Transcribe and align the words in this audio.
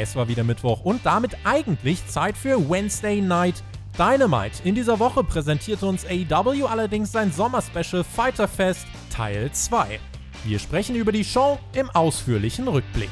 Es 0.00 0.14
war 0.14 0.28
wieder 0.28 0.44
Mittwoch 0.44 0.82
und 0.82 1.04
damit 1.04 1.36
eigentlich 1.42 2.06
Zeit 2.06 2.36
für 2.36 2.70
Wednesday 2.70 3.20
Night 3.20 3.64
Dynamite. 3.98 4.62
In 4.62 4.76
dieser 4.76 5.00
Woche 5.00 5.24
präsentierte 5.24 5.86
uns 5.86 6.06
AEW 6.06 6.66
allerdings 6.66 7.10
sein 7.10 7.32
Sommerspecial 7.32 8.04
Fighter 8.04 8.46
Fest 8.46 8.86
Teil 9.10 9.50
2. 9.50 9.98
Wir 10.44 10.60
sprechen 10.60 10.94
über 10.94 11.10
die 11.10 11.24
Show 11.24 11.58
im 11.72 11.90
ausführlichen 11.90 12.68
Rückblick. 12.68 13.10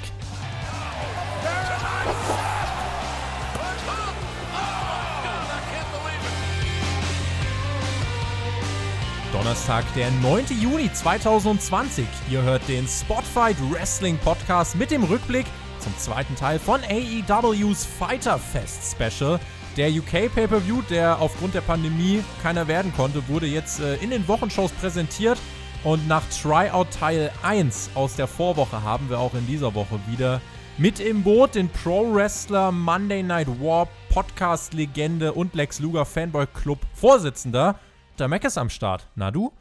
Donnerstag, 9.32 9.84
der 9.94 10.12
9. 10.22 10.44
Juni 10.60 10.92
2020. 10.92 12.06
Ihr 12.30 12.42
hört 12.42 12.66
den 12.68 12.86
Spotfight 12.86 13.56
Wrestling 13.72 14.18
Podcast 14.18 14.76
mit 14.76 14.92
dem 14.92 15.02
Rückblick 15.02 15.46
zum 15.86 15.96
zweiten 15.98 16.34
Teil 16.34 16.58
von 16.58 16.80
AEWs 16.82 17.84
Fighter 17.84 18.40
Fest 18.40 18.96
Special. 18.96 19.38
Der 19.76 19.88
UK 19.88 20.34
Pay-Per-View, 20.34 20.82
der 20.90 21.20
aufgrund 21.20 21.54
der 21.54 21.60
Pandemie 21.60 22.24
keiner 22.42 22.66
werden 22.66 22.92
konnte, 22.96 23.28
wurde 23.28 23.46
jetzt 23.46 23.78
äh, 23.78 23.94
in 23.96 24.10
den 24.10 24.26
Wochenshows 24.26 24.72
präsentiert. 24.72 25.38
Und 25.84 26.08
nach 26.08 26.24
Tryout 26.30 26.90
Teil 26.90 27.30
1 27.44 27.90
aus 27.94 28.16
der 28.16 28.26
Vorwoche 28.26 28.82
haben 28.82 29.08
wir 29.08 29.20
auch 29.20 29.34
in 29.34 29.46
dieser 29.46 29.76
Woche 29.76 30.00
wieder 30.08 30.40
mit 30.76 30.98
im 30.98 31.22
Boot 31.22 31.54
den 31.54 31.68
Pro-Wrestler 31.68 32.72
Monday 32.72 33.22
Night 33.22 33.46
War 33.60 33.86
Podcast-Legende 34.08 35.34
und 35.34 35.54
Lex 35.54 35.78
Luger 35.78 36.04
Fanboy 36.04 36.48
Club 36.48 36.80
Vorsitzender. 36.94 37.78
Der 38.18 38.26
Mac 38.26 38.42
ist 38.42 38.58
am 38.58 38.70
Start. 38.70 39.06
Na 39.14 39.30
du? 39.30 39.52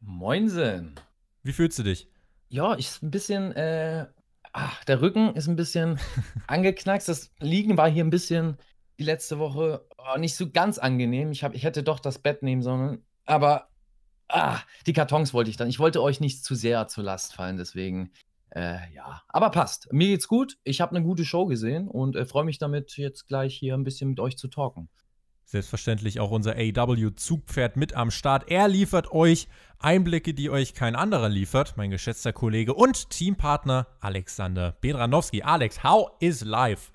Moinsen. 0.00 0.94
Wie 1.42 1.52
fühlst 1.52 1.76
du 1.80 1.82
dich? 1.82 2.06
Ja, 2.48 2.76
ich 2.76 3.02
ein 3.02 3.10
bisschen, 3.10 3.50
äh, 3.52 4.06
ach, 4.56 4.84
der 4.84 5.02
Rücken 5.02 5.34
ist 5.34 5.48
ein 5.48 5.56
bisschen 5.56 6.00
angeknackst. 6.46 7.08
Das 7.08 7.30
Liegen 7.40 7.76
war 7.76 7.90
hier 7.90 8.02
ein 8.02 8.10
bisschen 8.10 8.56
die 8.98 9.04
letzte 9.04 9.38
Woche 9.38 9.84
oh, 9.98 10.18
nicht 10.18 10.34
so 10.34 10.50
ganz 10.50 10.78
angenehm. 10.78 11.30
Ich, 11.30 11.44
hab, 11.44 11.54
ich 11.54 11.62
hätte 11.62 11.82
doch 11.82 12.00
das 12.00 12.18
Bett 12.18 12.42
nehmen 12.42 12.62
sollen. 12.62 13.04
Aber 13.26 13.68
ah, 14.28 14.60
die 14.86 14.94
Kartons 14.94 15.34
wollte 15.34 15.50
ich 15.50 15.56
dann. 15.56 15.68
Ich 15.68 15.78
wollte 15.78 16.02
euch 16.02 16.20
nicht 16.20 16.44
zu 16.44 16.54
sehr 16.54 16.88
zur 16.88 17.04
Last 17.04 17.34
fallen, 17.34 17.58
deswegen. 17.58 18.10
Äh, 18.50 18.78
ja, 18.94 19.22
aber 19.28 19.50
passt. 19.50 19.92
Mir 19.92 20.08
geht's 20.08 20.28
gut. 20.28 20.56
Ich 20.64 20.80
habe 20.80 20.96
eine 20.96 21.04
gute 21.04 21.26
Show 21.26 21.44
gesehen 21.44 21.88
und 21.88 22.16
äh, 22.16 22.24
freue 22.24 22.44
mich 22.44 22.58
damit, 22.58 22.96
jetzt 22.96 23.28
gleich 23.28 23.54
hier 23.54 23.74
ein 23.74 23.84
bisschen 23.84 24.08
mit 24.08 24.20
euch 24.20 24.38
zu 24.38 24.48
talken. 24.48 24.88
Selbstverständlich 25.48 26.18
auch 26.18 26.32
unser 26.32 26.56
AW-Zugpferd 26.56 27.76
mit 27.76 27.94
am 27.94 28.10
Start. 28.10 28.50
Er 28.50 28.66
liefert 28.66 29.12
euch 29.12 29.46
Einblicke, 29.78 30.34
die 30.34 30.50
euch 30.50 30.74
kein 30.74 30.96
anderer 30.96 31.28
liefert. 31.28 31.76
Mein 31.76 31.90
geschätzter 31.90 32.32
Kollege 32.32 32.74
und 32.74 33.10
Teampartner 33.10 33.86
Alexander 34.00 34.76
Bedranowski. 34.80 35.42
Alex, 35.42 35.84
how 35.84 36.10
is 36.18 36.42
life? 36.42 36.90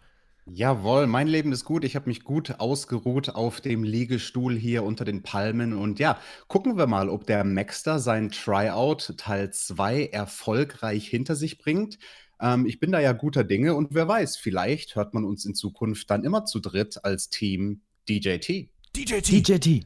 Jawohl, 0.46 1.08
mein 1.08 1.28
Leben 1.28 1.54
ist 1.54 1.64
gut. 1.64 1.86
Ich 1.86 1.96
habe 1.96 2.10
mich 2.10 2.26
gut 2.26 2.60
ausgeruht 2.60 3.30
auf 3.30 3.62
dem 3.62 3.86
Liegestuhl 3.86 4.58
hier 4.58 4.84
unter 4.84 5.06
den 5.06 5.24
Palmen. 5.24 5.72
Und 5.72 6.00
ja, 6.00 6.18
gucken 6.50 6.76
wir 6.76 6.88
mal, 6.88 7.08
ob 7.08 7.26
der 7.26 7.46
Maxter 7.46 8.00
sein 8.00 8.32
Tryout 8.32 9.14
Teil 9.16 9.54
2 9.54 10.08
erfolgreich 10.08 11.08
hinter 11.08 11.38
sich 11.38 11.58
bringt. 11.58 12.00
Ähm, 12.42 12.66
ich 12.66 12.82
bin 12.82 12.92
da 12.92 13.00
ja 13.00 13.14
guter 13.14 13.46
Dinge 13.46 13.76
und 13.76 13.94
wer 13.94 14.10
weiß, 14.10 14.36
vielleicht 14.36 14.98
hört 14.98 15.14
man 15.14 15.24
uns 15.24 15.46
in 15.46 15.56
Zukunft 15.56 16.10
dann 16.10 16.26
immer 16.26 16.44
zu 16.44 16.60
dritt 16.60 17.06
als 17.06 17.30
Team 17.30 17.84
DJT. 18.10 18.70
DJT. 18.96 19.50
DJT. 19.50 19.86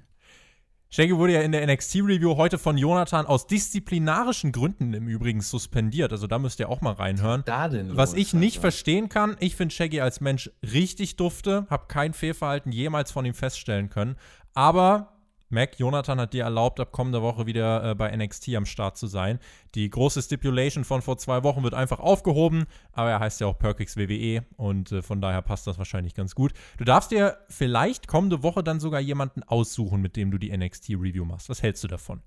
Shaggy 0.89 1.17
wurde 1.17 1.33
ja 1.33 1.41
in 1.41 1.51
der 1.51 1.67
NXT-Review 1.67 2.37
heute 2.37 2.57
von 2.57 2.77
Jonathan 2.77 3.25
aus 3.25 3.47
disziplinarischen 3.47 4.53
Gründen 4.53 4.93
im 4.93 5.07
Übrigen 5.09 5.41
suspendiert. 5.41 6.13
Also 6.13 6.25
da 6.25 6.39
müsst 6.39 6.59
ihr 6.61 6.69
auch 6.69 6.79
mal 6.79 6.93
reinhören. 6.93 7.43
Da 7.45 7.67
denn 7.67 7.97
Was 7.97 8.13
ich 8.13 8.33
nicht 8.33 8.59
verstehen 8.59 9.09
kann, 9.09 9.35
ich 9.41 9.57
finde 9.57 9.75
Shaggy 9.75 9.99
als 9.99 10.21
Mensch 10.21 10.49
richtig 10.63 11.17
dufte, 11.17 11.67
habe 11.69 11.87
kein 11.87 12.13
Fehlverhalten 12.13 12.71
jemals 12.71 13.11
von 13.11 13.25
ihm 13.25 13.33
feststellen 13.33 13.89
können. 13.89 14.15
Aber 14.53 15.14
Mac, 15.49 15.79
Jonathan 15.79 16.19
hat 16.19 16.33
dir 16.33 16.43
erlaubt, 16.43 16.79
ab 16.79 16.91
kommender 16.91 17.21
Woche 17.21 17.45
wieder 17.45 17.91
äh, 17.91 17.95
bei 17.95 18.15
NXT 18.15 18.55
am 18.55 18.65
Start 18.65 18.97
zu 18.97 19.07
sein. 19.07 19.39
Die 19.75 19.89
große 19.89 20.21
Stipulation 20.21 20.83
von 20.83 21.01
vor 21.01 21.17
zwei 21.17 21.43
Wochen 21.43 21.63
wird 21.63 21.73
einfach 21.73 21.99
aufgehoben, 21.99 22.65
aber 22.91 23.11
er 23.11 23.19
heißt 23.19 23.41
ja 23.41 23.47
auch 23.47 23.57
Perkix 23.57 23.95
WWE 23.97 24.43
und 24.57 24.91
äh, 24.91 25.01
von 25.01 25.21
daher 25.21 25.41
passt 25.41 25.67
das 25.67 25.77
wahrscheinlich 25.77 26.15
ganz 26.15 26.35
gut. 26.35 26.53
Du 26.77 26.83
darfst 26.83 27.11
dir 27.11 27.37
vielleicht 27.49 28.07
kommende 28.07 28.43
Woche 28.43 28.63
dann 28.63 28.79
sogar 28.79 28.99
jemanden 28.99 29.43
aussuchen, 29.43 30.01
mit 30.01 30.15
dem 30.15 30.31
du 30.31 30.37
die 30.37 30.55
NXT-Review 30.55 31.25
machst. 31.25 31.49
Was 31.49 31.61
hältst 31.61 31.83
du 31.83 31.87
davon? 31.87 32.21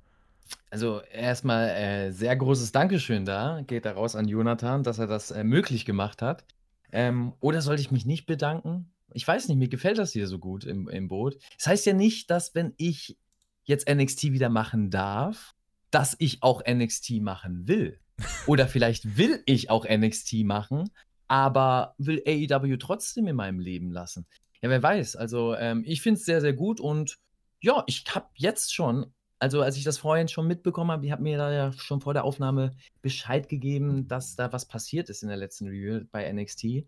Also 0.70 1.00
erstmal 1.12 1.68
äh, 1.70 2.10
sehr 2.12 2.34
großes 2.36 2.72
Dankeschön 2.72 3.24
da, 3.24 3.62
geht 3.66 3.84
da 3.84 3.92
raus 3.92 4.16
an 4.16 4.28
Jonathan, 4.28 4.82
dass 4.82 4.98
er 4.98 5.06
das 5.06 5.30
äh, 5.30 5.44
möglich 5.44 5.84
gemacht 5.84 6.22
hat. 6.22 6.44
Ähm, 6.92 7.32
oder 7.40 7.60
sollte 7.60 7.82
ich 7.82 7.90
mich 7.90 8.06
nicht 8.06 8.26
bedanken? 8.26 8.90
Ich 9.12 9.26
weiß 9.26 9.48
nicht, 9.48 9.58
mir 9.58 9.68
gefällt 9.68 9.98
das 9.98 10.12
hier 10.12 10.26
so 10.26 10.38
gut 10.38 10.64
im, 10.64 10.88
im 10.88 11.08
Boot. 11.08 11.38
Das 11.56 11.66
heißt 11.66 11.86
ja 11.86 11.92
nicht, 11.92 12.30
dass 12.30 12.54
wenn 12.54 12.74
ich 12.76 13.16
jetzt 13.64 13.88
NXT 13.88 14.24
wieder 14.32 14.48
machen 14.48 14.90
darf, 14.90 15.54
dass 15.90 16.16
ich 16.18 16.42
auch 16.42 16.62
NXT 16.66 17.20
machen 17.20 17.68
will. 17.68 18.00
Oder 18.46 18.66
vielleicht 18.68 19.16
will 19.16 19.42
ich 19.46 19.70
auch 19.70 19.86
NXT 19.88 20.44
machen, 20.44 20.90
aber 21.28 21.94
will 21.98 22.22
AEW 22.26 22.76
trotzdem 22.78 23.26
in 23.26 23.36
meinem 23.36 23.60
Leben 23.60 23.90
lassen. 23.90 24.26
Ja, 24.60 24.70
wer 24.70 24.82
weiß. 24.82 25.16
Also 25.16 25.54
ähm, 25.54 25.84
ich 25.86 26.02
finde 26.02 26.18
es 26.18 26.26
sehr, 26.26 26.40
sehr 26.40 26.54
gut 26.54 26.80
und 26.80 27.18
ja, 27.60 27.84
ich 27.86 28.04
habe 28.14 28.28
jetzt 28.34 28.74
schon, 28.74 29.12
also 29.38 29.62
als 29.62 29.76
ich 29.76 29.84
das 29.84 29.98
vorhin 29.98 30.28
schon 30.28 30.46
mitbekommen 30.46 30.90
habe, 30.90 31.06
ich 31.06 31.12
habe 31.12 31.22
mir 31.22 31.38
da 31.38 31.52
ja 31.52 31.72
schon 31.72 32.00
vor 32.00 32.14
der 32.14 32.24
Aufnahme 32.24 32.76
Bescheid 33.02 33.48
gegeben, 33.48 34.08
dass 34.08 34.36
da 34.36 34.52
was 34.52 34.66
passiert 34.66 35.10
ist 35.10 35.22
in 35.22 35.28
der 35.28 35.36
letzten 35.36 35.66
Review 35.68 36.04
bei 36.10 36.30
NXT 36.32 36.86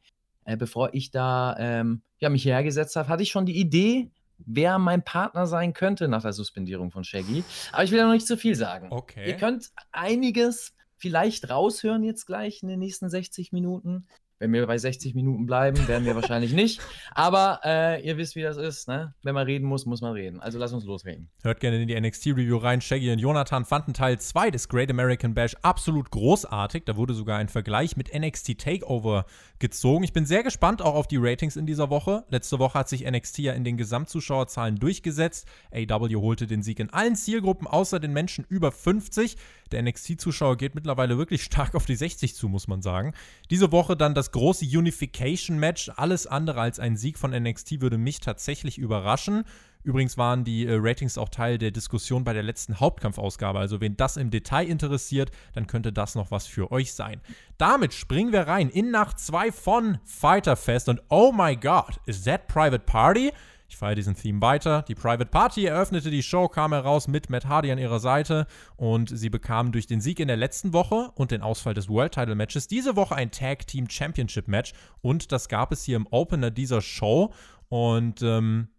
äh, 0.50 0.56
bevor 0.56 0.94
ich 0.94 1.10
da 1.10 1.56
ähm, 1.58 2.02
ja, 2.18 2.28
mich 2.28 2.42
hierher 2.42 2.64
gesetzt 2.64 2.96
habe, 2.96 3.08
hatte 3.08 3.22
ich 3.22 3.30
schon 3.30 3.46
die 3.46 3.58
Idee, 3.58 4.10
wer 4.38 4.78
mein 4.78 5.04
Partner 5.04 5.46
sein 5.46 5.72
könnte 5.72 6.08
nach 6.08 6.22
der 6.22 6.32
Suspendierung 6.32 6.90
von 6.90 7.04
Shaggy. 7.04 7.44
Aber 7.72 7.84
ich 7.84 7.90
will 7.90 7.98
ja 7.98 8.06
noch 8.06 8.12
nicht 8.12 8.26
zu 8.26 8.36
viel 8.36 8.54
sagen. 8.54 8.88
Okay. 8.90 9.28
Ihr 9.28 9.36
könnt 9.36 9.70
einiges 9.92 10.74
vielleicht 10.96 11.48
raushören 11.48 12.02
jetzt 12.02 12.26
gleich 12.26 12.62
in 12.62 12.68
den 12.68 12.78
nächsten 12.78 13.08
60 13.08 13.52
Minuten. 13.52 14.06
Wenn 14.40 14.54
wir 14.54 14.66
bei 14.66 14.78
60 14.78 15.14
Minuten 15.14 15.44
bleiben, 15.44 15.86
werden 15.86 16.06
wir 16.06 16.14
wahrscheinlich 16.14 16.54
nicht. 16.54 16.80
Aber 17.14 17.60
äh, 17.62 18.02
ihr 18.02 18.16
wisst, 18.16 18.36
wie 18.36 18.42
das 18.42 18.56
ist. 18.56 18.88
Ne? 18.88 19.12
Wenn 19.22 19.34
man 19.34 19.44
reden 19.44 19.66
muss, 19.66 19.84
muss 19.84 20.00
man 20.00 20.14
reden. 20.14 20.40
Also 20.40 20.58
lass 20.58 20.72
uns 20.72 20.86
losreden. 20.86 21.28
Hört 21.42 21.60
gerne 21.60 21.82
in 21.82 21.86
die 21.86 22.00
NXT-Review 22.00 22.56
rein. 22.56 22.80
Shaggy 22.80 23.12
und 23.12 23.18
Jonathan 23.18 23.66
fanden 23.66 23.92
Teil 23.92 24.18
2 24.18 24.50
des 24.50 24.70
Great 24.70 24.88
American 24.88 25.34
Bash 25.34 25.54
absolut 25.60 26.10
großartig. 26.10 26.84
Da 26.86 26.96
wurde 26.96 27.12
sogar 27.12 27.36
ein 27.36 27.50
Vergleich 27.50 27.98
mit 27.98 28.18
NXT 28.18 28.58
Takeover 28.58 29.26
gezogen. 29.58 30.04
Ich 30.04 30.14
bin 30.14 30.24
sehr 30.24 30.42
gespannt 30.42 30.80
auch 30.80 30.94
auf 30.94 31.06
die 31.06 31.18
Ratings 31.18 31.56
in 31.56 31.66
dieser 31.66 31.90
Woche. 31.90 32.24
Letzte 32.30 32.58
Woche 32.58 32.78
hat 32.78 32.88
sich 32.88 33.04
NXT 33.04 33.40
ja 33.40 33.52
in 33.52 33.64
den 33.64 33.76
Gesamtzuschauerzahlen 33.76 34.76
durchgesetzt. 34.76 35.46
AW 35.70 36.16
holte 36.16 36.46
den 36.46 36.62
Sieg 36.62 36.80
in 36.80 36.88
allen 36.88 37.14
Zielgruppen 37.14 37.66
außer 37.66 38.00
den 38.00 38.14
Menschen 38.14 38.46
über 38.48 38.72
50. 38.72 39.36
Der 39.72 39.82
NXT-Zuschauer 39.82 40.56
geht 40.56 40.74
mittlerweile 40.74 41.18
wirklich 41.18 41.42
stark 41.44 41.74
auf 41.74 41.86
die 41.86 41.96
60 41.96 42.34
zu, 42.34 42.48
muss 42.48 42.68
man 42.68 42.82
sagen. 42.82 43.12
Diese 43.50 43.72
Woche 43.72 43.96
dann 43.96 44.14
das 44.14 44.32
große 44.32 44.64
Unification-Match. 44.64 45.90
Alles 45.96 46.26
andere 46.26 46.60
als 46.60 46.80
ein 46.80 46.96
Sieg 46.96 47.18
von 47.18 47.30
NXT 47.30 47.80
würde 47.80 47.98
mich 47.98 48.20
tatsächlich 48.20 48.78
überraschen. 48.78 49.44
Übrigens 49.82 50.18
waren 50.18 50.44
die 50.44 50.66
äh, 50.66 50.74
Ratings 50.78 51.16
auch 51.16 51.30
Teil 51.30 51.56
der 51.56 51.70
Diskussion 51.70 52.22
bei 52.22 52.34
der 52.34 52.42
letzten 52.42 52.80
Hauptkampfausgabe. 52.80 53.58
Also, 53.58 53.80
wen 53.80 53.96
das 53.96 54.18
im 54.18 54.30
Detail 54.30 54.68
interessiert, 54.68 55.30
dann 55.54 55.66
könnte 55.66 55.92
das 55.92 56.14
noch 56.14 56.30
was 56.30 56.46
für 56.46 56.70
euch 56.70 56.92
sein. 56.92 57.20
Damit 57.56 57.94
springen 57.94 58.32
wir 58.32 58.42
rein 58.42 58.68
in 58.68 58.90
Nacht 58.90 59.18
2 59.18 59.52
von 59.52 59.98
Fighter 60.04 60.56
Fest. 60.56 60.88
Und 60.88 61.00
oh 61.08 61.32
my 61.32 61.56
God, 61.56 61.98
is 62.04 62.24
that 62.24 62.46
Private 62.46 62.84
Party? 62.84 63.32
Ich 63.70 63.76
feiere 63.76 63.94
diesen 63.94 64.16
Theme 64.16 64.40
weiter. 64.40 64.82
Die 64.88 64.96
Private 64.96 65.26
Party 65.26 65.64
eröffnete 65.64 66.10
die 66.10 66.24
Show, 66.24 66.48
kam 66.48 66.72
heraus 66.72 67.06
mit 67.06 67.30
Matt 67.30 67.46
Hardy 67.46 67.70
an 67.70 67.78
ihrer 67.78 68.00
Seite 68.00 68.48
und 68.76 69.16
sie 69.16 69.30
bekamen 69.30 69.70
durch 69.70 69.86
den 69.86 70.00
Sieg 70.00 70.18
in 70.18 70.26
der 70.26 70.36
letzten 70.36 70.72
Woche 70.72 71.12
und 71.14 71.30
den 71.30 71.40
Ausfall 71.40 71.72
des 71.72 71.88
World 71.88 72.12
Title 72.12 72.34
Matches 72.34 72.66
diese 72.66 72.96
Woche 72.96 73.14
ein 73.14 73.30
Tag 73.30 73.68
Team 73.68 73.88
Championship 73.88 74.48
Match 74.48 74.72
und 75.02 75.30
das 75.30 75.48
gab 75.48 75.70
es 75.70 75.84
hier 75.84 75.94
im 75.94 76.08
Opener 76.10 76.50
dieser 76.50 76.82
Show 76.82 77.32
und 77.68 78.22
ähm, 78.22 78.70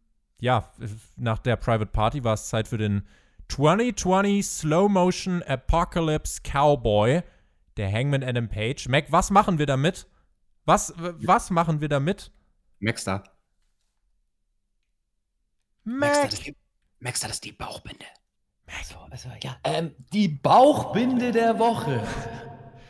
ja, 0.41 0.69
nach 1.15 1.39
der 1.39 1.55
Private 1.55 1.89
Party 1.89 2.25
war 2.25 2.33
es 2.33 2.49
Zeit 2.49 2.67
für 2.67 2.77
den 2.77 3.03
2020 3.47 4.45
Slow 4.45 4.89
Motion 4.89 5.41
Apocalypse 5.43 6.41
Cowboy, 6.41 7.21
der 7.77 7.89
Hangman 7.89 8.23
Adam 8.23 8.49
Page. 8.49 8.89
Mac, 8.89 9.05
was 9.09 9.31
machen 9.31 9.57
wir 9.57 9.67
damit? 9.67 10.05
Was, 10.65 10.93
was 10.97 11.49
machen 11.49 11.79
wir 11.79 11.87
damit? 11.87 12.29
Maxstar. 12.81 13.23
Max. 15.83 16.51
Maxter, 16.99 17.27
das 17.27 17.37
ist 17.37 17.45
die 17.45 17.51
Bauchbinde. 17.51 18.05
Also, 18.79 18.95
also, 19.09 19.29
ja. 19.43 19.57
Ähm, 19.63 19.95
die 20.13 20.27
Bauchbinde 20.27 21.31
der 21.31 21.59
Woche. 21.59 22.01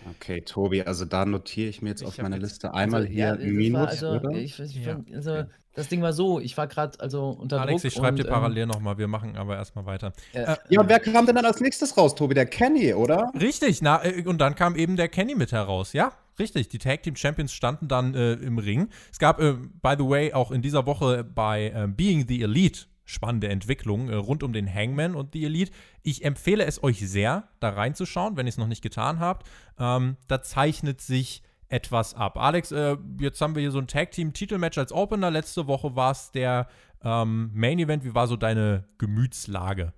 Okay, 0.09 0.41
Tobi, 0.41 0.81
also 0.83 1.05
da 1.05 1.25
notiere 1.25 1.69
ich 1.69 1.81
mir 1.81 1.89
jetzt 1.89 2.01
ich 2.01 2.07
auf 2.07 2.17
meiner 2.17 2.37
Liste 2.37 2.73
einmal 2.73 3.01
also, 3.01 3.13
hier 3.13 3.25
ja, 3.25 3.35
Minus, 3.35 3.87
also, 3.87 4.09
oder? 4.11 4.31
Ich, 4.31 4.59
ich, 4.59 4.75
ja. 4.75 5.01
also, 5.13 5.31
okay. 5.31 5.45
Das 5.73 5.87
Ding 5.87 6.01
war 6.01 6.11
so, 6.11 6.39
ich 6.39 6.57
war 6.57 6.67
gerade 6.67 6.99
also 6.99 7.29
unter 7.29 7.61
Alex, 7.61 7.81
Druck. 7.81 7.91
ich 7.91 7.97
schreibe 7.97 8.17
dir 8.17 8.29
parallel 8.29 8.63
ähm, 8.63 8.69
nochmal, 8.69 8.97
wir 8.97 9.07
machen 9.07 9.37
aber 9.37 9.55
erstmal 9.55 9.85
weiter. 9.85 10.11
Äh, 10.33 10.55
ja, 10.69 10.81
und 10.81 10.89
wer 10.89 10.99
kam 10.99 11.25
denn 11.25 11.35
dann 11.35 11.45
als 11.45 11.61
nächstes 11.61 11.97
raus, 11.97 12.13
Tobi? 12.13 12.33
Der 12.33 12.45
Kenny, 12.45 12.93
oder? 12.93 13.31
Richtig, 13.39 13.81
na, 13.81 14.03
äh, 14.03 14.25
und 14.25 14.39
dann 14.39 14.55
kam 14.55 14.75
eben 14.75 14.97
der 14.97 15.07
Kenny 15.07 15.35
mit 15.35 15.51
heraus, 15.51 15.93
ja? 15.93 16.11
Richtig, 16.39 16.69
die 16.69 16.77
Tag 16.77 17.03
Team 17.03 17.15
Champions 17.15 17.53
standen 17.53 17.87
dann 17.87 18.15
äh, 18.15 18.33
im 18.33 18.57
Ring. 18.57 18.89
Es 19.11 19.19
gab, 19.19 19.39
äh, 19.39 19.53
by 19.53 19.95
the 19.97 20.07
way, 20.07 20.33
auch 20.33 20.51
in 20.51 20.61
dieser 20.61 20.85
Woche 20.85 21.23
bei 21.23 21.67
äh, 21.67 21.87
Being 21.87 22.27
the 22.27 22.41
Elite 22.41 22.85
spannende 23.11 23.49
Entwicklungen 23.49 24.09
äh, 24.09 24.15
rund 24.15 24.41
um 24.41 24.53
den 24.53 24.73
Hangman 24.73 25.15
und 25.15 25.33
die 25.33 25.43
Elite. 25.45 25.71
Ich 26.01 26.23
empfehle 26.23 26.65
es 26.65 26.81
euch 26.81 26.99
sehr, 27.07 27.47
da 27.59 27.69
reinzuschauen, 27.69 28.37
wenn 28.37 28.47
ihr 28.47 28.51
es 28.51 28.57
noch 28.57 28.67
nicht 28.67 28.81
getan 28.81 29.19
habt. 29.19 29.47
Ähm, 29.77 30.15
da 30.27 30.41
zeichnet 30.41 31.01
sich 31.01 31.43
etwas 31.71 32.13
ab. 32.13 32.37
Alex, 32.37 32.71
äh, 32.71 32.97
jetzt 33.19 33.39
haben 33.41 33.55
wir 33.55 33.61
hier 33.61 33.71
so 33.71 33.79
ein 33.79 33.87
Tag 33.87 34.11
Team 34.11 34.33
Titelmatch 34.33 34.77
als 34.77 34.91
Opener. 34.91 35.31
Letzte 35.31 35.67
Woche 35.67 35.95
war 35.95 36.11
es 36.11 36.31
der 36.31 36.67
ähm, 37.03 37.51
Main 37.53 37.79
Event. 37.79 38.03
Wie 38.03 38.13
war 38.13 38.27
so 38.27 38.35
deine 38.35 38.85
Gemütslage? 38.97 39.93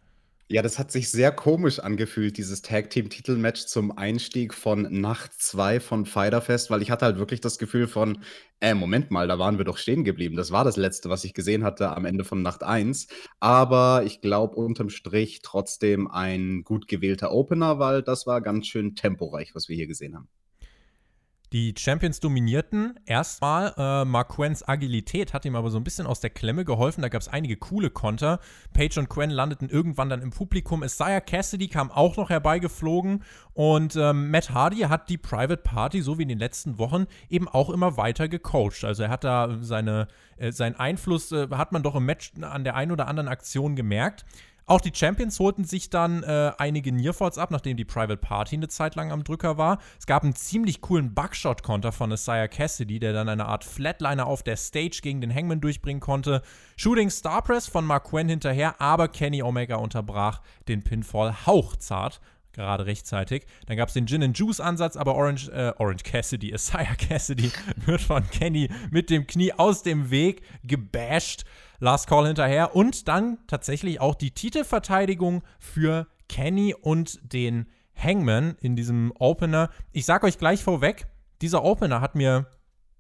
Ja, 0.50 0.62
das 0.62 0.78
hat 0.78 0.92
sich 0.92 1.10
sehr 1.10 1.32
komisch 1.32 1.80
angefühlt, 1.80 2.38
dieses 2.38 2.62
Tag-Team-Titelmatch 2.62 3.66
zum 3.66 3.98
Einstieg 3.98 4.54
von 4.54 4.84
Nacht 5.02 5.34
2 5.34 5.80
von 5.80 6.06
Fighterfest, 6.06 6.70
weil 6.70 6.82
ich 6.84 6.92
hatte 6.92 7.06
halt 7.06 7.18
wirklich 7.18 7.42
das 7.42 7.58
Gefühl 7.58 7.88
von, 7.88 8.20
äh, 8.60 8.76
Moment 8.76 9.10
mal, 9.10 9.28
da 9.28 9.40
waren 9.40 9.58
wir 9.58 9.66
doch 9.66 9.78
stehen 9.78 10.04
geblieben. 10.04 10.36
Das 10.36 10.52
war 10.52 10.64
das 10.64 10.78
Letzte, 10.78 11.10
was 11.10 11.24
ich 11.24 11.34
gesehen 11.34 11.64
hatte 11.64 11.96
am 11.96 12.06
Ende 12.06 12.24
von 12.24 12.44
Nacht 12.44 12.62
1. 12.62 13.08
Aber 13.40 14.04
ich 14.06 14.22
glaube, 14.22 14.58
unterm 14.58 14.90
Strich 14.90 15.42
trotzdem 15.42 16.12
ein 16.12 16.64
gut 16.64 16.88
gewählter 16.88 17.32
Opener, 17.32 17.80
weil 17.80 18.04
das 18.04 18.28
war 18.28 18.40
ganz 18.42 18.68
schön 18.68 18.96
temporeich, 18.96 19.56
was 19.56 19.70
wir 19.70 19.76
hier 19.76 19.88
gesehen 19.88 20.16
haben. 20.16 20.28
Die 21.54 21.76
Champions 21.78 22.20
dominierten 22.20 23.00
erstmal. 23.06 23.76
Äh, 23.78 24.06
Marquens 24.06 24.68
Agilität 24.68 25.36
hat 25.36 25.46
ihm 25.46 25.56
aber 25.56 25.70
so 25.70 25.78
ein 25.78 25.84
bisschen 25.84 26.08
aus 26.08 26.20
der 26.20 26.32
Klemme 26.32 26.66
geholfen. 26.66 27.04
Da 27.04 27.10
gab 27.10 27.22
es 27.22 27.28
einige 27.28 27.58
coole 27.58 27.92
Konter. 27.92 28.40
Page 28.74 28.98
und 28.98 29.08
Quen 29.08 29.30
landeten 29.30 29.70
irgendwann 29.70 30.10
dann 30.10 30.24
im 30.24 30.32
Publikum. 30.32 30.84
Isaiah 30.84 31.22
Cassidy 31.22 31.68
kam 31.68 31.92
auch 31.92 32.18
noch 32.18 32.32
herbeigeflogen. 32.32 33.24
Und 33.54 33.96
ähm, 33.96 34.32
Matt 34.32 34.50
Hardy 34.50 34.80
hat 34.80 35.12
die 35.12 35.20
Private 35.20 35.62
Party, 35.62 36.02
so 36.02 36.18
wie 36.18 36.24
in 36.24 36.30
den 36.30 36.40
letzten 36.40 36.80
Wochen, 36.80 37.06
eben 37.30 37.48
auch 37.48 37.70
immer 37.70 37.98
weiter 37.98 38.28
gecoacht. 38.28 38.84
Also 38.84 39.04
er 39.04 39.10
hat 39.10 39.24
da 39.24 39.60
seine, 39.62 40.08
äh, 40.38 40.52
seinen 40.52 40.76
Einfluss, 40.76 41.32
äh, 41.32 41.50
hat 41.52 41.72
man 41.72 41.84
doch 41.84 41.94
im 41.94 42.06
Match 42.06 42.32
an 42.42 42.64
der 42.64 42.76
einen 42.76 42.92
oder 42.92 43.08
anderen 43.08 43.30
Aktion 43.30 43.76
gemerkt. 43.76 44.26
Auch 44.66 44.80
die 44.80 44.92
Champions 44.94 45.40
holten 45.40 45.66
sich 45.66 45.90
dann 45.90 46.24
äh, 46.24 46.52
einige 46.58 46.94
Nearfalls 46.94 47.38
ab, 47.38 47.52
nachdem 47.52 47.76
die 47.76 47.86
Private 47.86 48.18
Party 48.18 48.56
eine 48.56 48.70
Zeit 48.70 48.96
lang 48.96 49.12
am 49.12 49.24
Drücker 49.24 49.58
war. 49.58 49.80
Es 50.00 50.06
gab 50.06 50.24
einen 50.24 50.36
ziemlich 50.36 50.82
coolen 50.82 51.14
Buckshot-Konter 51.14 51.92
von 51.92 52.12
Isaiah 52.12 52.48
Cassidy, 52.48 53.00
der 53.00 53.12
dann 53.12 53.28
eine 53.28 53.46
Art 53.46 53.66
Flatliner 53.66 54.26
auf 54.26 54.42
der 54.42 54.56
Stage 54.56 55.00
gegen 55.02 55.20
den 55.20 55.34
Hangman 55.34 55.60
durchbringen 55.60 56.00
konnte. 56.00 56.42
Shooting 56.78 57.10
Star 57.10 57.42
Press 57.42 57.68
von 57.68 57.86
Mark 57.86 58.06
Quen 58.10 58.30
hinterher, 58.30 58.80
aber 58.80 59.10
Kenny 59.10 59.44
Omega 59.44 59.76
unterbrach 59.76 60.42
den 60.68 60.84
Pinfall 60.84 61.46
hauchzart 61.46 62.22
gerade 62.54 62.86
rechtzeitig. 62.86 63.46
Dann 63.66 63.78
gab 63.78 63.90
es 63.90 63.96
den 63.96 64.08
Gin 64.08 64.24
and 64.24 64.38
Juice 64.38 64.60
Ansatz, 64.60 64.96
aber 64.96 65.16
Orange, 65.16 65.50
äh, 65.50 65.74
Orange 65.78 66.04
Cassidy, 66.04 66.50
Isaiah 66.54 66.96
Cassidy 66.96 67.52
wird 67.86 68.02
von 68.02 68.30
Kenny 68.30 68.70
mit 68.92 69.10
dem 69.10 69.28
Knie 69.28 69.52
aus 69.54 69.84
dem 69.84 70.12
Weg 70.12 70.44
gebasht. 70.64 71.44
Last 71.80 72.08
Call 72.08 72.28
hinterher 72.28 72.76
und 72.76 73.08
dann 73.08 73.38
tatsächlich 73.48 74.00
auch 74.00 74.16
die 74.16 74.32
Titelverteidigung 74.32 75.44
für 75.60 76.08
Kenny 76.30 76.74
und 76.74 77.20
den 77.34 77.68
Hangman 77.96 78.56
in 78.62 78.76
diesem 78.76 79.12
Opener. 79.20 79.70
Ich 79.92 80.06
sag 80.06 80.24
euch 80.24 80.38
gleich 80.38 80.64
vorweg, 80.64 81.08
dieser 81.42 81.64
Opener 81.64 82.02
hat 82.02 82.16
mir 82.16 82.48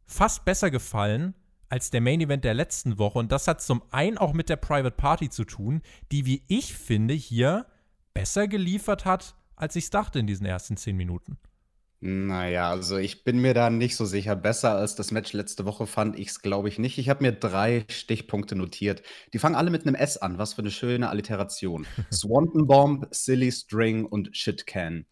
fast 0.05 0.45
besser 0.45 0.69
gefallen 0.71 1.33
als 1.69 1.89
der 1.89 2.01
Main 2.01 2.21
Event 2.21 2.43
der 2.43 2.53
letzten 2.53 2.99
Woche 2.99 3.19
und 3.19 3.31
das 3.31 3.47
hat 3.47 3.61
zum 3.61 3.81
einen 3.89 4.17
auch 4.17 4.33
mit 4.33 4.49
der 4.49 4.57
Private 4.57 4.95
Party 4.95 5.29
zu 5.29 5.43
tun, 5.43 5.81
die 6.11 6.25
wie 6.25 6.43
ich 6.47 6.75
finde 6.75 7.15
hier 7.15 7.65
besser 8.13 8.47
geliefert 8.47 9.05
hat, 9.05 9.35
als 9.55 9.75
ich 9.75 9.89
dachte 9.89 10.19
in 10.19 10.27
diesen 10.27 10.45
ersten 10.45 10.77
zehn 10.77 10.95
Minuten. 10.95 11.37
Naja, 12.05 12.69
also 12.69 12.97
ich 12.97 13.23
bin 13.23 13.39
mir 13.39 13.53
da 13.53 13.69
nicht 13.69 13.95
so 13.95 14.03
sicher. 14.03 14.35
Besser 14.35 14.75
als 14.75 14.95
das 14.95 15.11
Match 15.11 15.31
letzte 15.31 15.63
Woche 15.63 15.88
fand 15.88 16.19
ich 16.19 16.27
es, 16.27 16.41
glaube 16.41 16.67
ich, 16.67 16.77
nicht. 16.77 16.97
Ich 16.97 17.07
habe 17.07 17.23
mir 17.23 17.31
drei 17.31 17.85
Stichpunkte 17.89 18.57
notiert. 18.57 19.03
Die 19.31 19.39
fangen 19.39 19.55
alle 19.55 19.71
mit 19.71 19.88
einem 19.88 19.95
S 19.95 20.17
an. 20.17 20.38
Was 20.38 20.51
für 20.51 20.63
eine 20.63 20.71
schöne 20.71 21.09
Alliteration. 21.09 21.88
Swanton 22.11 22.67
Bomb, 22.67 23.07
Silly 23.11 23.53
String 23.53 24.03
und 24.03 24.35
Shit 24.35 24.67
Can. 24.67 25.05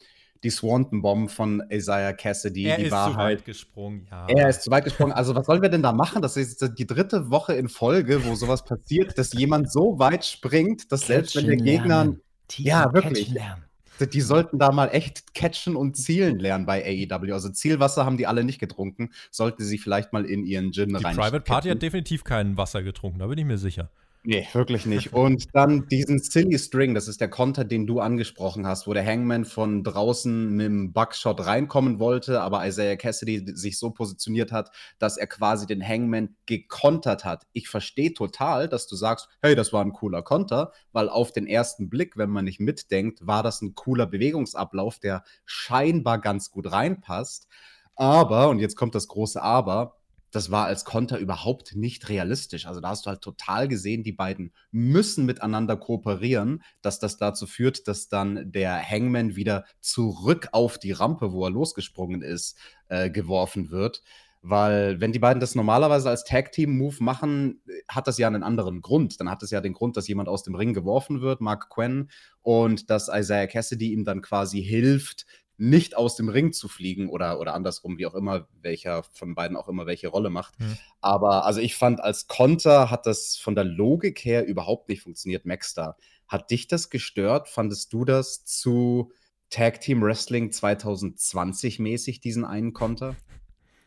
Die 0.43 0.49
Swanton 0.49 1.01
Bomb 1.01 1.31
von 1.31 1.63
Isaiah 1.69 2.11
Cassidy, 2.11 2.65
er 2.65 2.75
die 2.75 2.83
ist 2.83 2.91
war 2.91 3.09
zu 3.09 3.17
weit 3.17 3.45
gesprungen, 3.45 4.07
ja. 4.11 4.27
Er 4.27 4.49
ist 4.49 4.63
zu 4.63 4.71
weit 4.71 4.83
gesprungen. 4.83 5.13
Also, 5.13 5.33
was 5.33 5.45
sollen 5.45 5.61
wir 5.61 5.69
denn 5.69 5.83
da 5.83 5.93
machen? 5.93 6.21
Das 6.21 6.35
ist 6.35 6.77
die 6.77 6.87
dritte 6.87 7.31
Woche 7.31 7.53
in 7.53 7.69
Folge, 7.69 8.25
wo 8.25 8.35
sowas 8.35 8.65
passiert, 8.65 9.17
dass 9.17 9.31
jemand 9.31 9.71
so 9.71 9.97
weit 9.97 10.25
springt, 10.25 10.91
dass 10.91 11.07
selbst 11.07 11.37
wenn 11.37 11.47
der 11.47 11.55
Gegner. 11.55 12.03
lernen. 12.03 12.21
Ja, 12.57 12.91
wirklich. 12.93 13.27
catchen 13.27 13.35
lernen. 13.35 13.70
Die 14.07 14.21
sollten 14.21 14.59
da 14.59 14.71
mal 14.71 14.87
echt 14.87 15.33
catchen 15.33 15.75
und 15.75 15.95
zielen 15.97 16.39
lernen 16.39 16.65
bei 16.65 16.83
AEW. 16.83 17.33
Also 17.33 17.49
Zielwasser 17.49 18.05
haben 18.05 18.17
die 18.17 18.27
alle 18.27 18.43
nicht 18.43 18.59
getrunken. 18.59 19.11
Sollten 19.29 19.63
sie 19.63 19.77
vielleicht 19.77 20.13
mal 20.13 20.25
in 20.25 20.45
ihren 20.45 20.71
Gin 20.71 20.89
Die 20.89 20.95
rein. 20.95 21.15
Private 21.15 21.41
Party 21.41 21.69
hat 21.69 21.81
definitiv 21.81 22.23
kein 22.23 22.57
Wasser 22.57 22.83
getrunken, 22.83 23.19
da 23.19 23.27
bin 23.27 23.37
ich 23.37 23.45
mir 23.45 23.57
sicher. 23.57 23.89
Nee, 24.23 24.47
wirklich 24.53 24.85
nicht. 24.85 25.13
Und 25.13 25.47
dann 25.53 25.87
diesen 25.87 26.19
Silly 26.19 26.59
String, 26.59 26.93
das 26.93 27.07
ist 27.07 27.21
der 27.21 27.29
Konter, 27.29 27.65
den 27.65 27.87
du 27.87 27.99
angesprochen 27.99 28.67
hast, 28.67 28.85
wo 28.85 28.93
der 28.93 29.03
Hangman 29.03 29.45
von 29.45 29.83
draußen 29.83 30.51
mit 30.55 30.67
dem 30.67 30.93
Buckshot 30.93 31.43
reinkommen 31.43 31.99
wollte, 31.99 32.39
aber 32.39 32.67
Isaiah 32.67 32.97
Cassidy 32.97 33.43
sich 33.55 33.79
so 33.79 33.89
positioniert 33.89 34.51
hat, 34.51 34.69
dass 34.99 35.17
er 35.17 35.25
quasi 35.25 35.65
den 35.65 35.81
Hangman 35.81 36.35
gekontert 36.45 37.25
hat. 37.25 37.47
Ich 37.53 37.67
verstehe 37.67 38.13
total, 38.13 38.69
dass 38.69 38.85
du 38.85 38.95
sagst, 38.95 39.27
hey, 39.41 39.55
das 39.55 39.73
war 39.73 39.83
ein 39.83 39.93
cooler 39.93 40.21
Konter, 40.21 40.71
weil 40.91 41.09
auf 41.09 41.31
den 41.31 41.47
ersten 41.47 41.89
Blick, 41.89 42.15
wenn 42.15 42.29
man 42.29 42.45
nicht 42.45 42.59
mitdenkt, 42.59 43.25
war 43.25 43.41
das 43.41 43.63
ein 43.63 43.73
cooler 43.73 44.05
Bewegungsablauf, 44.05 44.99
der 44.99 45.23
scheinbar 45.45 46.21
ganz 46.21 46.51
gut 46.51 46.71
reinpasst. 46.71 47.47
Aber, 47.95 48.49
und 48.49 48.59
jetzt 48.59 48.75
kommt 48.75 48.93
das 48.93 49.07
große 49.07 49.41
Aber, 49.41 50.00
das 50.31 50.49
war 50.49 50.65
als 50.65 50.85
Konter 50.85 51.17
überhaupt 51.19 51.75
nicht 51.75 52.09
realistisch. 52.09 52.65
Also 52.65 52.81
da 52.81 52.89
hast 52.89 53.05
du 53.05 53.09
halt 53.09 53.21
total 53.21 53.67
gesehen, 53.67 54.03
die 54.03 54.13
beiden 54.13 54.53
müssen 54.71 55.25
miteinander 55.25 55.77
kooperieren, 55.77 56.63
dass 56.81 56.99
das 56.99 57.17
dazu 57.17 57.45
führt, 57.45 57.87
dass 57.87 58.07
dann 58.07 58.51
der 58.51 58.81
Hangman 58.81 59.35
wieder 59.35 59.65
zurück 59.81 60.47
auf 60.53 60.77
die 60.79 60.93
Rampe, 60.93 61.31
wo 61.33 61.45
er 61.45 61.51
losgesprungen 61.51 62.21
ist, 62.21 62.57
äh, 62.87 63.09
geworfen 63.09 63.69
wird. 63.69 64.01
Weil 64.43 64.99
wenn 64.99 65.11
die 65.11 65.19
beiden 65.19 65.39
das 65.39 65.53
normalerweise 65.53 66.09
als 66.09 66.23
Tag-Team-Move 66.23 67.03
machen, 67.03 67.61
hat 67.87 68.07
das 68.07 68.17
ja 68.17 68.25
einen 68.25 68.41
anderen 68.41 68.81
Grund. 68.81 69.19
Dann 69.19 69.29
hat 69.29 69.43
es 69.43 69.51
ja 69.51 69.61
den 69.61 69.73
Grund, 69.73 69.97
dass 69.97 70.07
jemand 70.07 70.29
aus 70.29 70.41
dem 70.41 70.55
Ring 70.55 70.73
geworfen 70.73 71.21
wird, 71.21 71.41
Mark 71.41 71.69
Quen, 71.69 72.09
und 72.41 72.89
dass 72.89 73.07
Isaiah 73.07 73.45
Cassidy 73.45 73.93
ihm 73.93 74.03
dann 74.03 74.23
quasi 74.23 74.63
hilft, 74.63 75.27
nicht 75.61 75.95
aus 75.95 76.15
dem 76.15 76.27
Ring 76.27 76.53
zu 76.53 76.67
fliegen 76.67 77.07
oder, 77.07 77.39
oder 77.39 77.53
andersrum, 77.53 77.99
wie 77.99 78.07
auch 78.07 78.15
immer, 78.15 78.47
welcher 78.61 79.03
von 79.03 79.35
beiden 79.35 79.55
auch 79.55 79.67
immer 79.67 79.85
welche 79.85 80.07
Rolle 80.07 80.31
macht. 80.31 80.59
Mhm. 80.59 80.75
Aber 81.01 81.45
also 81.45 81.61
ich 81.61 81.75
fand, 81.75 82.01
als 82.01 82.27
Konter 82.27 82.89
hat 82.89 83.05
das 83.05 83.37
von 83.37 83.53
der 83.53 83.63
Logik 83.63 84.25
her 84.25 84.45
überhaupt 84.47 84.89
nicht 84.89 85.03
funktioniert, 85.03 85.45
Maxstar. 85.45 85.97
Hat 86.27 86.49
dich 86.49 86.67
das 86.67 86.89
gestört? 86.89 87.47
Fandest 87.47 87.93
du 87.93 88.05
das 88.05 88.43
zu 88.43 89.11
Tag 89.51 89.81
Team 89.81 90.01
Wrestling 90.01 90.51
2020 90.51 91.77
mäßig, 91.77 92.21
diesen 92.21 92.43
einen 92.43 92.73
Konter? 92.73 93.15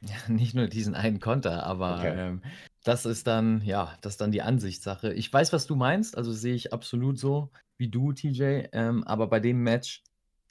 Ja, 0.06 0.30
nicht 0.30 0.54
nur 0.54 0.66
diesen 0.66 0.94
einen 0.94 1.18
Konter, 1.18 1.62
aber 1.62 1.98
Okay. 2.00 2.14
ähm, 2.18 2.42
das 2.82 3.06
ist 3.06 3.26
dann, 3.26 3.62
ja, 3.62 3.96
das 4.02 4.14
ist 4.14 4.20
dann 4.20 4.32
die 4.32 4.42
Ansichtssache. 4.42 5.14
Ich 5.14 5.32
weiß, 5.32 5.54
was 5.54 5.66
du 5.66 5.76
meinst, 5.76 6.18
also 6.18 6.30
sehe 6.30 6.54
ich 6.54 6.74
absolut 6.74 7.18
so 7.18 7.50
wie 7.78 7.88
du, 7.88 8.12
TJ, 8.12 8.68
ähm, 8.72 9.02
aber 9.04 9.28
bei 9.28 9.40
dem 9.40 9.62
Match 9.62 10.02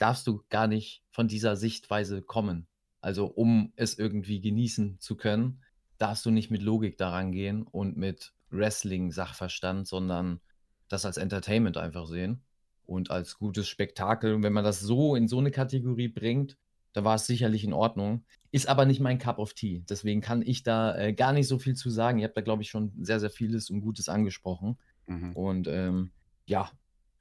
darfst 0.03 0.27
du 0.27 0.43
gar 0.49 0.67
nicht 0.67 1.01
von 1.11 1.29
dieser 1.29 1.55
Sichtweise 1.55 2.21
kommen. 2.21 2.67
Also, 2.99 3.25
um 3.25 3.71
es 3.77 3.97
irgendwie 3.97 4.41
genießen 4.41 4.99
zu 4.99 5.15
können, 5.15 5.61
darfst 5.97 6.25
du 6.25 6.29
nicht 6.29 6.51
mit 6.51 6.61
Logik 6.61 6.97
daran 6.97 7.31
gehen 7.31 7.63
und 7.63 7.95
mit 7.95 8.33
Wrestling-Sachverstand, 8.49 9.87
sondern 9.87 10.41
das 10.89 11.05
als 11.05 11.15
Entertainment 11.15 11.77
einfach 11.77 12.05
sehen 12.05 12.41
und 12.85 13.11
als 13.11 13.37
gutes 13.37 13.69
Spektakel. 13.69 14.33
Und 14.33 14.43
wenn 14.43 14.51
man 14.51 14.65
das 14.65 14.81
so 14.81 15.15
in 15.15 15.29
so 15.29 15.39
eine 15.39 15.51
Kategorie 15.51 16.09
bringt, 16.09 16.57
da 16.91 17.05
war 17.05 17.15
es 17.15 17.25
sicherlich 17.25 17.63
in 17.63 17.71
Ordnung. 17.71 18.25
Ist 18.51 18.67
aber 18.67 18.85
nicht 18.85 18.99
mein 18.99 19.19
Cup 19.19 19.39
of 19.39 19.53
Tea. 19.53 19.85
Deswegen 19.89 20.19
kann 20.19 20.41
ich 20.41 20.63
da 20.63 20.97
äh, 20.97 21.13
gar 21.13 21.31
nicht 21.31 21.47
so 21.47 21.59
viel 21.59 21.75
zu 21.75 21.89
sagen. 21.89 22.19
Ihr 22.19 22.27
habt 22.27 22.35
da, 22.35 22.41
glaube 22.41 22.61
ich, 22.61 22.69
schon 22.69 22.91
sehr, 22.99 23.21
sehr 23.21 23.29
vieles 23.29 23.69
und 23.69 23.79
Gutes 23.79 24.09
angesprochen. 24.09 24.77
Mhm. 25.07 25.31
Und 25.31 25.67
ähm, 25.69 26.11
ja, 26.45 26.69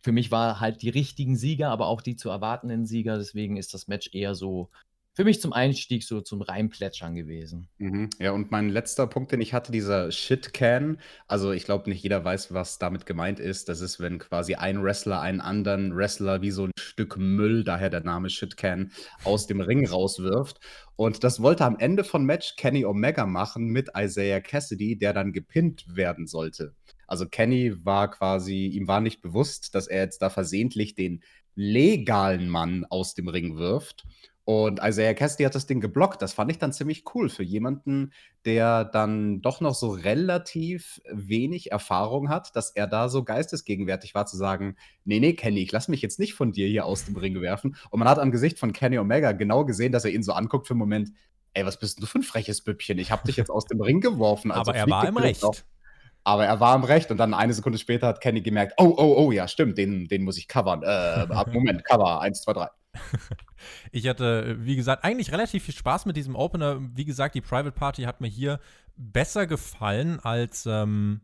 für 0.03 0.13
mich 0.13 0.31
war 0.31 0.61
halt 0.61 0.83
die 0.83 0.89
richtigen 0.91 1.37
Sieger, 1.37 1.71
aber 1.71 1.87
auch 1.87 2.03
die 2.03 2.17
zu 2.17 2.29
erwartenden 2.29 2.87
Sieger. 2.87 3.19
Deswegen 3.19 3.57
ist 3.57 3.73
das 3.73 3.89
Match 3.89 4.11
eher 4.13 4.35
so 4.35 4.71
für 5.15 5.25
mich 5.25 5.41
zum 5.41 5.53
Einstieg 5.53 6.05
so 6.05 6.23
zum 6.23 6.41
Reinplätschern 6.41 7.15
gewesen. 7.15 7.69
Mhm. 7.79 8.09
Ja, 8.19 8.33
und 8.33 8.51
mein 8.51 8.71
letzter 8.71 9.07
Punkt, 9.07 9.31
den 9.31 9.43
ich 9.43 9.53
hatte, 9.53 9.71
dieser 9.71 10.11
Shit-Can. 10.11 10.99
Also, 11.29 11.53
ich 11.53 11.65
glaube, 11.65 11.91
nicht 11.91 12.03
jeder 12.03 12.25
weiß, 12.25 12.55
was 12.55 12.79
damit 12.79 13.05
gemeint 13.05 13.39
ist. 13.39 13.69
Das 13.69 13.83
ist, 13.83 14.01
wenn 14.01 14.19
quasi 14.19 14.55
ein 14.55 14.83
Wrestler 14.83 15.21
einen 15.21 15.43
anderen 15.43 15.95
Wrestler 15.95 16.41
wie 16.41 16.51
so 16.51 16.65
ein 16.65 16.73
Stück 16.79 17.19
Müll, 17.19 17.63
daher 17.63 17.91
der 17.91 18.03
Name 18.03 18.31
Shit-Can, 18.31 18.93
aus 19.25 19.47
dem 19.47 19.61
Ring 19.61 19.87
rauswirft. 19.87 20.61
Und 20.97 21.25
das 21.25 21.43
wollte 21.43 21.67
am 21.67 21.79
Ende 21.79 22.05
von 22.05 22.25
Match 22.25 22.57
Kenny 22.57 22.87
Omega 22.87 23.27
machen 23.27 23.67
mit 23.67 23.91
Isaiah 23.97 24.41
Cassidy, 24.41 24.97
der 24.97 25.13
dann 25.13 25.33
gepinnt 25.33 25.85
werden 25.95 26.27
sollte. 26.27 26.75
Also 27.13 27.27
Kenny 27.29 27.75
war 27.85 28.11
quasi, 28.11 28.69
ihm 28.69 28.89
war 28.89 29.03
nicht 29.03 29.21
bewusst, 29.21 29.75
dass 29.75 29.87
er 29.87 30.01
jetzt 30.01 30.23
da 30.23 30.31
versehentlich 30.31 30.95
den 30.95 31.23
legalen 31.55 32.49
Mann 32.49 32.87
aus 32.89 33.13
dem 33.13 33.29
Ring 33.29 33.59
wirft. 33.59 34.07
Und 34.45 34.81
Isaiah 34.83 35.13
Cassidy 35.13 35.45
hat 35.45 35.55
das 35.55 35.67
Ding 35.67 35.83
geblockt. 35.83 36.23
Das 36.23 36.33
fand 36.33 36.51
ich 36.51 36.57
dann 36.57 36.73
ziemlich 36.73 37.05
cool 37.15 37.29
für 37.29 37.43
jemanden, 37.43 38.15
der 38.47 38.87
dann 38.87 39.43
doch 39.43 39.61
noch 39.61 39.75
so 39.75 39.91
relativ 39.91 41.03
wenig 41.13 41.71
Erfahrung 41.71 42.31
hat, 42.31 42.57
dass 42.57 42.71
er 42.71 42.87
da 42.87 43.11
so 43.11 43.25
geistesgegenwärtig 43.25 44.15
war, 44.15 44.25
zu 44.25 44.39
sagen: 44.39 44.77
Nee, 45.05 45.21
nee, 45.21 45.35
Kenny, 45.35 45.61
ich 45.61 45.71
lass 45.71 45.89
mich 45.89 46.01
jetzt 46.01 46.19
nicht 46.19 46.33
von 46.33 46.53
dir 46.53 46.67
hier 46.67 46.87
aus 46.87 47.05
dem 47.05 47.19
Ring 47.19 47.39
werfen. 47.43 47.77
Und 47.91 47.99
man 47.99 48.09
hat 48.09 48.21
am 48.21 48.31
Gesicht 48.31 48.59
von 48.59 48.73
Kenny 48.73 48.99
Omega 48.99 49.33
genau 49.33 49.67
gesehen, 49.67 49.93
dass 49.93 50.07
er 50.07 50.13
ihn 50.13 50.23
so 50.23 50.33
anguckt 50.33 50.67
für 50.67 50.73
einen 50.73 50.79
Moment: 50.79 51.11
Ey, 51.53 51.67
was 51.67 51.79
bist 51.79 51.99
denn 51.99 52.01
du 52.01 52.07
für 52.07 52.21
ein 52.21 52.23
freches 52.23 52.63
Büppchen? 52.63 52.99
Ich 52.99 53.11
habe 53.11 53.27
dich 53.27 53.37
jetzt 53.37 53.51
aus 53.51 53.67
dem 53.67 53.83
Ring 53.83 54.01
geworfen. 54.01 54.51
Also 54.51 54.71
Aber 54.71 54.79
er 54.79 54.89
war 54.89 55.07
im 55.07 55.19
Recht. 55.19 55.45
Auf. 55.45 55.63
Aber 56.25 56.47
er 56.47 56.61
war 56.61 56.77
im 56.77 56.85
Recht 56.85 57.11
und 57.11 57.17
dann 57.17 57.35
eine 57.35 57.53
Sekunde 57.53 57.79
später 57.79 58.07
hat 58.07 58.21
Kenny 58.21 58.43
gemerkt: 58.43 58.75
Oh, 58.77 58.95
oh, 58.97 59.15
oh, 59.17 59.33
ja, 59.33 59.49
stimmt, 59.49 59.79
den, 59.79 60.07
den 60.09 60.23
muss 60.23 60.39
ich 60.39 60.49
covern. 60.49 60.83
Äh, 60.83 61.27
Moment, 61.53 61.85
Cover, 61.89 62.21
1, 62.21 62.43
2, 62.43 62.53
3. 62.53 62.69
Ich 63.93 64.09
hatte, 64.09 64.57
wie 64.61 64.77
gesagt, 64.77 65.05
eigentlich 65.05 65.33
relativ 65.33 65.65
viel 65.65 65.75
Spaß 65.75 66.07
mit 66.07 66.17
diesem 66.17 66.35
Opener. 66.35 66.81
Wie 66.95 67.05
gesagt, 67.05 67.35
die 67.35 67.41
Private 67.41 67.73
Party 67.73 68.03
hat 68.03 68.21
mir 68.21 68.29
hier 68.29 68.61
besser 68.97 69.47
gefallen 69.47 70.21
als 70.21 70.67
ähm, 70.67 71.21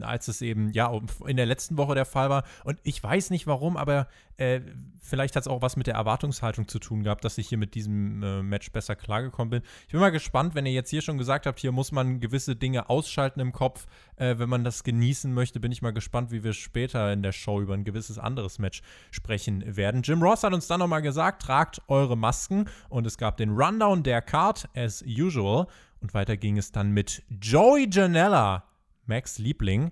als 0.00 0.28
es 0.28 0.42
eben 0.42 0.70
ja 0.72 0.92
in 1.26 1.36
der 1.36 1.46
letzten 1.46 1.76
Woche 1.76 1.94
der 1.94 2.04
Fall 2.04 2.28
war. 2.28 2.44
Und 2.64 2.78
ich 2.82 3.02
weiß 3.02 3.30
nicht 3.30 3.46
warum, 3.46 3.76
aber 3.76 4.08
äh, 4.36 4.60
vielleicht 5.00 5.36
hat 5.36 5.42
es 5.42 5.48
auch 5.48 5.62
was 5.62 5.76
mit 5.76 5.86
der 5.86 5.94
Erwartungshaltung 5.94 6.68
zu 6.68 6.78
tun 6.78 7.02
gehabt, 7.02 7.24
dass 7.24 7.38
ich 7.38 7.48
hier 7.48 7.58
mit 7.58 7.74
diesem 7.74 8.22
äh, 8.22 8.42
Match 8.42 8.70
besser 8.72 8.94
klargekommen 8.94 9.50
bin. 9.50 9.62
Ich 9.86 9.92
bin 9.92 10.00
mal 10.00 10.10
gespannt, 10.10 10.54
wenn 10.54 10.66
ihr 10.66 10.72
jetzt 10.72 10.90
hier 10.90 11.02
schon 11.02 11.18
gesagt 11.18 11.46
habt, 11.46 11.58
hier 11.60 11.72
muss 11.72 11.92
man 11.92 12.20
gewisse 12.20 12.56
Dinge 12.56 12.90
ausschalten 12.90 13.40
im 13.40 13.52
Kopf, 13.52 13.86
äh, 14.16 14.38
wenn 14.38 14.48
man 14.48 14.64
das 14.64 14.84
genießen 14.84 15.32
möchte, 15.32 15.60
bin 15.60 15.72
ich 15.72 15.82
mal 15.82 15.92
gespannt, 15.92 16.30
wie 16.30 16.44
wir 16.44 16.52
später 16.52 17.12
in 17.12 17.22
der 17.22 17.32
Show 17.32 17.60
über 17.60 17.74
ein 17.74 17.84
gewisses 17.84 18.18
anderes 18.18 18.58
Match 18.58 18.82
sprechen 19.10 19.76
werden. 19.76 20.02
Jim 20.02 20.22
Ross 20.22 20.44
hat 20.44 20.52
uns 20.52 20.66
dann 20.66 20.80
nochmal 20.80 21.02
gesagt, 21.02 21.42
tragt 21.42 21.80
eure 21.88 22.16
Masken 22.16 22.68
und 22.90 23.06
es 23.06 23.16
gab 23.16 23.38
den 23.38 23.50
Rundown 23.50 24.02
der 24.02 24.20
Card 24.20 24.68
as 24.74 25.02
usual. 25.06 25.66
Und 26.00 26.14
weiter 26.14 26.38
ging 26.38 26.56
es 26.56 26.72
dann 26.72 26.92
mit 26.92 27.22
Joey 27.28 27.86
Janella 27.90 28.69
Max 29.10 29.38
Liebling. 29.38 29.90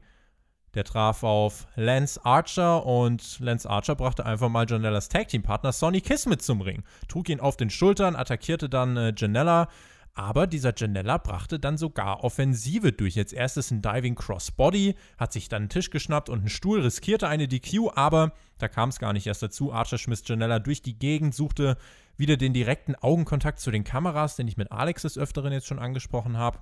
Der 0.74 0.84
traf 0.84 1.24
auf 1.24 1.66
Lance 1.74 2.24
Archer 2.24 2.86
und 2.86 3.40
Lance 3.40 3.68
Archer 3.68 3.96
brachte 3.96 4.24
einfach 4.24 4.48
mal 4.48 4.64
Janellas 4.68 5.08
Tag 5.08 5.26
Team 5.26 5.42
Partner 5.42 5.72
Sonny 5.72 6.00
Kiss 6.00 6.26
mit 6.26 6.40
zum 6.40 6.60
Ring. 6.60 6.84
Trug 7.08 7.28
ihn 7.28 7.40
auf 7.40 7.56
den 7.56 7.68
Schultern, 7.68 8.14
attackierte 8.14 8.68
dann 8.68 8.96
äh, 8.96 9.12
Janella. 9.16 9.68
Aber 10.14 10.46
dieser 10.46 10.72
Janella 10.76 11.18
brachte 11.18 11.58
dann 11.58 11.78
sogar 11.78 12.22
Offensive 12.22 12.92
durch. 12.92 13.16
Jetzt 13.16 13.32
erstes 13.32 13.70
ein 13.72 13.82
Diving 13.82 14.14
Crossbody, 14.14 14.94
hat 15.16 15.32
sich 15.32 15.48
dann 15.48 15.62
einen 15.62 15.68
Tisch 15.68 15.90
geschnappt 15.90 16.28
und 16.28 16.38
einen 16.40 16.48
Stuhl, 16.48 16.80
riskierte 16.80 17.28
eine 17.28 17.48
DQ, 17.48 17.90
aber 17.94 18.32
da 18.58 18.68
kam 18.68 18.88
es 18.88 19.00
gar 19.00 19.12
nicht 19.12 19.26
erst 19.26 19.42
dazu. 19.42 19.72
Archer 19.72 19.98
schmiss 19.98 20.22
Janella 20.24 20.60
durch 20.60 20.82
die 20.82 20.98
Gegend, 20.98 21.34
suchte 21.34 21.76
wieder 22.16 22.36
den 22.36 22.52
direkten 22.52 22.94
Augenkontakt 22.94 23.58
zu 23.58 23.70
den 23.70 23.84
Kameras, 23.84 24.36
den 24.36 24.48
ich 24.48 24.56
mit 24.56 24.70
Alex 24.70 25.02
des 25.02 25.18
Öfteren 25.18 25.52
jetzt 25.52 25.66
schon 25.66 25.78
angesprochen 25.78 26.36
habe. 26.36 26.58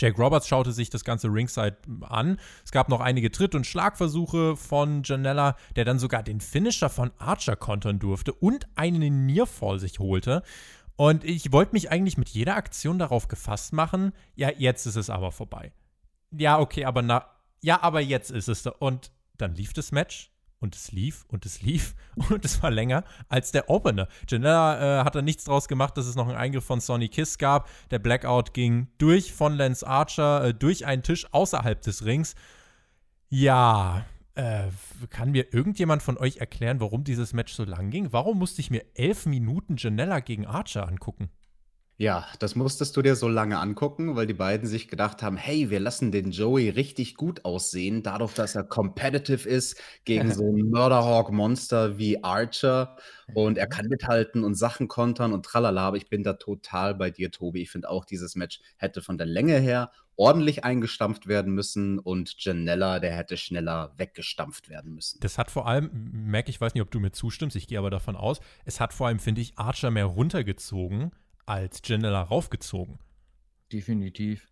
Jake 0.00 0.16
Roberts 0.16 0.48
schaute 0.48 0.72
sich 0.72 0.88
das 0.88 1.04
ganze 1.04 1.28
Ringside 1.28 1.76
an. 2.02 2.38
Es 2.64 2.70
gab 2.70 2.88
noch 2.88 3.00
einige 3.00 3.30
Tritt- 3.30 3.54
und 3.54 3.66
Schlagversuche 3.66 4.56
von 4.56 5.02
Janella, 5.04 5.56
der 5.76 5.84
dann 5.84 5.98
sogar 5.98 6.22
den 6.22 6.40
Finisher 6.40 6.88
von 6.88 7.10
Archer 7.18 7.56
kontern 7.56 7.98
durfte 7.98 8.32
und 8.32 8.66
einen 8.76 9.26
Nearfall 9.26 9.78
sich 9.78 9.98
holte. 9.98 10.42
Und 10.96 11.24
ich 11.24 11.52
wollte 11.52 11.72
mich 11.72 11.90
eigentlich 11.90 12.18
mit 12.18 12.28
jeder 12.28 12.56
Aktion 12.56 12.98
darauf 12.98 13.28
gefasst 13.28 13.72
machen, 13.72 14.12
ja, 14.34 14.50
jetzt 14.50 14.86
ist 14.86 14.96
es 14.96 15.10
aber 15.10 15.32
vorbei. 15.32 15.72
Ja, 16.30 16.58
okay, 16.58 16.84
aber 16.84 17.02
na, 17.02 17.26
ja, 17.62 17.82
aber 17.82 18.00
jetzt 18.00 18.30
ist 18.30 18.48
es. 18.48 18.66
Und 18.66 19.10
dann 19.36 19.54
lief 19.54 19.72
das 19.72 19.92
Match 19.92 20.30
und 20.60 20.76
es 20.76 20.92
lief 20.92 21.24
und 21.28 21.46
es 21.46 21.62
lief 21.62 21.94
und 22.30 22.44
es 22.44 22.62
war 22.62 22.70
länger 22.70 23.04
als 23.28 23.50
der 23.50 23.68
Opener. 23.68 24.08
Janella 24.28 25.00
äh, 25.00 25.04
hat 25.04 25.14
da 25.14 25.22
nichts 25.22 25.44
draus 25.44 25.66
gemacht, 25.66 25.96
dass 25.96 26.06
es 26.06 26.14
noch 26.14 26.28
einen 26.28 26.36
Eingriff 26.36 26.64
von 26.64 26.80
Sonny 26.80 27.08
Kiss 27.08 27.38
gab. 27.38 27.68
Der 27.90 27.98
Blackout 27.98 28.54
ging 28.54 28.88
durch 28.98 29.32
von 29.32 29.54
Lance 29.54 29.86
Archer, 29.86 30.44
äh, 30.44 30.54
durch 30.54 30.86
einen 30.86 31.02
Tisch 31.02 31.26
außerhalb 31.32 31.80
des 31.82 32.04
Rings. 32.04 32.34
Ja, 33.28 34.04
äh, 34.34 34.68
kann 35.08 35.32
mir 35.32 35.52
irgendjemand 35.52 36.02
von 36.02 36.18
euch 36.18 36.38
erklären, 36.38 36.80
warum 36.80 37.04
dieses 37.04 37.32
Match 37.32 37.52
so 37.52 37.64
lang 37.64 37.90
ging? 37.90 38.12
Warum 38.12 38.38
musste 38.38 38.60
ich 38.60 38.70
mir 38.70 38.84
elf 38.94 39.26
Minuten 39.26 39.76
Janella 39.76 40.20
gegen 40.20 40.46
Archer 40.46 40.86
angucken? 40.86 41.30
Ja, 42.00 42.26
das 42.38 42.54
musstest 42.54 42.96
du 42.96 43.02
dir 43.02 43.14
so 43.14 43.28
lange 43.28 43.58
angucken, 43.58 44.16
weil 44.16 44.26
die 44.26 44.32
beiden 44.32 44.66
sich 44.66 44.88
gedacht 44.88 45.22
haben: 45.22 45.36
„Hey, 45.36 45.68
wir 45.68 45.80
lassen 45.80 46.10
den 46.10 46.30
Joey 46.30 46.70
richtig 46.70 47.14
gut 47.14 47.44
aussehen, 47.44 48.02
dadurch, 48.02 48.32
dass 48.32 48.54
er 48.54 48.64
competitive 48.64 49.46
ist 49.46 49.78
gegen 50.06 50.32
so 50.34 50.50
ein 50.50 50.70
Murderhawk-Monster 50.70 51.98
wie 51.98 52.24
Archer 52.24 52.96
und 53.34 53.58
er 53.58 53.66
kann 53.66 53.86
mithalten 53.88 54.44
und 54.44 54.54
Sachen 54.54 54.88
kontern 54.88 55.34
und 55.34 55.44
tralala.“ 55.44 55.88
Aber 55.88 55.98
ich 55.98 56.08
bin 56.08 56.22
da 56.22 56.32
total 56.32 56.94
bei 56.94 57.10
dir, 57.10 57.30
Tobi. 57.30 57.60
Ich 57.60 57.70
finde 57.70 57.90
auch, 57.90 58.06
dieses 58.06 58.34
Match 58.34 58.62
hätte 58.78 59.02
von 59.02 59.18
der 59.18 59.26
Länge 59.26 59.58
her 59.58 59.92
ordentlich 60.16 60.64
eingestampft 60.64 61.26
werden 61.26 61.52
müssen 61.52 61.98
und 61.98 62.34
Janella, 62.38 62.98
der 62.98 63.14
hätte 63.14 63.36
schneller 63.36 63.92
weggestampft 63.98 64.70
werden 64.70 64.94
müssen. 64.94 65.18
Das 65.20 65.36
hat 65.36 65.50
vor 65.50 65.66
allem, 65.66 65.90
Mac, 66.30 66.48
ich 66.48 66.62
weiß 66.62 66.72
nicht, 66.72 66.82
ob 66.82 66.90
du 66.90 66.98
mir 66.98 67.12
zustimmst, 67.12 67.56
ich 67.56 67.66
gehe 67.66 67.78
aber 67.78 67.90
davon 67.90 68.16
aus, 68.16 68.40
es 68.64 68.80
hat 68.80 68.94
vor 68.94 69.08
allem, 69.08 69.18
finde 69.18 69.42
ich, 69.42 69.58
Archer 69.58 69.90
mehr 69.90 70.06
runtergezogen 70.06 71.12
als 71.50 71.82
Janella 71.84 72.22
raufgezogen. 72.22 73.00
Definitiv. 73.72 74.48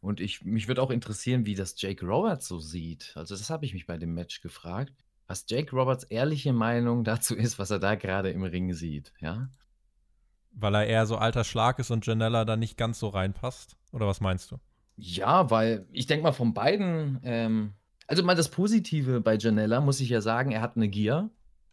Und 0.00 0.20
ich, 0.20 0.44
mich 0.44 0.66
würde 0.66 0.82
auch 0.82 0.90
interessieren, 0.90 1.46
wie 1.46 1.54
das 1.54 1.80
Jake 1.80 2.04
Roberts 2.04 2.48
so 2.48 2.58
sieht. 2.58 3.12
Also, 3.14 3.36
das 3.36 3.48
habe 3.48 3.64
ich 3.64 3.72
mich 3.72 3.86
bei 3.86 3.96
dem 3.96 4.12
Match 4.12 4.40
gefragt. 4.40 4.92
Was 5.28 5.44
Jake 5.48 5.74
Roberts 5.74 6.02
ehrliche 6.02 6.52
Meinung 6.52 7.04
dazu 7.04 7.36
ist, 7.36 7.60
was 7.60 7.70
er 7.70 7.78
da 7.78 7.94
gerade 7.94 8.30
im 8.30 8.42
Ring 8.42 8.74
sieht, 8.74 9.12
ja? 9.20 9.48
Weil 10.50 10.74
er 10.74 10.86
eher 10.86 11.06
so 11.06 11.16
alter 11.16 11.44
Schlag 11.44 11.78
ist 11.78 11.92
und 11.92 12.04
Janella 12.04 12.44
da 12.44 12.56
nicht 12.56 12.76
ganz 12.76 12.98
so 12.98 13.08
reinpasst? 13.08 13.76
Oder 13.92 14.08
was 14.08 14.20
meinst 14.20 14.50
du? 14.50 14.58
Ja, 14.96 15.48
weil 15.50 15.86
ich 15.92 16.06
denke 16.06 16.24
mal 16.24 16.32
von 16.32 16.52
beiden, 16.52 17.20
ähm, 17.22 17.74
also 18.08 18.24
mal 18.24 18.34
das 18.34 18.50
Positive 18.50 19.20
bei 19.20 19.38
Janella, 19.38 19.80
muss 19.80 20.00
ich 20.00 20.08
ja 20.08 20.20
sagen, 20.20 20.50
er 20.50 20.60
hat 20.60 20.76
eine 20.76 20.88
Gier. 20.88 21.30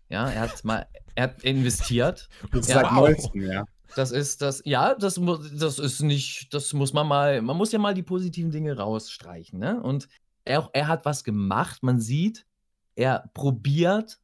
Ja, 0.09 0.29
er 0.29 0.41
hat 0.41 0.63
mal, 0.63 0.87
er 1.15 1.23
hat 1.23 1.43
investiert. 1.43 2.29
Das 2.51 2.61
ist 2.61 2.73
seit 2.73 2.91
neuestem, 2.91 3.41
ja. 3.41 3.65
Das 3.95 4.11
ist 4.11 4.41
das, 4.41 4.61
ja, 4.65 4.95
das, 4.95 5.19
das 5.59 5.79
ist 5.79 6.01
nicht, 6.01 6.53
das 6.53 6.73
muss 6.73 6.93
man 6.93 7.07
mal, 7.07 7.41
man 7.41 7.57
muss 7.57 7.71
ja 7.71 7.79
mal 7.79 7.93
die 7.93 8.03
positiven 8.03 8.51
Dinge 8.51 8.77
rausstreichen, 8.77 9.59
ne? 9.59 9.81
Und 9.81 10.07
er, 10.45 10.69
er 10.73 10.87
hat 10.87 11.05
was 11.05 11.23
gemacht, 11.23 11.83
man 11.83 11.99
sieht, 11.99 12.45
er 12.95 13.29
probiert, 13.33 14.19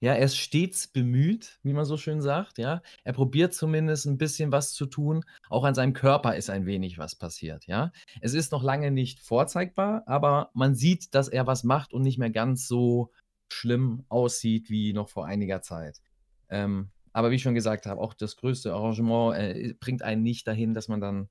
ja, 0.00 0.12
er 0.12 0.24
ist 0.24 0.36
stets 0.36 0.88
bemüht, 0.88 1.58
wie 1.62 1.72
man 1.72 1.86
so 1.86 1.96
schön 1.96 2.20
sagt, 2.20 2.58
ja. 2.58 2.82
Er 3.04 3.12
probiert 3.12 3.54
zumindest 3.54 4.06
ein 4.06 4.18
bisschen 4.18 4.52
was 4.52 4.72
zu 4.72 4.86
tun. 4.86 5.24
Auch 5.48 5.64
an 5.64 5.74
seinem 5.74 5.94
Körper 5.94 6.36
ist 6.36 6.50
ein 6.50 6.66
wenig 6.66 6.98
was 6.98 7.14
passiert, 7.14 7.66
ja. 7.66 7.92
Es 8.20 8.34
ist 8.34 8.52
noch 8.52 8.62
lange 8.62 8.90
nicht 8.90 9.20
vorzeigbar, 9.20 10.02
aber 10.06 10.50
man 10.54 10.74
sieht, 10.74 11.14
dass 11.14 11.28
er 11.28 11.46
was 11.46 11.64
macht 11.64 11.94
und 11.94 12.02
nicht 12.02 12.18
mehr 12.18 12.30
ganz 12.30 12.68
so 12.68 13.10
schlimm 13.50 14.04
aussieht 14.08 14.70
wie 14.70 14.92
noch 14.92 15.08
vor 15.08 15.26
einiger 15.26 15.62
Zeit. 15.62 16.00
Ähm, 16.48 16.90
aber 17.16 17.30
wie 17.30 17.36
ich 17.36 17.42
schon 17.42 17.54
gesagt 17.54 17.86
habe, 17.86 17.98
auch 17.98 18.12
das 18.12 18.36
größte 18.36 18.74
Arrangement 18.74 19.38
äh, 19.38 19.74
bringt 19.80 20.02
einen 20.02 20.22
nicht 20.22 20.46
dahin, 20.46 20.74
dass 20.74 20.86
man 20.86 21.00
dann 21.00 21.30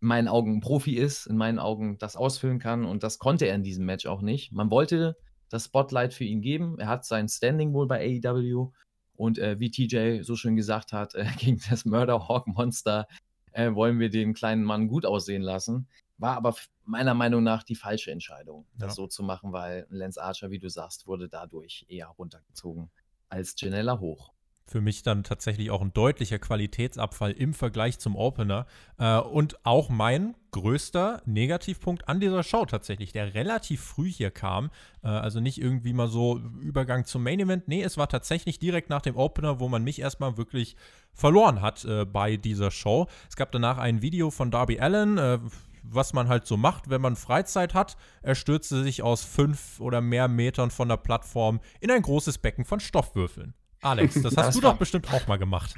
in 0.00 0.08
meinen 0.08 0.28
Augen 0.28 0.56
ein 0.56 0.60
Profi 0.60 0.94
ist, 0.96 1.26
in 1.26 1.36
meinen 1.36 1.58
Augen 1.58 1.98
das 1.98 2.16
ausfüllen 2.16 2.58
kann. 2.58 2.86
Und 2.86 3.02
das 3.02 3.18
konnte 3.18 3.44
er 3.44 3.54
in 3.54 3.62
diesem 3.62 3.84
Match 3.84 4.06
auch 4.06 4.22
nicht. 4.22 4.52
Man 4.52 4.70
wollte 4.70 5.18
das 5.50 5.66
Spotlight 5.66 6.14
für 6.14 6.24
ihn 6.24 6.40
geben. 6.40 6.78
Er 6.78 6.88
hat 6.88 7.04
sein 7.04 7.28
Standing 7.28 7.74
wohl 7.74 7.86
bei 7.86 8.18
AEW. 8.24 8.72
Und 9.14 9.38
äh, 9.38 9.60
wie 9.60 9.70
TJ 9.70 10.22
so 10.22 10.36
schön 10.36 10.56
gesagt 10.56 10.94
hat, 10.94 11.14
äh, 11.14 11.26
gegen 11.38 11.60
das 11.68 11.84
Murder 11.84 12.26
Hawk 12.26 12.46
Monster 12.46 13.06
äh, 13.52 13.74
wollen 13.74 13.98
wir 13.98 14.08
den 14.08 14.32
kleinen 14.32 14.64
Mann 14.64 14.88
gut 14.88 15.04
aussehen 15.04 15.42
lassen. 15.42 15.86
War 16.16 16.34
aber 16.34 16.54
meiner 16.86 17.12
Meinung 17.12 17.42
nach 17.42 17.62
die 17.62 17.74
falsche 17.74 18.10
Entscheidung, 18.10 18.64
das 18.78 18.92
ja. 18.92 18.94
so 18.94 19.06
zu 19.06 19.22
machen, 19.22 19.52
weil 19.52 19.86
Lance 19.90 20.22
Archer, 20.22 20.50
wie 20.50 20.60
du 20.60 20.70
sagst, 20.70 21.06
wurde 21.06 21.28
dadurch 21.28 21.84
eher 21.90 22.06
runtergezogen 22.06 22.90
als 23.28 23.54
Janella 23.58 24.00
hoch 24.00 24.32
für 24.66 24.80
mich 24.80 25.02
dann 25.02 25.24
tatsächlich 25.24 25.70
auch 25.70 25.82
ein 25.82 25.92
deutlicher 25.92 26.38
Qualitätsabfall 26.38 27.32
im 27.32 27.54
Vergleich 27.54 27.98
zum 27.98 28.16
Opener. 28.16 28.66
Äh, 28.98 29.18
und 29.18 29.64
auch 29.64 29.90
mein 29.90 30.34
größter 30.52 31.22
Negativpunkt 31.26 32.08
an 32.08 32.20
dieser 32.20 32.42
Show 32.42 32.64
tatsächlich, 32.64 33.12
der 33.12 33.34
relativ 33.34 33.82
früh 33.82 34.10
hier 34.10 34.30
kam. 34.30 34.70
Äh, 35.02 35.08
also 35.08 35.40
nicht 35.40 35.60
irgendwie 35.60 35.92
mal 35.92 36.08
so 36.08 36.38
Übergang 36.60 37.04
zum 37.04 37.22
Main 37.22 37.40
Event. 37.40 37.68
Nee, 37.68 37.82
es 37.82 37.98
war 37.98 38.08
tatsächlich 38.08 38.58
direkt 38.58 38.88
nach 38.88 39.02
dem 39.02 39.16
Opener, 39.16 39.60
wo 39.60 39.68
man 39.68 39.84
mich 39.84 40.00
erstmal 40.00 40.36
wirklich 40.38 40.76
verloren 41.12 41.60
hat 41.60 41.84
äh, 41.84 42.04
bei 42.06 42.36
dieser 42.36 42.70
Show. 42.70 43.06
Es 43.28 43.36
gab 43.36 43.52
danach 43.52 43.78
ein 43.78 44.00
Video 44.02 44.30
von 44.30 44.50
Darby 44.50 44.80
Allen 44.80 45.18
äh, 45.18 45.38
was 45.84 46.14
man 46.14 46.28
halt 46.28 46.46
so 46.46 46.56
macht, 46.56 46.88
wenn 46.88 47.02
man 47.02 47.14
Freizeit 47.14 47.74
hat. 47.74 47.96
Er 48.22 48.34
stürzte 48.34 48.82
sich 48.82 49.02
aus 49.02 49.22
fünf 49.22 49.80
oder 49.80 50.00
mehr 50.00 50.28
Metern 50.28 50.70
von 50.70 50.88
der 50.88 50.96
Plattform 50.96 51.60
in 51.80 51.90
ein 51.90 52.00
großes 52.02 52.38
Becken 52.38 52.64
von 52.64 52.80
Stoffwürfeln. 52.80 53.54
Alex, 53.84 54.14
das 54.14 54.36
hast 54.36 54.36
das 54.36 54.54
du 54.54 54.60
doch 54.62 54.76
bestimmt 54.76 55.12
auch 55.12 55.26
mal 55.28 55.36
gemacht. 55.36 55.74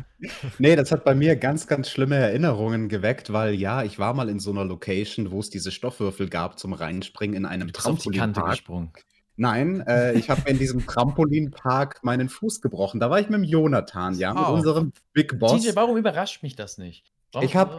Nee, 0.58 0.76
das 0.76 0.92
hat 0.92 1.04
bei 1.04 1.14
mir 1.14 1.36
ganz, 1.36 1.66
ganz 1.66 1.90
schlimme 1.90 2.16
Erinnerungen 2.16 2.88
geweckt, 2.88 3.32
weil 3.32 3.54
ja, 3.54 3.82
ich 3.82 3.98
war 3.98 4.14
mal 4.14 4.28
in 4.28 4.38
so 4.38 4.50
einer 4.52 4.64
Location, 4.64 5.30
wo 5.30 5.40
es 5.40 5.50
diese 5.50 5.70
Stoffwürfel 5.72 6.28
gab 6.28 6.58
zum 6.58 6.72
Reinspringen 6.72 7.36
in 7.36 7.46
einem 7.46 7.72
Trampolinpark. 7.72 8.50
gesprungen. 8.50 8.92
Nein, 9.38 9.80
äh, 9.86 10.14
ich 10.14 10.30
habe 10.30 10.48
in 10.48 10.58
diesem 10.58 10.86
Trampolinpark 10.86 12.02
meinen 12.02 12.28
Fuß 12.28 12.60
gebrochen. 12.62 13.00
Da 13.00 13.10
war 13.10 13.20
ich 13.20 13.28
mit 13.28 13.40
dem 13.40 13.44
Jonathan, 13.44 14.14
ja, 14.18 14.32
mit 14.32 14.44
Oh. 14.48 14.52
unserem 14.54 14.92
Big 15.12 15.38
Boss. 15.38 15.62
TJ, 15.62 15.72
warum 15.74 15.96
überrascht 15.98 16.42
mich 16.42 16.56
das 16.56 16.78
nicht? 16.78 17.12
Warum, 17.32 17.46
Ich 17.46 17.54
habe, 17.56 17.76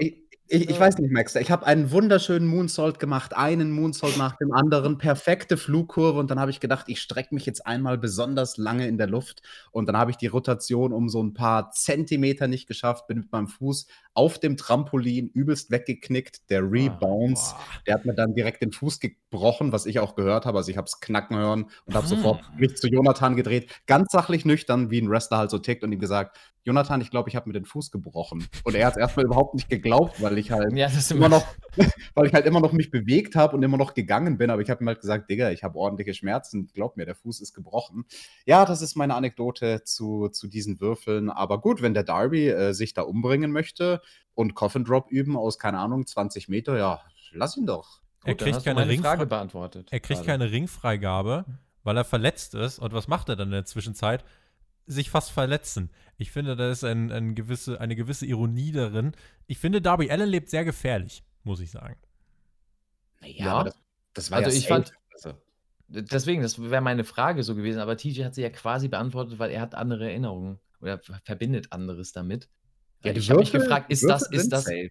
ich, 0.50 0.70
ich, 0.70 0.80
weiß 0.80 0.98
nicht, 0.98 1.12
Max, 1.12 1.36
ich 1.36 1.52
habe 1.52 1.66
einen 1.66 1.92
wunderschönen 1.92 2.48
Moonsault 2.48 3.00
gemacht, 3.00 3.36
einen 3.36 3.72
Moonsault 3.72 4.18
nach 4.18 4.36
dem 4.38 4.54
anderen, 4.54 4.98
perfekte 4.98 5.58
Flugkurve 5.58 6.20
und 6.20 6.32
dann 6.32 6.40
habe 6.40 6.52
ich 6.52 6.60
gedacht, 6.60 6.86
ich 6.88 7.02
strecke 7.02 7.36
mich 7.36 7.46
jetzt 7.46 7.66
einmal 7.66 7.98
besonders 7.98 8.58
lange 8.58 8.88
in 8.88 8.98
der 8.98 9.08
Luft 9.08 9.42
und 9.72 9.88
dann 9.88 9.98
habe 9.98 10.12
ich 10.12 10.18
die 10.18 10.28
Rotation 10.28 10.94
um 10.94 11.10
so 11.10 11.22
ein 11.22 11.34
paar 11.34 11.72
Zentimeter 11.72 12.48
nicht 12.48 12.68
geschafft, 12.68 13.08
bin 13.08 13.20
mit 13.20 13.32
meinem 13.32 13.48
Fuß 13.48 13.88
auf 14.18 14.40
dem 14.40 14.58
Trampolin 14.58 15.30
übelst 15.30 15.70
weggeknickt, 15.70 16.50
der 16.50 16.64
Rebounds, 16.64 17.54
Boah. 17.54 17.60
der 17.86 17.94
hat 17.94 18.06
mir 18.06 18.16
dann 18.16 18.34
direkt 18.34 18.64
den 18.64 18.72
Fuß 18.72 19.00
gebrochen, 19.00 19.72
was 19.72 19.86
ich 19.86 20.00
auch 20.00 20.16
gehört 20.16 20.48
habe, 20.48 20.58
also 20.58 20.72
ich 20.72 20.78
habe 20.78 20.86
es 20.88 21.00
knacken 21.00 21.38
hören 21.38 21.70
und 21.86 21.94
habe 21.96 22.10
Hm. 22.10 22.18
sofort 22.18 22.42
mich 22.56 22.76
zu 22.78 22.88
Jonathan 22.88 23.36
gedreht, 23.36 23.70
ganz 23.86 24.12
sachlich 24.12 24.44
nüchtern, 24.44 24.90
wie 24.90 25.00
ein 25.00 25.10
Wrestler 25.10 25.38
halt 25.38 25.52
so 25.52 25.60
tickt 25.60 25.84
und 25.84 25.92
ihm 25.92 26.00
gesagt, 26.00 26.36
Jonathan, 26.68 27.00
ich 27.00 27.10
glaube, 27.12 27.30
ich 27.30 27.36
habe 27.38 27.48
mir 27.48 27.54
den 27.54 27.64
Fuß 27.64 27.92
gebrochen. 27.92 28.46
Und 28.66 28.76
er 28.76 28.88
hat 28.88 28.96
es 28.96 29.00
erstmal 29.00 29.26
überhaupt 29.26 29.54
nicht 29.54 29.70
geglaubt, 29.70 30.22
weil 30.22 30.38
ich 30.38 30.52
halt 30.52 30.74
Ja, 30.76 30.90
immer 31.12 31.30
noch, 31.30 31.46
weil 32.14 32.28
ich 32.28 32.34
halt 32.34 32.46
immer 32.46 32.60
noch 32.60 32.74
mich 32.74 32.92
bewegt 32.92 33.38
habe 33.38 33.56
und 33.56 33.64
immer 33.64 33.78
noch 33.78 33.94
gegangen 33.94 34.38
bin. 34.38 34.50
Aber 34.50 34.62
ich 34.62 34.70
habe 34.70 34.84
ihm 34.84 34.88
halt 34.90 35.00
gesagt, 35.00 35.30
Digga, 35.30 35.52
ich 35.52 35.64
habe 35.64 35.78
ordentliche 35.80 36.14
Schmerzen. 36.14 36.70
Glaub 36.74 36.98
mir, 36.98 37.06
der 37.06 37.16
Fuß 37.16 37.40
ist 37.40 37.54
gebrochen. 37.54 38.04
Ja, 38.46 38.66
das 38.66 38.82
ist 38.82 38.98
meine 38.98 39.16
Anekdote 39.16 39.84
zu, 39.86 40.28
zu 40.28 40.50
diesen 40.50 40.82
Würfeln. 40.82 41.30
Aber 41.30 41.62
gut, 41.62 41.82
wenn 41.82 41.94
der 41.94 42.04
Darby 42.04 42.50
äh, 42.50 42.74
sich 42.74 42.94
da 42.94 43.04
umbringen 43.04 43.54
möchte 43.54 44.02
und 44.36 44.54
Coffin 44.56 44.84
Drop 44.86 45.10
üben 45.12 45.36
aus, 45.38 45.58
keine 45.60 45.80
Ahnung, 45.80 46.06
20 46.06 46.48
Meter, 46.50 46.78
ja, 46.78 47.02
lass 47.32 47.58
ihn 47.58 47.66
doch. 47.66 48.02
Er 48.24 48.34
Gut, 48.34 48.42
dann 48.42 48.52
kriegt 48.52 48.66
keine 48.66 48.86
Ringfrei- 48.88 49.02
Frage 49.02 49.26
beantwortet. 49.26 49.88
Er 49.92 50.00
kriegt 50.00 50.26
keine 50.26 50.52
Ringfreigabe, 50.52 51.46
weil 51.84 51.98
er 51.98 52.04
verletzt 52.06 52.56
ist. 52.56 52.80
Und 52.80 52.94
was 52.94 53.08
macht 53.08 53.30
er 53.30 53.36
dann 53.36 53.48
in 53.50 53.54
der 53.54 53.66
Zwischenzeit? 53.66 54.26
Sich 54.86 55.10
fast 55.10 55.32
verletzen. 55.32 55.90
Ich 56.18 56.32
finde, 56.32 56.56
da 56.56 56.70
ist 56.72 56.84
ein, 56.84 57.12
ein 57.12 57.36
gewisse, 57.36 57.80
eine 57.82 57.96
gewisse 57.96 58.26
Ironie 58.26 58.72
darin. 58.72 59.14
Ich 59.48 59.58
finde, 59.60 59.82
Darby 59.82 60.10
Allen 60.12 60.30
lebt 60.30 60.50
sehr 60.50 60.66
gefährlich, 60.66 61.24
muss 61.44 61.60
ich 61.60 61.72
sagen. 61.72 61.98
Naja, 63.22 63.34
Ja. 63.46 63.54
aber 63.54 63.64
das, 63.66 63.78
das 64.14 64.32
war 64.32 64.38
Also 64.40 64.50
ja 64.52 64.58
ich 64.58 64.68
fand- 64.68 64.94
Deswegen, 65.90 66.42
das 66.42 66.62
wäre 66.62 66.82
meine 66.82 67.06
Frage 67.06 67.44
so 67.44 67.56
gewesen, 67.56 67.80
aber 67.80 67.96
TJ 67.96 68.26
hat 68.26 68.36
sie 68.36 68.42
ja 68.42 68.50
quasi 68.50 68.90
beantwortet, 68.90 69.40
weil 69.40 69.52
er 69.52 69.62
hat 69.62 69.74
andere 69.74 70.10
Erinnerungen 70.10 70.60
oder 70.82 71.00
ver- 71.00 71.22
verbindet 71.24 71.72
anderes 71.72 72.12
damit. 72.12 72.50
Ja, 73.04 73.14
ich 73.14 73.30
habe 73.30 73.40
mich 73.40 73.52
gefragt, 73.52 73.92
ist 73.92 74.08
das, 74.08 74.30
ist 74.32 74.52
das, 74.52 74.66
safe. 74.66 74.90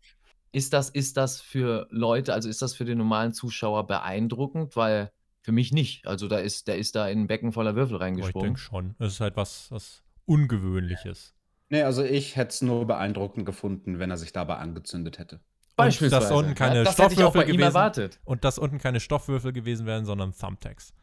ist 0.53 0.73
das, 0.73 0.91
ist 0.91 1.17
das 1.17 1.41
für 1.41 1.87
Leute, 1.91 2.35
also 2.35 2.49
ist 2.49 2.63
das 2.63 2.75
für 2.75 2.85
den 2.85 2.99
normalen 2.99 3.33
Zuschauer 3.33 3.87
beeindruckend? 3.87 4.77
Weil 4.77 5.11
für 5.43 5.53
mich 5.53 5.73
nicht. 5.73 6.07
Also 6.07 6.27
da 6.29 6.39
ist, 6.39 6.67
der 6.67 6.77
ist 6.77 6.97
da 6.97 7.09
in 7.09 7.21
ein 7.21 7.27
Becken 7.29 7.53
voller 7.53 7.77
Würfel 7.77 7.97
Aber 7.97 8.05
ich 8.05 8.09
reingesprungen. 8.09 8.47
denke 8.49 8.61
schon. 8.61 8.95
Es 8.99 9.15
ist 9.15 9.21
halt 9.21 9.37
was, 9.37 9.71
was 9.71 10.03
Ungewöhnliches. 10.25 11.35
Nee, 11.69 11.83
also 11.83 12.03
ich 12.03 12.37
hätte 12.37 12.51
es 12.51 12.63
nur 12.63 12.87
beeindruckend 12.87 13.47
gefunden, 13.47 13.99
wenn 13.99 14.11
er 14.11 14.17
sich 14.17 14.33
dabei 14.33 14.57
angezündet 14.57 15.19
hätte. 15.19 15.41
Und 15.77 16.13
dass 16.13 16.31
unten 16.31 16.55
keine 16.55 16.77
ja, 16.77 16.85
das 16.85 16.99
hätte 16.99 17.15
ich 17.15 17.19
auch 17.23 17.31
Stoffwürfel 17.31 17.53
gewesen 17.53 17.63
erwartet. 17.63 18.21
Und 18.25 18.45
dass 18.45 18.59
unten 18.59 18.79
keine 18.79 18.99
Stoffwürfel 18.99 19.53
gewesen 19.53 19.87
wären, 19.87 20.05
sondern 20.05 20.33
Thumbtacks. 20.33 20.95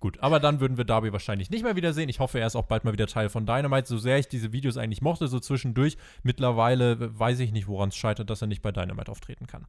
Gut, 0.00 0.18
aber 0.20 0.40
dann 0.40 0.60
würden 0.60 0.76
wir 0.76 0.84
Darby 0.84 1.12
wahrscheinlich 1.12 1.50
nicht 1.50 1.62
mehr 1.62 1.76
wiedersehen. 1.76 2.08
Ich 2.08 2.20
hoffe, 2.20 2.40
er 2.40 2.46
ist 2.46 2.56
auch 2.56 2.66
bald 2.66 2.84
mal 2.84 2.92
wieder 2.92 3.06
Teil 3.06 3.28
von 3.28 3.46
Dynamite. 3.46 3.88
So 3.88 3.98
sehr 3.98 4.18
ich 4.18 4.28
diese 4.28 4.52
Videos 4.52 4.76
eigentlich 4.76 5.02
mochte, 5.02 5.28
so 5.28 5.40
zwischendurch. 5.40 5.96
Mittlerweile 6.22 7.18
weiß 7.18 7.40
ich 7.40 7.52
nicht, 7.52 7.68
woran 7.68 7.90
es 7.90 7.96
scheitert, 7.96 8.30
dass 8.30 8.42
er 8.42 8.48
nicht 8.48 8.62
bei 8.62 8.72
Dynamite 8.72 9.10
auftreten 9.10 9.46
kann. 9.46 9.66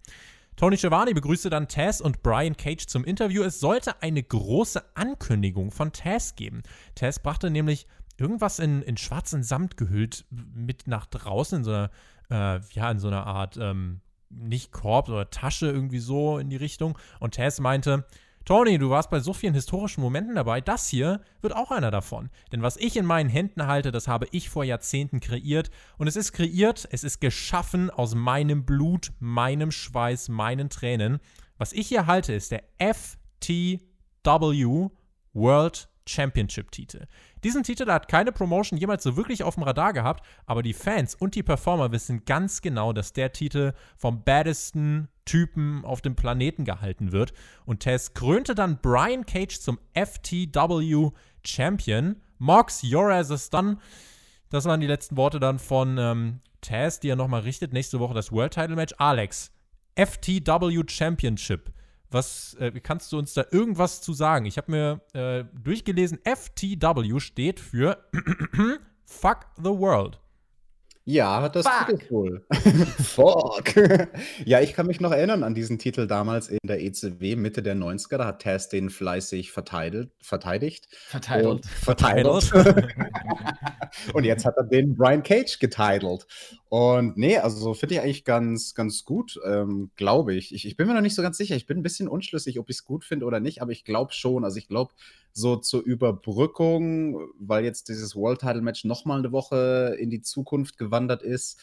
Tony 0.55 0.77
Schiavone 0.77 1.13
begrüßte 1.13 1.49
dann 1.49 1.67
Taz 1.67 2.01
und 2.01 2.23
Brian 2.23 2.57
Cage 2.57 2.85
zum 2.85 3.05
Interview. 3.05 3.43
Es 3.43 3.59
sollte 3.59 4.01
eine 4.01 4.21
große 4.21 4.83
Ankündigung 4.95 5.71
von 5.71 5.91
Taz 5.91 6.35
geben. 6.35 6.61
Taz 6.95 7.19
brachte 7.19 7.49
nämlich 7.49 7.87
irgendwas 8.17 8.59
in, 8.59 8.81
in 8.81 8.97
schwarzen 8.97 9.43
Samt 9.43 9.77
gehüllt 9.77 10.25
mit 10.29 10.87
nach 10.87 11.05
draußen 11.05 11.59
in 11.59 11.63
so 11.63 11.71
einer, 11.71 11.91
äh, 12.29 12.59
ja, 12.73 12.91
in 12.91 12.99
so 12.99 13.07
einer 13.07 13.25
Art, 13.25 13.57
ähm, 13.57 14.01
nicht 14.29 14.71
Korb 14.71 15.09
oder 15.09 15.29
Tasche 15.29 15.67
irgendwie 15.67 15.99
so 15.99 16.37
in 16.37 16.49
die 16.49 16.57
Richtung. 16.57 16.97
Und 17.19 17.35
Taz 17.35 17.59
meinte, 17.59 18.05
Tony, 18.45 18.79
du 18.79 18.89
warst 18.89 19.09
bei 19.09 19.19
so 19.19 19.33
vielen 19.33 19.53
historischen 19.53 20.01
Momenten 20.01 20.35
dabei. 20.35 20.61
Das 20.61 20.87
hier 20.87 21.21
wird 21.41 21.55
auch 21.55 21.71
einer 21.71 21.91
davon. 21.91 22.29
Denn 22.51 22.63
was 22.63 22.77
ich 22.77 22.97
in 22.97 23.05
meinen 23.05 23.29
Händen 23.29 23.67
halte, 23.67 23.91
das 23.91 24.07
habe 24.07 24.27
ich 24.31 24.49
vor 24.49 24.63
Jahrzehnten 24.63 25.19
kreiert. 25.19 25.69
Und 25.97 26.07
es 26.07 26.15
ist 26.15 26.31
kreiert, 26.31 26.87
es 26.91 27.03
ist 27.03 27.21
geschaffen 27.21 27.89
aus 27.89 28.15
meinem 28.15 28.65
Blut, 28.65 29.11
meinem 29.19 29.71
Schweiß, 29.71 30.29
meinen 30.29 30.69
Tränen. 30.69 31.19
Was 31.57 31.73
ich 31.73 31.87
hier 31.87 32.07
halte, 32.07 32.33
ist 32.33 32.51
der 32.51 32.63
FTW 32.79 33.79
World 35.33 35.90
Championship 36.11 36.71
Titel. 36.71 37.05
Diesen 37.43 37.63
Titel 37.63 37.89
hat 37.91 38.07
keine 38.07 38.31
Promotion 38.31 38.77
jemals 38.77 39.03
so 39.03 39.15
wirklich 39.17 39.43
auf 39.43 39.55
dem 39.55 39.63
Radar 39.63 39.93
gehabt, 39.93 40.25
aber 40.45 40.61
die 40.63 40.73
Fans 40.73 41.15
und 41.15 41.35
die 41.35 41.43
Performer 41.43 41.91
wissen 41.91 42.25
ganz 42.25 42.61
genau, 42.61 42.93
dass 42.93 43.13
der 43.13 43.31
Titel 43.31 43.73
vom 43.97 44.23
baddesten 44.23 45.07
Typen 45.25 45.85
auf 45.85 46.01
dem 46.01 46.15
Planeten 46.15 46.65
gehalten 46.65 47.11
wird. 47.11 47.33
Und 47.65 47.81
Tess 47.81 48.13
krönte 48.13 48.55
dann 48.55 48.79
Brian 48.81 49.25
Cage 49.25 49.59
zum 49.59 49.79
FTW 49.93 51.11
Champion. 51.45 52.17
Mox, 52.37 52.83
your 52.83 53.11
ass 53.11 53.29
is 53.29 53.49
done. 53.49 53.77
Das 54.49 54.65
waren 54.65 54.81
die 54.81 54.87
letzten 54.87 55.15
Worte 55.15 55.39
dann 55.39 55.59
von 55.59 55.97
ähm, 55.97 56.39
Taz, 56.61 56.99
die 56.99 57.09
er 57.09 57.15
nochmal 57.15 57.41
richtet. 57.41 57.73
Nächste 57.73 57.99
Woche 57.99 58.13
das 58.13 58.31
World 58.31 58.53
Title 58.53 58.75
Match. 58.75 58.93
Alex, 58.97 59.51
FTW 59.95 60.83
Championship. 60.87 61.71
Was 62.11 62.55
äh, 62.55 62.71
kannst 62.81 63.11
du 63.11 63.17
uns 63.17 63.33
da 63.33 63.45
irgendwas 63.51 64.01
zu 64.01 64.13
sagen? 64.13 64.45
Ich 64.45 64.57
habe 64.57 64.71
mir 64.71 65.01
äh, 65.13 65.45
durchgelesen, 65.63 66.19
FTW 66.23 67.19
steht 67.19 67.59
für 67.59 68.05
Fuck 69.05 69.47
the 69.57 69.69
World. 69.69 70.19
Ja, 71.03 71.49
das 71.49 71.67
Fuck. 71.67 71.87
tut 71.87 72.03
es 72.03 72.11
wohl. 72.11 72.45
Fuck. 73.03 73.75
ja, 74.45 74.61
ich 74.61 74.73
kann 74.73 74.85
mich 74.85 74.99
noch 74.99 75.11
erinnern 75.11 75.43
an 75.43 75.55
diesen 75.55 75.79
Titel 75.79 76.05
damals 76.05 76.47
in 76.47 76.59
der 76.63 76.79
ECW 76.81 77.35
Mitte 77.35 77.63
der 77.63 77.75
90er. 77.75 78.17
Da 78.17 78.25
hat 78.25 78.43
Taz 78.43 78.69
den 78.69 78.91
fleißig 78.91 79.51
verteidigt. 79.51 80.11
verteidigt 80.21 80.87
Verteilt. 80.91 81.45
Und 81.45 81.65
verteidigt. 81.65 82.53
und 84.13 84.23
jetzt 84.25 84.45
hat 84.45 84.57
er 84.57 84.63
den 84.63 84.95
Brian 84.95 85.23
Cage 85.23 85.57
getitelt. 85.57 86.27
Und 86.69 87.17
nee, 87.17 87.37
also 87.37 87.73
finde 87.73 87.95
ich 87.95 88.01
eigentlich 88.01 88.23
ganz, 88.23 88.75
ganz 88.75 89.03
gut, 89.03 89.39
ähm, 89.43 89.89
glaube 89.95 90.35
ich. 90.35 90.53
ich. 90.53 90.67
Ich 90.67 90.77
bin 90.77 90.87
mir 90.87 90.93
noch 90.93 91.01
nicht 91.01 91.15
so 91.15 91.23
ganz 91.23 91.35
sicher. 91.35 91.55
Ich 91.55 91.65
bin 91.65 91.79
ein 91.79 91.83
bisschen 91.83 92.07
unschlüssig, 92.07 92.59
ob 92.59 92.69
ich 92.69 92.77
es 92.77 92.85
gut 92.85 93.05
finde 93.05 93.25
oder 93.25 93.39
nicht, 93.39 93.61
aber 93.61 93.71
ich 93.71 93.83
glaube 93.83 94.13
schon. 94.13 94.45
Also 94.45 94.57
ich 94.57 94.67
glaube, 94.67 94.93
so 95.33 95.55
zur 95.57 95.83
Überbrückung, 95.83 97.29
weil 97.39 97.63
jetzt 97.63 97.89
dieses 97.89 98.15
World 98.15 98.39
Title 98.39 98.61
Match 98.61 98.85
nochmal 98.85 99.19
eine 99.19 99.31
Woche 99.31 99.95
in 99.99 100.09
die 100.09 100.21
Zukunft 100.21 100.77
gewandert 100.77 101.23
ist, 101.23 101.59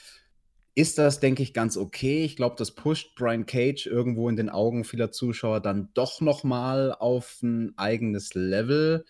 ist 0.75 0.97
das, 0.97 1.19
denke 1.19 1.43
ich, 1.43 1.55
ganz 1.55 1.77
okay. 1.77 2.25
Ich 2.25 2.37
glaube, 2.37 2.55
das 2.57 2.71
pusht 2.71 3.17
Brian 3.17 3.47
Cage 3.47 3.87
irgendwo 3.87 4.29
in 4.29 4.37
den 4.37 4.49
Augen 4.49 4.85
vieler 4.85 5.11
Zuschauer 5.11 5.61
dann 5.61 5.89
doch 5.95 6.21
nochmal 6.21 6.93
auf 6.93 7.43
ein 7.43 7.77
eigenes 7.77 8.35
Level. 8.35 9.05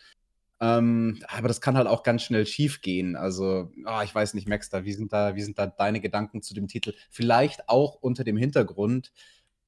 Ähm, 0.61 1.23
aber 1.29 1.47
das 1.47 1.61
kann 1.61 1.77
halt 1.77 1.87
auch 1.87 2.03
ganz 2.03 2.23
schnell 2.23 2.47
schief 2.47 2.81
gehen. 2.81 3.17
Also, 3.17 3.71
ah, 3.85 4.03
ich 4.03 4.15
weiß 4.15 4.35
nicht, 4.35 4.49
Max, 4.49 4.71
da, 4.71 4.85
wie, 4.85 4.93
sind 4.93 5.13
da, 5.13 5.37
wie 5.37 5.43
sind 5.43 5.59
da 5.59 5.67
deine 5.67 6.01
Gedanken 6.01 6.41
zu 6.41 6.55
dem 6.55 6.69
Titel? 6.69 6.95
Vielleicht 7.11 7.69
auch 7.69 7.97
unter 8.01 8.25
dem 8.25 8.39
Hintergrund, 8.39 9.13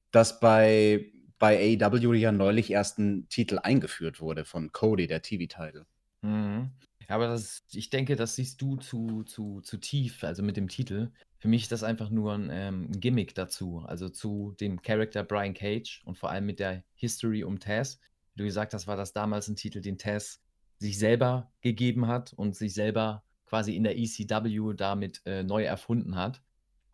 dass 0.09 0.39
bei, 0.39 1.05
bei 1.41 1.75
AEW 1.81 2.13
ja 2.13 2.31
neulich 2.31 2.69
erst 2.69 2.99
ein 2.99 3.27
Titel 3.27 3.57
eingeführt 3.57 4.21
wurde 4.21 4.45
von 4.45 4.71
Cody, 4.71 5.07
der 5.07 5.23
TV-Titel. 5.23 5.85
Mhm. 6.21 6.69
Aber 7.07 7.27
das, 7.27 7.63
ich 7.73 7.89
denke, 7.89 8.15
das 8.15 8.35
siehst 8.35 8.61
du 8.61 8.77
zu, 8.77 9.23
zu, 9.23 9.59
zu 9.61 9.77
tief, 9.77 10.23
also 10.23 10.43
mit 10.43 10.55
dem 10.55 10.67
Titel. 10.67 11.11
Für 11.39 11.47
mich 11.47 11.63
ist 11.63 11.71
das 11.71 11.81
einfach 11.81 12.11
nur 12.11 12.33
ein, 12.33 12.49
ähm, 12.51 12.91
Gimmick 12.91 13.33
dazu, 13.33 13.83
also 13.87 14.07
zu 14.07 14.55
dem 14.59 14.83
Charakter 14.83 15.23
Brian 15.23 15.55
Cage 15.55 16.03
und 16.05 16.15
vor 16.15 16.29
allem 16.29 16.45
mit 16.45 16.59
der 16.59 16.83
History 16.93 17.43
um 17.43 17.59
Taz. 17.59 17.99
Wie 18.35 18.41
du 18.41 18.43
gesagt 18.45 18.75
hast, 18.75 18.85
war 18.85 18.95
das 18.95 19.11
damals 19.11 19.47
ein 19.47 19.55
Titel, 19.55 19.81
den 19.81 19.97
Taz 19.97 20.43
sich 20.77 20.99
selber 20.99 21.51
gegeben 21.61 22.05
hat 22.05 22.33
und 22.33 22.55
sich 22.55 22.75
selber 22.75 23.23
quasi 23.47 23.75
in 23.75 23.83
der 23.83 23.97
ECW 23.97 24.75
damit 24.75 25.21
äh, 25.25 25.41
neu 25.41 25.63
erfunden 25.63 26.15
hat. 26.15 26.43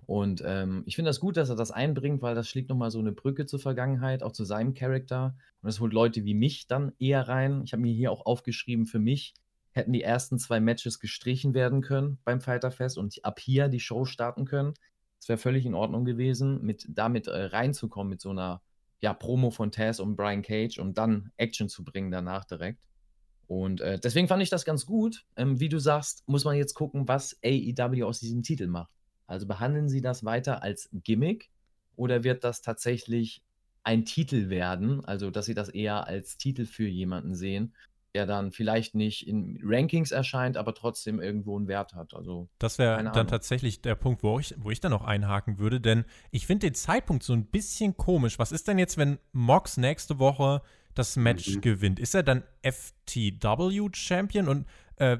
Und 0.07 0.41
ähm, 0.45 0.83
ich 0.85 0.95
finde 0.95 1.09
das 1.09 1.19
gut, 1.19 1.35
dass 1.35 1.49
er 1.49 1.57
das 1.57 1.69
einbringt, 1.69 2.21
weil 2.21 2.33
das 2.33 2.47
schlägt 2.47 2.69
nochmal 2.69 2.91
so 2.91 2.99
eine 2.99 3.11
Brücke 3.11 3.45
zur 3.45 3.59
Vergangenheit, 3.59 4.23
auch 4.23 4.31
zu 4.31 4.45
seinem 4.45 4.73
Charakter. 4.73 5.35
Und 5.61 5.67
das 5.67 5.81
holt 5.81 5.91
Leute 5.91 6.23
wie 6.23 6.33
mich 6.33 6.65
dann 6.65 6.93
eher 6.97 7.27
rein. 7.27 7.61
Ich 7.65 7.73
habe 7.73 7.81
mir 7.81 7.93
hier 7.93 8.09
auch 8.11 8.25
aufgeschrieben, 8.25 8.85
für 8.85 8.99
mich 8.99 9.33
hätten 9.73 9.91
die 9.91 10.01
ersten 10.01 10.39
zwei 10.39 10.61
Matches 10.61 10.99
gestrichen 10.99 11.53
werden 11.53 11.81
können 11.81 12.19
beim 12.23 12.39
Fighterfest 12.39 12.97
und 12.97 13.23
ab 13.23 13.39
hier 13.41 13.67
die 13.67 13.81
Show 13.81 14.05
starten 14.05 14.45
können. 14.45 14.75
Das 15.19 15.27
wäre 15.27 15.37
völlig 15.37 15.65
in 15.65 15.73
Ordnung 15.73 16.05
gewesen, 16.05 16.61
mit 16.61 16.85
damit 16.89 17.27
äh, 17.27 17.45
reinzukommen 17.47 18.09
mit 18.09 18.21
so 18.21 18.29
einer 18.29 18.61
ja, 19.01 19.13
Promo 19.13 19.51
von 19.51 19.73
Taz 19.73 19.99
und 19.99 20.15
Brian 20.15 20.41
Cage 20.41 20.79
und 20.79 20.97
dann 20.97 21.31
Action 21.35 21.67
zu 21.67 21.83
bringen 21.83 22.11
danach 22.11 22.45
direkt. 22.45 22.87
Und 23.45 23.81
äh, 23.81 23.99
deswegen 23.99 24.29
fand 24.29 24.41
ich 24.41 24.49
das 24.49 24.63
ganz 24.63 24.85
gut. 24.85 25.25
Ähm, 25.35 25.59
wie 25.59 25.69
du 25.69 25.79
sagst, 25.79 26.23
muss 26.27 26.45
man 26.45 26.55
jetzt 26.55 26.75
gucken, 26.75 27.09
was 27.09 27.37
AEW 27.43 28.03
aus 28.05 28.19
diesem 28.19 28.41
Titel 28.41 28.67
macht. 28.67 28.96
Also 29.27 29.45
behandeln 29.45 29.89
sie 29.89 30.01
das 30.01 30.23
weiter 30.23 30.63
als 30.63 30.89
Gimmick 30.91 31.49
oder 31.95 32.23
wird 32.23 32.43
das 32.43 32.61
tatsächlich 32.61 33.43
ein 33.83 34.05
Titel 34.05 34.49
werden, 34.49 35.03
also 35.05 35.31
dass 35.31 35.45
sie 35.45 35.53
das 35.53 35.69
eher 35.69 36.07
als 36.07 36.37
Titel 36.37 36.65
für 36.65 36.87
jemanden 36.87 37.35
sehen, 37.35 37.73
der 38.13 38.25
dann 38.25 38.51
vielleicht 38.51 38.95
nicht 38.95 39.27
in 39.27 39.59
Rankings 39.63 40.11
erscheint, 40.11 40.57
aber 40.57 40.73
trotzdem 40.73 41.21
irgendwo 41.21 41.57
einen 41.57 41.67
Wert 41.67 41.93
hat. 41.93 42.13
Also 42.13 42.49
das 42.59 42.79
wäre 42.79 43.03
dann 43.11 43.27
tatsächlich 43.27 43.81
der 43.81 43.95
Punkt, 43.95 44.23
wo 44.23 44.39
ich, 44.39 44.55
wo 44.57 44.71
ich 44.71 44.79
dann 44.79 44.91
noch 44.91 45.03
einhaken 45.05 45.59
würde, 45.59 45.79
denn 45.79 46.03
ich 46.31 46.47
finde 46.47 46.67
den 46.67 46.73
Zeitpunkt 46.73 47.23
so 47.23 47.33
ein 47.33 47.45
bisschen 47.45 47.95
komisch. 47.95 48.39
Was 48.39 48.51
ist 48.51 48.67
denn 48.67 48.79
jetzt, 48.79 48.97
wenn 48.97 49.19
Mox 49.31 49.77
nächste 49.77 50.19
Woche 50.19 50.61
das 50.93 51.15
Match 51.15 51.55
mhm. 51.55 51.61
gewinnt? 51.61 51.99
Ist 51.99 52.15
er 52.15 52.23
dann 52.23 52.43
FTW-Champion 52.63 54.47
und 54.47 54.65
äh, 54.97 55.17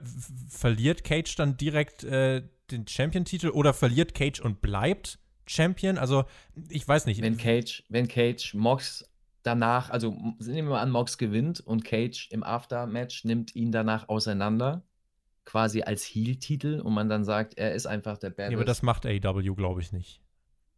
verliert 0.50 1.04
Cage 1.04 1.36
dann 1.36 1.56
direkt 1.56 2.04
äh, 2.04 2.42
den 2.72 2.88
Champion-Titel 2.88 3.50
oder 3.50 3.74
verliert 3.74 4.14
Cage 4.14 4.40
und 4.40 4.62
bleibt 4.62 5.20
Champion? 5.46 5.98
Also, 5.98 6.26
ich 6.70 6.88
weiß 6.88 7.06
nicht. 7.06 7.22
Wenn 7.22 7.38
Cage, 7.38 7.84
wenn 7.90 8.08
Cage 8.08 8.54
Mox 8.54 9.10
danach, 9.44 9.90
also 9.90 10.12
nehmen 10.12 10.68
wir 10.68 10.76
mal 10.76 10.82
an, 10.82 10.92
Mox 10.92 11.18
gewinnt 11.18 11.62
und 11.62 11.86
Cage 11.86 12.30
im 12.32 12.44
Aftermatch 12.44 13.24
nimmt 13.24 13.56
ihn 13.56 13.72
danach 13.72 14.10
auseinander, 14.10 14.84
quasi 15.46 15.82
als 15.82 16.04
Heel-Titel 16.04 16.82
und 16.82 16.94
man 16.94 17.08
dann 17.08 17.24
sagt, 17.24 17.58
er 17.58 17.74
ist 17.74 17.86
einfach 17.86 18.18
der 18.18 18.32
Badass. 18.32 18.52
Ja, 18.52 18.58
aber 18.58 18.66
das 18.66 18.82
macht 18.82 19.06
AEW, 19.06 19.56
glaube 19.56 19.82
ich, 19.82 19.92
nicht. 19.94 20.22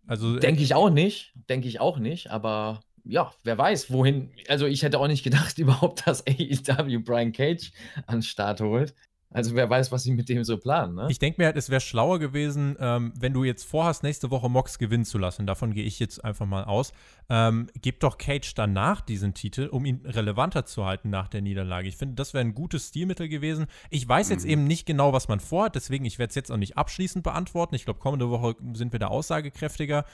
Also, 0.05 0.37
äh, 0.37 0.39
denke 0.39 0.61
ich 0.61 0.75
auch 0.75 0.89
nicht, 0.89 1.33
denke 1.49 1.67
ich 1.67 1.79
auch 1.79 1.97
nicht, 1.97 2.29
aber 2.29 2.81
ja, 3.03 3.33
wer 3.43 3.57
weiß, 3.57 3.91
wohin. 3.91 4.31
Also 4.47 4.65
ich 4.67 4.83
hätte 4.83 4.99
auch 4.99 5.07
nicht 5.07 5.23
gedacht 5.23 5.57
überhaupt, 5.57 6.05
dass 6.07 6.25
AEW 6.27 6.99
Brian 6.99 7.31
Cage 7.31 7.71
an 8.05 8.17
den 8.17 8.23
Start 8.23 8.61
holt. 8.61 8.93
Also 9.31 9.53
wer 9.53 9.69
weiß, 9.69 9.91
was 9.91 10.01
sie 10.03 10.11
mit 10.11 10.27
dem 10.27 10.43
so 10.43 10.57
planen, 10.57 10.95
ne? 10.95 11.07
Ich 11.09 11.19
denke 11.19 11.39
mir 11.39 11.45
halt, 11.45 11.55
es 11.55 11.69
wäre 11.69 11.81
schlauer 11.81 12.17
gewesen, 12.17 12.75
ähm, 12.79 13.13
wenn 13.15 13.31
du 13.31 13.43
jetzt 13.43 13.63
vorhast, 13.63 14.01
nächste 14.01 14.31
Woche 14.31 14.49
Mox 14.49 14.79
gewinnen 14.79 15.05
zu 15.05 15.19
lassen. 15.19 15.45
Davon 15.45 15.73
gehe 15.75 15.83
ich 15.83 15.99
jetzt 15.99 16.25
einfach 16.25 16.47
mal 16.47 16.63
aus. 16.63 16.93
Ähm, 17.29 17.69
gib 17.79 17.99
doch 17.99 18.17
Cage 18.17 18.55
danach 18.55 19.01
diesen 19.01 19.35
Titel, 19.35 19.67
um 19.67 19.85
ihn 19.85 20.01
relevanter 20.03 20.65
zu 20.65 20.83
halten 20.83 21.11
nach 21.11 21.27
der 21.27 21.41
Niederlage. 21.41 21.87
Ich 21.87 21.97
finde, 21.97 22.15
das 22.15 22.33
wäre 22.33 22.43
ein 22.43 22.55
gutes 22.55 22.87
Stilmittel 22.87 23.29
gewesen. 23.29 23.67
Ich 23.91 24.07
weiß 24.07 24.29
jetzt 24.29 24.45
mhm. 24.45 24.51
eben 24.51 24.63
nicht 24.63 24.87
genau, 24.87 25.13
was 25.13 25.27
man 25.27 25.39
vorhat, 25.39 25.75
deswegen 25.75 26.05
ich 26.05 26.17
werde 26.17 26.29
es 26.29 26.35
jetzt 26.35 26.51
auch 26.51 26.57
nicht 26.57 26.77
abschließend 26.77 27.23
beantworten. 27.23 27.75
Ich 27.75 27.85
glaube, 27.85 27.99
kommende 27.99 28.31
Woche 28.31 28.55
sind 28.73 28.93
wir 28.93 28.99
da 28.99 29.07
aussagekräftiger. 29.07 30.05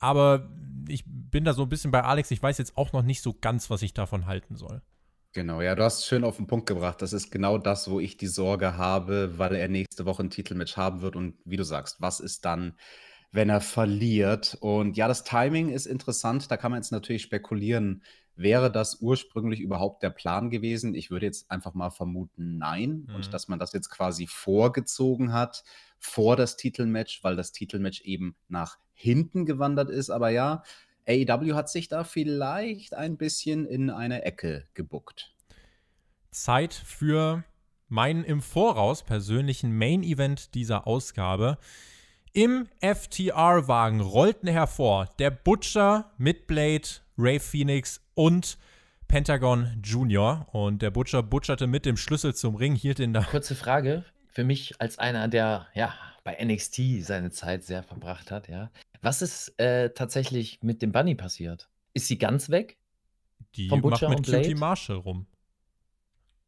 Aber 0.00 0.48
ich 0.88 1.04
bin 1.06 1.44
da 1.44 1.52
so 1.52 1.62
ein 1.62 1.68
bisschen 1.68 1.92
bei 1.92 2.02
Alex. 2.02 2.32
Ich 2.32 2.42
weiß 2.42 2.58
jetzt 2.58 2.76
auch 2.76 2.92
noch 2.92 3.02
nicht 3.02 3.22
so 3.22 3.32
ganz, 3.40 3.70
was 3.70 3.82
ich 3.82 3.94
davon 3.94 4.26
halten 4.26 4.56
soll. 4.56 4.82
Genau, 5.34 5.60
ja, 5.60 5.74
du 5.74 5.82
hast 5.82 6.06
schön 6.06 6.22
auf 6.22 6.36
den 6.36 6.46
Punkt 6.46 6.66
gebracht. 6.66 7.02
Das 7.02 7.12
ist 7.12 7.32
genau 7.32 7.58
das, 7.58 7.90
wo 7.90 7.98
ich 7.98 8.16
die 8.16 8.28
Sorge 8.28 8.76
habe, 8.76 9.36
weil 9.36 9.56
er 9.56 9.66
nächste 9.66 10.06
Woche 10.06 10.22
ein 10.22 10.30
Titelmatch 10.30 10.76
haben 10.76 11.00
wird. 11.00 11.16
Und 11.16 11.34
wie 11.44 11.56
du 11.56 11.64
sagst, 11.64 12.00
was 12.00 12.20
ist 12.20 12.44
dann, 12.44 12.74
wenn 13.32 13.50
er 13.50 13.60
verliert? 13.60 14.56
Und 14.60 14.96
ja, 14.96 15.08
das 15.08 15.24
Timing 15.24 15.70
ist 15.70 15.86
interessant. 15.86 16.52
Da 16.52 16.56
kann 16.56 16.70
man 16.70 16.80
jetzt 16.80 16.92
natürlich 16.92 17.22
spekulieren, 17.22 18.04
wäre 18.36 18.70
das 18.70 19.00
ursprünglich 19.00 19.58
überhaupt 19.58 20.04
der 20.04 20.10
Plan 20.10 20.50
gewesen? 20.50 20.94
Ich 20.94 21.10
würde 21.10 21.26
jetzt 21.26 21.50
einfach 21.50 21.74
mal 21.74 21.90
vermuten, 21.90 22.58
nein. 22.58 23.04
Mhm. 23.08 23.16
Und 23.16 23.34
dass 23.34 23.48
man 23.48 23.58
das 23.58 23.72
jetzt 23.72 23.90
quasi 23.90 24.28
vorgezogen 24.28 25.32
hat 25.32 25.64
vor 25.98 26.36
das 26.36 26.56
Titelmatch, 26.56 27.24
weil 27.24 27.34
das 27.34 27.50
Titelmatch 27.50 28.02
eben 28.02 28.36
nach 28.46 28.78
hinten 28.92 29.46
gewandert 29.46 29.90
ist. 29.90 30.10
Aber 30.10 30.28
ja, 30.28 30.62
AEW 31.06 31.54
hat 31.54 31.68
sich 31.68 31.88
da 31.88 32.04
vielleicht 32.04 32.94
ein 32.94 33.16
bisschen 33.16 33.66
in 33.66 33.90
eine 33.90 34.24
Ecke 34.24 34.66
gebuckt. 34.74 35.34
Zeit 36.30 36.74
für 36.74 37.44
meinen 37.88 38.24
im 38.24 38.42
Voraus 38.42 39.02
persönlichen 39.02 39.76
Main 39.76 40.02
Event 40.02 40.54
dieser 40.54 40.86
Ausgabe. 40.86 41.58
Im 42.32 42.66
FTR-Wagen 42.80 44.00
rollten 44.00 44.48
hervor 44.48 45.08
der 45.18 45.30
Butcher 45.30 46.12
mit 46.18 46.46
Blade, 46.46 46.88
Ray 47.16 47.38
Phoenix 47.38 48.00
und 48.14 48.58
Pentagon 49.06 49.80
Junior. 49.84 50.48
Und 50.52 50.82
der 50.82 50.90
Butcher 50.90 51.22
butcherte 51.22 51.68
mit 51.68 51.86
dem 51.86 51.96
Schlüssel 51.96 52.34
zum 52.34 52.56
Ring, 52.56 52.74
hielt 52.74 52.98
ihn 52.98 53.12
da. 53.12 53.22
Kurze 53.22 53.54
Frage 53.54 54.04
für 54.34 54.42
mich 54.42 54.80
als 54.80 54.98
einer, 54.98 55.28
der 55.28 55.68
ja 55.74 55.94
bei 56.24 56.36
NXT 56.42 57.04
seine 57.04 57.30
Zeit 57.30 57.62
sehr 57.62 57.84
verbracht 57.84 58.32
hat, 58.32 58.48
ja. 58.48 58.70
Was 59.04 59.20
ist 59.20 59.58
äh, 59.60 59.90
tatsächlich 59.90 60.62
mit 60.62 60.80
dem 60.80 60.90
Bunny 60.90 61.14
passiert? 61.14 61.68
Ist 61.92 62.08
sie 62.08 62.16
ganz 62.16 62.48
weg? 62.48 62.78
Die 63.54 63.68
Butcher 63.68 64.08
macht 64.08 64.26
mit 64.26 64.26
Cutie 64.26 64.54
Marshall 64.54 64.96
rum. 64.96 65.26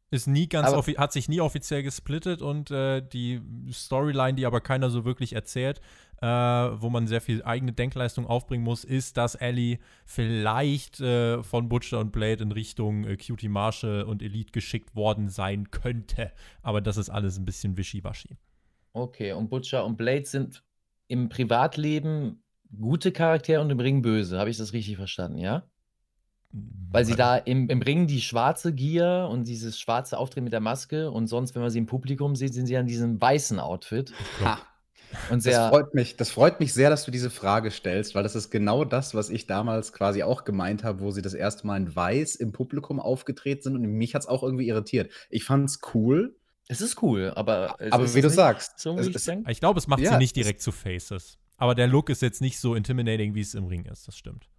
Ist 0.09 0.25
nie 0.25 0.47
ganz 0.47 0.71
hat 0.97 1.11
sich 1.11 1.29
nie 1.29 1.39
offiziell 1.41 1.83
gesplittet 1.83 2.41
und 2.41 2.71
äh, 2.71 3.01
die 3.01 3.41
Storyline, 3.71 4.35
die 4.35 4.45
aber 4.45 4.61
keiner 4.61 4.89
so 4.89 5.05
wirklich 5.05 5.33
erzählt, 5.33 5.81
äh, 6.21 6.25
wo 6.25 6.89
man 6.89 7.05
sehr 7.07 7.21
viel 7.21 7.43
eigene 7.43 7.73
Denkleistung 7.73 8.25
aufbringen 8.25 8.63
muss, 8.63 8.85
ist, 8.85 9.17
dass 9.17 9.35
Ellie 9.35 9.77
vielleicht 10.05 10.99
äh, 10.99 11.43
von 11.43 11.69
Butcher 11.69 11.99
und 11.99 12.11
Blade 12.11 12.41
in 12.41 12.51
Richtung 12.53 13.03
äh, 13.03 13.17
Cutie 13.17 13.49
Marshall 13.49 14.03
und 14.03 14.23
Elite 14.23 14.51
geschickt 14.51 14.95
worden 14.95 15.29
sein 15.29 15.69
könnte. 15.69 16.31
Aber 16.63 16.81
das 16.81 16.97
ist 16.97 17.09
alles 17.09 17.37
ein 17.37 17.45
bisschen 17.45 17.77
wischiwaschi. 17.77 18.37
Okay, 18.93 19.33
und 19.33 19.49
Butcher 19.49 19.85
und 19.85 19.97
Blade 19.97 20.25
sind 20.25 20.63
im 21.07 21.29
Privatleben 21.29 22.41
gute 22.75 23.11
Charaktere 23.11 23.61
und 23.61 23.69
im 23.69 23.79
Ring 23.79 24.01
böse. 24.01 24.39
Habe 24.39 24.49
ich 24.49 24.57
das 24.57 24.73
richtig 24.73 24.97
verstanden, 24.97 25.37
ja? 25.37 25.63
Weil 26.51 27.05
sie 27.05 27.15
da 27.15 27.35
im, 27.35 27.69
im 27.69 27.81
Ring 27.81 28.07
die 28.07 28.21
schwarze 28.21 28.73
Gier 28.73 29.27
und 29.29 29.47
dieses 29.47 29.79
schwarze 29.79 30.17
Auftreten 30.17 30.45
mit 30.45 30.53
der 30.53 30.61
Maske 30.61 31.11
und 31.11 31.27
sonst, 31.27 31.53
wenn 31.55 31.61
man 31.61 31.71
sie 31.71 31.79
im 31.79 31.85
Publikum 31.85 32.35
sieht, 32.35 32.53
sind 32.53 32.67
sie 32.67 32.77
an 32.77 32.85
diesem 32.85 33.19
weißen 33.21 33.59
Outfit. 33.59 34.13
Ha. 34.43 34.59
Und 35.29 35.41
sehr 35.41 35.59
das, 35.59 35.69
freut 35.69 35.93
mich, 35.93 36.17
das 36.17 36.29
freut 36.29 36.59
mich 36.59 36.73
sehr, 36.73 36.89
dass 36.89 37.05
du 37.05 37.11
diese 37.11 37.29
Frage 37.29 37.71
stellst, 37.71 38.15
weil 38.15 38.23
das 38.23 38.35
ist 38.35 38.49
genau 38.49 38.85
das, 38.85 39.13
was 39.13 39.29
ich 39.29 39.47
damals 39.47 39.93
quasi 39.93 40.23
auch 40.23 40.43
gemeint 40.43 40.83
habe, 40.83 41.01
wo 41.01 41.11
sie 41.11 41.21
das 41.21 41.33
erste 41.33 41.65
Mal 41.65 41.77
in 41.77 41.95
Weiß 41.95 42.35
im 42.35 42.51
Publikum 42.51 42.99
aufgetreten 42.99 43.61
sind 43.63 43.75
und 43.75 43.83
mich 43.83 44.15
hat 44.15 44.23
es 44.23 44.27
auch 44.27 44.43
irgendwie 44.43 44.67
irritiert. 44.67 45.11
Ich 45.29 45.43
fand 45.43 45.69
es 45.69 45.79
cool. 45.93 46.35
Es 46.67 46.81
ist 46.81 47.01
cool, 47.01 47.31
aber. 47.35 47.77
Aber 47.91 48.13
wie 48.13 48.21
du 48.21 48.29
sagst. 48.29 48.79
So, 48.79 48.97
wie 48.97 49.09
ich, 49.09 49.47
ich 49.47 49.59
glaube, 49.59 49.79
es 49.79 49.87
macht 49.87 50.01
ja, 50.01 50.11
sie 50.11 50.17
nicht 50.17 50.35
direkt 50.35 50.61
zu 50.61 50.73
Faces. 50.73 51.37
Aber 51.57 51.75
der 51.75 51.87
Look 51.87 52.09
ist 52.09 52.21
jetzt 52.21 52.41
nicht 52.41 52.59
so 52.59 52.75
intimidating, 52.75 53.35
wie 53.35 53.41
es 53.41 53.55
im 53.55 53.65
Ring 53.65 53.85
ist, 53.85 54.07
das 54.07 54.17
stimmt. 54.17 54.49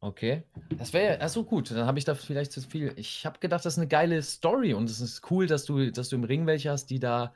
Okay. 0.00 0.44
Das 0.76 0.92
wäre 0.92 1.18
ja 1.18 1.28
so 1.28 1.44
gut. 1.44 1.70
Dann 1.70 1.86
habe 1.86 1.98
ich 1.98 2.04
da 2.04 2.14
vielleicht 2.14 2.52
zu 2.52 2.60
viel. 2.60 2.92
Ich 2.96 3.26
habe 3.26 3.40
gedacht, 3.40 3.64
das 3.64 3.74
ist 3.74 3.78
eine 3.78 3.88
geile 3.88 4.22
Story 4.22 4.74
und 4.74 4.88
es 4.88 5.00
ist 5.00 5.28
cool, 5.30 5.46
dass 5.46 5.64
du, 5.64 5.90
dass 5.90 6.08
du 6.10 6.16
im 6.16 6.24
Ring 6.24 6.46
welche 6.46 6.70
hast, 6.70 6.86
die 6.86 7.00
da 7.00 7.34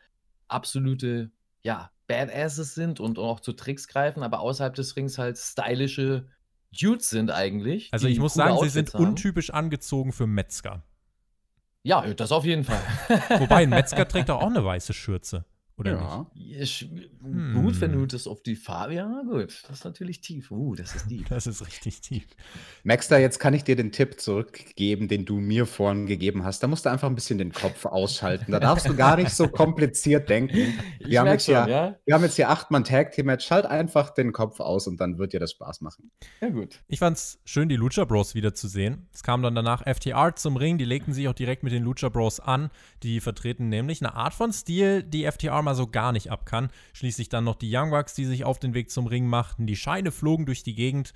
absolute, 0.49 1.31
ja, 1.63 1.91
Badasses 2.07 2.75
sind 2.75 3.01
und 3.01 3.19
auch 3.19 3.41
zu 3.41 3.53
Tricks 3.53 3.89
greifen, 3.89 4.23
aber 4.23 4.41
außerhalb 4.41 4.75
des 4.75 4.97
Rings 4.97 5.19
halt 5.19 5.39
stylische 5.39 6.29
Dudes 6.79 7.11
sind 7.11 7.31
eigentlich. 7.31 7.89
Also 7.91 8.07
ich 8.07 8.19
muss 8.19 8.35
sagen, 8.35 8.53
Outfits 8.53 8.73
sie 8.73 8.79
sind 8.79 8.95
haben. 8.95 9.07
untypisch 9.07 9.51
angezogen 9.51 10.13
für 10.13 10.27
Metzger. 10.27 10.83
Ja, 11.83 12.03
das 12.15 12.31
auf 12.31 12.45
jeden 12.45 12.65
Fall. 12.65 12.81
Wobei 13.41 13.65
ein 13.65 13.71
Metzger 13.71 14.07
trägt 14.09 14.31
auch 14.31 14.43
eine 14.43 14.65
weiße 14.65 14.93
Schürze. 14.93 15.45
Oder 15.83 15.93
ja. 15.93 16.27
nicht? 16.35 16.89
Hm. 17.23 17.55
Gut, 17.55 17.81
wenn 17.81 17.93
du 17.93 18.07
das 18.07 18.29
auf 18.29 18.41
die 18.41 18.55
Farbe, 18.55 18.95
ja 18.95 19.23
gut, 19.29 19.65
das 19.69 19.79
ist 19.79 19.85
natürlich 19.85 20.21
tief. 20.21 20.53
Uh, 20.53 20.77
das 20.77 20.95
ist 20.95 21.09
tief. 21.09 21.29
Das 21.33 21.47
ist 21.47 21.67
richtig 21.67 22.03
tief. 22.03 22.25
Maxter, 22.85 23.19
jetzt 23.19 23.41
kann 23.41 23.53
ich 23.55 23.65
dir 23.65 23.75
den 23.75 23.91
Tipp 23.91 24.21
zurückgeben, 24.21 25.09
den 25.09 25.25
du 25.25 25.41
mir 25.41 25.67
vorhin 25.67 26.07
gegeben 26.07 26.45
hast. 26.45 26.63
Da 26.63 26.69
musst 26.69 26.85
du 26.85 26.91
einfach 26.91 27.09
ein 27.09 27.15
bisschen 27.17 27.39
den 27.39 27.53
Kopf 27.53 27.85
ausschalten. 27.85 28.53
Da 28.53 28.61
darfst 28.61 28.89
du 28.89 28.95
gar 28.95 29.17
nicht 29.17 29.31
so 29.31 29.49
kompliziert 29.49 30.29
denken. 30.29 30.75
Wir, 31.01 31.21
haben 31.21 31.29
jetzt, 31.29 31.47
schon, 31.47 31.55
ja, 31.55 31.67
ja? 31.67 31.97
wir 32.05 32.15
haben 32.15 32.23
jetzt 32.23 32.37
hier 32.37 32.49
achtmann 32.49 32.85
Tag 32.85 33.13
Team 33.13 33.27
Match. 33.27 33.45
Schalt 33.45 33.67
einfach 33.67 34.11
den 34.11 34.33
Kopf 34.33 34.61
aus 34.61 34.87
und 34.87 35.01
dann 35.01 35.19
wird 35.19 35.33
dir 35.33 35.41
das 35.41 35.51
Spaß 35.51 35.81
machen. 35.81 36.11
Ja, 36.41 36.49
gut. 36.49 36.81
Ich 36.87 37.01
fand's 37.01 37.41
schön, 37.45 37.69
die 37.69 37.77
Lucha 37.77 38.05
Bros 38.05 38.35
wiederzusehen. 38.35 39.09
Es 39.13 39.23
kam 39.23 39.43
dann 39.43 39.55
danach 39.55 39.83
FTR 39.83 40.37
zum 40.37 40.57
Ring. 40.57 40.79
Die 40.79 40.85
legten 40.85 41.13
sich 41.13 41.29
auch 41.29 41.35
direkt 41.35 41.65
mit 41.65 41.73
den 41.73 41.83
Lucha 41.83 42.09
Bros 42.09 42.39
an. 42.39 42.71
Die 43.03 43.21
vertreten 43.21 43.69
nämlich 43.69 44.01
eine 44.01 44.15
Art 44.15 44.35
von 44.35 44.53
Stil, 44.53 45.03
die 45.03 45.31
FTR 45.31 45.61
mal 45.63 45.72
so 45.75 45.87
gar 45.87 46.13
nicht 46.13 46.31
ab 46.31 46.47
kann. 46.47 46.71
Schließlich 46.93 47.29
dann 47.29 47.45
noch 47.45 47.57
die 47.57 47.75
Young 47.75 47.91
Bucks, 47.91 48.15
die 48.15 48.25
sich 48.25 48.45
auf 48.45 48.59
den 48.59 48.75
Weg 48.75 48.91
zum 48.91 49.07
Ring 49.07 49.27
machten. 49.27 49.67
Die 49.67 49.77
Scheine 49.77 50.11
flogen 50.13 50.47
durch 50.47 50.63
die 50.63 50.75
Gegend. 50.75 51.13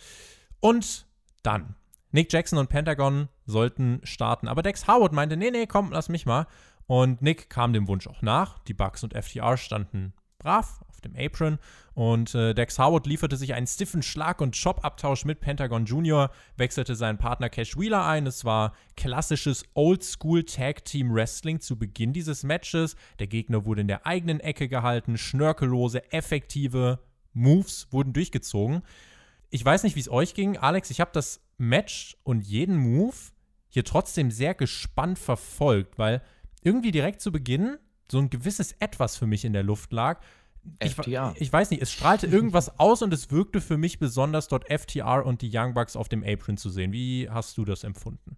Und 0.60 1.06
dann. 1.42 1.76
Nick 2.12 2.32
Jackson 2.32 2.58
und 2.58 2.68
Pentagon 2.68 3.28
sollten 3.44 4.00
starten. 4.04 4.48
Aber 4.48 4.62
Dex 4.62 4.86
Howard 4.86 5.12
meinte, 5.12 5.36
nee, 5.36 5.50
nee, 5.50 5.66
komm, 5.66 5.92
lass 5.92 6.08
mich 6.08 6.24
mal. 6.24 6.46
Und 6.86 7.20
Nick 7.20 7.50
kam 7.50 7.72
dem 7.72 7.88
Wunsch 7.88 8.06
auch 8.06 8.22
nach. 8.22 8.58
Die 8.60 8.74
Bucks 8.74 9.02
und 9.02 9.12
FTR 9.12 9.56
standen 9.56 10.14
brav 10.38 10.80
dem 11.06 11.16
Apron. 11.16 11.58
Und 11.94 12.34
äh, 12.34 12.54
Dex 12.54 12.78
Howard 12.78 13.06
lieferte 13.06 13.36
sich 13.36 13.54
einen 13.54 13.66
stiffen 13.66 14.02
Schlag- 14.02 14.40
und 14.40 14.60
Chop-Abtausch 14.60 15.24
mit 15.24 15.40
Pentagon 15.40 15.86
Jr., 15.86 16.30
wechselte 16.56 16.94
seinen 16.94 17.18
Partner 17.18 17.48
Cash 17.48 17.78
Wheeler 17.78 18.04
ein. 18.04 18.26
Es 18.26 18.44
war 18.44 18.74
klassisches 18.96 19.64
Oldschool-Tag-Team-Wrestling 19.74 21.60
zu 21.60 21.78
Beginn 21.78 22.12
dieses 22.12 22.42
Matches. 22.42 22.96
Der 23.18 23.26
Gegner 23.26 23.64
wurde 23.64 23.80
in 23.80 23.88
der 23.88 24.06
eigenen 24.06 24.40
Ecke 24.40 24.68
gehalten. 24.68 25.16
Schnörkellose, 25.16 26.12
effektive 26.12 26.98
Moves 27.32 27.88
wurden 27.90 28.12
durchgezogen. 28.12 28.82
Ich 29.50 29.64
weiß 29.64 29.84
nicht, 29.84 29.96
wie 29.96 30.00
es 30.00 30.10
euch 30.10 30.34
ging. 30.34 30.58
Alex, 30.58 30.90
ich 30.90 31.00
habe 31.00 31.12
das 31.14 31.40
Match 31.56 32.16
und 32.24 32.46
jeden 32.46 32.76
Move 32.76 33.14
hier 33.68 33.84
trotzdem 33.84 34.30
sehr 34.30 34.54
gespannt 34.54 35.18
verfolgt, 35.18 35.98
weil 35.98 36.22
irgendwie 36.62 36.90
direkt 36.90 37.20
zu 37.20 37.30
Beginn 37.32 37.78
so 38.10 38.18
ein 38.18 38.30
gewisses 38.30 38.72
Etwas 38.72 39.16
für 39.16 39.26
mich 39.26 39.44
in 39.44 39.52
der 39.52 39.62
Luft 39.62 39.92
lag 39.92 40.20
FTR. 40.78 41.34
Ich 41.38 41.52
weiß 41.52 41.70
nicht, 41.70 41.82
es 41.82 41.92
strahlte 41.92 42.26
irgendwas 42.26 42.78
aus 42.78 43.02
und 43.02 43.12
es 43.12 43.30
wirkte 43.30 43.60
für 43.60 43.78
mich 43.78 43.98
besonders, 43.98 44.48
dort 44.48 44.70
FTR 44.70 45.24
und 45.24 45.42
die 45.42 45.50
Young 45.52 45.74
Bucks 45.74 45.96
auf 45.96 46.08
dem 46.08 46.24
Apron 46.24 46.56
zu 46.56 46.70
sehen. 46.70 46.92
Wie 46.92 47.28
hast 47.28 47.56
du 47.56 47.64
das 47.64 47.84
empfunden? 47.84 48.36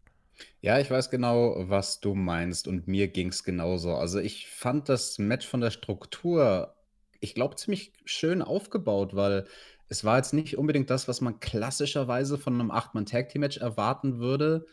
Ja, 0.60 0.78
ich 0.78 0.90
weiß 0.90 1.10
genau, 1.10 1.54
was 1.68 2.00
du 2.00 2.14
meinst 2.14 2.68
und 2.68 2.86
mir 2.86 3.08
ging 3.08 3.28
es 3.28 3.44
genauso. 3.44 3.94
Also 3.94 4.18
ich 4.18 4.48
fand 4.48 4.88
das 4.88 5.18
Match 5.18 5.46
von 5.46 5.60
der 5.60 5.70
Struktur, 5.70 6.74
ich 7.20 7.34
glaube, 7.34 7.56
ziemlich 7.56 7.92
schön 8.04 8.42
aufgebaut, 8.42 9.14
weil 9.16 9.46
es 9.88 10.04
war 10.04 10.16
jetzt 10.16 10.34
nicht 10.34 10.56
unbedingt 10.58 10.90
das, 10.90 11.08
was 11.08 11.20
man 11.20 11.40
klassischerweise 11.40 12.38
von 12.38 12.54
einem 12.54 12.70
Acht-Mann-Tag-Team-Match 12.70 13.58
erwarten 13.58 14.18
würde. 14.18 14.66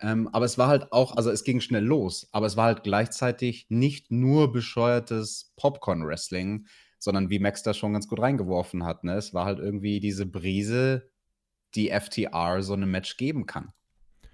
Ähm, 0.00 0.28
aber 0.32 0.44
es 0.44 0.58
war 0.58 0.68
halt 0.68 0.92
auch, 0.92 1.16
also 1.16 1.30
es 1.30 1.42
ging 1.42 1.60
schnell 1.60 1.84
los, 1.84 2.28
aber 2.32 2.46
es 2.46 2.56
war 2.56 2.66
halt 2.66 2.84
gleichzeitig 2.84 3.66
nicht 3.68 4.10
nur 4.12 4.52
bescheuertes 4.52 5.52
Popcorn-Wrestling, 5.56 6.66
sondern 6.98 7.30
wie 7.30 7.38
Max 7.38 7.62
da 7.62 7.74
schon 7.74 7.92
ganz 7.92 8.08
gut 8.08 8.20
reingeworfen 8.20 8.84
hat. 8.84 9.04
Ne? 9.04 9.14
Es 9.14 9.32
war 9.34 9.44
halt 9.44 9.58
irgendwie 9.58 10.00
diese 10.00 10.26
Brise, 10.26 11.08
die 11.74 11.90
FTR 11.90 12.62
so 12.62 12.72
einem 12.72 12.90
Match 12.90 13.16
geben 13.16 13.46
kann. 13.46 13.72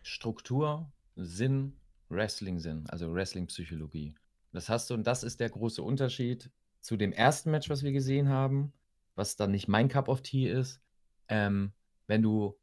Struktur, 0.02 0.90
Sinn, 1.16 1.76
Wrestling-Sinn, 2.08 2.86
also 2.88 3.12
Wrestling-Psychologie. 3.12 4.14
Das 4.52 4.68
hast 4.68 4.88
du, 4.90 4.94
und 4.94 5.06
das 5.06 5.24
ist 5.24 5.40
der 5.40 5.50
große 5.50 5.82
Unterschied 5.82 6.50
zu 6.80 6.96
dem 6.96 7.12
ersten 7.12 7.50
Match, 7.50 7.68
was 7.68 7.82
wir 7.82 7.92
gesehen 7.92 8.28
haben, 8.28 8.72
was 9.14 9.36
dann 9.36 9.50
nicht 9.50 9.68
mein 9.68 9.88
Cup 9.88 10.08
of 10.08 10.22
Tea 10.22 10.48
ist. 10.48 10.80
Ähm, 11.28 11.72
wenn 12.06 12.22
du 12.22 12.56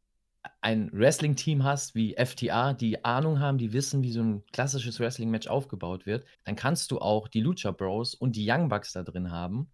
ein 0.61 0.91
Wrestling-Team 0.93 1.63
hast 1.63 1.95
wie 1.95 2.15
FTA, 2.15 2.73
die 2.73 3.03
Ahnung 3.03 3.39
haben, 3.39 3.57
die 3.57 3.73
wissen, 3.73 4.03
wie 4.03 4.11
so 4.11 4.21
ein 4.21 4.45
klassisches 4.47 4.99
Wrestling-Match 4.99 5.47
aufgebaut 5.47 6.05
wird, 6.05 6.25
dann 6.43 6.55
kannst 6.55 6.91
du 6.91 6.99
auch 6.99 7.27
die 7.27 7.41
Lucha 7.41 7.71
Bros 7.71 8.15
und 8.15 8.35
die 8.35 8.49
Young 8.49 8.69
Bucks 8.69 8.93
da 8.93 9.03
drin 9.03 9.31
haben 9.31 9.71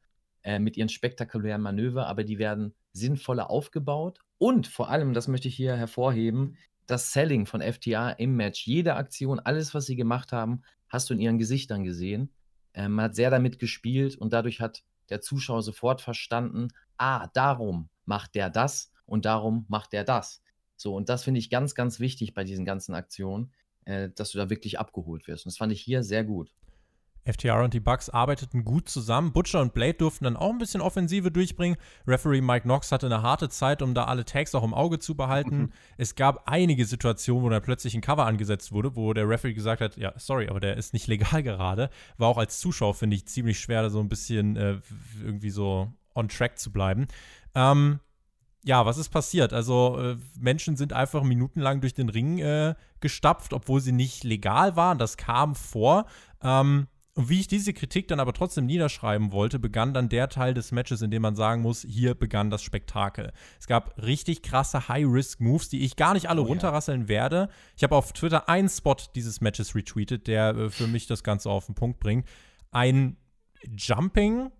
äh, 0.47 0.59
mit 0.59 0.77
ihren 0.77 0.87
spektakulären 0.87 1.61
Manöver, 1.61 2.07
aber 2.07 2.23
die 2.23 2.39
werden 2.39 2.73
sinnvoller 2.93 3.49
aufgebaut 3.49 4.19
und 4.37 4.65
vor 4.65 4.89
allem, 4.89 5.13
das 5.13 5.27
möchte 5.27 5.49
ich 5.49 5.57
hier 5.57 5.75
hervorheben, 5.75 6.55
das 6.85 7.11
Selling 7.11 7.45
von 7.45 7.61
FTA 7.61 8.11
im 8.11 8.37
Match. 8.37 8.65
Jede 8.65 8.95
Aktion, 8.95 9.41
alles, 9.41 9.73
was 9.73 9.87
sie 9.87 9.97
gemacht 9.97 10.31
haben, 10.31 10.61
hast 10.87 11.09
du 11.09 11.15
in 11.15 11.19
ihren 11.19 11.37
Gesichtern 11.37 11.83
gesehen. 11.83 12.31
Ähm, 12.73 12.93
man 12.93 13.05
hat 13.05 13.15
sehr 13.15 13.29
damit 13.29 13.59
gespielt 13.59 14.15
und 14.15 14.31
dadurch 14.31 14.61
hat 14.61 14.83
der 15.09 15.19
Zuschauer 15.19 15.63
sofort 15.63 15.99
verstanden, 15.99 16.69
ah, 16.95 17.27
darum 17.33 17.89
macht 18.05 18.33
der 18.33 18.49
das 18.49 18.93
und 19.05 19.25
darum 19.25 19.65
macht 19.67 19.91
der 19.91 20.05
das. 20.05 20.41
So, 20.77 20.95
und 20.95 21.09
das 21.09 21.25
finde 21.25 21.39
ich 21.41 21.49
ganz, 21.49 21.75
ganz 21.75 21.99
wichtig 21.99 22.33
bei 22.33 22.45
diesen 22.45 22.63
ganzen 22.63 22.95
Aktionen, 22.95 23.51
äh, 23.83 24.11
dass 24.15 24.31
du 24.31 24.37
da 24.37 24.49
wirklich 24.49 24.79
abgeholt 24.79 25.27
wirst. 25.27 25.45
Und 25.45 25.51
das 25.51 25.57
fand 25.57 25.73
ich 25.73 25.81
hier 25.81 26.03
sehr 26.03 26.23
gut. 26.23 26.53
FTR 27.31 27.63
und 27.63 27.73
die 27.73 27.79
Bucks 27.79 28.09
arbeiteten 28.09 28.63
gut 28.63 28.89
zusammen. 28.89 29.31
Butcher 29.31 29.61
und 29.61 29.73
Blade 29.73 29.95
durften 29.95 30.23
dann 30.23 30.37
auch 30.37 30.49
ein 30.49 30.57
bisschen 30.57 30.81
Offensive 30.81 31.31
durchbringen. 31.31 31.77
Referee 32.07 32.41
Mike 32.41 32.63
Knox 32.63 32.91
hatte 32.91 33.05
eine 33.05 33.21
harte 33.21 33.49
Zeit, 33.49 33.81
um 33.81 33.93
da 33.93 34.05
alle 34.05 34.25
Tags 34.25 34.55
auch 34.55 34.63
im 34.63 34.73
Auge 34.73 34.99
zu 34.99 35.15
behalten. 35.15 35.57
Mhm. 35.57 35.71
Es 35.97 36.15
gab 36.15 36.47
einige 36.47 36.85
Situationen, 36.85 37.43
wo 37.43 37.49
da 37.49 37.59
plötzlich 37.59 37.95
ein 37.95 38.01
Cover 38.01 38.25
angesetzt 38.25 38.71
wurde, 38.71 38.95
wo 38.95 39.13
der 39.13 39.27
Referee 39.27 39.53
gesagt 39.53 39.81
hat, 39.81 39.97
ja, 39.97 40.13
sorry, 40.17 40.47
aber 40.47 40.59
der 40.59 40.77
ist 40.77 40.93
nicht 40.93 41.07
legal 41.07 41.43
gerade. 41.43 41.89
War 42.17 42.29
auch 42.29 42.37
als 42.37 42.59
Zuschauer, 42.59 42.93
finde 42.93 43.15
ich, 43.15 43.27
ziemlich 43.27 43.59
schwer, 43.59 43.81
da 43.81 43.89
so 43.89 43.99
ein 43.99 44.09
bisschen 44.09 44.55
äh, 44.55 44.77
irgendwie 45.23 45.49
so 45.49 45.91
on 46.15 46.29
track 46.29 46.57
zu 46.57 46.71
bleiben. 46.71 47.07
Ähm, 47.53 47.99
ja, 48.63 48.85
was 48.85 48.97
ist 48.97 49.09
passiert? 49.09 49.53
Also 49.53 49.97
äh, 49.97 50.17
Menschen 50.37 50.75
sind 50.75 50.91
einfach 50.91 51.23
minutenlang 51.23 51.79
durch 51.79 51.93
den 51.93 52.09
Ring 52.09 52.39
äh, 52.39 52.75
gestapft, 52.99 53.53
obwohl 53.53 53.79
sie 53.79 53.93
nicht 53.93 54.23
legal 54.23 54.75
waren. 54.75 54.97
Das 54.97 55.15
kam 55.15 55.55
vor. 55.55 56.05
Ähm, 56.41 56.87
und 57.17 57.29
wie 57.29 57.39
ich 57.39 57.47
diese 57.47 57.73
Kritik 57.73 58.07
dann 58.07 58.19
aber 58.19 58.31
trotzdem 58.31 58.67
niederschreiben 58.67 59.31
wollte, 59.31 59.57
begann 59.57 59.91
dann 59.91 60.07
der 60.07 60.29
Teil 60.29 60.53
des 60.53 60.71
Matches, 60.71 61.01
in 61.01 61.09
dem 61.09 61.23
man 61.23 61.35
sagen 61.35 61.63
muss, 61.63 61.81
hier 61.81 62.13
begann 62.13 62.51
das 62.51 62.61
Spektakel. 62.61 63.33
Es 63.59 63.65
gab 63.65 63.99
richtig 63.99 64.43
krasse 64.43 64.87
High-Risk-Moves, 64.87 65.67
die 65.69 65.83
ich 65.83 65.95
gar 65.95 66.13
nicht 66.13 66.29
alle 66.29 66.43
oh, 66.43 66.45
runterrasseln 66.45 67.01
ja. 67.01 67.07
werde. 67.07 67.49
Ich 67.75 67.81
habe 67.81 67.95
auf 67.95 68.13
Twitter 68.13 68.47
einen 68.49 68.69
Spot 68.69 68.97
dieses 69.15 69.41
Matches 69.41 69.73
retweetet, 69.73 70.27
der 70.27 70.55
äh, 70.55 70.69
für 70.69 70.85
mich 70.85 71.07
das 71.07 71.23
Ganze 71.23 71.49
auf 71.49 71.65
den 71.65 71.73
Punkt 71.73 71.99
bringt. 71.99 72.27
Ein 72.69 73.17
Jumping 73.75 74.51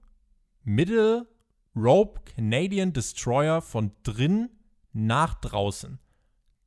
Middle 0.64 1.28
Rope 1.76 2.22
Canadian 2.36 2.92
Destroyer 2.92 3.62
von 3.62 3.92
drin 4.02 4.50
nach 4.94 5.36
draußen. 5.36 6.00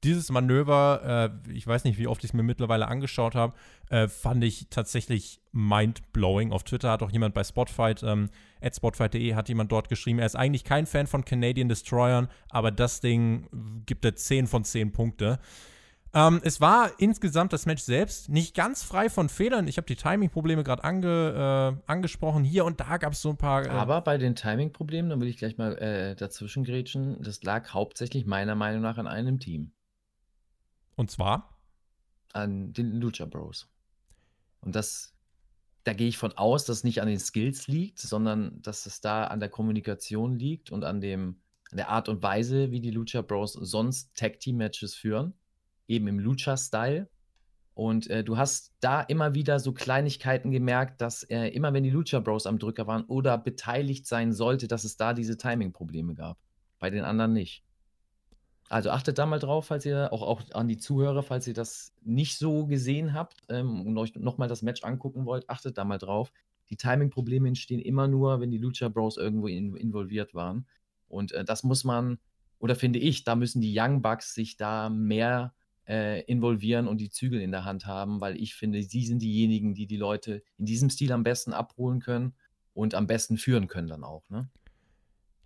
Dieses 0.02 0.30
Manöver, 0.30 1.32
äh, 1.46 1.52
ich 1.52 1.66
weiß 1.66 1.84
nicht, 1.84 1.98
wie 1.98 2.06
oft 2.06 2.24
ich 2.24 2.30
es 2.30 2.34
mir 2.34 2.42
mittlerweile 2.42 2.88
angeschaut 2.88 3.34
habe, 3.34 3.54
äh, 3.90 4.08
fand 4.08 4.42
ich 4.44 4.68
tatsächlich 4.70 5.40
mind-blowing. 5.52 6.52
Auf 6.52 6.64
Twitter 6.64 6.90
hat 6.90 7.02
auch 7.02 7.10
jemand 7.10 7.34
bei 7.34 7.44
Spotfight, 7.44 8.02
ähm, 8.02 8.30
at 8.62 8.74
spotfight.de 8.74 9.34
hat 9.34 9.48
jemand 9.48 9.70
dort 9.72 9.88
geschrieben, 9.88 10.18
er 10.18 10.26
ist 10.26 10.36
eigentlich 10.36 10.64
kein 10.64 10.86
Fan 10.86 11.06
von 11.06 11.24
Canadian 11.24 11.68
Destroyern, 11.68 12.28
aber 12.48 12.70
das 12.70 13.00
Ding 13.00 13.82
gibt 13.84 14.04
er 14.04 14.16
10 14.16 14.46
von 14.46 14.64
10 14.64 14.92
Punkte. 14.92 15.38
Ähm, 16.12 16.40
es 16.42 16.60
war 16.60 16.90
insgesamt 16.98 17.52
das 17.52 17.66
Match 17.66 17.82
selbst 17.82 18.28
nicht 18.28 18.56
ganz 18.56 18.82
frei 18.82 19.08
von 19.08 19.28
Fehlern. 19.28 19.68
Ich 19.68 19.76
habe 19.76 19.86
die 19.86 19.94
Timing-Probleme 19.94 20.64
gerade 20.64 20.82
ange, 20.82 21.76
äh, 21.86 21.90
angesprochen. 21.90 22.42
Hier 22.42 22.64
und 22.64 22.80
da 22.80 22.96
gab 22.96 23.12
es 23.12 23.22
so 23.22 23.30
ein 23.30 23.36
paar. 23.36 23.66
Äh 23.66 23.68
Aber 23.68 24.00
bei 24.00 24.18
den 24.18 24.34
Timing-Problemen, 24.34 25.10
da 25.10 25.20
will 25.20 25.28
ich 25.28 25.36
gleich 25.36 25.56
mal 25.56 25.76
äh, 25.78 26.16
dazwischen 26.16 26.64
grätschen, 26.64 27.22
das 27.22 27.42
lag 27.44 27.72
hauptsächlich 27.72 28.26
meiner 28.26 28.56
Meinung 28.56 28.82
nach 28.82 28.98
an 28.98 29.06
einem 29.06 29.38
Team. 29.38 29.72
Und 31.00 31.10
zwar? 31.10 31.58
An 32.34 32.74
den 32.74 33.00
Lucha 33.00 33.24
Bros. 33.24 33.70
Und 34.60 34.76
das, 34.76 35.14
da 35.84 35.94
gehe 35.94 36.08
ich 36.08 36.18
von 36.18 36.32
aus, 36.36 36.66
dass 36.66 36.78
es 36.78 36.84
nicht 36.84 37.00
an 37.00 37.08
den 37.08 37.18
Skills 37.18 37.68
liegt, 37.68 37.98
sondern 37.98 38.60
dass 38.60 38.84
es 38.84 39.00
da 39.00 39.24
an 39.24 39.40
der 39.40 39.48
Kommunikation 39.48 40.38
liegt 40.38 40.70
und 40.70 40.84
an, 40.84 41.00
dem, 41.00 41.40
an 41.70 41.78
der 41.78 41.88
Art 41.88 42.10
und 42.10 42.22
Weise, 42.22 42.70
wie 42.70 42.80
die 42.80 42.90
Lucha 42.90 43.22
Bros 43.22 43.54
sonst 43.54 44.14
Tag-Team-Matches 44.14 44.94
führen 44.94 45.32
eben 45.88 46.06
im 46.06 46.18
Lucha-Style. 46.18 47.08
Und 47.72 48.10
äh, 48.10 48.22
du 48.22 48.36
hast 48.36 48.74
da 48.80 49.00
immer 49.00 49.34
wieder 49.34 49.58
so 49.58 49.72
Kleinigkeiten 49.72 50.50
gemerkt, 50.50 51.00
dass 51.00 51.22
äh, 51.22 51.46
immer 51.48 51.72
wenn 51.72 51.82
die 51.82 51.88
Lucha 51.88 52.20
Bros 52.20 52.44
am 52.44 52.58
Drücker 52.58 52.86
waren 52.86 53.04
oder 53.04 53.38
beteiligt 53.38 54.06
sein 54.06 54.34
sollte, 54.34 54.68
dass 54.68 54.84
es 54.84 54.98
da 54.98 55.14
diese 55.14 55.38
Timing-Probleme 55.38 56.14
gab. 56.14 56.36
Bei 56.78 56.90
den 56.90 57.06
anderen 57.06 57.32
nicht. 57.32 57.64
Also 58.70 58.90
achtet 58.90 59.18
da 59.18 59.26
mal 59.26 59.40
drauf, 59.40 59.66
falls 59.66 59.84
ihr, 59.84 60.12
auch, 60.12 60.22
auch 60.22 60.42
an 60.52 60.68
die 60.68 60.78
Zuhörer, 60.78 61.24
falls 61.24 61.44
ihr 61.48 61.54
das 61.54 61.92
nicht 62.02 62.38
so 62.38 62.66
gesehen 62.66 63.14
habt 63.14 63.42
ähm, 63.48 63.84
und 63.84 63.98
euch 63.98 64.14
nochmal 64.14 64.46
das 64.46 64.62
Match 64.62 64.84
angucken 64.84 65.26
wollt, 65.26 65.50
achtet 65.50 65.76
da 65.76 65.84
mal 65.84 65.98
drauf. 65.98 66.32
Die 66.70 66.76
Timing-Probleme 66.76 67.48
entstehen 67.48 67.80
immer 67.80 68.06
nur, 68.06 68.40
wenn 68.40 68.52
die 68.52 68.58
Lucha 68.58 68.88
Bros 68.88 69.16
irgendwo 69.16 69.48
in, 69.48 69.74
involviert 69.74 70.34
waren. 70.34 70.66
Und 71.08 71.32
äh, 71.32 71.44
das 71.44 71.64
muss 71.64 71.82
man, 71.82 72.20
oder 72.60 72.76
finde 72.76 73.00
ich, 73.00 73.24
da 73.24 73.34
müssen 73.34 73.60
die 73.60 73.76
Young 73.76 74.02
Bucks 74.02 74.34
sich 74.34 74.56
da 74.56 74.88
mehr 74.88 75.52
äh, 75.88 76.22
involvieren 76.26 76.86
und 76.86 76.98
die 76.98 77.10
Zügel 77.10 77.40
in 77.40 77.50
der 77.50 77.64
Hand 77.64 77.86
haben, 77.86 78.20
weil 78.20 78.40
ich 78.40 78.54
finde, 78.54 78.84
sie 78.84 79.04
sind 79.04 79.20
diejenigen, 79.20 79.74
die 79.74 79.88
die 79.88 79.96
Leute 79.96 80.44
in 80.58 80.66
diesem 80.66 80.90
Stil 80.90 81.10
am 81.10 81.24
besten 81.24 81.52
abholen 81.52 81.98
können 81.98 82.34
und 82.72 82.94
am 82.94 83.08
besten 83.08 83.36
führen 83.36 83.66
können 83.66 83.88
dann 83.88 84.04
auch. 84.04 84.30
Ne? 84.30 84.48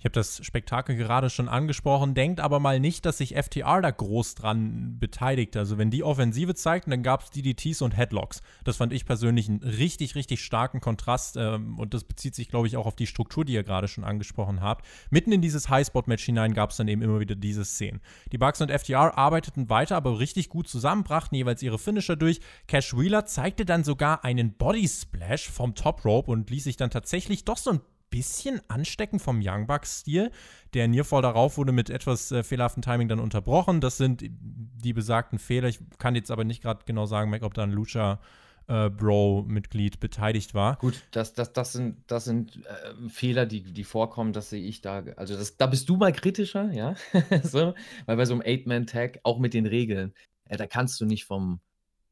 Ich 0.05 0.07
habe 0.07 0.17
das 0.17 0.45
Spektakel 0.45 0.97
gerade 0.97 1.31
schon 1.31 1.49
angesprochen, 1.49 2.13
denkt 2.13 2.39
aber 2.39 2.61
mal 2.61 2.79
nicht, 2.79 3.07
dass 3.07 3.17
sich 3.17 3.37
FTR 3.37 3.81
da 3.81 3.91
groß 3.91 4.35
dran 4.35 4.99
beteiligt. 5.01 5.57
Also 5.57 5.79
wenn 5.79 5.91
die 5.91 6.03
Offensive 6.03 6.55
zeigten, 6.55 6.91
dann 6.91 7.03
gab 7.03 7.23
es 7.23 7.31
DDTs 7.31 7.81
und 7.81 7.97
Headlocks. 7.97 8.43
Das 8.65 8.77
fand 8.77 8.93
ich 8.93 9.07
persönlich 9.07 9.49
einen 9.49 9.63
richtig, 9.63 10.15
richtig 10.15 10.45
starken 10.45 10.83
Kontrast 10.83 11.39
ähm, 11.39 11.79
und 11.79 11.95
das 11.95 12.05
bezieht 12.05 12.35
sich, 12.35 12.51
glaube 12.51 12.67
ich, 12.67 12.77
auch 12.77 12.85
auf 12.85 12.97
die 12.97 13.07
Struktur, 13.07 13.47
die 13.47 13.55
ihr 13.55 13.63
gerade 13.63 13.89
schon 13.89 14.05
angesprochen 14.05 14.61
habt. 14.61 14.85
Mitten 15.09 15.33
in 15.33 15.41
dieses 15.41 15.71
Highspot-Match 15.71 16.25
hinein 16.25 16.53
gab 16.53 16.69
es 16.69 16.77
dann 16.77 16.89
eben 16.89 17.01
immer 17.01 17.19
wieder 17.19 17.35
diese 17.35 17.65
Szenen. 17.65 18.03
Die 18.31 18.37
Bucks 18.37 18.61
und 18.61 18.71
FTR 18.71 19.17
arbeiteten 19.17 19.71
weiter, 19.71 19.97
aber 19.97 20.19
richtig 20.19 20.51
gut 20.51 20.69
zusammen, 20.69 21.05
brachten 21.05 21.35
jeweils 21.35 21.63
ihre 21.63 21.79
Finisher 21.79 22.17
durch. 22.17 22.41
Cash 22.67 22.95
Wheeler 22.95 23.25
zeigte 23.25 23.65
dann 23.65 23.85
sogar 23.85 24.23
einen 24.23 24.53
Body 24.53 24.87
Splash 24.87 25.49
vom 25.49 25.75
Top 25.75 26.05
Rope 26.05 26.31
und 26.31 26.51
ließ 26.51 26.65
sich 26.65 26.77
dann 26.77 26.91
tatsächlich 26.91 27.47
doch 27.47 27.57
so 27.57 27.71
ein 27.71 27.81
bisschen 28.15 28.61
anstecken 28.69 29.19
vom 29.19 29.41
Young 29.43 29.67
Bucks-Stil. 29.67 30.31
Der 30.73 30.87
Nearfall 30.87 31.23
darauf 31.23 31.59
wurde 31.59 31.73
mit 31.73 31.91
etwas 31.91 32.31
äh, 32.31 32.45
fehlerhaftem 32.45 32.83
Timing 32.83 33.09
dann 33.09 33.19
unterbrochen. 33.19 33.81
Das 33.81 33.97
sind 33.97 34.25
die 34.31 34.93
besagten 34.93 35.41
Fehler. 35.41 35.69
Ich 35.69 35.81
kann 35.99 36.15
jetzt 36.15 36.31
aber 36.31 36.45
nicht 36.45 36.63
gerade 36.63 36.85
genau 36.87 37.07
sagen, 37.07 37.35
ob 37.43 37.55
da 37.55 37.65
ein 37.65 37.73
Lucha 37.73 38.21
äh, 38.69 38.89
Bro-Mitglied 38.89 39.99
beteiligt 39.99 40.55
war. 40.55 40.77
Gut, 40.77 41.03
das, 41.11 41.35
das, 41.35 41.53
das 41.53 41.73
sind, 41.73 41.97
das 42.07 42.25
sind 42.25 42.65
äh, 42.67 43.09
Fehler, 43.09 43.47
die, 43.47 43.63
die 43.63 43.85
vorkommen, 43.85 44.33
das 44.33 44.51
sehe 44.51 44.63
ich 44.63 44.81
da. 44.81 45.03
Also 45.17 45.37
das, 45.37 45.57
da 45.57 45.67
bist 45.67 45.89
du 45.89 45.97
mal 45.97 46.13
kritischer, 46.13 46.71
ja. 46.71 46.95
so, 47.43 47.75
weil 48.07 48.17
bei 48.17 48.27
so 48.27 48.35
einem 48.35 48.43
Eight-Man-Tag, 48.43 49.19
auch 49.25 49.41
mit 49.41 49.55
den 49.55 49.67
Regeln, 49.67 50.15
äh, 50.45 50.57
da 50.57 50.69
kannst 50.69 51.01
du 51.01 51.05
nicht 51.05 51.25
vom, 51.25 51.61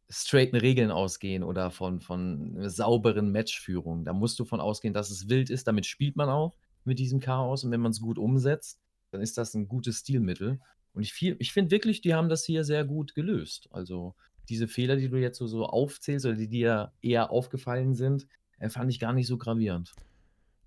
straighten 0.08 0.58
Regeln 0.58 0.90
ausgehen 0.90 1.42
oder 1.42 1.70
von, 1.70 2.00
von 2.00 2.68
sauberen 2.68 3.32
Matchführungen. 3.32 4.04
Da 4.04 4.12
musst 4.12 4.38
du 4.38 4.44
von 4.44 4.60
ausgehen, 4.60 4.94
dass 4.94 5.10
es 5.10 5.28
wild 5.28 5.50
ist. 5.50 5.66
Damit 5.66 5.86
spielt 5.86 6.16
man 6.16 6.28
auch 6.28 6.54
mit 6.84 6.98
diesem 6.98 7.20
Chaos. 7.20 7.64
Und 7.64 7.70
wenn 7.70 7.80
man 7.80 7.92
es 7.92 8.00
gut 8.00 8.18
umsetzt, 8.18 8.80
dann 9.10 9.20
ist 9.20 9.38
das 9.38 9.54
ein 9.54 9.68
gutes 9.68 10.00
Stilmittel. 10.00 10.60
Und 10.92 11.02
ich, 11.02 11.22
ich 11.22 11.52
finde 11.52 11.70
wirklich, 11.70 12.00
die 12.02 12.14
haben 12.14 12.28
das 12.28 12.44
hier 12.44 12.64
sehr 12.64 12.84
gut 12.84 13.14
gelöst. 13.14 13.68
Also 13.70 14.14
diese 14.48 14.68
Fehler, 14.68 14.96
die 14.96 15.08
du 15.08 15.16
jetzt 15.16 15.38
so, 15.38 15.46
so 15.46 15.64
aufzählst 15.64 16.26
oder 16.26 16.36
die 16.36 16.48
dir 16.48 16.92
eher 17.00 17.30
aufgefallen 17.30 17.94
sind, 17.94 18.26
äh, 18.58 18.68
fand 18.68 18.90
ich 18.90 19.00
gar 19.00 19.12
nicht 19.12 19.26
so 19.26 19.38
gravierend. 19.38 19.94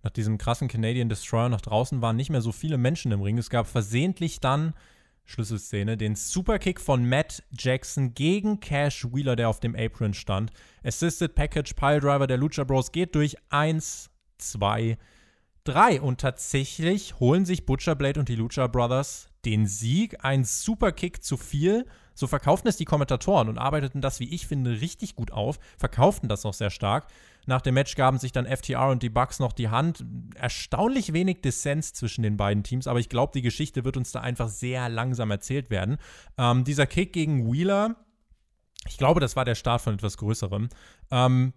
nach 0.02 0.12
diesem 0.12 0.38
krassen 0.38 0.68
Canadian 0.68 1.10
Destroyer 1.10 1.50
nach 1.50 1.62
draußen 1.62 2.02
waren 2.02 2.16
nicht 2.16 2.30
mehr 2.30 2.42
so 2.42 2.52
viele 2.52 2.78
Menschen 2.78 3.12
im 3.12 3.22
Ring. 3.22 3.38
Es 3.38 3.50
gab 3.50 3.68
versehentlich 3.68 4.40
dann, 4.40 4.74
Schlüsselszene, 5.26 5.98
den 5.98 6.16
Superkick 6.16 6.80
von 6.80 7.08
Matt 7.08 7.44
Jackson 7.52 8.14
gegen 8.14 8.60
Cash 8.60 9.08
Wheeler, 9.12 9.36
der 9.36 9.50
auf 9.50 9.60
dem 9.60 9.76
Apron 9.76 10.14
stand. 10.14 10.52
Assisted 10.84 11.36
Package 11.36 11.74
Piledriver 11.74 12.28
der 12.28 12.38
Lucha 12.38 12.64
Bros 12.64 12.92
geht 12.92 13.16
durch 13.16 13.36
1, 13.50 14.10
2, 14.38 14.98
3. 15.64 16.02
Und 16.02 16.22
tatsächlich 16.22 17.20
holen 17.20 17.46
sich 17.46 17.66
Butcher 17.66 17.96
Blade 17.96 18.20
und 18.20 18.30
die 18.30 18.36
Lucha 18.36 18.68
Brothers 18.68 19.30
den 19.46 19.68
Sieg. 19.68 20.24
Ein 20.24 20.44
Superkick 20.44 21.24
zu 21.24 21.38
viel. 21.38 21.86
So 22.16 22.28
verkauften 22.28 22.68
es 22.70 22.78
die 22.78 22.86
Kommentatoren 22.86 23.50
und 23.50 23.58
arbeiteten 23.58 24.02
das, 24.02 24.20
wie 24.20 24.34
ich 24.34 24.48
finde, 24.48 24.82
richtig 24.82 25.16
gut 25.16 25.32
auf. 25.32 25.60
Verkauften 25.78 26.28
das 26.28 26.44
noch 26.44 26.54
sehr 26.54 26.72
stark. 26.72 27.08
Nach 27.46 27.62
dem 27.62 27.76
Match 27.76 27.96
gaben 27.96 28.18
sich 28.18 28.32
dann 28.32 28.48
FTR 28.48 28.90
und 28.90 29.04
die 29.04 29.10
Bucks 29.10 29.40
noch 29.40 29.54
die 29.54 29.70
Hand. 29.70 30.04
Erstaunlich 30.36 31.14
wenig 31.14 31.42
Dissens 31.42 31.94
zwischen 31.94 32.24
den 32.24 32.38
beiden 32.38 32.64
Teams, 32.64 32.88
aber 32.88 33.00
ich 33.00 33.10
glaube, 33.10 33.34
die 33.36 33.44
Geschichte 33.44 33.86
wird 33.86 33.98
uns 33.98 34.12
da 34.12 34.22
einfach 34.22 34.50
sehr 34.50 34.90
langsam 34.90 35.30
erzählt 35.30 35.70
werden. 35.70 35.98
Ähm, 36.38 36.64
dieser 36.64 36.88
Kick 36.88 37.14
gegen 37.14 37.52
Wheeler, 37.52 37.98
ich 38.88 38.98
glaube, 38.98 39.20
das 39.20 39.36
war 39.36 39.46
der 39.46 39.56
Start 39.56 39.82
von 39.82 39.94
etwas 39.94 40.18
Größerem. 40.18 40.70
Ähm, 41.12 41.54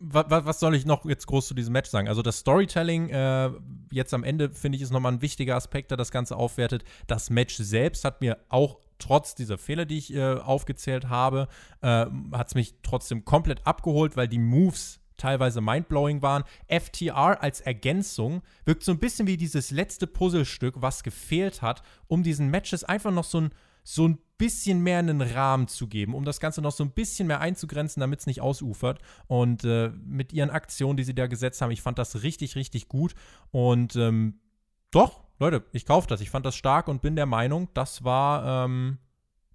was, 0.00 0.26
was, 0.28 0.60
soll 0.60 0.74
ich 0.76 0.86
noch 0.86 1.04
jetzt 1.06 1.26
groß 1.26 1.48
zu 1.48 1.54
diesem 1.54 1.72
Match 1.72 1.90
sagen? 1.90 2.08
Also 2.08 2.22
das 2.22 2.38
Storytelling 2.38 3.08
äh, 3.08 3.50
jetzt 3.90 4.14
am 4.14 4.22
Ende 4.22 4.50
finde 4.50 4.76
ich 4.76 4.82
ist 4.82 4.92
nochmal 4.92 5.12
ein 5.12 5.22
wichtiger 5.22 5.56
Aspekt, 5.56 5.90
der 5.90 5.96
das 5.96 6.12
Ganze 6.12 6.36
aufwertet. 6.36 6.84
Das 7.06 7.30
Match 7.30 7.56
selbst 7.56 8.04
hat 8.04 8.20
mir 8.20 8.38
auch 8.48 8.78
trotz 8.98 9.34
dieser 9.34 9.58
Fehler, 9.58 9.86
die 9.86 9.98
ich 9.98 10.14
äh, 10.14 10.34
aufgezählt 10.34 11.08
habe, 11.08 11.48
äh, 11.80 12.06
hat 12.32 12.48
es 12.48 12.54
mich 12.54 12.74
trotzdem 12.82 13.24
komplett 13.24 13.66
abgeholt, 13.66 14.16
weil 14.16 14.28
die 14.28 14.38
Moves 14.38 15.00
teilweise 15.18 15.60
mindblowing 15.60 16.22
waren. 16.22 16.44
FTR 16.68 17.42
als 17.42 17.60
Ergänzung 17.60 18.42
wirkt 18.64 18.84
so 18.84 18.92
ein 18.92 18.98
bisschen 18.98 19.26
wie 19.26 19.36
dieses 19.36 19.70
letzte 19.70 20.06
Puzzlestück, 20.06 20.80
was 20.80 21.02
gefehlt 21.02 21.60
hat, 21.60 21.82
um 22.06 22.22
diesen 22.22 22.50
Matches 22.50 22.84
einfach 22.84 23.10
noch 23.10 23.24
so 23.24 23.42
ein, 23.42 23.50
so 23.84 24.08
ein 24.08 24.18
bisschen 24.38 24.80
mehr 24.80 25.00
einen 25.00 25.20
Rahmen 25.20 25.66
zu 25.66 25.88
geben, 25.88 26.14
um 26.14 26.24
das 26.24 26.40
Ganze 26.40 26.62
noch 26.62 26.72
so 26.72 26.84
ein 26.84 26.92
bisschen 26.92 27.26
mehr 27.26 27.40
einzugrenzen, 27.40 28.00
damit 28.00 28.20
es 28.20 28.26
nicht 28.26 28.40
ausufert. 28.40 29.00
Und 29.26 29.64
äh, 29.64 29.90
mit 30.04 30.32
ihren 30.32 30.50
Aktionen, 30.50 30.96
die 30.96 31.04
sie 31.04 31.14
da 31.14 31.26
gesetzt 31.26 31.60
haben, 31.60 31.72
ich 31.72 31.82
fand 31.82 31.98
das 31.98 32.22
richtig, 32.22 32.54
richtig 32.54 32.88
gut. 32.88 33.14
Und 33.50 33.96
ähm, 33.96 34.40
doch, 34.90 35.27
Leute, 35.40 35.64
ich 35.72 35.86
kaufe 35.86 36.08
das. 36.08 36.20
Ich 36.20 36.30
fand 36.30 36.44
das 36.44 36.56
stark 36.56 36.88
und 36.88 37.00
bin 37.00 37.14
der 37.14 37.26
Meinung, 37.26 37.68
das 37.72 38.02
war, 38.02 38.64
ähm, 38.64 38.98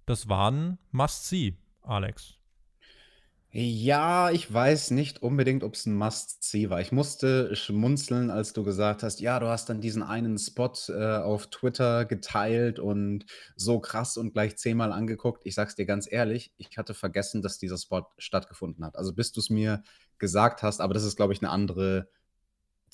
das 0.06 0.28
war 0.28 0.50
ein 0.50 0.78
Must-See, 0.92 1.58
Alex. 1.82 2.38
Ja, 3.50 4.30
ich 4.30 4.52
weiß 4.52 4.90
nicht 4.90 5.22
unbedingt, 5.22 5.62
ob 5.62 5.74
es 5.74 5.86
ein 5.86 5.94
Must-See 5.94 6.70
war. 6.70 6.80
Ich 6.80 6.90
musste 6.90 7.54
schmunzeln, 7.54 8.30
als 8.30 8.52
du 8.52 8.64
gesagt 8.64 9.02
hast, 9.04 9.20
ja, 9.20 9.38
du 9.38 9.46
hast 9.46 9.68
dann 9.68 9.80
diesen 9.80 10.02
einen 10.02 10.38
Spot 10.38 10.72
äh, 10.88 11.18
auf 11.18 11.48
Twitter 11.48 12.04
geteilt 12.06 12.80
und 12.80 13.26
so 13.54 13.78
krass 13.78 14.16
und 14.16 14.32
gleich 14.32 14.56
zehnmal 14.56 14.90
angeguckt. 14.90 15.42
Ich 15.44 15.54
sag's 15.54 15.76
dir 15.76 15.86
ganz 15.86 16.10
ehrlich, 16.10 16.52
ich 16.56 16.76
hatte 16.78 16.94
vergessen, 16.94 17.42
dass 17.42 17.58
dieser 17.58 17.78
Spot 17.78 18.06
stattgefunden 18.18 18.84
hat. 18.84 18.96
Also 18.96 19.12
bis 19.12 19.30
du 19.32 19.38
es 19.38 19.50
mir 19.50 19.84
gesagt 20.18 20.62
hast, 20.62 20.80
aber 20.80 20.94
das 20.94 21.04
ist, 21.04 21.14
glaube 21.14 21.34
ich, 21.34 21.40
eine 21.40 21.50
andere 21.50 22.08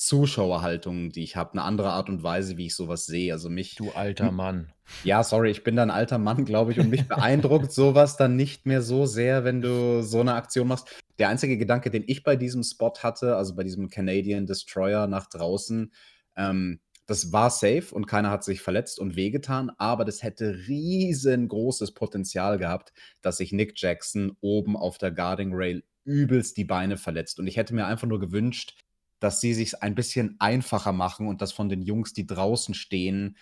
Zuschauerhaltung, 0.01 1.13
die 1.13 1.23
ich 1.23 1.37
habe, 1.37 1.53
eine 1.53 1.63
andere 1.63 1.91
Art 1.91 2.09
und 2.09 2.23
Weise, 2.23 2.57
wie 2.57 2.67
ich 2.67 2.75
sowas 2.75 3.05
sehe. 3.05 3.35
Also 3.35 3.51
mich. 3.51 3.75
Du 3.75 3.91
alter 3.91 4.33
Mann. 4.33 4.73
Ja, 5.05 5.23
sorry, 5.23 5.51
ich 5.51 5.63
bin 5.63 5.77
da 5.77 5.83
ein 5.83 5.91
alter 5.91 6.17
Mann, 6.17 6.47
glaube 6.47 6.73
ich, 6.73 6.81
und 6.81 6.89
mich 6.89 7.07
beeindruckt 7.07 7.71
sowas 7.71 8.17
dann 8.17 8.35
nicht 8.35 8.65
mehr 8.65 8.81
so 8.81 9.05
sehr, 9.05 9.45
wenn 9.45 9.61
du 9.61 10.03
so 10.03 10.21
eine 10.21 10.33
Aktion 10.33 10.69
machst. 10.69 10.89
Der 11.19 11.29
einzige 11.29 11.59
Gedanke, 11.59 11.91
den 11.91 12.05
ich 12.07 12.23
bei 12.23 12.35
diesem 12.37 12.63
Spot 12.63 12.95
hatte, 13.03 13.37
also 13.37 13.55
bei 13.55 13.63
diesem 13.63 13.91
Canadian 13.91 14.47
Destroyer 14.47 15.07
nach 15.07 15.27
draußen, 15.27 15.93
ähm, 16.35 16.81
das 17.05 17.31
war 17.31 17.51
safe 17.51 17.89
und 17.93 18.07
keiner 18.07 18.31
hat 18.31 18.43
sich 18.43 18.63
verletzt 18.63 18.99
und 18.99 19.17
wehgetan, 19.17 19.71
aber 19.77 20.07
das 20.07 20.23
hätte 20.23 20.67
riesengroßes 20.67 21.93
Potenzial 21.93 22.57
gehabt, 22.57 22.95
dass 23.21 23.37
sich 23.37 23.53
Nick 23.53 23.75
Jackson 23.77 24.35
oben 24.41 24.79
auf 24.79 24.97
der 24.97 25.11
Guarding 25.11 25.51
Rail 25.53 25.85
übelst 26.05 26.57
die 26.57 26.65
Beine 26.65 26.97
verletzt. 26.97 27.39
Und 27.39 27.47
ich 27.47 27.59
hätte 27.59 27.75
mir 27.75 27.85
einfach 27.87 28.07
nur 28.07 28.19
gewünscht, 28.19 28.79
dass 29.21 29.41
sie 29.41 29.55
sich 29.55 29.83
ein 29.83 29.95
bisschen 29.95 30.37
einfacher 30.41 30.93
machen 30.93 31.29
und 31.29 31.43
das 31.43 31.53
von 31.53 31.69
den 31.69 31.83
Jungs, 31.83 32.13
die 32.13 32.27
draußen 32.27 32.75
stehen, 32.75 33.37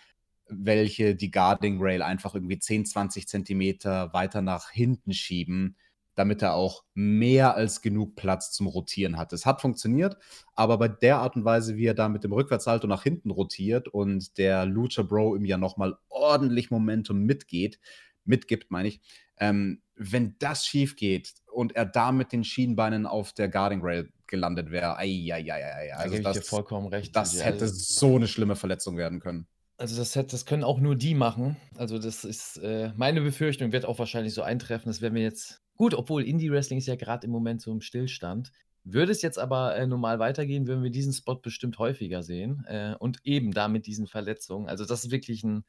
welche 0.49 1.15
die 1.15 1.31
Guarding 1.31 1.79
Rail 1.81 2.03
einfach 2.03 2.35
irgendwie 2.35 2.59
10, 2.59 2.87
20 2.87 3.29
Zentimeter 3.29 4.13
weiter 4.13 4.43
nach 4.43 4.71
hinten 4.71 5.13
schieben, 5.13 5.77
damit 6.15 6.43
er 6.43 6.55
auch 6.55 6.85
mehr 6.95 7.55
als 7.55 7.81
genug 7.81 8.17
Platz 8.17 8.51
zum 8.51 8.67
Rotieren 8.67 9.19
hat. 9.19 9.33
Es 9.33 9.47
hat 9.47 9.61
funktioniert, 9.61 10.17
aber 10.55 10.77
bei 10.79 10.89
der 10.89 11.19
Art 11.19 11.37
und 11.37 11.45
Weise, 11.45 11.77
wie 11.77 11.87
er 11.87 11.95
da 11.95 12.09
mit 12.09 12.25
dem 12.25 12.33
Rückwärtssalto 12.33 12.89
nach 12.89 13.05
hinten 13.05 13.31
rotiert 13.31 13.87
und 13.87 14.37
der 14.37 14.67
Lucha 14.67 15.03
Bro 15.03 15.37
ihm 15.37 15.45
ja 15.45 15.59
nochmal 15.59 15.97
ordentlich 16.09 16.73
Momentum 16.73 17.21
mitgeht, 17.21 17.79
mitgibt, 18.29 18.71
meine 18.71 18.89
ich, 18.89 19.01
ähm, 19.39 19.83
wenn 19.97 20.37
das 20.39 20.67
schief 20.67 20.97
geht 20.97 21.35
und 21.53 21.75
er 21.75 21.87
da 21.87 22.13
mit 22.13 22.33
den 22.33 22.45
Schienbeinen 22.45 23.07
auf 23.07 23.33
der 23.33 23.49
Guarding 23.49 23.81
Rail 23.83 24.13
gelandet 24.27 24.71
wäre, 24.71 24.97
ei, 24.97 25.93
Also 25.97 26.19
da 26.19 26.33
das, 26.33 26.49
vollkommen 26.49 26.89
recht. 26.89 27.17
Das 27.17 27.45
hätte 27.45 27.65
also, 27.65 27.75
so 27.75 28.17
eine 28.17 28.29
schlimme 28.29 28.57
Verletzung 28.57 28.97
werden 28.97 29.21
können. 29.21 29.47
Also 29.79 29.97
das, 29.97 30.15
hätte, 30.17 30.33
das 30.33 30.45
können 30.45 30.65
auch 30.65 30.81
nur 30.81 30.97
die 30.97 31.15
machen. 31.15 31.57
Also 31.77 31.99
das 31.99 32.25
ist 32.25 32.59
äh, 32.59 32.93
meine 32.97 33.21
Befürchtung, 33.21 33.73
wird 33.73 33.87
auch 33.87 33.99
wahrscheinlich 33.99 34.35
so 34.35 34.43
eintreffen. 34.43 34.91
Das 34.91 35.01
werden 35.01 35.15
wir 35.15 35.23
jetzt 35.23 35.63
gut, 35.77 35.95
obwohl 35.95 36.25
Indie 36.25 36.51
Wrestling 36.51 36.79
ist 36.79 36.87
ja 36.87 36.97
gerade 36.97 37.27
im 37.27 37.33
Moment 37.33 37.63
so 37.63 37.73
im 37.73 37.81
Stillstand. 37.81 38.53
Würde 38.85 39.13
es 39.13 39.23
jetzt 39.23 39.39
aber 39.39 39.77
äh, 39.77 39.87
normal 39.87 40.19
weitergehen, 40.19 40.67
würden 40.67 40.83
wir 40.83 40.91
diesen 40.91 41.13
Spot 41.13 41.37
bestimmt 41.37 41.79
häufiger 41.79 42.23
sehen. 42.23 42.65
Äh, 42.67 42.95
und 42.99 43.19
eben 43.25 43.53
da 43.53 43.69
mit 43.69 43.87
diesen 43.87 44.07
Verletzungen. 44.07 44.69
Also 44.69 44.85
das 44.85 45.05
ist 45.05 45.11
wirklich 45.11 45.45
ein, 45.45 45.65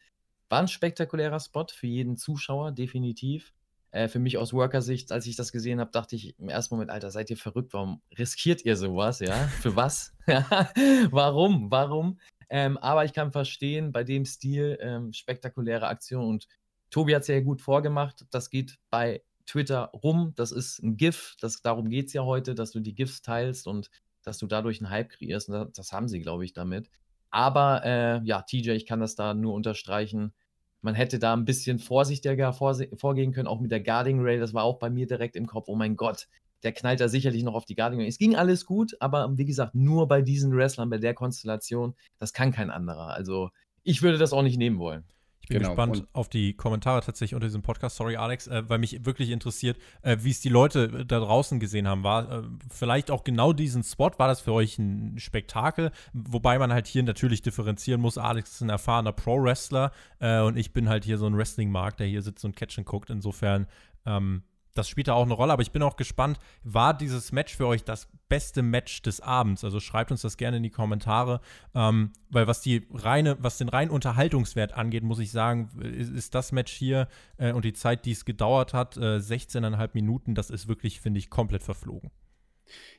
war 0.49 0.59
ein 0.59 0.67
spektakulärer 0.67 1.39
Spot 1.39 1.67
für 1.71 1.87
jeden 1.87 2.17
Zuschauer, 2.17 2.71
definitiv. 2.71 3.53
Äh, 3.91 4.07
für 4.07 4.19
mich 4.19 4.37
aus 4.37 4.53
Worker-Sicht, 4.53 5.11
als 5.11 5.25
ich 5.25 5.35
das 5.35 5.51
gesehen 5.51 5.79
habe, 5.79 5.91
dachte 5.91 6.15
ich 6.15 6.37
im 6.39 6.49
ersten 6.49 6.75
Moment, 6.75 6.91
Alter, 6.91 7.09
seid 7.11 7.29
ihr 7.29 7.37
verrückt? 7.37 7.73
Warum 7.73 8.01
riskiert 8.17 8.63
ihr 8.65 8.75
sowas? 8.75 9.19
Ja, 9.19 9.35
für 9.61 9.75
was? 9.75 10.13
warum? 11.11 11.71
Warum? 11.71 12.19
Ähm, 12.49 12.77
aber 12.77 13.05
ich 13.05 13.13
kann 13.13 13.31
verstehen, 13.31 13.91
bei 13.91 14.03
dem 14.03 14.25
Stil 14.25 14.77
ähm, 14.81 15.13
spektakuläre 15.13 15.87
Aktion 15.87 16.25
und 16.25 16.47
Tobi 16.89 17.15
hat 17.15 17.21
es 17.21 17.27
ja 17.27 17.39
gut 17.39 17.61
vorgemacht. 17.61 18.25
Das 18.31 18.49
geht 18.49 18.79
bei 18.89 19.21
Twitter 19.45 19.91
rum. 19.93 20.33
Das 20.35 20.51
ist 20.51 20.81
ein 20.81 20.97
GIF. 20.97 21.35
Das, 21.39 21.61
darum 21.61 21.89
geht 21.89 22.07
es 22.07 22.13
ja 22.13 22.23
heute, 22.23 22.55
dass 22.55 22.71
du 22.71 22.79
die 22.79 22.95
GIFs 22.95 23.21
teilst 23.21 23.67
und 23.67 23.89
dass 24.23 24.39
du 24.39 24.47
dadurch 24.47 24.79
einen 24.79 24.89
Hype 24.89 25.09
kreierst. 25.09 25.49
Und 25.49 25.55
das, 25.55 25.71
das 25.73 25.91
haben 25.91 26.07
sie, 26.07 26.19
glaube 26.19 26.45
ich, 26.45 26.53
damit. 26.53 26.89
Aber 27.31 27.85
äh, 27.85 28.21
ja, 28.23 28.41
TJ, 28.41 28.71
ich 28.71 28.85
kann 28.85 28.99
das 28.99 29.15
da 29.15 29.33
nur 29.33 29.53
unterstreichen 29.53 30.33
man 30.81 30.95
hätte 30.95 31.19
da 31.19 31.33
ein 31.33 31.45
bisschen 31.45 31.79
vorsichtiger 31.79 32.53
vorgehen 32.53 33.31
können, 33.33 33.47
auch 33.47 33.59
mit 33.59 33.71
der 33.71 33.81
Guarding 33.81 34.19
Rail. 34.21 34.39
Das 34.39 34.53
war 34.53 34.63
auch 34.63 34.79
bei 34.79 34.89
mir 34.89 35.07
direkt 35.07 35.35
im 35.35 35.47
Kopf. 35.47 35.67
Oh 35.67 35.75
mein 35.75 35.95
Gott, 35.95 36.27
der 36.63 36.71
knallt 36.71 36.99
da 36.99 37.09
sicherlich 37.09 37.43
noch 37.43 37.53
auf 37.53 37.65
die 37.65 37.75
Guarding 37.75 37.99
Rail. 37.99 38.07
Es 38.07 38.17
ging 38.17 38.35
alles 38.35 38.65
gut, 38.65 38.95
aber 38.99 39.37
wie 39.37 39.45
gesagt, 39.45 39.75
nur 39.75 40.07
bei 40.07 40.21
diesen 40.21 40.55
Wrestlern, 40.55 40.89
bei 40.89 40.97
der 40.97 41.13
Konstellation, 41.13 41.95
das 42.17 42.33
kann 42.33 42.51
kein 42.51 42.69
anderer. 42.69 43.07
Also 43.07 43.49
ich 43.83 44.01
würde 44.01 44.17
das 44.17 44.33
auch 44.33 44.43
nicht 44.43 44.57
nehmen 44.57 44.79
wollen 44.79 45.03
bin 45.49 45.57
genau. 45.57 45.69
gespannt 45.71 45.97
und 45.97 46.07
auf 46.13 46.29
die 46.29 46.53
Kommentare 46.53 47.01
tatsächlich 47.01 47.35
unter 47.35 47.47
diesem 47.47 47.63
Podcast. 47.63 47.97
Sorry, 47.97 48.15
Alex, 48.15 48.47
äh, 48.47 48.63
weil 48.69 48.77
mich 48.77 49.05
wirklich 49.05 49.31
interessiert, 49.31 49.77
äh, 50.03 50.17
wie 50.21 50.29
es 50.29 50.39
die 50.39 50.49
Leute 50.49 51.05
da 51.05 51.19
draußen 51.19 51.59
gesehen 51.59 51.87
haben. 51.87 52.03
War 52.03 52.31
äh, 52.31 52.43
vielleicht 52.69 53.11
auch 53.11 53.23
genau 53.23 53.51
diesen 53.51 53.83
Spot, 53.83 54.11
war 54.17 54.27
das 54.27 54.39
für 54.39 54.53
euch 54.53 54.77
ein 54.77 55.19
Spektakel? 55.19 55.91
Wobei 56.13 56.57
man 56.59 56.71
halt 56.71 56.87
hier 56.87 57.03
natürlich 57.03 57.41
differenzieren 57.41 57.99
muss. 57.99 58.17
Alex 58.17 58.53
ist 58.53 58.61
ein 58.61 58.69
erfahrener 58.69 59.11
Pro-Wrestler 59.11 59.91
äh, 60.19 60.39
und 60.39 60.55
ich 60.55 60.71
bin 60.71 60.87
halt 60.87 61.03
hier 61.03 61.17
so 61.17 61.25
ein 61.25 61.35
Wrestling-Mark, 61.35 61.97
der 61.97 62.07
hier 62.07 62.21
sitzt 62.21 62.45
und 62.45 62.55
Catchen 62.55 62.85
guckt. 62.85 63.09
Insofern 63.09 63.67
ähm, 64.05 64.43
das 64.79 64.87
spielt 64.87 65.09
da 65.09 65.13
auch 65.13 65.25
eine 65.25 65.33
Rolle, 65.33 65.51
aber 65.51 65.61
ich 65.61 65.71
bin 65.71 65.83
auch 65.83 65.97
gespannt, 65.97 66.39
war 66.63 66.97
dieses 66.97 67.31
Match 67.31 67.55
für 67.55 67.67
euch 67.67 67.83
das 67.83 68.07
beste 68.29 68.61
Match 68.61 69.01
des 69.01 69.19
Abends? 69.19 69.63
Also 69.63 69.79
schreibt 69.79 70.09
uns 70.11 70.21
das 70.21 70.37
gerne 70.37 70.57
in 70.57 70.63
die 70.63 70.69
Kommentare, 70.69 71.41
ähm, 71.75 72.13
weil 72.29 72.47
was 72.47 72.61
die 72.61 72.87
reine, 72.93 73.37
was 73.41 73.57
den 73.57 73.67
reinen 73.67 73.91
Unterhaltungswert 73.91 74.73
angeht, 74.73 75.03
muss 75.03 75.19
ich 75.19 75.31
sagen, 75.31 75.69
ist, 75.81 76.11
ist 76.11 76.33
das 76.33 76.53
Match 76.53 76.71
hier 76.71 77.09
äh, 77.37 77.51
und 77.51 77.65
die 77.65 77.73
Zeit, 77.73 78.05
die 78.05 78.11
es 78.11 78.23
gedauert 78.23 78.73
hat, 78.73 78.95
äh, 78.95 79.17
16,5 79.17 79.89
Minuten, 79.93 80.33
das 80.33 80.49
ist 80.49 80.69
wirklich, 80.69 81.01
finde 81.01 81.19
ich, 81.19 81.29
komplett 81.29 81.63
verflogen. 81.63 82.09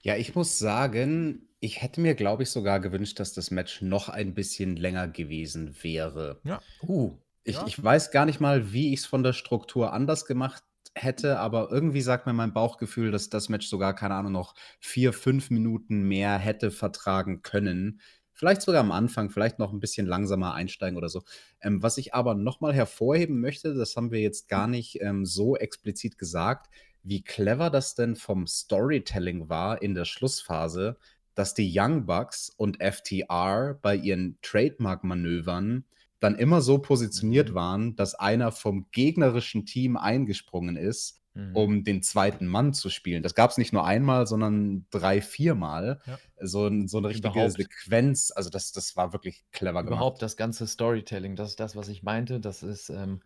Ja, 0.02 0.16
ich 0.16 0.34
muss 0.34 0.58
sagen, 0.58 1.48
ich 1.60 1.80
hätte 1.80 2.02
mir, 2.02 2.14
glaube 2.14 2.42
ich, 2.42 2.50
sogar 2.50 2.80
gewünscht, 2.80 3.18
dass 3.20 3.32
das 3.32 3.50
Match 3.50 3.80
noch 3.80 4.10
ein 4.10 4.34
bisschen 4.34 4.76
länger 4.76 5.08
gewesen 5.08 5.74
wäre. 5.82 6.40
Ja. 6.44 6.60
Uh, 6.82 7.16
ich, 7.44 7.56
ja. 7.56 7.66
ich 7.66 7.82
weiß 7.82 8.10
gar 8.10 8.26
nicht 8.26 8.40
mal, 8.40 8.72
wie 8.72 8.92
ich 8.92 9.00
es 9.00 9.06
von 9.06 9.22
der 9.22 9.32
Struktur 9.32 9.94
anders 9.94 10.26
gemacht 10.26 10.62
hätte, 10.94 11.38
aber 11.38 11.70
irgendwie 11.70 12.00
sagt 12.00 12.26
mir 12.26 12.32
mein 12.32 12.52
Bauchgefühl, 12.52 13.10
dass 13.10 13.28
das 13.28 13.48
Match 13.48 13.66
sogar, 13.66 13.94
keine 13.94 14.14
Ahnung, 14.14 14.32
noch 14.32 14.54
vier, 14.78 15.12
fünf 15.12 15.50
Minuten 15.50 16.02
mehr 16.02 16.38
hätte 16.38 16.70
vertragen 16.70 17.42
können. 17.42 18.00
Vielleicht 18.32 18.62
sogar 18.62 18.80
am 18.80 18.92
Anfang, 18.92 19.30
vielleicht 19.30 19.58
noch 19.58 19.72
ein 19.72 19.80
bisschen 19.80 20.06
langsamer 20.06 20.54
einsteigen 20.54 20.96
oder 20.96 21.08
so. 21.08 21.22
Ähm, 21.60 21.82
was 21.82 21.98
ich 21.98 22.14
aber 22.14 22.34
nochmal 22.34 22.72
hervorheben 22.72 23.40
möchte, 23.40 23.74
das 23.74 23.96
haben 23.96 24.10
wir 24.10 24.20
jetzt 24.20 24.48
gar 24.48 24.66
nicht 24.66 25.00
ähm, 25.00 25.26
so 25.26 25.56
explizit 25.56 26.18
gesagt, 26.18 26.70
wie 27.02 27.22
clever 27.22 27.70
das 27.70 27.94
denn 27.94 28.16
vom 28.16 28.46
Storytelling 28.46 29.48
war 29.48 29.82
in 29.82 29.94
der 29.94 30.04
Schlussphase, 30.04 30.96
dass 31.34 31.54
die 31.54 31.70
Young 31.74 32.06
Bucks 32.06 32.50
und 32.56 32.82
FTR 32.82 33.78
bei 33.80 33.94
ihren 33.96 34.38
Trademark-Manövern 34.42 35.84
dann 36.20 36.36
immer 36.36 36.60
so 36.60 36.78
positioniert 36.78 37.50
Mhm. 37.50 37.54
waren, 37.54 37.96
dass 37.96 38.14
einer 38.14 38.52
vom 38.52 38.86
gegnerischen 38.92 39.66
Team 39.66 39.96
eingesprungen 39.96 40.76
ist, 40.76 41.16
Mhm. 41.34 41.56
um 41.56 41.84
den 41.84 42.02
zweiten 42.02 42.46
Mann 42.46 42.74
zu 42.74 42.90
spielen. 42.90 43.22
Das 43.22 43.34
gab 43.34 43.50
es 43.50 43.58
nicht 43.58 43.72
nur 43.72 43.84
einmal, 43.84 44.26
sondern 44.26 44.86
drei, 44.90 45.20
viermal. 45.22 46.00
Ja. 46.06 46.18
So, 46.40 46.68
so 46.86 46.98
eine 46.98 47.08
richtige 47.08 47.32
Überhaupt. 47.34 47.52
Sequenz. 47.52 48.32
Also 48.34 48.50
das, 48.50 48.72
das 48.72 48.96
war 48.96 49.12
wirklich 49.12 49.44
clever 49.52 49.80
Überhaupt 49.82 50.18
gemacht. 50.18 50.22
das 50.22 50.36
ganze 50.36 50.66
Storytelling, 50.66 51.36
das 51.36 51.50
ist 51.50 51.60
das, 51.60 51.76
was 51.76 51.88
ich 51.88 52.02
meinte. 52.02 52.40
Das 52.40 52.62
ist, 52.62 52.90
ähm, 52.90 53.20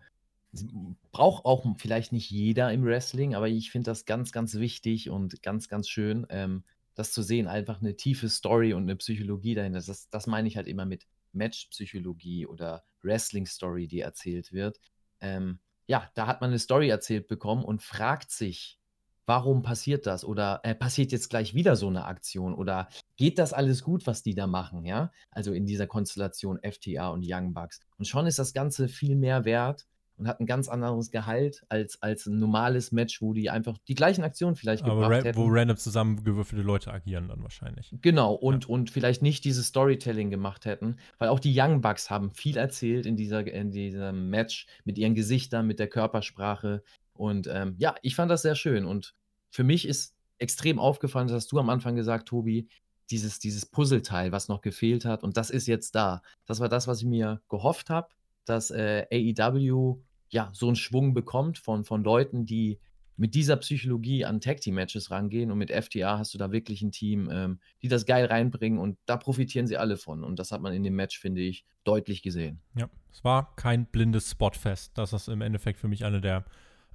braucht 1.11 1.45
auch 1.45 1.65
vielleicht 1.79 2.13
nicht 2.13 2.31
jeder 2.31 2.73
im 2.73 2.85
Wrestling, 2.85 3.35
aber 3.35 3.49
ich 3.49 3.71
finde 3.71 3.91
das 3.91 4.05
ganz, 4.05 4.31
ganz 4.33 4.55
wichtig 4.55 5.11
und 5.11 5.43
ganz, 5.43 5.69
ganz 5.69 5.89
schön, 5.89 6.27
ähm, 6.31 6.63
das 6.95 7.11
zu 7.11 7.23
sehen. 7.23 7.49
Einfach 7.49 7.81
eine 7.81 7.97
tiefe 7.97 8.29
Story 8.29 8.73
und 8.75 8.85
eine 8.85 8.97
Psychologie 8.97 9.55
dahinter. 9.55 9.81
Das, 9.85 10.09
das 10.11 10.27
meine 10.29 10.47
ich 10.47 10.57
halt 10.57 10.69
immer 10.69 10.85
mit 10.85 11.07
Match-Psychologie 11.35 12.47
oder 12.47 12.85
Wrestling-Story, 13.03 13.89
die 13.89 14.01
erzählt 14.01 14.53
wird. 14.53 14.81
Ähm, 15.21 15.59
ja, 15.87 16.11
da 16.15 16.27
hat 16.27 16.41
man 16.41 16.51
eine 16.51 16.59
Story 16.59 16.89
erzählt 16.89 17.29
bekommen 17.29 17.65
und 17.65 17.83
fragt 17.83 18.31
sich, 18.31 18.79
warum 19.27 19.63
passiert 19.63 20.07
das? 20.07 20.25
Oder 20.25 20.61
äh, 20.65 20.75
passiert 20.75 21.13
jetzt 21.13 21.31
gleich 21.31 21.55
wieder 21.55 21.77
so 21.77 21.89
eine 21.89 22.05
Aktion? 22.05 22.55
Oder 22.55 22.89
geht 23.17 23.39
das 23.39 23.53
alles 23.53 23.83
gut, 23.83 24.07
was 24.07 24.23
die 24.23 24.35
da 24.35 24.47
machen, 24.47 24.85
ja? 24.85 25.13
Also 25.31 25.53
in 25.53 25.67
dieser 25.67 25.87
Konstellation 25.87 26.59
FTA 26.63 27.09
und 27.09 27.25
Young 27.27 27.55
Bucks. 27.55 27.81
Und 27.99 28.07
schon 28.07 28.27
ist 28.27 28.39
das 28.39 28.53
Ganze 28.53 28.89
viel 28.89 29.17
mehr 29.17 29.45
wert 29.45 29.87
und 30.17 30.29
hat 30.29 30.41
ein 30.41 30.47
ganz 30.47 30.69
anderes 30.69 31.11
Gehalt 31.11 31.65
als, 31.69 32.01
als 32.03 32.27
ein 32.27 32.39
normales 32.39 32.93
Match, 32.93 33.21
wo 33.21 33.33
die 33.33 33.51
einfach 33.51 33.79
die 33.89 33.95
gleichen 33.95 34.23
Aktionen 34.23 34.57
vielleicht 34.57 34.85
Aber 34.85 34.95
gebracht 34.95 35.11
ra 35.11 35.25
hätten. 35.25 35.39
wo 35.39 35.47
random 35.49 35.77
zusammengewürfelte 35.77 36.65
Leute 36.65 36.93
agieren 36.93 37.29
dann 37.29 37.43
wahrscheinlich. 37.43 37.95
Genau, 38.01 38.35
und, 38.35 38.69
und 38.69 38.91
vielleicht 38.91 39.23
nicht 39.23 39.45
dieses 39.45 39.67
Storytelling 39.69 40.31
gemacht 40.31 40.65
hätten, 40.65 40.97
weil 41.19 41.29
auch 41.29 41.41
die 41.41 41.59
Young 41.59 41.81
Bucks 41.81 42.11
haben 42.11 42.33
viel 42.33 42.57
erzählt 42.57 43.07
in, 43.07 43.17
dieser, 43.17 43.47
in 43.47 43.71
diesem 43.71 44.31
Match 44.31 44.67
mit 44.85 44.99
ihren 44.99 45.15
Gesichtern, 45.15 45.67
mit 45.67 45.79
der 45.79 45.89
Körpersprache. 45.89 46.83
Und 47.13 47.49
ähm, 47.51 47.75
ja, 47.79 47.95
ich 48.03 48.15
fand 48.15 48.31
das 48.31 48.43
sehr 48.43 48.55
schön. 48.55 48.85
Und 48.85 49.15
für 49.51 49.65
mich 49.65 49.87
ist 49.87 50.15
extrem 50.39 50.79
aufgefallen, 50.79 51.29
das 51.29 51.37
hast 51.37 51.53
du 51.53 51.59
am 51.59 51.71
Anfang 51.71 51.97
gesagt, 51.97 52.29
Tobi, 52.29 52.69
dieses, 53.11 53.39
dieses 53.39 53.67
Puzzleteil, 53.67 54.33
was 54.33 54.49
noch 54.49 54.61
gefehlt 54.61 55.05
hat. 55.05 55.23
Und 55.23 55.37
das 55.37 55.51
ist 55.51 55.67
jetzt 55.67 55.95
da. 55.95 56.23
Das 56.47 56.61
war 56.61 56.69
das, 56.69 56.87
was 56.87 57.01
ich 57.01 57.07
mir 57.07 57.41
gehofft 57.49 57.91
habe, 57.91 58.09
dass 58.45 58.71
äh, 58.71 59.07
AEW 59.13 59.99
ja 60.29 60.51
so 60.53 60.67
einen 60.67 60.77
Schwung 60.77 61.15
bekommt 61.15 61.59
von, 61.59 61.85
von 61.85 62.03
Leuten, 62.03 62.47
die 62.47 62.79
mit 63.17 63.35
dieser 63.35 63.57
Psychologie 63.57 64.25
an 64.25 64.41
Tag 64.41 64.61
Team 64.61 64.75
Matches 64.75 65.11
rangehen 65.11 65.51
und 65.51 65.59
mit 65.59 65.71
FTA 65.71 66.19
hast 66.19 66.35
du 66.35 66.39
da 66.39 66.51
wirklich 66.51 66.83
ein 66.83 66.91
Team, 66.91 67.31
ähm, 67.31 67.61
die 67.83 67.89
das 67.89 68.07
geil 68.07 68.27
reinbringen 68.27 68.79
und 68.79 68.99
da 69.07 69.17
profitieren 69.17 69.67
sie 69.67 69.77
alle 69.77 69.97
von 69.97 70.25
und 70.25 70.39
das 70.39 70.51
hat 70.51 70.61
man 70.61 70.73
in 70.73 70.83
dem 70.83 70.95
Match, 70.95 71.19
finde 71.19 71.43
ich, 71.43 71.65
deutlich 71.85 72.23
gesehen. 72.23 72.61
Ja, 72.77 72.89
es 73.13 73.23
war 73.23 73.55
kein 73.57 73.87
blindes 73.87 74.31
Spotfest. 74.31 74.99
Das 74.99 75.13
ist 75.13 75.29
im 75.29 75.43
Endeffekt 75.43 75.79
für 75.79 75.89
mich 75.89 76.05
einer 76.05 76.21
der 76.21 76.45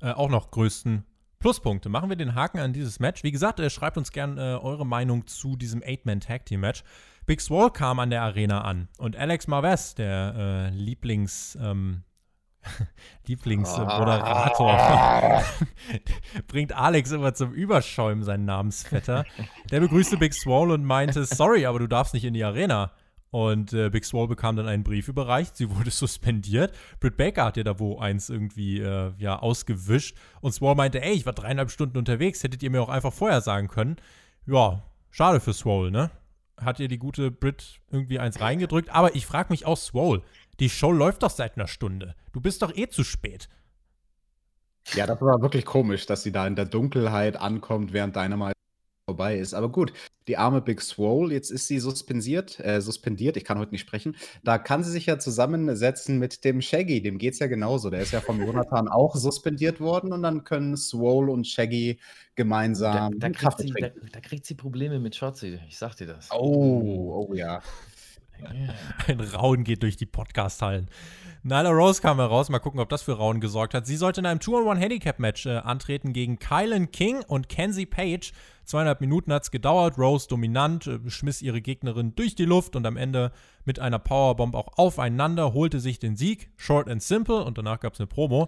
äh, 0.01 0.11
auch 0.11 0.29
noch 0.29 0.51
größten 0.51 1.05
Pluspunkte. 1.39 1.89
Machen 1.89 2.09
wir 2.09 2.17
den 2.17 2.35
Haken 2.35 2.59
an 2.59 2.73
dieses 2.73 2.99
Match. 2.99 3.23
Wie 3.23 3.31
gesagt, 3.31 3.61
äh, 3.61 3.69
schreibt 3.69 3.97
uns 3.97 4.11
gern 4.11 4.37
äh, 4.37 4.59
eure 4.61 4.85
Meinung 4.85 5.25
zu 5.25 5.55
diesem 5.55 5.81
Eight-Man-Tag-Team-Match. 5.81 6.83
Big 7.25 7.39
Swall 7.39 7.71
kam 7.71 7.99
an 7.99 8.09
der 8.09 8.23
Arena 8.23 8.61
an 8.61 8.89
und 8.97 9.15
Alex 9.15 9.47
Marvez, 9.47 9.95
der 9.95 10.33
äh, 10.35 10.69
Lieblings- 10.75 11.57
ähm, 11.61 12.03
Lieblingsmoderator, 13.27 15.43
bringt 16.47 16.73
Alex 16.73 17.11
immer 17.11 17.33
zum 17.33 17.53
Überschäumen, 17.53 18.25
seinen 18.25 18.43
Namensvetter. 18.45 19.23
Der 19.71 19.79
begrüßte 19.79 20.17
Big 20.17 20.33
Swall 20.33 20.71
und 20.71 20.83
meinte, 20.83 21.23
sorry, 21.23 21.65
aber 21.65 21.79
du 21.79 21.87
darfst 21.87 22.13
nicht 22.13 22.25
in 22.25 22.33
die 22.33 22.43
Arena. 22.43 22.91
Und 23.31 23.73
äh, 23.73 23.89
Big 23.89 24.05
Swall 24.05 24.27
bekam 24.27 24.55
dann 24.55 24.67
einen 24.67 24.83
Brief 24.83 25.07
überreicht, 25.07 25.55
sie 25.55 25.69
wurde 25.69 25.91
suspendiert. 25.91 26.73
Britt 26.99 27.17
Baker 27.17 27.45
hat 27.45 27.57
ja 27.57 27.63
da 27.63 27.79
wo 27.79 27.99
eins 27.99 28.29
irgendwie 28.29 28.79
äh, 28.79 29.13
ja, 29.17 29.37
ausgewischt. 29.37 30.17
Und 30.41 30.53
Swall 30.53 30.75
meinte, 30.75 31.01
ey, 31.01 31.13
ich 31.13 31.25
war 31.25 31.33
dreieinhalb 31.33 31.69
Stunden 31.69 31.97
unterwegs, 31.97 32.43
hättet 32.43 32.63
ihr 32.63 32.71
mir 32.71 32.81
auch 32.81 32.89
einfach 32.89 33.13
vorher 33.13 33.41
sagen 33.41 33.67
können. 33.67 33.97
Ja, 34.47 34.83
schade 35.11 35.39
für 35.39 35.53
Swole, 35.53 35.91
ne? 35.91 36.09
Hat 36.57 36.79
ihr 36.79 36.87
die 36.87 36.97
gute 36.97 37.31
Brit 37.31 37.79
irgendwie 37.89 38.19
eins 38.19 38.41
reingedrückt. 38.41 38.89
Aber 38.89 39.15
ich 39.15 39.25
frage 39.25 39.51
mich 39.51 39.65
auch, 39.65 39.77
Swole, 39.77 40.23
die 40.59 40.69
Show 40.69 40.91
läuft 40.91 41.23
doch 41.23 41.29
seit 41.29 41.55
einer 41.55 41.67
Stunde. 41.67 42.15
Du 42.33 42.41
bist 42.41 42.61
doch 42.61 42.75
eh 42.75 42.89
zu 42.89 43.03
spät. 43.03 43.47
Ja, 44.93 45.05
das 45.05 45.21
war 45.21 45.41
wirklich 45.41 45.65
komisch, 45.65 46.05
dass 46.05 46.23
sie 46.23 46.31
da 46.31 46.47
in 46.47 46.55
der 46.55 46.65
Dunkelheit 46.65 47.37
ankommt, 47.37 47.93
während 47.93 48.15
Dynamite 48.15 48.58
vorbei 49.09 49.39
ist. 49.39 49.55
Aber 49.55 49.69
gut, 49.69 49.91
die 50.27 50.37
arme 50.37 50.61
Big 50.61 50.81
Swole, 50.81 51.33
jetzt 51.33 51.49
ist 51.49 51.67
sie 51.67 51.79
suspendiert, 51.79 52.59
äh, 52.59 52.79
suspendiert, 52.79 53.37
ich 53.37 53.43
kann 53.43 53.57
heute 53.57 53.71
nicht 53.71 53.81
sprechen. 53.81 54.15
Da 54.43 54.59
kann 54.59 54.83
sie 54.83 54.91
sich 54.91 55.07
ja 55.07 55.17
zusammensetzen 55.17 56.19
mit 56.19 56.45
dem 56.45 56.61
Shaggy, 56.61 57.01
dem 57.01 57.17
geht's 57.17 57.39
ja 57.39 57.47
genauso. 57.47 57.89
Der 57.89 58.01
ist 58.01 58.11
ja 58.11 58.21
vom 58.21 58.39
Jonathan 58.39 58.87
auch 58.87 59.15
suspendiert 59.15 59.79
worden 59.79 60.13
und 60.13 60.21
dann 60.21 60.43
können 60.43 60.77
Swole 60.77 61.31
und 61.31 61.47
Shaggy 61.47 61.99
gemeinsam 62.35 63.13
Da, 63.13 63.17
da, 63.17 63.27
kriegt 63.29 63.39
Kaffee 63.39 63.63
sie, 63.63 63.73
da, 63.73 63.89
da 64.11 64.19
kriegt 64.19 64.45
sie 64.45 64.53
Probleme 64.53 64.99
mit 64.99 65.15
Shotzi, 65.15 65.59
ich 65.67 65.77
sag 65.79 65.95
dir 65.95 66.05
das. 66.05 66.29
Oh, 66.31 67.27
oh 67.27 67.33
ja. 67.33 67.61
Ein 69.07 69.19
Rauen 69.19 69.63
geht 69.63 69.83
durch 69.83 69.97
die 69.97 70.05
Podcast-Hallen. 70.05 70.89
Nyla 71.43 71.71
Rose 71.71 72.01
kam 72.01 72.17
heraus, 72.17 72.49
mal 72.49 72.59
gucken, 72.59 72.79
ob 72.79 72.89
das 72.89 73.01
für 73.01 73.13
Rauen 73.13 73.39
gesorgt 73.39 73.73
hat. 73.73 73.87
Sie 73.87 73.95
sollte 73.95 74.21
in 74.21 74.25
einem 74.25 74.39
2-on-1-Handicap-Match 74.39 75.45
äh, 75.45 75.57
antreten 75.57 76.13
gegen 76.13 76.37
Kylan 76.37 76.91
King 76.91 77.23
und 77.27 77.49
Kenzie 77.49 77.85
Page. 77.85 78.33
Zweieinhalb 78.69 79.01
Minuten 79.01 79.33
hat 79.33 79.41
es 79.41 79.49
gedauert. 79.49 79.97
Rose 79.97 80.27
dominant, 80.27 80.85
äh, 80.85 80.99
schmiss 81.09 81.41
ihre 81.41 81.59
Gegnerin 81.59 82.13
durch 82.13 82.35
die 82.35 82.45
Luft 82.45 82.75
und 82.75 82.85
am 82.85 82.97
Ende 82.97 83.31
mit 83.65 83.79
einer 83.79 83.97
Powerbomb 83.97 84.53
auch 84.53 84.77
aufeinander, 84.77 85.53
holte 85.53 85.79
sich 85.79 85.97
den 85.97 86.15
Sieg. 86.15 86.51
Short 86.55 86.87
and 86.87 87.01
simple 87.01 87.43
und 87.43 87.57
danach 87.57 87.79
gab 87.79 87.93
es 87.93 87.99
eine 87.99 88.05
Promo. 88.05 88.47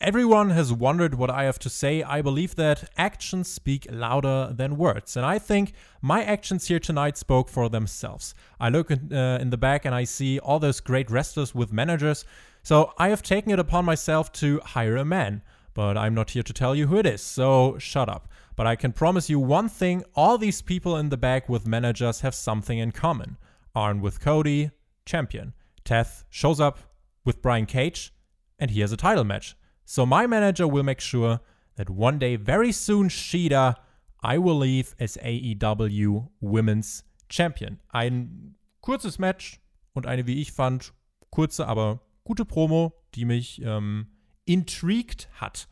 Everyone 0.00 0.56
has 0.56 0.72
wondered 0.72 1.16
what 1.16 1.30
I 1.30 1.44
have 1.46 1.60
to 1.60 1.68
say. 1.68 2.02
I 2.02 2.20
believe 2.20 2.56
that 2.56 2.90
actions 2.96 3.54
speak 3.54 3.86
louder 3.88 4.52
than 4.56 4.76
words. 4.76 5.16
And 5.16 5.24
I 5.24 5.38
think 5.38 5.74
my 6.00 6.24
actions 6.24 6.66
here 6.66 6.80
tonight 6.80 7.16
spoke 7.16 7.48
for 7.48 7.70
themselves. 7.70 8.34
I 8.58 8.70
look 8.70 8.90
in, 8.90 9.12
uh, 9.12 9.38
in 9.40 9.50
the 9.50 9.56
back 9.56 9.84
and 9.84 9.94
I 9.94 10.04
see 10.04 10.40
all 10.40 10.58
those 10.58 10.80
great 10.80 11.12
wrestlers 11.12 11.54
with 11.54 11.72
managers. 11.72 12.24
So 12.64 12.92
I 12.98 13.10
have 13.10 13.22
taken 13.22 13.52
it 13.52 13.60
upon 13.60 13.84
myself 13.84 14.32
to 14.40 14.60
hire 14.64 14.96
a 14.96 15.04
man. 15.04 15.42
But 15.74 15.96
I'm 15.96 16.14
not 16.14 16.30
here 16.30 16.42
to 16.42 16.52
tell 16.52 16.74
you 16.74 16.88
who 16.88 16.96
it 16.96 17.06
is, 17.06 17.22
so 17.22 17.78
shut 17.78 18.08
up. 18.08 18.26
But 18.60 18.66
I 18.66 18.76
can 18.76 18.92
promise 18.92 19.30
you 19.30 19.40
one 19.40 19.70
thing 19.70 20.04
all 20.14 20.36
these 20.36 20.60
people 20.60 20.94
in 20.98 21.08
the 21.08 21.16
back 21.16 21.48
with 21.48 21.66
managers 21.66 22.20
have 22.20 22.34
something 22.34 22.78
in 22.78 22.92
common. 22.92 23.38
Arn 23.74 24.02
with 24.02 24.20
Cody, 24.20 24.70
champion. 25.06 25.54
Teth 25.82 26.24
shows 26.28 26.60
up 26.60 26.78
with 27.24 27.40
Brian 27.40 27.64
Cage, 27.64 28.12
and 28.58 28.70
he 28.70 28.82
has 28.82 28.92
a 28.92 28.98
title 28.98 29.24
match. 29.24 29.56
So 29.86 30.04
my 30.04 30.26
manager 30.26 30.68
will 30.68 30.82
make 30.82 31.00
sure 31.00 31.40
that 31.76 31.88
one 31.88 32.18
day, 32.18 32.36
very 32.36 32.70
soon, 32.70 33.08
Shida, 33.08 33.76
I 34.22 34.36
will 34.36 34.58
leave 34.58 34.94
as 35.00 35.16
AEW 35.16 36.28
Women's 36.42 37.02
Champion. 37.30 37.80
Ein 37.94 38.56
kurzes 38.82 39.18
Match 39.18 39.58
und 39.94 40.04
eine, 40.04 40.26
wie 40.26 40.42
ich 40.42 40.52
fand, 40.52 40.92
kurze, 41.30 41.66
aber 41.66 42.00
gute 42.24 42.44
Promo, 42.44 42.92
die 43.14 43.24
mich 43.24 43.62
ähm, 43.64 44.08
intrigued 44.44 45.30
hat. 45.40 45.66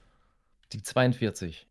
Die 0.72 0.82
42. 0.82 1.68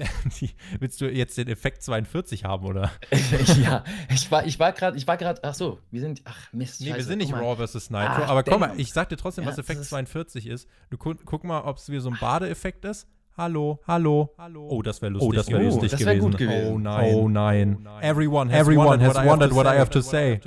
Die, 0.40 0.50
willst 0.78 1.00
du 1.00 1.10
jetzt 1.10 1.36
den 1.38 1.48
Effekt 1.48 1.82
42 1.82 2.44
haben, 2.44 2.66
oder? 2.66 2.90
ja, 3.62 3.84
ich 4.12 4.30
war, 4.30 4.44
ich 4.46 4.58
war 4.58 4.72
gerade, 4.72 4.96
ich 4.96 5.06
war 5.06 5.16
gerade, 5.16 5.42
ach 5.44 5.54
so, 5.54 5.78
wir 5.90 6.00
sind, 6.00 6.22
ach 6.24 6.52
Mist. 6.52 6.80
Nee, 6.80 6.94
wir 6.94 7.02
sind 7.04 7.18
nicht. 7.18 7.32
Raw 7.32 7.56
vs. 7.66 7.90
Nitro. 7.90 8.24
Aber 8.24 8.42
komm 8.42 8.60
mal, 8.60 8.72
ich 8.78 8.92
sag 8.92 9.08
dir 9.08 9.16
trotzdem, 9.16 9.44
Ja, 9.44 9.50
was 9.50 9.58
Effekt 9.58 9.80
ist- 9.80 9.90
42 9.90 10.46
ist. 10.46 10.68
Du 10.90 10.96
gu 10.98 11.14
guck 11.24 11.44
mal, 11.44 11.60
ob 11.62 11.76
es 11.76 11.90
wie 11.90 11.98
so 12.00 12.10
ein 12.10 12.16
Badeeffekt 12.20 12.84
ist. 12.84 13.06
Hallo, 13.36 13.80
hallo, 13.86 14.34
hallo. 14.36 14.68
Oh, 14.70 14.82
das 14.82 15.00
wäre 15.00 15.12
lustig, 15.12 15.28
Oh, 15.28 15.32
das 15.32 15.48
wär 15.48 15.58
gewesen. 15.58 15.80
lustig 15.80 15.90
das 15.98 16.06
wär 16.06 16.18
gut 16.18 16.36
gewesen. 16.36 16.74
Oh 16.74 16.78
nein. 16.78 17.14
Oh 17.14 17.28
nein. 17.28 17.88
Everyone 18.02 18.50
has 18.52 18.60
Everyone 18.60 18.88
wondered, 18.90 19.08
has 19.08 19.16
what, 19.16 19.26
wondered 19.40 19.52
I 19.52 19.78
have 19.78 19.90
to 19.90 20.00
say. 20.02 20.40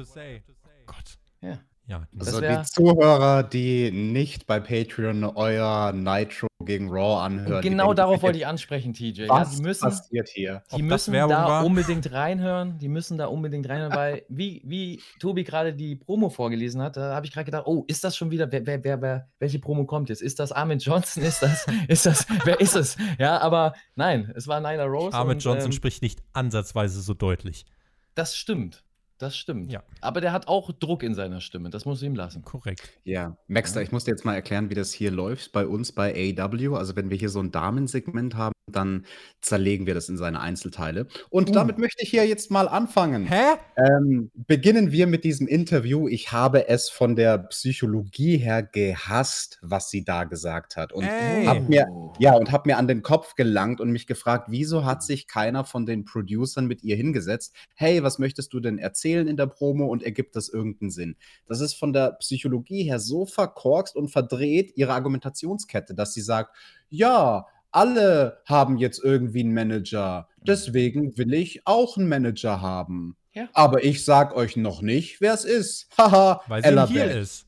Gott. 0.86 1.18
Ja. 1.41 1.58
Ja, 1.86 2.08
Das 2.14 2.34
Also 2.34 2.42
die 2.42 2.64
Zuhörer, 2.64 3.44
die 3.44 3.92
nicht 3.92 4.48
bei 4.48 4.60
Patreon 4.62 5.26
euer 5.26 5.92
Nitro 5.92 6.48
gegen 6.64 6.90
Raw 6.90 7.22
anhören. 7.26 7.62
Genau 7.62 7.94
darauf 7.94 8.22
wollte 8.22 8.38
ich 8.38 8.48
ansprechen, 8.48 8.94
TJ. 8.94 9.24
Ja, 9.24 9.30
Was 9.30 9.58
die 9.58 9.62
müssen, 9.64 9.90
passiert 9.90 10.30
hier? 10.30 10.64
die 10.72 10.76
Ob 10.76 10.82
müssen 10.82 11.14
da 11.14 11.30
war? 11.30 11.66
unbedingt 11.66 12.10
reinhören. 12.10 12.78
Die 12.80 12.88
müssen 12.88 13.18
da 13.18 13.26
unbedingt 13.26 13.68
reinhören, 13.68 13.94
weil, 13.94 14.24
wie, 14.30 14.62
wie 14.66 15.02
Tobi 15.20 15.44
gerade 15.44 15.74
die 15.74 15.98
Promo 15.98 16.30
vorgelesen 16.30 16.82
hat, 16.82 16.96
da 16.96 17.14
habe 17.16 17.26
ich 17.26 17.34
gerade 17.34 17.46
gedacht, 17.46 17.64
oh, 17.66 17.84
ist 17.88 18.04
das 18.06 18.16
schon 18.16 18.32
wieder, 18.32 18.50
wer, 18.50 18.66
wer, 18.66 18.82
wer, 18.82 19.02
wer, 19.02 19.28
welche 19.40 19.60
Promo 19.60 19.86
kommt 19.86 20.08
jetzt? 20.08 20.22
Ist 20.22 20.40
das 20.40 20.54
Armin 20.54 20.80
Johnson? 20.80 21.22
Ist 21.22 21.42
das, 21.42 21.66
ist 21.90 22.06
das, 22.06 22.26
wer 22.46 22.62
ist 22.62 22.78
es? 22.78 22.96
Ja, 23.20 23.40
aber 23.40 23.74
nein, 23.96 24.32
es 24.36 24.48
war 24.48 24.62
Nyla 24.62 24.86
Rose. 24.86 25.18
Ahmed 25.18 25.36
und, 25.36 25.44
Johnson 25.44 25.66
ähm, 25.66 25.72
spricht 25.74 26.02
nicht 26.02 26.24
ansatzweise 26.32 27.02
so 27.02 27.14
deutlich. 27.14 27.66
Das 28.16 28.38
stimmt. 28.38 28.84
Das 29.18 29.38
stimmt. 29.38 29.72
Ja. 29.72 29.84
Aber 30.01 30.22
der 30.22 30.32
hat 30.32 30.47
auch 30.47 30.72
Druck 30.72 31.03
in 31.03 31.14
seiner 31.14 31.41
Stimme. 31.41 31.70
Das 31.70 31.86
muss 31.86 32.01
ich 32.01 32.07
ihm 32.07 32.16
lassen. 32.16 32.43
Korrekt. 32.43 32.89
Ja, 33.03 33.38
Maxter, 33.47 33.82
ich 33.82 33.91
muss 33.91 34.05
dir 34.05 34.11
jetzt 34.11 34.26
mal 34.26 34.36
erklären, 34.36 34.70
wie 34.70 34.76
das 34.76 34.91
hier 34.91 35.11
läuft 35.11 35.51
bei 35.51 35.66
uns 35.66 35.91
bei 35.91 36.36
AW. 36.38 36.76
Also 36.76 36.95
wenn 36.95 37.09
wir 37.09 37.18
hier 37.18 37.30
so 37.30 37.39
ein 37.39 37.51
Damensegment 37.51 38.36
haben, 38.36 38.53
dann 38.72 39.05
zerlegen 39.41 39.86
wir 39.86 39.93
das 39.93 40.07
in 40.07 40.18
seine 40.18 40.39
Einzelteile. 40.39 41.07
Und 41.30 41.49
uh. 41.49 41.53
damit 41.53 41.78
möchte 41.78 42.03
ich 42.03 42.09
hier 42.09 42.26
jetzt 42.26 42.49
mal 42.49 42.70
anfangen. 42.70 43.26
Hä? 43.26 43.57
Ähm, 43.76 44.32
beginnen 44.34 44.91
wir 44.91 45.05
mit 45.05 45.26
diesem 45.26 45.47
Interview. 45.47 46.07
Ich 46.07 46.32
habe 46.32 46.70
es 46.70 46.89
von 46.89 47.16
der 47.18 47.39
Psychologie 47.39 48.38
her 48.38 48.64
gehasst, 48.64 49.59
was 49.61 49.89
sie 49.89 50.05
da 50.05 50.24
gesagt 50.24 50.78
hat. 50.78 50.93
Und 50.93 51.05
habe 51.05 51.61
mir, 51.61 51.88
ja, 52.20 52.36
und 52.36 52.51
hab 52.53 52.66
mir 52.66 52.78
an 52.78 52.88
den 52.88 53.01
Kopf 53.01 53.36
gelangt 53.36 53.82
und 53.82 53.91
mich 53.91 54.07
gefragt, 54.07 54.47
wieso 54.49 54.86
hat 54.86 55.03
sich 55.03 55.28
keiner 55.28 55.66
von 55.66 55.86
den 55.86 56.05
Producern 56.05 56.66
mit 56.66 56.84
ihr 56.84 56.95
hingesetzt? 56.95 57.53
Hey, 57.76 58.01
was 58.01 58.18
möchtest 58.18 58.53
du 58.53 58.61
denn 58.61 58.78
erzählen 58.78 59.28
in 59.28 59.36
der 59.36 59.47
Promo 59.47 59.88
und 59.88 60.03
ergibt 60.03 60.38
das 60.38 60.47
irgendeinen 60.47 60.91
Sinn? 60.91 61.18
Das 61.47 61.59
ist 61.59 61.74
von 61.74 61.91
der 61.91 62.14
Psychologie 62.14 62.84
her 62.84 62.99
so 62.99 63.26
verkorkst 63.26 63.95
und 63.97 64.07
verdreht, 64.07 64.72
ihre 64.78 64.93
Argumentationskette, 64.93 65.93
dass 65.93 66.14
sie 66.14 66.22
sagt, 66.22 66.55
ja, 66.89 67.47
alle 67.74 68.42
haben 68.46 68.78
jetzt 68.78 69.04
irgendwie 69.04 69.42
einen 69.42 69.54
Manager. 69.54 70.30
Deswegen 70.46 71.18
will 71.18 71.34
ich 71.34 71.66
auch 71.66 71.98
einen 71.98 72.08
Manager 72.08 72.62
haben. 72.62 73.18
Ja. 73.34 73.50
Aber 73.54 73.84
ich 73.84 74.06
sag 74.06 74.36
euch 74.36 74.56
noch 74.58 74.82
nicht, 74.82 75.20
wer 75.20 75.34
es 75.34 75.44
ist. 75.44 75.88
Haha, 75.98 76.42
Weil 76.48 76.64
sie 76.64 76.94
hier 76.94 77.12
ist. 77.12 77.48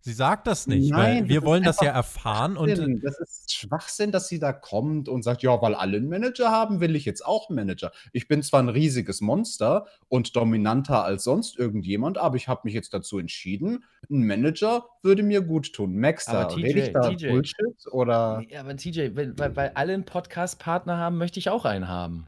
Sie 0.00 0.14
sagt 0.14 0.46
das 0.46 0.66
nicht, 0.66 0.90
Nein, 0.90 1.24
weil 1.24 1.28
wir 1.28 1.42
wollen 1.42 1.64
das 1.64 1.82
ja 1.82 1.90
erfahren. 1.90 2.56
Und 2.56 2.70
das 3.02 3.20
ist 3.20 3.52
Schwachsinn, 3.52 4.10
dass 4.10 4.26
sie 4.26 4.38
da 4.38 4.54
kommt 4.54 5.06
und 5.06 5.22
sagt, 5.22 5.42
ja, 5.42 5.60
weil 5.60 5.74
alle 5.74 5.98
einen 5.98 6.08
Manager 6.08 6.50
haben, 6.50 6.80
will 6.80 6.96
ich 6.96 7.04
jetzt 7.04 7.26
auch 7.26 7.50
einen 7.50 7.56
Manager. 7.56 7.92
Ich 8.14 8.26
bin 8.26 8.42
zwar 8.42 8.62
ein 8.62 8.70
riesiges 8.70 9.20
Monster 9.20 9.86
und 10.08 10.34
dominanter 10.34 11.04
als 11.04 11.24
sonst 11.24 11.58
irgendjemand, 11.58 12.16
aber 12.16 12.36
ich 12.36 12.48
habe 12.48 12.62
mich 12.64 12.72
jetzt 12.72 12.94
dazu 12.94 13.18
entschieden, 13.18 13.84
ein 14.08 14.26
Manager 14.26 14.86
würde 15.08 15.22
mir 15.22 15.40
gut 15.40 15.72
tun. 15.72 15.98
Max, 15.98 16.26
da 16.26 16.46
rede 16.46 16.80
ich 16.80 16.92
da 16.92 17.08
TJ. 17.08 17.28
Bullshit 17.30 17.86
oder? 17.90 18.42
Ja, 18.50 18.60
aber 18.60 18.76
TJ, 18.76 19.16
weil, 19.16 19.36
weil, 19.38 19.56
weil 19.56 19.72
alle 19.74 19.94
einen 19.94 20.04
Podcast-Partner 20.04 20.98
haben, 20.98 21.16
möchte 21.16 21.38
ich 21.38 21.48
auch 21.48 21.64
einen 21.64 21.88
haben. 21.88 22.26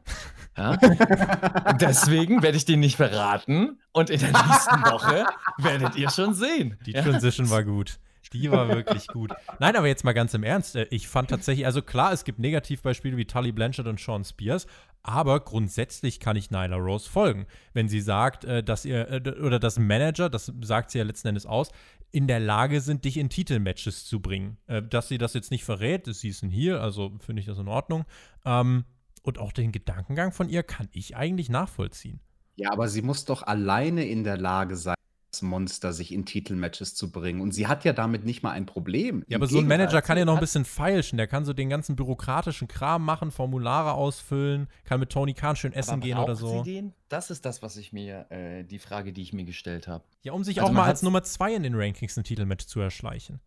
Ja? 0.57 0.75
Deswegen 1.79 2.41
werde 2.41 2.57
ich 2.57 2.65
den 2.65 2.79
nicht 2.79 2.97
verraten 2.97 3.79
und 3.93 4.09
in 4.09 4.19
der 4.19 4.31
nächsten 4.31 4.81
Woche 4.91 5.25
werdet 5.59 5.95
ihr 5.95 6.09
schon 6.09 6.33
sehen. 6.33 6.77
Die 6.85 6.93
Transition 6.93 7.49
war 7.51 7.63
gut. 7.63 7.99
Die 8.33 8.49
war 8.49 8.69
wirklich 8.69 9.07
gut. 9.07 9.31
Nein, 9.59 9.75
aber 9.75 9.87
jetzt 9.87 10.05
mal 10.05 10.13
ganz 10.13 10.33
im 10.33 10.43
Ernst. 10.43 10.75
Äh, 10.75 10.87
ich 10.89 11.07
fand 11.07 11.29
tatsächlich, 11.29 11.65
also 11.65 11.81
klar, 11.81 12.13
es 12.13 12.23
gibt 12.23 12.39
Negativbeispiele 12.39 13.17
wie 13.17 13.25
Tully 13.25 13.51
Blanchard 13.51 13.87
und 13.87 13.99
Sean 13.99 14.23
Spears, 14.23 14.67
aber 15.03 15.39
grundsätzlich 15.41 16.19
kann 16.19 16.37
ich 16.37 16.51
Nyla 16.51 16.77
Rose 16.77 17.09
folgen. 17.09 17.45
Wenn 17.73 17.89
sie 17.89 17.99
sagt, 17.99 18.45
äh, 18.45 18.63
dass 18.63 18.85
ihr, 18.85 19.09
äh, 19.09 19.39
oder 19.41 19.59
dass 19.59 19.79
Manager, 19.79 20.29
das 20.29 20.51
sagt 20.61 20.91
sie 20.91 20.99
ja 20.99 21.03
letzten 21.03 21.29
Endes 21.29 21.45
aus, 21.45 21.71
in 22.11 22.27
der 22.27 22.39
Lage 22.39 22.81
sind, 22.81 23.05
dich 23.05 23.17
in 23.17 23.29
Titelmatches 23.29 24.05
zu 24.05 24.19
bringen. 24.19 24.57
Dass 24.89 25.07
sie 25.07 25.17
das 25.17 25.33
jetzt 25.33 25.51
nicht 25.51 25.63
verrät, 25.63 26.05
sie 26.05 26.29
ist 26.29 26.43
ein 26.43 26.49
hier, 26.49 26.81
also 26.81 27.11
finde 27.19 27.39
ich 27.39 27.45
das 27.45 27.57
in 27.57 27.67
Ordnung. 27.67 28.05
Ähm, 28.45 28.85
und 29.23 29.37
auch 29.37 29.51
den 29.51 29.71
Gedankengang 29.71 30.31
von 30.31 30.49
ihr 30.49 30.63
kann 30.63 30.89
ich 30.91 31.15
eigentlich 31.15 31.49
nachvollziehen. 31.49 32.19
Ja, 32.55 32.71
aber 32.71 32.89
sie 32.89 33.01
muss 33.01 33.25
doch 33.25 33.43
alleine 33.43 34.05
in 34.05 34.23
der 34.23 34.37
Lage 34.37 34.75
sein, 34.75 34.95
das 34.95 35.00
Monster 35.41 35.93
sich 35.93 36.11
in 36.11 36.25
Titelmatches 36.25 36.95
zu 36.95 37.11
bringen. 37.11 37.39
Und 37.39 37.53
sie 37.53 37.67
hat 37.67 37.85
ja 37.85 37.93
damit 37.93 38.25
nicht 38.25 38.43
mal 38.43 38.51
ein 38.51 38.65
Problem. 38.65 39.23
Ja, 39.27 39.37
aber 39.37 39.47
so 39.47 39.59
ein 39.59 39.67
Manager 39.67 40.01
kann 40.01 40.17
ja 40.17 40.25
noch 40.25 40.35
ein 40.35 40.39
bisschen 40.41 40.65
feilschen. 40.65 41.17
Der 41.17 41.27
kann 41.27 41.45
so 41.45 41.53
den 41.53 41.69
ganzen 41.69 41.95
bürokratischen 41.95 42.67
Kram 42.67 43.05
machen, 43.05 43.31
Formulare 43.31 43.93
ausfüllen, 43.93 44.67
kann 44.83 44.99
mit 44.99 45.09
Tony 45.09 45.33
Khan 45.33 45.55
schön 45.55 45.71
essen 45.71 45.93
aber 45.93 46.01
gehen 46.01 46.17
oder 46.17 46.35
so. 46.35 46.63
Sie 46.63 46.73
den? 46.73 46.93
Das 47.07 47.29
ist 47.29 47.45
das, 47.45 47.61
was 47.61 47.77
ich 47.77 47.93
mir, 47.93 48.25
äh, 48.29 48.63
die 48.63 48.79
Frage, 48.79 49.13
die 49.13 49.21
ich 49.21 49.31
mir 49.31 49.45
gestellt 49.45 49.87
habe. 49.87 50.03
Ja, 50.23 50.33
um 50.33 50.43
sich 50.43 50.59
also 50.59 50.71
auch 50.71 50.75
mal 50.75 50.85
als 50.85 51.01
Nummer 51.01 51.23
zwei 51.23 51.53
in 51.53 51.63
den 51.63 51.75
Rankings 51.75 52.17
ein 52.17 52.23
Titelmatch 52.23 52.65
zu 52.65 52.81
erschleichen. 52.81 53.39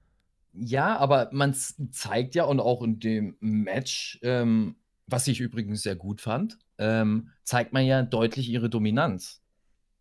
Ja, 0.55 0.97
aber 0.97 1.30
man 1.32 1.53
zeigt 1.53 2.35
ja 2.35 2.45
und 2.45 2.61
auch 2.61 2.82
in 2.82 3.01
dem 3.01 3.37
Match 3.41 4.20
ähm, 4.22 4.76
was 5.07 5.28
ich 5.28 5.41
übrigens 5.41 5.82
sehr 5.82 5.97
gut 5.97 6.20
fand, 6.20 6.59
ähm, 6.78 7.30
zeigt 7.43 7.72
man 7.72 7.85
ja 7.85 8.03
deutlich 8.03 8.49
ihre 8.49 8.70
Dominanz 8.70 9.43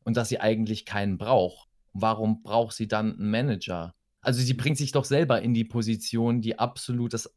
und 0.03 0.17
dass 0.17 0.29
sie 0.29 0.39
eigentlich 0.39 0.85
keinen 0.85 1.17
braucht. 1.17 1.69
Warum 1.93 2.43
braucht 2.43 2.75
sie 2.75 2.87
dann 2.87 3.13
einen 3.13 3.31
Manager? 3.31 3.93
Also 4.21 4.41
sie 4.41 4.53
bringt 4.53 4.77
sich 4.77 4.91
doch 4.91 5.05
selber 5.05 5.41
in 5.41 5.53
die 5.53 5.65
Position, 5.65 6.41
die 6.41 6.57
absolut 6.57 7.13
das, 7.13 7.33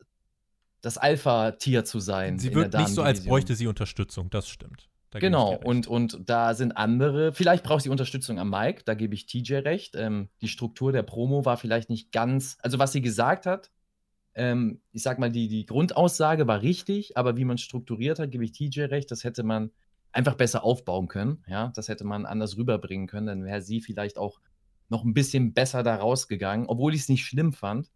das 0.81 0.99
Alpha-Tier 0.99 1.85
zu 1.85 2.01
sein. 2.01 2.39
Sie 2.39 2.55
wirkt 2.55 2.75
nicht 2.75 2.89
so, 2.89 3.03
als 3.03 3.25
bräuchte 3.25 3.55
sie 3.55 3.67
Unterstützung, 3.67 4.31
das 4.31 4.49
stimmt. 4.49 4.89
Da 5.11 5.21
genau, 5.21 5.55
und, 5.55 5.87
und 5.87 6.19
da 6.29 6.55
sind 6.55 6.73
andere, 6.73 7.33
vielleicht 7.33 7.65
braucht 7.65 7.83
sie 7.83 7.91
Unterstützung 7.91 8.39
am 8.39 8.51
Mike, 8.51 8.83
da 8.85 8.95
gebe 8.95 9.15
ich 9.15 9.27
TJ 9.27 9.55
recht. 9.57 9.95
Ähm, 9.97 10.29
die 10.41 10.49
Struktur 10.49 10.93
der 10.93 11.03
Promo 11.03 11.45
war 11.45 11.57
vielleicht 11.57 11.91
nicht 11.91 12.13
ganz, 12.13 12.59
also 12.61 12.79
was 12.79 12.93
sie 12.93 13.03
gesagt 13.03 13.47
hat, 13.47 13.71
ähm, 14.35 14.81
ich 14.93 15.03
sag 15.03 15.19
mal, 15.19 15.31
die, 15.31 15.49
die 15.49 15.65
Grundaussage 15.65 16.47
war 16.47 16.61
richtig, 16.61 17.17
aber 17.17 17.37
wie 17.37 17.45
man 17.45 17.57
strukturiert 17.57 18.19
hat, 18.19 18.31
gebe 18.31 18.45
ich 18.45 18.53
TJ 18.53 18.83
recht, 18.83 19.11
das 19.11 19.25
hätte 19.25 19.43
man 19.43 19.71
einfach 20.17 20.35
besser 20.35 20.65
aufbauen 20.65 21.09
können. 21.09 21.45
Ja, 21.47 21.73
das 21.75 21.89
hätte 21.89 22.05
man 22.05 22.25
anders 22.25 22.57
rüberbringen 22.57 23.07
können, 23.07 23.27
dann 23.27 23.45
wäre 23.45 23.61
sie 23.61 23.81
vielleicht 23.81 24.17
auch 24.17 24.41
noch 24.89 25.05
ein 25.05 25.15
bisschen 25.15 25.53
besser 25.53 25.83
da 25.83 25.97
rausgegangen, 25.97 26.67
obwohl 26.67 26.95
ich 26.95 27.03
es 27.03 27.09
nicht 27.09 27.25
schlimm 27.25 27.53
fand. 27.53 27.91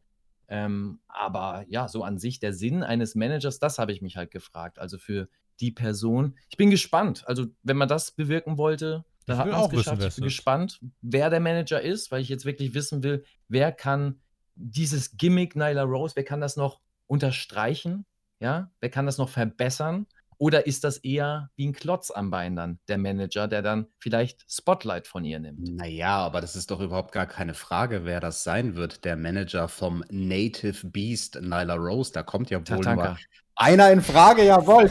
Ähm, 0.49 1.01
aber 1.07 1.65
ja, 1.69 1.89
so 1.89 2.03
an 2.03 2.19
sich 2.19 2.39
der 2.41 2.53
Sinn 2.53 2.83
eines 2.83 3.15
Managers, 3.15 3.59
das 3.59 3.79
habe 3.79 3.93
ich 3.93 4.03
mich 4.03 4.17
halt 4.17 4.31
gefragt. 4.31 4.79
Also 4.79 4.99
für 4.99 5.29
die 5.61 5.71
Person. 5.71 6.37
Ich 6.49 6.57
bin 6.57 6.71
gespannt. 6.71 7.23
Also, 7.27 7.47
wenn 7.63 7.77
man 7.77 7.89
das 7.89 8.11
bewirken 8.13 8.59
wollte, 8.59 9.05
dann 9.27 9.39
hat 9.39 9.49
man 9.49 9.63
es 9.63 9.71
geschafft. 9.71 10.03
Ich 10.03 10.15
bin 10.17 10.25
gespannt, 10.25 10.81
wer 11.03 11.31
der 11.31 11.41
Manager 11.41 11.81
ist, 11.81 12.11
weil 12.11 12.21
ich 12.21 12.29
jetzt 12.29 12.45
wirklich 12.45 12.75
wissen 12.75 13.03
will, 13.03 13.25
wer 13.49 13.71
kann 13.71 14.21
dieses 14.57 15.17
Gimmick 15.17 15.55
Nyla 15.55 15.83
Rose, 15.83 16.17
wer 16.17 16.25
kann 16.25 16.41
das 16.41 16.57
noch 16.57 16.81
unterstreichen? 17.07 18.05
Ja, 18.41 18.71
wer 18.81 18.91
kann 18.91 19.07
das 19.07 19.19
noch 19.19 19.29
verbessern? 19.29 20.07
Oder 20.41 20.67
ist 20.67 20.85
das 20.85 20.97
eher 20.97 21.51
wie 21.57 21.69
ein 21.69 21.75
Klotz 21.75 22.11
am 22.11 22.31
Bein 22.31 22.57
dann, 22.57 22.79
der 22.89 22.97
Manager, 22.97 23.47
der 23.47 23.61
dann 23.61 23.89
vielleicht 23.99 24.51
Spotlight 24.51 25.07
von 25.07 25.23
ihr 25.23 25.39
nimmt? 25.39 25.77
Naja, 25.77 26.17
aber 26.17 26.41
das 26.41 26.57
ist 26.57 26.71
doch 26.71 26.81
überhaupt 26.81 27.13
gar 27.13 27.27
keine 27.27 27.53
Frage, 27.53 28.07
wer 28.07 28.21
das 28.21 28.43
sein 28.43 28.75
wird. 28.75 29.05
Der 29.05 29.17
Manager 29.17 29.69
vom 29.69 30.03
Native 30.09 30.87
Beast 30.87 31.43
Nyla 31.43 31.75
Rose, 31.75 32.13
da 32.15 32.23
kommt 32.23 32.49
ja 32.49 32.57
wohl 32.57 32.65
Tatanka. 32.65 33.09
nur 33.09 33.19
einer 33.55 33.91
in 33.93 34.01
Frage, 34.01 34.43
jawohl. 34.47 34.91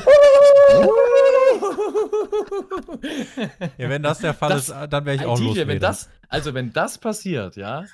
ja, 3.80 3.90
wenn 3.90 4.04
das 4.04 4.20
der 4.20 4.36
Fall 4.36 4.50
das, 4.50 4.70
ist, 4.70 4.76
dann 4.92 5.06
wäre 5.06 5.16
ich 5.16 5.26
auch 5.26 5.40
los. 5.40 5.58
Wenn 5.58 5.80
das, 5.80 6.12
also 6.28 6.54
wenn 6.54 6.72
das 6.74 7.00
passiert, 7.00 7.56
ja, 7.56 7.86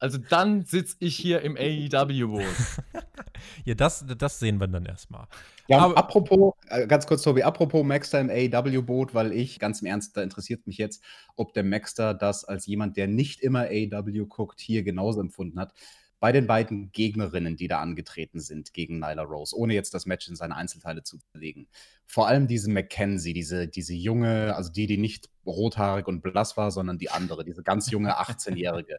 also 0.00 0.16
dann 0.16 0.64
sitze 0.64 0.96
ich 0.98 1.14
hier 1.14 1.42
im 1.42 1.56
AEW-Boot. 1.56 2.42
ja, 3.64 3.74
das, 3.74 4.04
das 4.18 4.38
sehen 4.38 4.58
wir 4.58 4.66
dann 4.66 4.86
erstmal. 4.86 5.26
Ja, 5.68 5.78
Aber, 5.78 5.96
apropos, 5.96 6.54
äh, 6.68 6.86
ganz 6.86 7.06
kurz, 7.06 7.22
Tobi, 7.22 7.42
apropos 7.42 7.84
Maxter 7.84 8.18
im 8.18 8.30
AEW-Boot, 8.30 9.14
weil 9.14 9.32
ich, 9.32 9.58
ganz 9.58 9.82
im 9.82 9.86
Ernst, 9.86 10.16
da 10.16 10.22
interessiert 10.22 10.66
mich 10.66 10.78
jetzt, 10.78 11.04
ob 11.36 11.52
der 11.52 11.64
Maxter 11.64 12.14
das 12.14 12.44
als 12.44 12.66
jemand, 12.66 12.96
der 12.96 13.08
nicht 13.08 13.40
immer 13.40 13.66
AEW 13.68 14.26
guckt, 14.26 14.58
hier 14.58 14.82
genauso 14.82 15.20
empfunden 15.20 15.60
hat. 15.60 15.74
Bei 16.18 16.32
den 16.32 16.46
beiden 16.46 16.92
Gegnerinnen, 16.92 17.56
die 17.56 17.68
da 17.68 17.80
angetreten 17.80 18.40
sind 18.40 18.74
gegen 18.74 18.98
Nyla 18.98 19.22
Rose, 19.22 19.56
ohne 19.56 19.74
jetzt 19.74 19.94
das 19.94 20.06
Match 20.06 20.28
in 20.28 20.36
seine 20.36 20.56
Einzelteile 20.56 21.02
zu 21.02 21.18
zerlegen. 21.18 21.68
Vor 22.06 22.26
allem 22.26 22.46
diese 22.46 22.70
Mackenzie, 22.70 23.32
diese, 23.32 23.68
diese 23.68 23.94
junge, 23.94 24.54
also 24.56 24.72
die, 24.72 24.86
die 24.86 24.98
nicht 24.98 25.30
rothaarig 25.46 26.06
und 26.08 26.22
blass 26.22 26.56
war, 26.56 26.70
sondern 26.70 26.98
die 26.98 27.10
andere, 27.10 27.44
diese 27.44 27.62
ganz 27.62 27.90
junge 27.90 28.18
18-Jährige. 28.20 28.98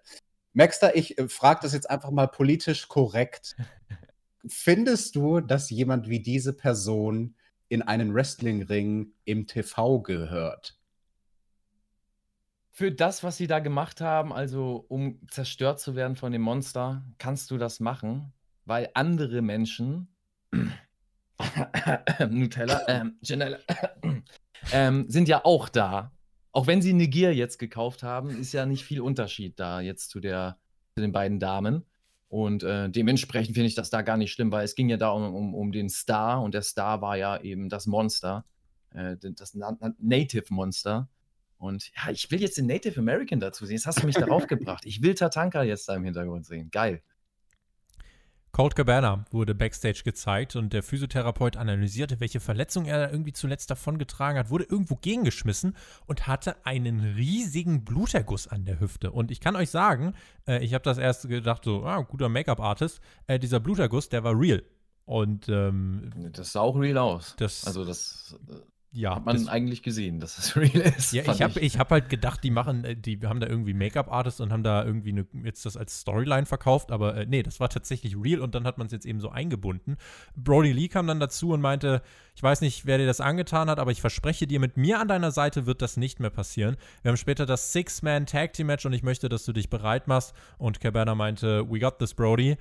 Maxter, 0.53 0.95
ich 0.95 1.17
äh, 1.17 1.27
frage 1.27 1.61
das 1.63 1.73
jetzt 1.73 1.89
einfach 1.89 2.11
mal 2.11 2.27
politisch 2.27 2.87
korrekt. 2.87 3.55
Findest 4.47 5.15
du, 5.15 5.39
dass 5.39 5.69
jemand 5.69 6.09
wie 6.09 6.19
diese 6.19 6.53
Person 6.53 7.35
in 7.69 7.81
einen 7.81 8.13
Wrestlingring 8.13 9.13
im 9.23 9.47
TV 9.47 10.01
gehört? 10.01 10.77
Für 12.71 12.91
das, 12.91 13.23
was 13.23 13.37
sie 13.37 13.47
da 13.47 13.59
gemacht 13.59 14.01
haben, 14.01 14.33
also 14.33 14.85
um 14.87 15.19
zerstört 15.29 15.79
zu 15.79 15.95
werden 15.95 16.15
von 16.15 16.31
dem 16.31 16.41
Monster, 16.41 17.05
kannst 17.17 17.51
du 17.51 17.57
das 17.57 17.79
machen, 17.79 18.33
weil 18.65 18.89
andere 18.93 19.41
Menschen, 19.41 20.07
Nutella, 22.29 22.81
ähm, 22.87 23.17
Janella, 23.21 23.59
ähm, 24.71 25.05
sind 25.09 25.27
ja 25.27 25.45
auch 25.45 25.69
da 25.69 26.11
auch 26.51 26.67
wenn 26.67 26.81
sie 26.81 26.93
Negir 26.93 27.33
jetzt 27.33 27.59
gekauft 27.59 28.03
haben, 28.03 28.29
ist 28.29 28.53
ja 28.53 28.65
nicht 28.65 28.83
viel 28.83 29.01
Unterschied 29.01 29.59
da 29.59 29.81
jetzt 29.81 30.09
zu, 30.09 30.19
der, 30.19 30.57
zu 30.95 31.01
den 31.01 31.11
beiden 31.11 31.39
Damen. 31.39 31.85
Und 32.27 32.63
äh, 32.63 32.89
dementsprechend 32.89 33.55
finde 33.55 33.67
ich 33.67 33.75
das 33.75 33.89
da 33.89 34.01
gar 34.01 34.17
nicht 34.17 34.31
schlimm, 34.31 34.51
weil 34.51 34.63
es 34.63 34.75
ging 34.75 34.89
ja 34.89 34.97
da 34.97 35.09
um, 35.09 35.35
um, 35.35 35.53
um 35.53 35.71
den 35.71 35.89
Star 35.89 36.41
und 36.41 36.53
der 36.53 36.61
Star 36.61 37.01
war 37.01 37.17
ja 37.17 37.39
eben 37.41 37.67
das 37.67 37.87
Monster, 37.87 38.45
äh, 38.91 39.17
das 39.19 39.53
Na 39.53 39.77
Native 39.99 40.45
Monster. 40.49 41.09
Und 41.57 41.91
ja, 41.95 42.11
ich 42.11 42.31
will 42.31 42.41
jetzt 42.41 42.57
den 42.57 42.67
Native 42.67 42.99
American 42.99 43.39
dazu 43.39 43.65
sehen. 43.65 43.75
Jetzt 43.75 43.85
hast 43.85 44.01
du 44.01 44.05
mich 44.05 44.15
darauf 44.15 44.47
gebracht. 44.47 44.85
Ich 44.85 45.01
will 45.01 45.13
Tatanka 45.13 45.63
jetzt 45.63 45.87
da 45.89 45.95
im 45.95 46.03
Hintergrund 46.03 46.45
sehen. 46.45 46.71
Geil. 46.71 47.03
Cold 48.51 48.75
Cabana 48.75 49.25
wurde 49.31 49.55
backstage 49.55 50.01
gezeigt 50.03 50.57
und 50.57 50.73
der 50.73 50.83
Physiotherapeut 50.83 51.55
analysierte, 51.55 52.19
welche 52.19 52.41
Verletzung 52.41 52.85
er 52.85 53.09
irgendwie 53.09 53.31
zuletzt 53.31 53.71
davongetragen 53.71 54.37
hat, 54.37 54.49
wurde 54.49 54.65
irgendwo 54.65 54.95
gegengeschmissen 54.95 55.75
und 56.05 56.27
hatte 56.27 56.65
einen 56.65 56.99
riesigen 56.99 57.85
Bluterguss 57.85 58.47
an 58.47 58.65
der 58.65 58.81
Hüfte. 58.81 59.11
Und 59.11 59.31
ich 59.31 59.39
kann 59.39 59.55
euch 59.55 59.69
sagen, 59.69 60.13
äh, 60.47 60.63
ich 60.63 60.73
habe 60.73 60.83
das 60.83 60.97
erst 60.97 61.29
gedacht, 61.29 61.63
so, 61.63 61.85
ah, 61.85 62.01
guter 62.01 62.27
Make-up-Artist, 62.27 62.99
äh, 63.27 63.39
dieser 63.39 63.61
Bluterguss, 63.61 64.09
der 64.09 64.23
war 64.25 64.37
real. 64.37 64.63
Und 65.05 65.47
ähm, 65.49 66.11
das 66.33 66.51
sah 66.51 66.59
auch 66.59 66.77
real 66.77 66.97
aus. 66.97 67.35
Das, 67.37 67.65
also 67.65 67.85
das 67.85 68.37
ja, 68.93 69.15
hat 69.15 69.25
man 69.25 69.47
eigentlich 69.47 69.83
gesehen, 69.83 70.19
dass 70.19 70.35
das 70.35 70.55
real 70.57 70.93
ist. 70.97 71.13
Ja, 71.13 71.23
ich 71.31 71.41
habe 71.41 71.59
ich 71.59 71.79
hab 71.79 71.91
halt 71.91 72.09
gedacht, 72.09 72.43
die 72.43 72.51
machen, 72.51 72.83
äh, 72.83 72.95
die 72.95 73.19
haben 73.23 73.39
da 73.39 73.47
irgendwie 73.47 73.73
Make-up-Artists 73.73 74.41
und 74.41 74.51
haben 74.51 74.63
da 74.63 74.83
irgendwie 74.83 75.11
eine, 75.11 75.25
jetzt 75.45 75.65
das 75.65 75.77
als 75.77 76.01
Storyline 76.01 76.45
verkauft, 76.45 76.91
aber 76.91 77.15
äh, 77.15 77.25
nee, 77.25 77.41
das 77.41 77.59
war 77.61 77.69
tatsächlich 77.69 78.17
real 78.21 78.41
und 78.41 78.53
dann 78.53 78.65
hat 78.65 78.77
man 78.77 78.87
es 78.87 78.93
jetzt 78.93 79.05
eben 79.05 79.21
so 79.21 79.29
eingebunden. 79.29 79.95
Brody 80.35 80.73
Lee 80.73 80.89
kam 80.89 81.07
dann 81.07 81.21
dazu 81.21 81.51
und 81.51 81.61
meinte, 81.61 82.01
ich 82.35 82.43
weiß 82.43 82.61
nicht, 82.61 82.85
wer 82.85 82.97
dir 82.97 83.05
das 83.05 83.21
angetan 83.21 83.69
hat, 83.69 83.79
aber 83.79 83.91
ich 83.91 84.01
verspreche 84.01 84.45
dir, 84.45 84.59
mit 84.59 84.75
mir 84.75 84.99
an 84.99 85.07
deiner 85.07 85.31
Seite 85.31 85.65
wird 85.65 85.81
das 85.81 85.95
nicht 85.95 86.19
mehr 86.19 86.29
passieren. 86.29 86.75
Wir 87.01 87.09
haben 87.09 87.17
später 87.17 87.45
das 87.45 87.71
Six-Man-Tag-Team-Match 87.71 88.85
und 88.85 88.93
ich 88.93 89.03
möchte, 89.03 89.29
dass 89.29 89.45
du 89.45 89.53
dich 89.53 89.69
bereit 89.69 90.07
machst. 90.07 90.33
Und 90.57 90.81
Cabana 90.81 91.15
meinte, 91.15 91.69
we 91.69 91.79
got 91.79 91.97
this, 91.99 92.13
Brody. 92.13 92.57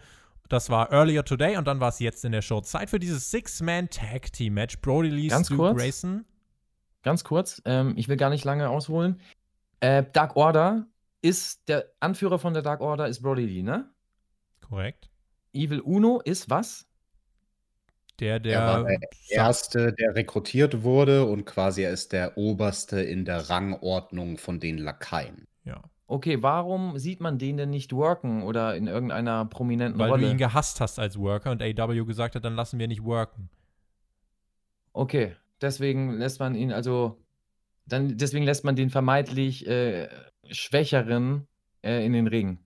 Das 0.51 0.69
war 0.69 0.91
earlier 0.91 1.25
today 1.25 1.57
und 1.57 1.67
dann 1.69 1.79
war 1.79 1.91
es 1.91 2.01
jetzt 2.01 2.25
in 2.25 2.33
der 2.33 2.43
Show. 2.43 2.61
Zeit 2.61 2.91
für 2.91 2.99
dieses 2.99 3.31
Six-Man-Tag-Team-Match. 3.31 4.81
Brody 4.81 5.09
Lee, 5.09 5.29
Ganz 5.29 5.47
Stu 5.47 5.57
kurz. 5.57 5.79
Grayson. 5.79 6.25
Ganz 7.03 7.23
kurz, 7.23 7.63
ähm, 7.65 7.95
ich 7.97 8.09
will 8.09 8.17
gar 8.17 8.31
nicht 8.31 8.45
lange 8.45 8.69
ausholen. 8.69 9.21
Äh, 9.79 10.05
Dark 10.13 10.35
Order 10.35 10.89
ist 11.23 11.69
der 11.69 11.87
Anführer 12.01 12.41
von 12.41 12.53
der 12.53 12.63
Dark 12.63 12.81
Order 12.81 13.07
ist 13.07 13.23
Brody 13.23 13.47
Lee, 13.47 13.63
ne? 13.63 13.89
Korrekt. 14.61 15.09
Evil 15.53 15.81
Uno 15.81 16.21
ist 16.21 16.51
was? 16.51 16.85
Der, 18.19 18.41
der. 18.41 18.59
Er 18.59 18.67
war 18.67 18.85
der 18.85 18.99
Erste, 19.29 19.93
der 19.93 20.17
rekrutiert 20.17 20.83
wurde 20.83 21.27
und 21.27 21.47
quasi 21.47 21.83
er 21.83 21.93
ist 21.93 22.13
der 22.13 22.37
Oberste 22.37 23.01
in 23.01 23.25
der 23.25 23.49
Rangordnung 23.49 24.37
von 24.37 24.59
den 24.59 24.79
Lakaien. 24.79 25.47
Ja. 25.65 25.81
Okay, 26.11 26.43
warum 26.43 26.99
sieht 26.99 27.21
man 27.21 27.39
den 27.39 27.57
denn 27.57 27.71
nicht 27.71 27.93
worken 27.93 28.43
oder 28.43 28.75
in 28.75 28.89
irgendeiner 28.89 29.45
prominenten 29.45 30.01
Weil 30.01 30.11
Rolle? 30.11 30.25
du 30.25 30.31
ihn 30.33 30.39
gehasst 30.39 30.81
hast 30.81 30.99
als 30.99 31.17
Worker 31.17 31.53
und 31.53 31.63
AW 31.63 32.05
gesagt 32.05 32.35
hat, 32.35 32.45
dann 32.45 32.57
lassen 32.57 32.81
wir 32.81 32.89
nicht 32.89 33.05
worken. 33.05 33.49
Okay, 34.93 35.37
deswegen 35.61 36.15
lässt 36.15 36.41
man 36.41 36.57
ihn 36.57 36.73
also 36.73 37.17
dann 37.87 38.17
deswegen 38.17 38.45
lässt 38.45 38.65
man 38.65 38.75
den 38.75 38.91
vermeintlich 38.91 39.69
äh, 39.69 40.09
Schwächeren 40.51 41.47
äh, 41.83 42.05
in 42.05 42.13
den 42.13 42.27
Ring. 42.27 42.59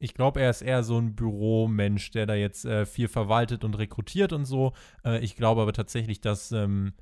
Ich 0.00 0.14
glaube, 0.14 0.40
er 0.40 0.50
ist 0.50 0.62
eher 0.62 0.82
so 0.82 0.98
ein 0.98 1.14
Büromensch, 1.14 2.10
der 2.10 2.26
da 2.26 2.34
jetzt 2.34 2.64
äh, 2.64 2.84
viel 2.84 3.06
verwaltet 3.06 3.62
und 3.62 3.78
rekrutiert 3.78 4.32
und 4.32 4.44
so. 4.44 4.72
Äh, 5.04 5.20
ich 5.20 5.36
glaube 5.36 5.62
aber 5.62 5.72
tatsächlich, 5.72 6.20
dass, 6.20 6.50
ähm, 6.50 6.94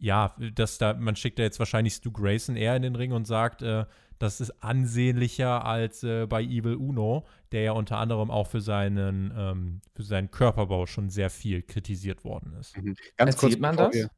ja, 0.00 0.34
dass 0.56 0.78
da, 0.78 0.94
man 0.94 1.14
schickt 1.14 1.38
da 1.38 1.44
jetzt 1.44 1.60
wahrscheinlich 1.60 1.94
Stu 1.94 2.10
Grayson 2.10 2.56
eher 2.56 2.74
in 2.74 2.82
den 2.82 2.96
Ring 2.96 3.12
und 3.12 3.28
sagt, 3.28 3.62
äh, 3.62 3.84
das 4.18 4.40
ist 4.40 4.62
ansehnlicher 4.62 5.64
als 5.64 6.02
äh, 6.04 6.26
bei 6.26 6.42
Evil 6.42 6.74
Uno, 6.76 7.26
der 7.52 7.62
ja 7.62 7.72
unter 7.72 7.98
anderem 7.98 8.30
auch 8.30 8.46
für 8.48 8.60
seinen, 8.60 9.32
ähm, 9.36 9.80
für 9.94 10.02
seinen 10.04 10.30
Körperbau 10.30 10.86
schon 10.86 11.10
sehr 11.10 11.30
viel 11.30 11.62
kritisiert 11.62 12.24
worden 12.24 12.54
ist. 12.60 12.76
Mhm. 12.76 12.94
Ganz 13.16 13.36
Erzählt 13.36 13.60
man 13.60 13.76
bevor 13.76 13.86
das? 13.88 13.94
wir- 13.94 14.10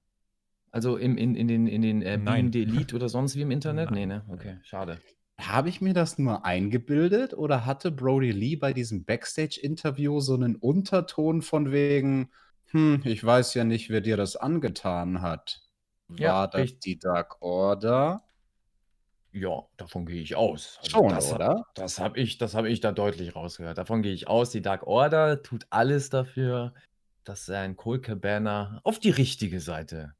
Also 0.72 0.96
im, 0.98 1.16
in, 1.18 1.34
in 1.36 1.48
den, 1.48 1.66
in 1.66 1.82
den 1.82 2.02
äh. 2.02 2.18
Beam 2.22 2.50
Delete 2.50 2.94
oder 2.96 3.08
sonst 3.08 3.36
wie 3.36 3.42
im 3.42 3.50
Internet? 3.50 3.90
Nein. 3.90 3.94
Nee, 3.94 4.06
ne? 4.06 4.24
Okay, 4.28 4.58
schade. 4.62 4.98
Habe 5.38 5.68
ich 5.68 5.80
mir 5.80 5.92
das 5.94 6.18
nur 6.18 6.44
eingebildet 6.44 7.34
oder 7.34 7.66
hatte 7.66 7.90
Brody 7.90 8.32
Lee 8.32 8.56
bei 8.56 8.72
diesem 8.72 9.04
Backstage-Interview 9.04 10.20
so 10.20 10.34
einen 10.34 10.56
Unterton 10.56 11.42
von 11.42 11.72
wegen, 11.72 12.30
hm, 12.66 13.02
ich 13.04 13.22
weiß 13.24 13.54
ja 13.54 13.64
nicht, 13.64 13.90
wer 13.90 14.00
dir 14.00 14.16
das 14.16 14.36
angetan 14.36 15.20
hat. 15.22 15.62
War 16.08 16.18
Ja, 16.20 16.46
das 16.48 16.62
richtig. 16.62 16.82
die 16.84 16.98
Dark 16.98 17.40
Order? 17.42 18.25
Ja, 19.36 19.66
davon 19.76 20.06
gehe 20.06 20.22
ich 20.22 20.34
aus. 20.34 20.78
Also 20.78 20.90
Schon, 20.90 21.08
das, 21.10 21.30
oder? 21.30 21.66
Das 21.74 21.98
habe 21.98 22.18
ich, 22.18 22.38
das 22.38 22.54
hab 22.54 22.64
ich 22.64 22.80
da 22.80 22.92
deutlich 22.92 23.36
rausgehört. 23.36 23.76
Davon 23.76 24.00
gehe 24.00 24.14
ich 24.14 24.28
aus. 24.28 24.48
Die 24.50 24.62
Dark 24.62 24.86
Order 24.86 25.42
tut 25.42 25.66
alles 25.68 26.08
dafür, 26.08 26.72
dass 27.24 27.44
sein 27.44 27.76
Cole 27.76 28.00
Cabana 28.00 28.80
auf 28.82 28.98
die 28.98 29.10
richtige 29.10 29.60
Seite 29.60 30.14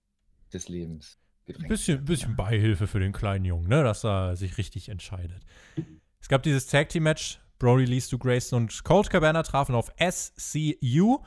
des 0.52 0.68
Lebens 0.68 1.18
Ein 1.18 1.46
gedrängt 1.46 1.68
bisschen, 1.68 2.04
bisschen 2.04 2.36
Beihilfe 2.36 2.86
für 2.86 3.00
den 3.00 3.12
kleinen 3.12 3.46
Jungen, 3.46 3.68
ne, 3.68 3.82
dass 3.82 4.04
er 4.04 4.36
sich 4.36 4.58
richtig 4.58 4.90
entscheidet. 4.90 5.42
Es 6.20 6.28
gab 6.28 6.42
dieses 6.42 6.66
Tag 6.66 6.90
Team 6.90 7.04
Match. 7.04 7.40
Brody 7.58 7.86
Lee, 7.86 8.02
Stu 8.02 8.18
Grayson 8.18 8.64
und 8.64 8.84
Colt 8.84 9.08
Cabana 9.08 9.42
trafen 9.42 9.74
auf 9.74 9.90
SCU. 9.98 11.22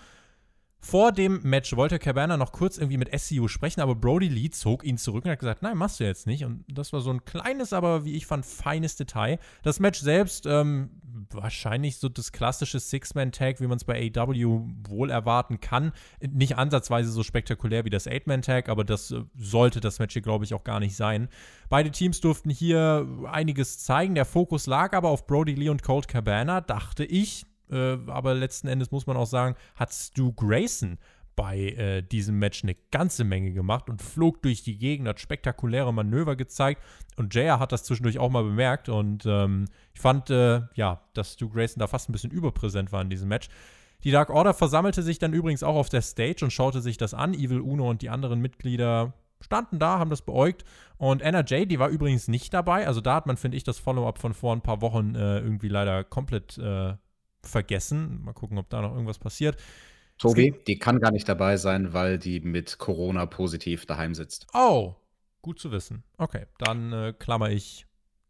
Vor 0.82 1.12
dem 1.12 1.42
Match 1.44 1.76
wollte 1.76 2.00
Cabana 2.00 2.38
noch 2.38 2.54
kurz 2.54 2.78
irgendwie 2.78 2.98
mit 2.98 3.10
SCU 3.20 3.50
sprechen, 3.50 3.82
aber 3.82 3.96
Brody 3.96 4.30
Lee 4.30 4.50
zog 4.50 4.86
ihn 4.86 4.98
zurück 4.98 5.26
und 5.26 5.32
hat 5.32 5.40
gesagt, 5.40 5.62
nein, 5.62 5.78
machst 5.78 6.00
du 6.00 6.06
jetzt 6.06 6.26
nicht. 6.26 6.46
Und 6.46 6.64
das 6.70 6.94
war 6.94 7.02
so 7.02 7.12
ein 7.12 7.26
kleines, 7.26 7.74
aber 7.74 8.06
wie 8.06 8.16
ich 8.16 8.26
fand, 8.26 8.46
feines 8.46 8.96
Detail. 8.96 9.40
Das 9.62 9.82
Match 9.82 10.00
selbst, 10.00 10.46
ähm, 10.46 10.90
wahrscheinlich 11.32 11.98
so 11.98 12.08
das 12.08 12.32
klassische 12.32 12.80
Six-Man-Tag, 12.80 13.60
wie 13.60 13.68
man 13.68 13.78
es 13.78 13.84
bei 13.84 14.12
AW 14.16 14.62
wohl 14.88 15.10
erwarten 15.10 15.60
kann. 15.60 15.92
Nicht 16.22 16.58
ansatzweise 16.58 17.12
so 17.12 17.24
spektakulär 17.24 17.84
wie 17.84 17.90
das 17.90 18.08
Eight-Man-Tag, 18.08 18.70
aber 18.70 18.86
das 18.86 19.12
äh, 19.12 19.24
sollte 19.38 19.82
das 19.82 20.00
Match 20.00 20.14
hier, 20.14 20.22
glaube 20.22 20.46
ich, 20.46 20.54
auch 20.54 20.64
gar 20.64 20.80
nicht 20.80 20.96
sein. 20.96 21.28
Beide 21.68 21.92
Teams 21.92 22.22
durften 22.22 22.50
hier 22.50 23.06
einiges 23.30 23.80
zeigen. 23.80 24.16
Der 24.16 24.26
Fokus 24.26 24.66
lag 24.66 24.94
aber 24.94 25.10
auf 25.10 25.28
Brody 25.28 25.56
Lee 25.56 25.70
und 25.70 25.84
Colt 25.84 26.08
Cabana, 26.08 26.62
dachte 26.62 27.04
ich. 27.04 27.46
Äh, 27.72 27.98
aber 28.08 28.34
letzten 28.34 28.68
Endes 28.68 28.92
muss 28.92 29.08
man 29.08 29.18
auch 29.18 29.28
sagen, 29.28 29.56
hat 29.76 29.94
Stu 29.94 30.34
Grayson 30.34 30.98
bei 31.40 31.58
äh, 31.58 32.02
diesem 32.02 32.38
Match 32.38 32.64
eine 32.64 32.76
ganze 32.92 33.24
Menge 33.24 33.54
gemacht 33.54 33.90
und 33.90 34.02
flog 34.02 34.42
durch 34.42 34.62
die 34.62 34.78
Gegend, 34.78 35.08
hat 35.08 35.22
spektakuläre 35.22 35.94
Manöver 35.94 36.36
gezeigt. 36.36 36.84
Und 37.16 37.34
JR 37.34 37.60
hat 37.60 37.72
das 37.72 37.86
zwischendurch 37.86 38.20
auch 38.20 38.30
mal 38.30 38.44
bemerkt. 38.44 38.90
Und 38.90 39.26
ähm, 39.26 39.70
ich 39.94 40.02
fand, 40.02 40.30
äh, 40.30 40.64
ja, 40.74 41.02
dass 41.14 41.34
Stu 41.34 41.48
Grayson 41.50 41.80
da 41.80 41.88
fast 41.88 42.10
ein 42.10 42.12
bisschen 42.12 42.32
überpräsent 42.32 42.92
war 42.92 43.02
in 43.02 43.10
diesem 43.10 43.30
Match. 43.30 43.48
Die 44.04 44.12
Dark 44.12 44.30
Order 44.30 44.54
versammelte 44.54 45.02
sich 45.02 45.18
dann 45.18 45.32
übrigens 45.32 45.64
auch 45.64 45.76
auf 45.76 45.88
der 45.88 46.02
Stage 46.02 46.44
und 46.44 46.52
schaute 46.52 46.82
sich 46.82 46.98
das 46.98 47.14
an. 47.14 47.34
Evil 47.34 47.62
Uno 47.62 47.90
und 47.90 48.02
die 48.02 48.10
anderen 48.10 48.42
Mitglieder 48.42 49.14
standen 49.40 49.80
da, 49.80 50.00
haben 50.00 50.10
das 50.10 50.22
beäugt. 50.22 50.66
Und 50.98 51.22
NRJ, 51.22 51.66
die 51.66 51.80
war 51.80 51.88
übrigens 51.88 52.28
nicht 52.28 52.54
dabei. 52.54 52.86
Also 52.86 53.00
da 53.00 53.16
hat 53.16 53.28
man, 53.28 53.38
finde 53.38 53.56
ich, 53.56 53.64
das 53.64 53.80
Follow-up 53.80 54.18
von 54.18 54.34
vor 54.34 54.54
ein 54.54 54.62
paar 54.62 54.82
Wochen 54.82 55.16
äh, 55.16 55.40
irgendwie 55.40 55.70
leider 55.70 56.04
komplett 56.04 56.58
äh, 56.58 56.96
vergessen. 57.44 58.22
Mal 58.24 58.34
gucken, 58.34 58.58
ob 58.58 58.70
da 58.70 58.82
noch 58.82 58.94
irgendwas 58.94 59.20
passiert. 59.20 59.58
Tobi, 60.18 60.54
die 60.68 60.78
kann 60.78 61.00
gar 61.00 61.12
nicht 61.12 61.30
dabei 61.30 61.56
sein, 61.58 61.94
weil 61.94 62.18
die 62.18 62.42
mit 62.42 62.78
Corona 62.78 63.26
positiv 63.26 63.86
daheim 63.86 64.14
sitzt. 64.14 64.48
Oh, 64.54 64.96
gut 65.42 65.60
zu 65.60 65.72
wissen. 65.72 66.04
Okay, 66.18 66.46
dann 66.58 66.92
äh, 66.92 67.14
klammer 67.18 67.50
ich 67.50 67.86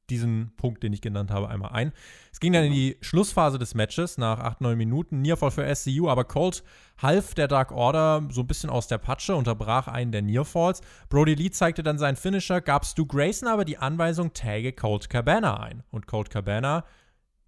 diesen 0.10 0.52
Punkt, 0.58 0.84
den 0.84 0.94
ich 0.94 1.02
genannt 1.02 1.32
habe, 1.32 1.50
einmal 1.50 1.72
ein. 1.72 1.94
Es 2.32 2.40
ging 2.40 2.54
dann 2.54 2.64
in 2.64 2.74
die 2.74 2.98
Schlussphase 3.02 3.60
des 3.60 3.76
Matches 3.76 4.18
nach 4.18 4.40
8, 4.40 4.62
9 4.62 4.78
Minuten. 4.78 5.22
Nearfall 5.22 5.52
für 5.52 5.76
SCU, 5.76 6.10
aber 6.10 6.26
Colt 6.26 6.64
half 7.02 7.34
der 7.34 7.48
Dark 7.48 7.72
Order 7.72 8.28
so 8.32 8.42
ein 8.42 8.48
bisschen 8.48 8.70
aus 8.70 8.88
der 8.88 8.98
Patsche, 8.98 9.36
unterbrach 9.36 9.88
einen 9.88 10.12
der 10.12 10.22
Nearfalls. 10.22 10.82
Brody 11.10 11.36
Lee 11.36 11.52
zeigte 11.52 11.84
dann 11.84 12.00
seinen 12.00 12.16
Finisher, 12.16 12.62
gab 12.62 12.86
Stu 12.86 13.06
Grayson 13.06 13.48
aber 13.48 13.66
die 13.66 13.78
Anweisung, 13.78 14.34
tagge 14.34 14.74
Colt 14.74 15.10
Cabana 15.10 15.60
ein. 15.60 15.84
Und 15.92 16.08
Colt 16.08 16.30
Cabana 16.30 16.86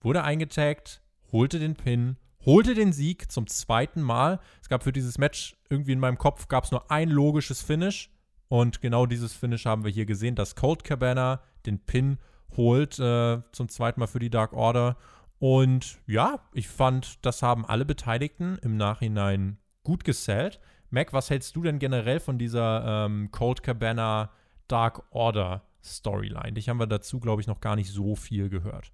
wurde 0.02 0.24
eingetaggt, 0.24 1.02
holte 1.32 1.60
den 1.60 1.76
Pin, 1.76 2.18
holte 2.46 2.74
den 2.74 2.94
Sieg 2.94 3.32
zum 3.32 3.48
zweiten 3.48 4.02
Mal. 4.02 4.40
Es 4.62 4.70
gab 4.70 4.84
für 4.84 4.92
dieses 4.92 5.18
Match 5.18 5.56
irgendwie 5.70 5.94
in 5.94 6.00
meinem 6.00 6.18
Kopf 6.18 6.48
gab 6.48 6.66
es 6.66 6.72
nur 6.72 6.90
ein 6.92 7.10
logisches 7.10 7.62
Finish 7.62 8.10
und 8.52 8.82
genau 8.82 9.06
dieses 9.06 9.34
Finish 9.34 9.66
haben 9.66 9.86
wir 9.86 9.92
hier 9.92 10.06
gesehen, 10.06 10.36
dass 10.36 10.58
Colt 10.58 10.84
Cabana 10.84 11.42
den 11.66 11.80
Pin 11.80 12.18
holt 12.58 13.00
äh, 13.00 13.42
zum 13.54 13.70
zweiten 13.70 14.02
Mal 14.02 14.08
für 14.08 14.20
die 14.20 14.30
Dark 14.30 14.52
Order. 14.52 14.98
Und 15.40 16.00
ja, 16.06 16.42
ich 16.54 16.68
fand, 16.68 17.26
das 17.26 17.44
haben 17.44 17.66
alle 17.66 17.86
Beteiligten 17.86 18.58
im 18.62 18.76
Nachhinein 18.76 19.58
gut 19.84 20.04
gesellt. 20.04 20.60
Mac, 20.90 21.14
was 21.14 21.30
hältst 21.30 21.56
du 21.56 21.62
denn 21.62 21.80
generell 21.80 22.20
von 22.20 22.38
dieser 22.38 23.06
ähm, 23.06 23.32
Colt 23.32 23.64
Cabana 23.64 24.32
Dark 24.68 25.04
Order 25.12 25.64
Storyline? 25.82 26.52
Dich 26.52 26.68
haben 26.68 26.80
wir 26.80 26.88
dazu, 26.88 27.22
glaube 27.22 27.42
ich, 27.42 27.48
noch 27.48 27.62
gar 27.62 27.78
nicht 27.78 27.90
so 27.90 28.18
viel 28.18 28.50
gehört. 28.50 28.92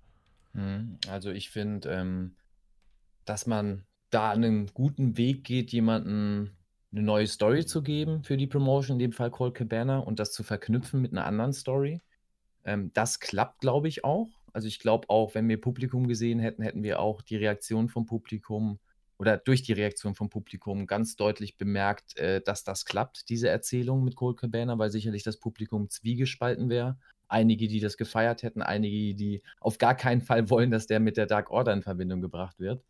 Mhm. 0.57 0.97
Also 1.07 1.29
ich 1.29 1.49
finde, 1.49 1.89
ähm, 1.89 2.35
dass 3.25 3.47
man 3.47 3.85
da 4.09 4.31
einen 4.31 4.67
guten 4.67 5.17
Weg 5.17 5.43
geht, 5.43 5.71
jemanden 5.71 6.57
eine 6.91 7.03
neue 7.03 7.27
Story 7.27 7.65
zu 7.65 7.83
geben 7.83 8.23
für 8.23 8.37
die 8.37 8.47
Promotion, 8.47 8.95
in 8.95 8.99
dem 8.99 9.11
Fall 9.11 9.29
Colt 9.29 9.53
Cabana, 9.53 9.99
und 9.99 10.19
das 10.19 10.31
zu 10.31 10.43
verknüpfen 10.43 11.01
mit 11.01 11.11
einer 11.11 11.25
anderen 11.25 11.53
Story. 11.53 12.01
Ähm, 12.63 12.91
das 12.93 13.19
klappt, 13.19 13.61
glaube 13.61 13.87
ich, 13.87 14.03
auch. 14.03 14.29
Also 14.51 14.67
ich 14.67 14.79
glaube 14.79 15.09
auch, 15.09 15.35
wenn 15.35 15.47
wir 15.47 15.61
Publikum 15.61 16.07
gesehen 16.07 16.39
hätten, 16.39 16.63
hätten 16.63 16.83
wir 16.83 16.99
auch 16.99 17.21
die 17.21 17.35
Reaktion 17.35 17.89
vom 17.89 18.05
Publikum 18.05 18.79
oder 19.19 19.37
durch 19.37 19.61
die 19.63 19.73
Reaktion 19.73 20.15
vom 20.15 20.29
Publikum 20.29 20.87
ganz 20.87 21.15
deutlich 21.15 21.57
bemerkt, 21.57 22.17
äh, 22.17 22.41
dass 22.41 22.63
das 22.63 22.85
klappt, 22.85 23.29
diese 23.29 23.49
Erzählung 23.49 24.03
mit 24.03 24.15
Colt 24.15 24.37
Cabana, 24.37 24.77
weil 24.79 24.89
sicherlich 24.89 25.23
das 25.23 25.37
Publikum 25.37 25.89
zwiegespalten 25.89 26.69
wäre. 26.69 26.97
Einige, 27.27 27.67
die 27.67 27.79
das 27.79 27.97
gefeiert 27.97 28.43
hätten, 28.43 28.61
einige, 28.61 29.15
die 29.15 29.41
auf 29.59 29.77
gar 29.77 29.95
keinen 29.95 30.21
Fall 30.21 30.49
wollen, 30.49 30.71
dass 30.71 30.87
der 30.87 30.99
mit 30.99 31.17
der 31.17 31.25
Dark 31.25 31.51
Order 31.51 31.73
in 31.73 31.81
Verbindung 31.81 32.21
gebracht 32.21 32.59
wird. 32.59 32.83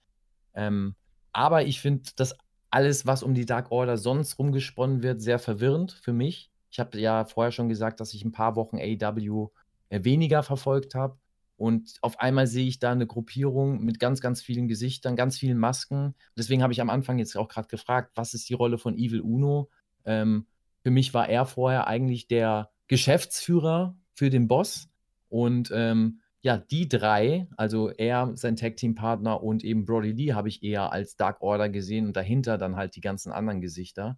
Ähm, 0.53 0.95
aber 1.33 1.65
ich 1.65 1.81
finde 1.81 2.09
das 2.15 2.35
alles, 2.69 3.05
was 3.05 3.23
um 3.23 3.33
die 3.33 3.45
Dark 3.45 3.71
Order 3.71 3.97
sonst 3.97 4.37
rumgesponnen 4.39 5.03
wird, 5.03 5.21
sehr 5.21 5.39
verwirrend 5.39 5.91
für 5.91 6.13
mich. 6.13 6.51
Ich 6.69 6.79
habe 6.79 6.99
ja 6.99 7.25
vorher 7.25 7.51
schon 7.51 7.69
gesagt, 7.69 7.99
dass 7.99 8.13
ich 8.13 8.25
ein 8.25 8.31
paar 8.31 8.55
Wochen 8.55 8.77
AEW 8.77 9.49
äh, 9.89 10.03
weniger 10.03 10.43
verfolgt 10.43 10.95
habe. 10.95 11.17
Und 11.55 11.97
auf 12.01 12.19
einmal 12.19 12.45
sehe 12.45 12.67
ich 12.67 12.77
da 12.77 12.91
eine 12.91 13.07
Gruppierung 13.07 13.83
mit 13.83 13.99
ganz, 13.99 14.21
ganz 14.21 14.41
vielen 14.41 14.67
Gesichtern, 14.67 15.15
ganz 15.15 15.39
vielen 15.39 15.57
Masken. 15.57 16.13
Deswegen 16.37 16.61
habe 16.61 16.71
ich 16.71 16.81
am 16.81 16.91
Anfang 16.91 17.17
jetzt 17.17 17.35
auch 17.35 17.47
gerade 17.47 17.67
gefragt, 17.67 18.11
was 18.15 18.35
ist 18.35 18.47
die 18.49 18.53
Rolle 18.53 18.77
von 18.77 18.95
Evil 18.95 19.21
Uno? 19.21 19.69
Ähm, 20.05 20.45
für 20.83 20.91
mich 20.91 21.13
war 21.13 21.27
er 21.29 21.45
vorher 21.45 21.87
eigentlich 21.87 22.27
der 22.27 22.69
Geschäftsführer 22.87 23.95
für 24.17 24.29
den 24.29 24.47
Boss. 24.47 24.89
Und 25.29 25.71
ähm, 25.73 26.19
ja, 26.41 26.57
die 26.57 26.89
drei, 26.89 27.47
also 27.55 27.89
er, 27.89 28.31
sein 28.35 28.55
Tag-Team-Partner 28.55 29.43
und 29.43 29.63
eben 29.63 29.85
Brody 29.85 30.11
Lee, 30.11 30.33
habe 30.33 30.49
ich 30.49 30.63
eher 30.63 30.91
als 30.91 31.15
Dark 31.15 31.41
Order 31.41 31.69
gesehen 31.69 32.07
und 32.07 32.17
dahinter 32.17 32.57
dann 32.57 32.75
halt 32.75 32.95
die 32.95 33.01
ganzen 33.01 33.31
anderen 33.31 33.61
Gesichter. 33.61 34.17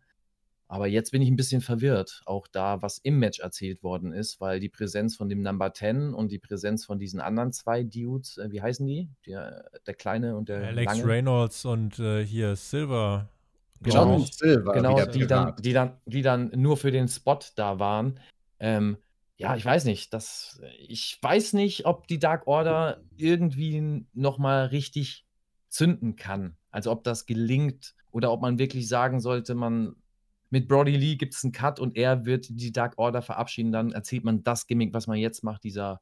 Aber 0.68 0.88
jetzt 0.88 1.12
bin 1.12 1.22
ich 1.22 1.30
ein 1.30 1.36
bisschen 1.36 1.62
verwirrt, 1.62 2.22
auch 2.26 2.48
da, 2.48 2.82
was 2.82 3.00
im 3.00 3.18
Match 3.18 3.40
erzählt 3.40 3.82
worden 3.82 4.14
ist, 4.14 4.40
weil 4.40 4.60
die 4.60 4.70
Präsenz 4.70 5.16
von 5.16 5.28
dem 5.28 5.42
Number 5.42 5.74
10 5.74 6.14
und 6.14 6.32
die 6.32 6.38
Präsenz 6.38 6.86
von 6.86 7.00
diesen 7.00 7.20
anderen 7.20 7.52
zwei 7.52 7.84
Dudes, 7.84 8.38
äh, 8.38 8.52
wie 8.52 8.62
heißen 8.62 8.86
die? 8.86 9.10
Der, 9.26 9.66
der 9.88 9.96
kleine 9.96 10.38
und 10.38 10.48
der 10.48 10.68
Alex 10.68 10.98
lange. 10.98 11.06
Reynolds 11.12 11.66
und 11.66 11.98
äh, 12.00 12.24
hier 12.24 12.56
Silver. 12.56 13.28
Genau, 13.82 14.20
Silver, 14.20 14.74
genau, 14.74 15.06
die 15.06 15.26
dann, 15.26 15.56
die, 15.60 15.74
dann, 15.74 15.94
die 16.06 16.22
dann 16.22 16.52
nur 16.56 16.78
für 16.78 16.92
den 16.92 17.08
Spot 17.08 17.40
da 17.56 17.80
waren. 17.80 18.20
Ähm, 18.60 18.98
ja, 19.40 19.56
ich 19.56 19.64
weiß 19.64 19.86
nicht. 19.86 20.14
Das, 20.14 20.62
ich 20.78 21.18
weiß 21.22 21.54
nicht, 21.54 21.86
ob 21.86 22.08
die 22.08 22.20
Dark 22.20 22.46
Order 22.46 23.02
irgendwie 23.16 24.06
nochmal 24.14 24.66
richtig 24.68 25.26
zünden 25.70 26.18
kann. 26.18 26.58
Also 26.72 26.92
ob 26.92 27.06
das 27.06 27.26
gelingt 27.26 27.96
oder 28.12 28.34
ob 28.34 28.42
man 28.42 28.60
wirklich 28.60 28.90
sagen 28.90 29.22
sollte, 29.22 29.56
man 29.56 29.96
mit 30.50 30.68
Brody 30.68 30.98
Lee 30.98 31.16
gibt 31.16 31.36
es 31.36 31.44
einen 31.44 31.54
Cut 31.54 31.80
und 31.80 31.96
er 31.96 32.26
wird 32.26 32.48
die 32.50 32.74
Dark 32.74 32.98
Order 32.98 33.22
verabschieden. 33.22 33.72
Dann 33.72 33.94
erzählt 33.94 34.26
man 34.26 34.44
das 34.44 34.68
Gimmick, 34.68 34.94
was 34.94 35.08
man 35.08 35.18
jetzt 35.18 35.42
macht, 35.42 35.64
dieser 35.64 36.02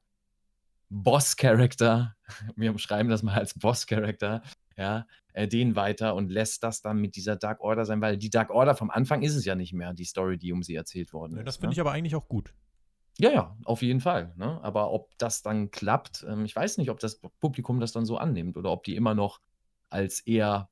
Boss-Character. 0.89 2.15
Wir 2.55 2.73
beschreiben 2.73 3.09
das 3.09 3.21
mal 3.21 3.35
als 3.35 3.53
Boss-Character. 3.53 4.41
Ja, 4.77 5.05
äh, 5.33 5.47
den 5.47 5.75
weiter 5.75 6.15
und 6.15 6.31
lässt 6.31 6.63
das 6.63 6.81
dann 6.81 6.97
mit 6.97 7.15
dieser 7.15 7.35
Dark 7.35 7.61
Order 7.61 7.85
sein, 7.85 8.01
weil 8.01 8.17
die 8.17 8.29
Dark 8.29 8.49
Order 8.49 8.75
vom 8.75 8.89
Anfang 8.89 9.21
ist 9.21 9.35
es 9.35 9.43
ja 9.45 9.55
nicht 9.55 9.73
mehr, 9.73 9.93
die 9.93 10.05
Story, 10.05 10.37
die 10.37 10.51
um 10.51 10.63
sie 10.63 10.75
erzählt 10.75 11.13
worden 11.13 11.33
Ja, 11.33 11.39
ist. 11.39 11.47
das 11.47 11.57
ne? 11.57 11.61
finde 11.61 11.73
ich 11.73 11.79
aber 11.79 11.91
eigentlich 11.91 12.15
auch 12.15 12.27
gut. 12.27 12.53
Ja, 13.19 13.31
ja, 13.31 13.57
auf 13.65 13.81
jeden 13.81 13.99
Fall. 14.01 14.33
Ne? 14.37 14.59
Aber 14.63 14.91
ob 14.91 15.17
das 15.17 15.41
dann 15.41 15.71
klappt, 15.71 16.23
ähm, 16.27 16.45
ich 16.45 16.55
weiß 16.55 16.77
nicht, 16.77 16.89
ob 16.91 16.99
das 16.99 17.19
Publikum 17.39 17.79
das 17.79 17.91
dann 17.91 18.05
so 18.05 18.17
annimmt 18.17 18.57
oder 18.57 18.71
ob 18.71 18.83
die 18.83 18.95
immer 18.95 19.15
noch 19.15 19.39
als 19.89 20.19
eher 20.21 20.69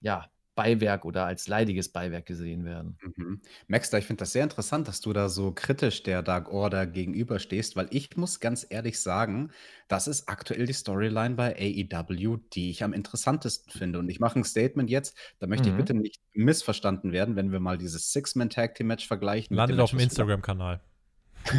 ja, 0.00 0.30
Beiwerk 0.54 1.04
oder 1.04 1.26
als 1.26 1.48
leidiges 1.48 1.90
Beiwerk 1.90 2.26
gesehen 2.26 2.64
werden. 2.64 2.98
Mhm. 3.00 3.40
Maxter, 3.68 3.98
ich 3.98 4.06
finde 4.06 4.20
das 4.22 4.32
sehr 4.32 4.42
interessant, 4.42 4.88
dass 4.88 5.00
du 5.00 5.12
da 5.12 5.28
so 5.28 5.52
kritisch 5.52 6.02
der 6.02 6.22
Dark 6.22 6.52
Order 6.52 6.84
gegenüberstehst, 6.86 7.76
weil 7.76 7.86
ich 7.90 8.16
muss 8.16 8.40
ganz 8.40 8.66
ehrlich 8.68 9.00
sagen, 9.00 9.52
das 9.86 10.08
ist 10.08 10.28
aktuell 10.28 10.66
die 10.66 10.72
Storyline 10.72 11.36
bei 11.36 11.54
AEW, 11.56 12.38
die 12.52 12.70
ich 12.70 12.82
am 12.82 12.92
interessantesten 12.92 13.72
finde. 13.72 14.00
Und 14.00 14.08
ich 14.08 14.18
mache 14.18 14.40
ein 14.40 14.44
Statement 14.44 14.90
jetzt, 14.90 15.16
da 15.38 15.46
möchte 15.46 15.68
ich 15.70 15.74
Mhm. 15.74 15.76
bitte 15.76 15.94
nicht 15.94 16.20
missverstanden 16.32 17.12
werden, 17.12 17.36
wenn 17.36 17.52
wir 17.52 17.60
mal 17.60 17.78
dieses 17.78 18.12
Six-Man-Tag-Team-Match 18.12 19.06
vergleichen. 19.06 19.54
mit 19.54 19.56
Landet 19.58 19.78
dem 19.78 19.80
auf 19.80 19.90
dem 19.90 20.00
Instagram-Kanal. 20.00 20.80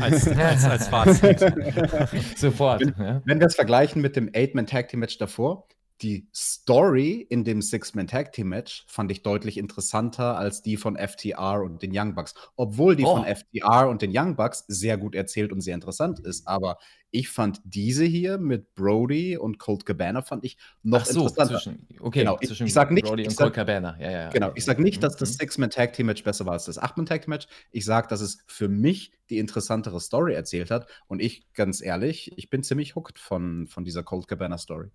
Als, 0.01 0.27
als, 0.37 0.65
als 0.65 0.87
Fazit. 0.87 1.39
Sofort. 2.37 2.81
Wenn, 2.81 2.95
ja. 2.97 3.21
wenn 3.25 3.39
wir 3.39 3.47
es 3.47 3.55
vergleichen 3.55 4.01
mit 4.01 4.15
dem 4.15 4.29
Eight-Man-Tag-Team-Match 4.33 5.17
davor, 5.17 5.67
die 6.02 6.28
Story 6.34 7.26
in 7.30 7.43
dem 7.43 7.62
Six-Man-Tag-Team-Match 7.62 8.86
fand 8.88 9.12
ich 9.12 9.22
deutlich 9.22 9.58
interessanter 9.58 10.38
als 10.38 10.62
die 10.62 10.78
von 10.78 10.95
FTR 10.95 11.62
und 11.62 11.82
den 11.82 11.91
Young 11.93 12.16
Bucks. 12.16 12.34
Obwohl 12.56 12.95
die 12.95 13.04
Oh. 13.04 13.18
von 13.18 13.26
FTR 13.26 13.89
und 13.89 14.02
den 14.02 14.12
Young 14.14 14.36
Bucks 14.36 14.64
sehr 14.68 14.97
gut 14.97 15.14
erzählt 15.16 15.52
und 15.52 15.62
sehr 15.62 15.76
interessant 15.76 16.20
ist. 16.20 16.47
Aber 16.47 16.78
ich 17.12 17.28
fand 17.30 17.60
diese 17.66 18.06
hier 18.06 18.38
mit 18.38 18.76
Brody 18.76 19.36
und 19.36 19.58
Colt 19.60 19.86
Cabana 19.86 20.22
fand 20.22 20.45
ich 20.45 20.58
noch 20.84 21.02
Ach 21.02 21.06
so, 21.06 21.22
interessanter. 21.28 21.56
zwischen, 21.60 21.88
okay, 22.00 22.20
Genau, 22.20 22.38
ich- 22.39 22.47
zwischen 22.47 22.68
ich 22.68 22.74
sag 22.74 22.91
nicht- 22.91 23.06
Brody 23.06 23.24
ich 23.24 23.28
und 23.30 23.34
sag- 23.36 23.45
Colt 23.45 23.56
Cabana. 23.56 23.97
Ja, 24.00 24.12
ja. 24.12 24.30
Genau, 24.30 24.52
ich 24.56 24.64
sage 24.64 24.82
nicht, 24.82 25.02
dass 25.04 25.18
das 25.18 25.32
Mhm. 25.32 25.38
Six-Man-Tag-Team-Match 25.39 26.24
besser 26.24 26.45
war 26.45 26.54
als 26.54 26.66
das 26.66 26.78
Acht-Man-Tag-Team-Match. 26.78 27.47
Ich 27.72 27.84
sage, 27.84 28.08
dass 28.08 28.22
es 28.22 28.38
für 28.47 28.70
mich 28.70 29.12
die 29.30 29.39
interessantere 29.39 30.00
Story 30.00 30.34
erzählt 30.34 30.72
hat. 30.72 30.88
Und 31.08 31.20
ich, 31.22 31.52
ganz 31.54 31.82
ehrlich, 31.82 32.32
ich 32.38 32.50
bin 32.50 32.64
ziemlich 32.64 32.95
hooked 32.95 33.20
von, 33.20 33.68
von 33.68 33.84
dieser 33.84 34.04
Colt 34.04 34.28
Cabana-Story. 34.28 34.89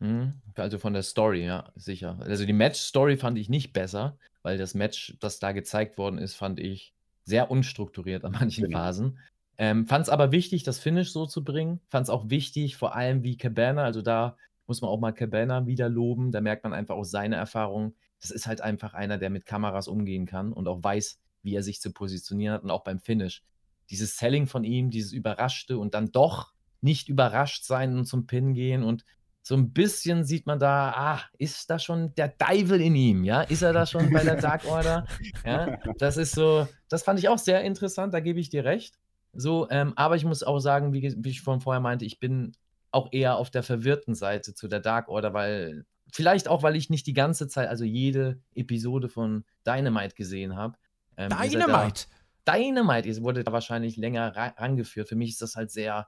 Mhm. 0.00 0.34
Also 0.54 0.78
von 0.78 0.92
der 0.92 1.02
Story, 1.02 1.44
ja, 1.44 1.72
sicher. 1.76 2.18
Also 2.20 2.46
die 2.46 2.52
Match-Story 2.52 3.16
fand 3.16 3.38
ich 3.38 3.48
nicht 3.48 3.72
besser, 3.72 4.16
weil 4.42 4.58
das 4.58 4.74
Match, 4.74 5.16
das 5.20 5.38
da 5.38 5.52
gezeigt 5.52 5.98
worden 5.98 6.18
ist, 6.18 6.34
fand 6.34 6.60
ich 6.60 6.94
sehr 7.24 7.50
unstrukturiert 7.50 8.24
an 8.24 8.32
manchen 8.40 8.64
Genau. 8.64 8.78
Phasen. 8.78 9.18
Ähm, 9.58 9.86
fand 9.86 10.04
es 10.04 10.08
aber 10.08 10.30
wichtig, 10.30 10.62
das 10.62 10.78
Finish 10.78 11.12
so 11.12 11.26
zu 11.26 11.42
bringen. 11.42 11.80
Fand 11.88 12.04
es 12.04 12.10
auch 12.10 12.30
wichtig, 12.30 12.76
vor 12.76 12.94
allem 12.94 13.24
wie 13.24 13.36
Cabana, 13.36 13.82
also 13.82 14.02
da 14.02 14.36
muss 14.68 14.82
man 14.82 14.90
auch 14.90 15.00
mal 15.00 15.12
Cabana 15.12 15.66
wieder 15.66 15.88
loben. 15.88 16.30
Da 16.30 16.40
merkt 16.40 16.62
man 16.62 16.72
einfach 16.72 16.94
auch 16.94 17.04
seine 17.04 17.36
Erfahrung. 17.36 17.94
Das 18.20 18.30
ist 18.30 18.46
halt 18.46 18.60
einfach 18.60 18.94
einer, 18.94 19.18
der 19.18 19.30
mit 19.30 19.46
Kameras 19.46 19.88
umgehen 19.88 20.26
kann 20.26 20.52
und 20.52 20.68
auch 20.68 20.82
weiß, 20.82 21.18
wie 21.42 21.54
er 21.54 21.62
sich 21.62 21.80
zu 21.80 21.92
positionieren 21.92 22.54
hat 22.54 22.62
und 22.62 22.70
auch 22.70 22.84
beim 22.84 23.00
Finish. 23.00 23.42
Dieses 23.90 24.16
Selling 24.16 24.46
von 24.46 24.64
ihm, 24.64 24.90
dieses 24.90 25.12
Überraschte 25.12 25.78
und 25.78 25.94
dann 25.94 26.12
doch 26.12 26.52
nicht 26.80 27.08
überrascht 27.08 27.64
sein 27.64 27.96
und 27.96 28.04
zum 28.04 28.26
Pin 28.26 28.54
gehen 28.54 28.84
und 28.84 29.04
so 29.48 29.56
ein 29.56 29.72
bisschen 29.72 30.24
sieht 30.24 30.46
man 30.46 30.58
da, 30.58 30.92
ah, 30.94 31.22
ist 31.38 31.70
da 31.70 31.78
schon 31.78 32.14
der 32.16 32.36
Teufel 32.36 32.82
in 32.82 32.94
ihm, 32.94 33.24
ja? 33.24 33.40
Ist 33.40 33.62
er 33.62 33.72
da 33.72 33.86
schon 33.86 34.12
bei 34.12 34.22
der 34.22 34.36
Dark 34.36 34.66
Order? 34.66 35.06
Ja, 35.42 35.78
das 35.96 36.18
ist 36.18 36.34
so, 36.34 36.68
das 36.90 37.02
fand 37.02 37.18
ich 37.18 37.30
auch 37.30 37.38
sehr 37.38 37.62
interessant, 37.62 38.12
da 38.12 38.20
gebe 38.20 38.40
ich 38.40 38.50
dir 38.50 38.66
recht. 38.66 38.98
So, 39.32 39.66
ähm, 39.70 39.94
aber 39.96 40.16
ich 40.16 40.26
muss 40.26 40.42
auch 40.42 40.58
sagen, 40.58 40.92
wie, 40.92 41.14
wie 41.16 41.30
ich 41.30 41.40
von 41.40 41.62
vorher 41.62 41.80
meinte, 41.80 42.04
ich 42.04 42.20
bin 42.20 42.56
auch 42.90 43.08
eher 43.10 43.36
auf 43.36 43.48
der 43.48 43.62
verwirrten 43.62 44.14
Seite 44.14 44.52
zu 44.52 44.68
der 44.68 44.80
Dark 44.80 45.08
Order, 45.08 45.32
weil 45.32 45.86
vielleicht 46.12 46.46
auch, 46.46 46.62
weil 46.62 46.76
ich 46.76 46.90
nicht 46.90 47.06
die 47.06 47.14
ganze 47.14 47.48
Zeit, 47.48 47.70
also 47.70 47.84
jede 47.84 48.42
Episode 48.54 49.08
von 49.08 49.46
Dynamite 49.66 50.14
gesehen 50.14 50.56
habe. 50.56 50.76
Ähm, 51.16 51.30
ihr 51.42 51.48
Dynamite! 51.52 52.04
Da, 52.44 52.58
Dynamite, 52.58 53.08
ihr 53.08 53.22
wurde 53.22 53.44
da 53.44 53.52
wahrscheinlich 53.52 53.96
länger 53.96 54.36
ra 54.36 54.48
rangeführt. 54.58 55.08
Für 55.08 55.16
mich 55.16 55.30
ist 55.30 55.40
das 55.40 55.56
halt 55.56 55.70
sehr, 55.70 56.06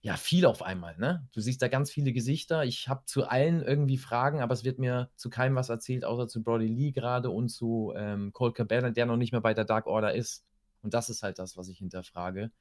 ja, 0.00 0.16
viel 0.16 0.46
auf 0.46 0.62
einmal, 0.62 0.96
ne? 0.96 1.26
Du 1.32 1.40
siehst 1.40 1.60
da 1.60 1.68
ganz 1.68 1.90
viele 1.90 2.12
Gesichter. 2.12 2.64
Ich 2.64 2.88
habe 2.88 3.04
zu 3.06 3.26
allen 3.26 3.62
irgendwie 3.62 3.98
Fragen, 3.98 4.40
aber 4.40 4.54
es 4.54 4.62
wird 4.62 4.78
mir 4.78 5.10
zu 5.16 5.28
keinem 5.28 5.56
was 5.56 5.70
erzählt, 5.70 6.04
außer 6.04 6.28
zu 6.28 6.42
Brody 6.42 6.68
Lee 6.68 6.92
gerade 6.92 7.30
und 7.30 7.48
zu 7.48 7.92
ähm, 7.96 8.32
Colt 8.32 8.54
Cabana, 8.54 8.90
der 8.90 9.06
noch 9.06 9.16
nicht 9.16 9.32
mehr 9.32 9.40
bei 9.40 9.54
der 9.54 9.64
Dark 9.64 9.86
Order 9.86 10.14
ist. 10.14 10.44
Und 10.82 10.94
das 10.94 11.10
ist 11.10 11.24
halt 11.24 11.40
das, 11.40 11.56
was 11.56 11.68
ich 11.68 11.78
hinterfrage. 11.78 12.52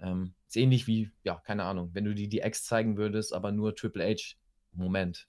Ähm, 0.00 0.34
ist 0.48 0.56
ähnlich 0.56 0.86
wie, 0.88 1.12
ja, 1.22 1.36
keine 1.36 1.64
Ahnung, 1.64 1.90
wenn 1.92 2.04
du 2.04 2.14
die 2.14 2.28
DX 2.28 2.64
zeigen 2.64 2.96
würdest, 2.96 3.32
aber 3.32 3.52
nur 3.52 3.76
Triple 3.76 4.04
H. 4.04 4.36
Moment. 4.72 5.28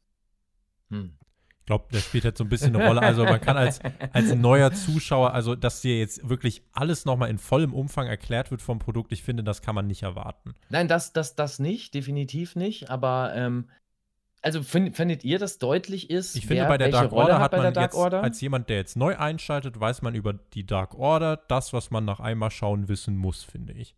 Hm. 0.89 1.15
Ich 1.61 1.67
glaube, 1.67 1.85
das 1.91 2.03
spielt 2.03 2.23
jetzt 2.23 2.39
so 2.39 2.43
ein 2.43 2.49
bisschen 2.49 2.75
eine 2.75 2.87
Rolle. 2.87 3.01
Also 3.01 3.23
man 3.23 3.39
kann 3.39 3.55
als, 3.55 3.79
als 4.13 4.33
neuer 4.33 4.73
Zuschauer, 4.73 5.33
also 5.33 5.55
dass 5.55 5.81
dir 5.81 5.99
jetzt 5.99 6.27
wirklich 6.27 6.63
alles 6.73 7.05
nochmal 7.05 7.29
in 7.29 7.37
vollem 7.37 7.73
Umfang 7.73 8.07
erklärt 8.07 8.49
wird 8.51 8.61
vom 8.61 8.79
Produkt, 8.79 9.11
ich 9.11 9.21
finde, 9.23 9.43
das 9.43 9.61
kann 9.61 9.75
man 9.75 9.85
nicht 9.85 10.01
erwarten. 10.01 10.55
Nein, 10.69 10.87
das, 10.87 11.13
das, 11.13 11.35
das 11.35 11.59
nicht, 11.59 11.93
definitiv 11.93 12.55
nicht. 12.55 12.89
Aber 12.89 13.33
ähm, 13.35 13.69
also 14.41 14.63
find, 14.63 14.95
findet 14.95 15.23
ihr, 15.23 15.37
dass 15.37 15.59
deutlich 15.59 16.09
ist, 16.09 16.35
Ich 16.35 16.47
finde, 16.47 16.63
wer 16.63 16.69
bei 16.69 16.77
der 16.79 16.89
Dark 16.89 17.11
Order 17.11 17.39
hat 17.39 17.51
bei 17.51 17.57
der 17.57 17.65
man 17.65 17.73
Dark 17.75 17.91
jetzt, 17.91 17.95
Order? 17.95 18.23
als 18.23 18.41
jemand, 18.41 18.69
der 18.69 18.77
jetzt 18.77 18.97
neu 18.97 19.15
einschaltet, 19.15 19.79
weiß 19.79 20.01
man 20.01 20.15
über 20.15 20.33
die 20.33 20.65
Dark 20.65 20.95
Order 20.95 21.37
das, 21.47 21.73
was 21.73 21.91
man 21.91 22.05
nach 22.05 22.19
einmal 22.19 22.49
schauen 22.49 22.87
wissen 22.87 23.17
muss, 23.17 23.43
finde 23.43 23.73
ich. 23.73 23.95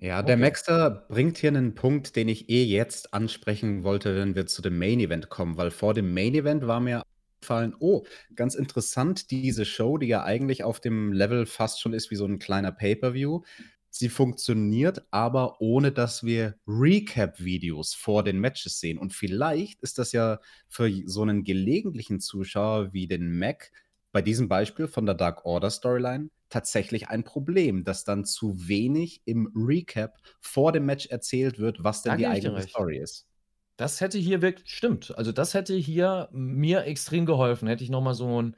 Ja, 0.00 0.22
der 0.22 0.36
Okay. 0.36 0.40
Maxter 0.40 1.06
bringt 1.08 1.38
hier 1.38 1.48
einen 1.48 1.74
Punkt, 1.74 2.16
den 2.16 2.28
ich 2.28 2.50
eh 2.50 2.64
jetzt 2.64 3.14
ansprechen 3.14 3.82
wollte, 3.82 4.14
wenn 4.16 4.34
wir 4.34 4.46
zu 4.46 4.60
dem 4.60 4.78
Main 4.78 5.00
Event 5.00 5.30
kommen, 5.30 5.56
weil 5.56 5.70
vor 5.70 5.94
dem 5.94 6.12
Main 6.12 6.34
Event 6.34 6.66
war 6.66 6.80
mir 6.80 7.02
aufgefallen, 7.40 7.74
oh, 7.78 8.04
ganz 8.34 8.54
interessant, 8.54 9.30
diese 9.30 9.64
Show, 9.64 9.96
die 9.98 10.06
ja 10.08 10.22
eigentlich 10.24 10.64
auf 10.64 10.80
dem 10.80 11.12
Level 11.12 11.46
fast 11.46 11.80
schon 11.80 11.94
ist 11.94 12.10
wie 12.10 12.16
so 12.16 12.26
ein 12.26 12.38
kleiner 12.38 12.72
Pay-per-View. 12.72 13.42
Sie 13.88 14.10
funktioniert 14.10 15.06
aber 15.10 15.60
ohne, 15.62 15.92
dass 15.92 16.22
wir 16.22 16.56
Recap-Videos 16.66 17.94
vor 17.94 18.22
den 18.22 18.38
Matches 18.38 18.78
sehen. 18.80 18.98
Und 18.98 19.14
vielleicht 19.14 19.80
ist 19.80 19.98
das 19.98 20.12
ja 20.12 20.40
für 20.68 20.90
so 21.06 21.22
einen 21.22 21.44
gelegentlichen 21.44 22.20
Zuschauer 22.20 22.92
wie 22.92 23.06
den 23.08 23.38
Mac 23.38 23.72
bei 24.16 24.22
diesem 24.22 24.48
Beispiel 24.48 24.88
von 24.88 25.04
der 25.04 25.14
Dark 25.14 25.44
Order 25.44 25.68
Storyline 25.68 26.30
tatsächlich 26.48 27.10
ein 27.10 27.22
Problem, 27.22 27.84
dass 27.84 28.02
dann 28.02 28.24
zu 28.24 28.66
wenig 28.66 29.20
im 29.26 29.52
Recap 29.54 30.16
vor 30.40 30.72
dem 30.72 30.86
Match 30.86 31.04
erzählt 31.08 31.58
wird, 31.58 31.84
was 31.84 32.00
denn 32.00 32.12
Da 32.12 32.16
die 32.16 32.24
recht. 32.24 32.70
Story 32.70 32.96
ist. 32.96 33.26
Das 33.76 34.00
hätte 34.00 34.16
hier 34.16 34.40
wirklich, 34.40 34.70
stimmt. 34.70 35.14
Also 35.18 35.32
das 35.32 35.52
hätte 35.52 35.74
hier 35.74 36.30
mir 36.32 36.84
extrem 36.84 37.26
geholfen. 37.26 37.68
Hätte 37.68 37.84
ich 37.84 37.90
nochmal 37.90 38.14
so 38.14 38.40
ein, 38.40 38.56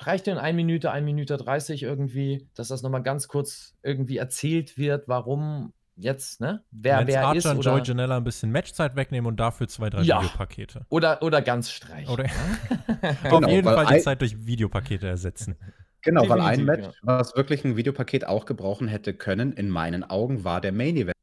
reicht 0.00 0.26
in 0.26 0.38
1 0.38 0.56
Minute, 0.56 0.90
1 0.90 1.04
Minute 1.04 1.36
30 1.36 1.84
irgendwie, 1.84 2.48
dass 2.56 2.66
das 2.66 2.82
nochmal 2.82 3.04
ganz 3.04 3.28
kurz 3.28 3.76
irgendwie 3.84 4.16
erzählt 4.16 4.76
wird, 4.76 5.06
warum 5.06 5.72
jetzt, 5.96 6.40
ne? 6.40 6.64
Wer 6.70 6.96
Lance 6.96 7.12
wer 7.12 7.26
Archer 7.26 7.38
ist 7.38 7.46
und 7.46 7.58
oder, 7.58 7.70
Joey 7.72 7.82
Janella 7.84 8.16
ein 8.16 8.24
bisschen 8.24 8.50
Matchzeit 8.52 8.96
wegnehmen 8.96 9.26
und 9.28 9.38
dafür 9.38 9.68
zwei, 9.68 9.90
drei 9.90 10.02
Ja. 10.02 10.22
Videopakete. 10.22 10.86
oder, 10.88 11.22
oder 11.22 11.42
ganz 11.42 11.70
streichen. 11.70 12.12
Oder 12.12 12.24
ne? 12.24 12.30
auf 13.30 13.30
Genau, 13.30 13.48
jeden 13.48 13.64
weil 13.64 13.74
Fall 13.74 13.96
die 13.96 14.02
Zeit 14.02 14.20
durch 14.20 14.46
Videopakete 14.46 15.06
ersetzen. 15.08 15.56
Genau, 16.06 16.28
weil 16.28 16.38
ein 16.42 16.66
Definitiv, 16.66 16.84
Match, 16.84 16.98
was 17.00 17.34
wirklich 17.34 17.64
ein 17.64 17.76
Videopaket 17.78 18.26
auch 18.26 18.44
gebrauchen 18.44 18.88
hätte 18.88 19.14
können, 19.14 19.54
in 19.54 19.70
meinen 19.70 20.04
Augen, 20.04 20.44
war 20.44 20.60
der 20.60 20.70
Main 20.72 20.96
Event. 20.98 21.14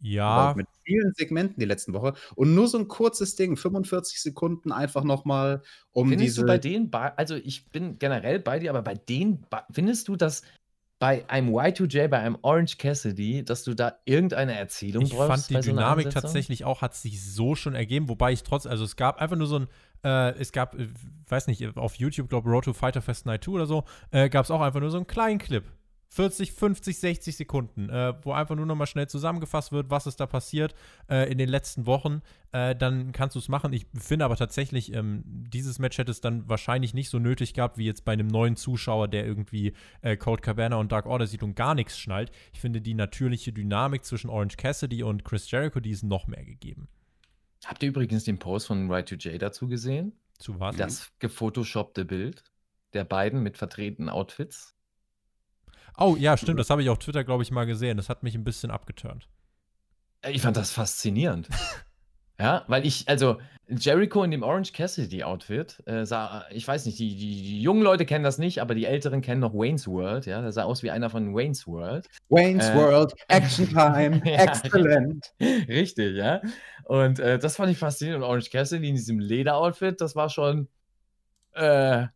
Ja. 0.00 0.52
Mit 0.56 0.66
vielen 0.84 1.12
Segmenten 1.14 1.58
die 1.58 1.64
letzten 1.64 1.94
Woche. 1.94 2.12
Und 2.34 2.54
nur 2.54 2.68
so 2.68 2.76
ein 2.76 2.88
kurzes 2.88 3.34
Ding, 3.36 3.56
45 3.56 4.20
Sekunden 4.20 4.72
einfach 4.72 5.04
nochmal, 5.04 5.62
um 5.92 6.08
Findest 6.10 6.36
diese. 6.36 6.40
du 6.42 6.46
bei 6.48 6.58
denen, 6.58 6.92
also 6.92 7.34
ich 7.36 7.70
bin 7.70 7.98
generell 7.98 8.40
bei 8.40 8.58
dir, 8.58 8.68
aber 8.68 8.82
bei 8.82 8.94
denen, 8.94 9.46
findest 9.70 10.08
du, 10.08 10.16
dass 10.16 10.42
bei 11.02 11.28
einem 11.28 11.48
Y2J, 11.48 12.06
bei 12.06 12.20
einem 12.20 12.38
Orange 12.42 12.78
Cassidy, 12.78 13.44
dass 13.44 13.64
du 13.64 13.74
da 13.74 13.94
irgendeine 14.04 14.56
Erzählung 14.56 15.02
ich 15.02 15.10
brauchst? 15.10 15.50
Ich 15.50 15.56
fand 15.56 15.64
die 15.64 15.68
so 15.68 15.74
Dynamik 15.74 16.10
tatsächlich 16.10 16.64
auch, 16.64 16.80
hat 16.80 16.94
sich 16.94 17.20
so 17.28 17.56
schon 17.56 17.74
ergeben, 17.74 18.08
wobei 18.08 18.30
ich 18.30 18.44
trotz, 18.44 18.66
also 18.66 18.84
es 18.84 18.94
gab 18.94 19.20
einfach 19.20 19.34
nur 19.34 19.48
so 19.48 19.58
ein, 19.58 19.66
äh, 20.04 20.30
es 20.38 20.52
gab, 20.52 20.78
äh, 20.78 20.86
weiß 21.26 21.48
nicht, 21.48 21.76
auf 21.76 21.96
YouTube, 21.96 22.28
glaube 22.28 22.48
Road 22.48 22.66
to 22.66 22.72
Fighter 22.72 23.02
Fest 23.02 23.26
Night 23.26 23.42
2 23.42 23.50
oder 23.50 23.66
so, 23.66 23.82
äh, 24.12 24.28
gab 24.28 24.44
es 24.44 24.52
auch 24.52 24.60
einfach 24.60 24.78
nur 24.78 24.92
so 24.92 24.96
einen 24.96 25.08
kleinen 25.08 25.40
Clip 25.40 25.64
40, 26.14 26.52
50, 26.52 26.98
60 26.98 27.36
Sekunden, 27.36 27.88
äh, 27.88 28.12
wo 28.20 28.32
einfach 28.32 28.54
nur 28.54 28.66
nochmal 28.66 28.86
schnell 28.86 29.08
zusammengefasst 29.08 29.72
wird, 29.72 29.88
was 29.88 30.06
ist 30.06 30.20
da 30.20 30.26
passiert 30.26 30.74
äh, 31.08 31.32
in 31.32 31.38
den 31.38 31.48
letzten 31.48 31.86
Wochen. 31.86 32.20
Äh, 32.52 32.76
dann 32.76 33.12
kannst 33.12 33.34
du 33.34 33.38
es 33.38 33.48
machen. 33.48 33.72
Ich 33.72 33.86
finde 33.98 34.26
aber 34.26 34.36
tatsächlich, 34.36 34.92
ähm, 34.92 35.22
dieses 35.24 35.78
Match 35.78 35.96
hätte 35.96 36.10
es 36.10 36.20
dann 36.20 36.46
wahrscheinlich 36.50 36.92
nicht 36.92 37.08
so 37.08 37.18
nötig 37.18 37.54
gehabt, 37.54 37.78
wie 37.78 37.86
jetzt 37.86 38.04
bei 38.04 38.12
einem 38.12 38.26
neuen 38.26 38.56
Zuschauer, 38.56 39.08
der 39.08 39.24
irgendwie 39.24 39.72
äh, 40.02 40.18
Cold 40.18 40.42
Cabana 40.42 40.76
und 40.76 40.92
Dark 40.92 41.06
Order 41.06 41.26
sieht 41.26 41.42
und 41.42 41.56
gar 41.56 41.74
nichts 41.74 41.98
schnallt. 41.98 42.30
Ich 42.52 42.60
finde 42.60 42.82
die 42.82 42.92
natürliche 42.92 43.54
Dynamik 43.54 44.04
zwischen 44.04 44.28
Orange 44.28 44.58
Cassidy 44.58 45.02
und 45.02 45.24
Chris 45.24 45.50
Jericho, 45.50 45.80
die 45.80 45.92
ist 45.92 46.02
noch 46.02 46.26
mehr 46.26 46.44
gegeben. 46.44 46.88
Habt 47.64 47.82
ihr 47.82 47.88
übrigens 47.88 48.24
den 48.24 48.38
Post 48.38 48.66
von 48.66 48.90
Y2J 48.90 49.38
dazu 49.38 49.66
gesehen? 49.66 50.12
Zu 50.38 50.60
was? 50.60 50.76
Das 50.76 51.10
gefotoshoppte 51.20 52.04
Bild 52.04 52.44
der 52.92 53.04
beiden 53.04 53.42
mit 53.42 53.56
vertretenen 53.56 54.10
Outfits. 54.10 54.74
Oh, 55.98 56.16
ja, 56.18 56.36
stimmt. 56.36 56.58
Das 56.58 56.70
habe 56.70 56.82
ich 56.82 56.88
auf 56.88 56.98
Twitter, 56.98 57.24
glaube 57.24 57.42
ich, 57.42 57.50
mal 57.50 57.64
gesehen. 57.64 57.96
Das 57.96 58.08
hat 58.08 58.22
mich 58.22 58.34
ein 58.34 58.44
bisschen 58.44 58.70
abgeturnt. 58.70 59.28
Ich 60.28 60.42
fand 60.42 60.56
das 60.56 60.70
faszinierend. 60.70 61.48
ja, 62.40 62.64
weil 62.68 62.86
ich, 62.86 63.08
also 63.08 63.38
Jericho 63.68 64.22
in 64.22 64.30
dem 64.30 64.42
Orange 64.42 64.72
Cassidy 64.72 65.22
Outfit 65.22 65.82
äh, 65.86 66.04
sah, 66.04 66.44
ich 66.50 66.66
weiß 66.66 66.86
nicht, 66.86 66.98
die, 66.98 67.16
die, 67.16 67.42
die, 67.42 67.62
jungen 67.62 67.82
Leute 67.82 68.04
kennen 68.04 68.24
das 68.24 68.38
nicht, 68.38 68.60
aber 68.60 68.74
die 68.74 68.84
Älteren 68.84 69.20
kennen 69.20 69.40
noch 69.40 69.54
Wayne's 69.54 69.86
World. 69.86 70.26
Ja, 70.26 70.42
der 70.42 70.52
sah 70.52 70.64
aus 70.64 70.82
wie 70.82 70.90
einer 70.90 71.10
von 71.10 71.34
Wayne's 71.34 71.66
World. 71.66 72.06
Wayne's 72.28 72.68
äh, 72.68 72.74
World, 72.74 73.14
Action 73.28 73.68
Time, 73.68 74.20
ja, 74.24 74.44
excellent. 74.44 75.32
Richtig, 75.40 75.68
richtig, 75.68 76.16
ja. 76.16 76.40
Und 76.84 77.18
äh, 77.18 77.38
das 77.38 77.56
fand 77.56 77.72
ich 77.72 77.78
faszinierend. 77.78 78.22
Und 78.22 78.28
Orange 78.28 78.50
Cassidy 78.50 78.88
in 78.88 78.94
diesem 78.96 79.18
Lederoutfit, 79.18 80.00
das 80.00 80.16
war 80.16 80.28
schon 80.28 80.68
äh, 81.52 82.06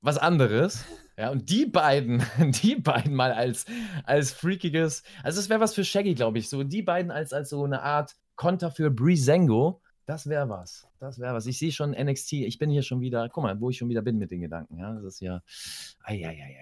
was 0.00 0.18
anderes. 0.18 0.84
Ja, 1.22 1.30
und 1.30 1.50
die 1.50 1.66
beiden, 1.66 2.20
die 2.64 2.74
beiden 2.74 3.14
mal 3.14 3.30
als, 3.30 3.64
als 4.02 4.32
freakiges, 4.32 5.04
also 5.22 5.38
das 5.38 5.48
wäre 5.48 5.60
was 5.60 5.72
für 5.72 5.84
Shaggy, 5.84 6.16
glaube 6.16 6.40
ich, 6.40 6.48
so 6.48 6.64
die 6.64 6.82
beiden 6.82 7.12
als, 7.12 7.32
als 7.32 7.50
so 7.50 7.62
eine 7.62 7.80
Art 7.80 8.16
Konter 8.34 8.72
für 8.72 8.90
Breezango, 8.90 9.80
das 10.04 10.28
wäre 10.28 10.48
was. 10.48 10.88
Das 10.98 11.20
wäre 11.20 11.32
was. 11.32 11.46
Ich 11.46 11.58
sehe 11.58 11.70
schon 11.70 11.92
NXT, 11.92 12.32
ich 12.32 12.58
bin 12.58 12.70
hier 12.70 12.82
schon 12.82 13.00
wieder, 13.00 13.28
guck 13.28 13.44
mal, 13.44 13.60
wo 13.60 13.70
ich 13.70 13.78
schon 13.78 13.88
wieder 13.88 14.02
bin 14.02 14.18
mit 14.18 14.32
den 14.32 14.40
Gedanken, 14.40 14.78
ja, 14.78 14.94
das 14.94 15.04
ist 15.04 15.20
ja, 15.20 15.40
ei, 16.02 16.26
ei, 16.26 16.42
ei, 16.42 16.58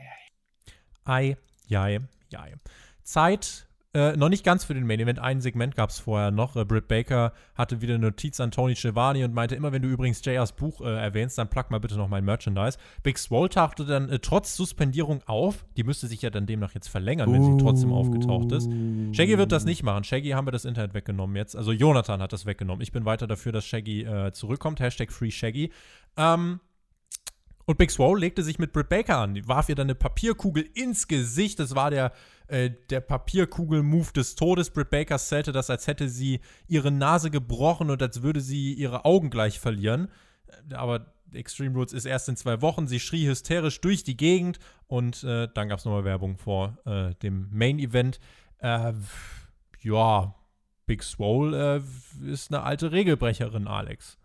ei. 1.07 1.37
Ei, 1.71 1.75
ei, 1.75 2.01
ei. 2.37 2.55
Zeit 3.03 3.67
äh, 3.93 4.17
noch 4.17 4.29
nicht 4.29 4.45
ganz 4.45 4.65
für 4.65 4.75
den 4.75 4.87
Main 4.87 5.01
Event. 5.01 5.19
Ein 5.19 5.41
Segment 5.41 5.75
gab 5.75 5.91
es 5.91 5.99
vorher 5.99 6.31
noch. 6.31 6.55
Äh, 6.55 6.65
Britt 6.65 6.87
Baker 6.87 7.33
hatte 7.57 7.81
wieder 7.81 7.95
eine 7.95 8.07
Notiz 8.07 8.39
an 8.39 8.53
Tony 8.53 8.77
Schiavone 8.77 9.25
und 9.25 9.35
meinte, 9.35 9.57
immer 9.57 9.73
wenn 9.73 9.83
du 9.83 9.89
übrigens 9.89 10.25
JRs 10.25 10.53
Buch 10.53 10.81
äh, 10.81 10.85
erwähnst, 10.85 11.39
dann 11.39 11.49
plug 11.49 11.65
mal 11.71 11.81
bitte 11.81 11.97
noch 11.97 12.09
mein 12.09 12.25
Merchandise. 12.25 12.79
Big 13.03 13.19
Swole 13.19 13.49
tauchte 13.49 13.85
dann 13.85 14.09
äh, 14.09 14.21
trotz 14.21 14.57
Suspendierung 14.57 15.23
auf. 15.27 15.65
Die 15.77 15.83
müsste 15.83 16.07
sich 16.07 16.23
ja 16.23 16.31
dann 16.31 16.47
demnach 16.47 16.73
jetzt 16.73 16.89
verlängern, 16.89 17.33
wenn 17.33 17.43
sie 17.43 17.57
trotzdem 17.57 17.93
aufgetaucht 17.93 18.53
ist. 18.53 18.71
Shaggy 19.13 19.39
wird 19.39 19.51
das 19.51 19.65
nicht 19.65 19.83
machen. 19.83 20.05
Shaggy 20.05 20.31
haben 20.31 20.47
wir 20.47 20.53
das 20.53 20.65
Internet 20.65 20.95
weggenommen 20.95 21.35
jetzt. 21.35 21.57
Also 21.57 21.73
Jonathan 21.73 22.23
hat 22.23 22.33
das 22.33 22.47
weggenommen. 22.47 22.83
Ich 22.83 22.93
bin 22.93 23.05
weiter 23.05 23.27
dafür, 23.27 23.51
dass 23.51 23.67
Shaggy 23.67 24.05
äh, 24.05 24.31
zurückkommt. 24.33 24.79
Hashtag 24.79 25.11
Free 25.11 25.33
Shaggy. 25.33 25.73
Ähm, 26.17 26.61
und 27.71 27.79
Big 27.79 27.93
Swole 27.93 28.21
legte 28.21 28.43
sich 28.43 28.59
mit 28.59 28.73
Britt 28.73 28.89
Baker 28.89 29.19
an. 29.19 29.41
Warf 29.47 29.69
ihr 29.69 29.77
dann 29.77 29.87
eine 29.87 29.95
Papierkugel 29.95 30.69
ins 30.75 31.07
Gesicht. 31.07 31.61
Das 31.61 31.77
war 31.77 31.91
der 31.91 32.13
äh, 32.49 32.71
der 32.91 33.01
Papierkugel-Move 33.01 34.13
des 34.13 34.35
Todes. 34.35 34.71
Britt 34.71 34.91
Baker 34.91 35.19
zählte 35.19 35.53
das, 35.53 35.71
als 35.71 35.87
hätte 35.87 36.09
sie 36.09 36.41
ihre 36.67 36.91
Nase 36.91 37.31
gebrochen 37.31 37.89
und 37.91 38.03
als 38.03 38.23
würde 38.23 38.41
sie 38.41 38.73
ihre 38.73 39.05
Augen 39.05 39.31
gleich 39.31 39.61
verlieren. 39.61 40.09
Äh, 40.69 40.75
aber 40.75 41.15
Extreme 41.33 41.77
Rules 41.77 41.93
ist 41.93 42.07
erst 42.07 42.29
in 42.29 42.35
zwei 42.35 42.61
Wochen. 42.61 42.89
Sie 42.89 42.99
schrie 42.99 43.29
hysterisch 43.29 43.81
durch 43.81 44.03
die 44.03 44.17
Gegend 44.17 44.59
und 44.89 45.23
äh, 45.23 45.47
dann 45.55 45.69
gab 45.69 45.79
es 45.79 45.85
nochmal 45.85 46.05
Werbung 46.05 46.39
vor 46.39 46.77
äh, 46.87 47.15
dem 47.23 47.47
Main-Event. 47.53 48.19
Äh, 48.59 48.95
ja, 49.81 50.35
Big 50.87 51.05
Swole 51.05 51.85
ist 52.27 52.53
eine 52.53 52.65
alte 52.65 52.91
Regelbrecherin, 52.91 53.69
Alex. 53.69 54.19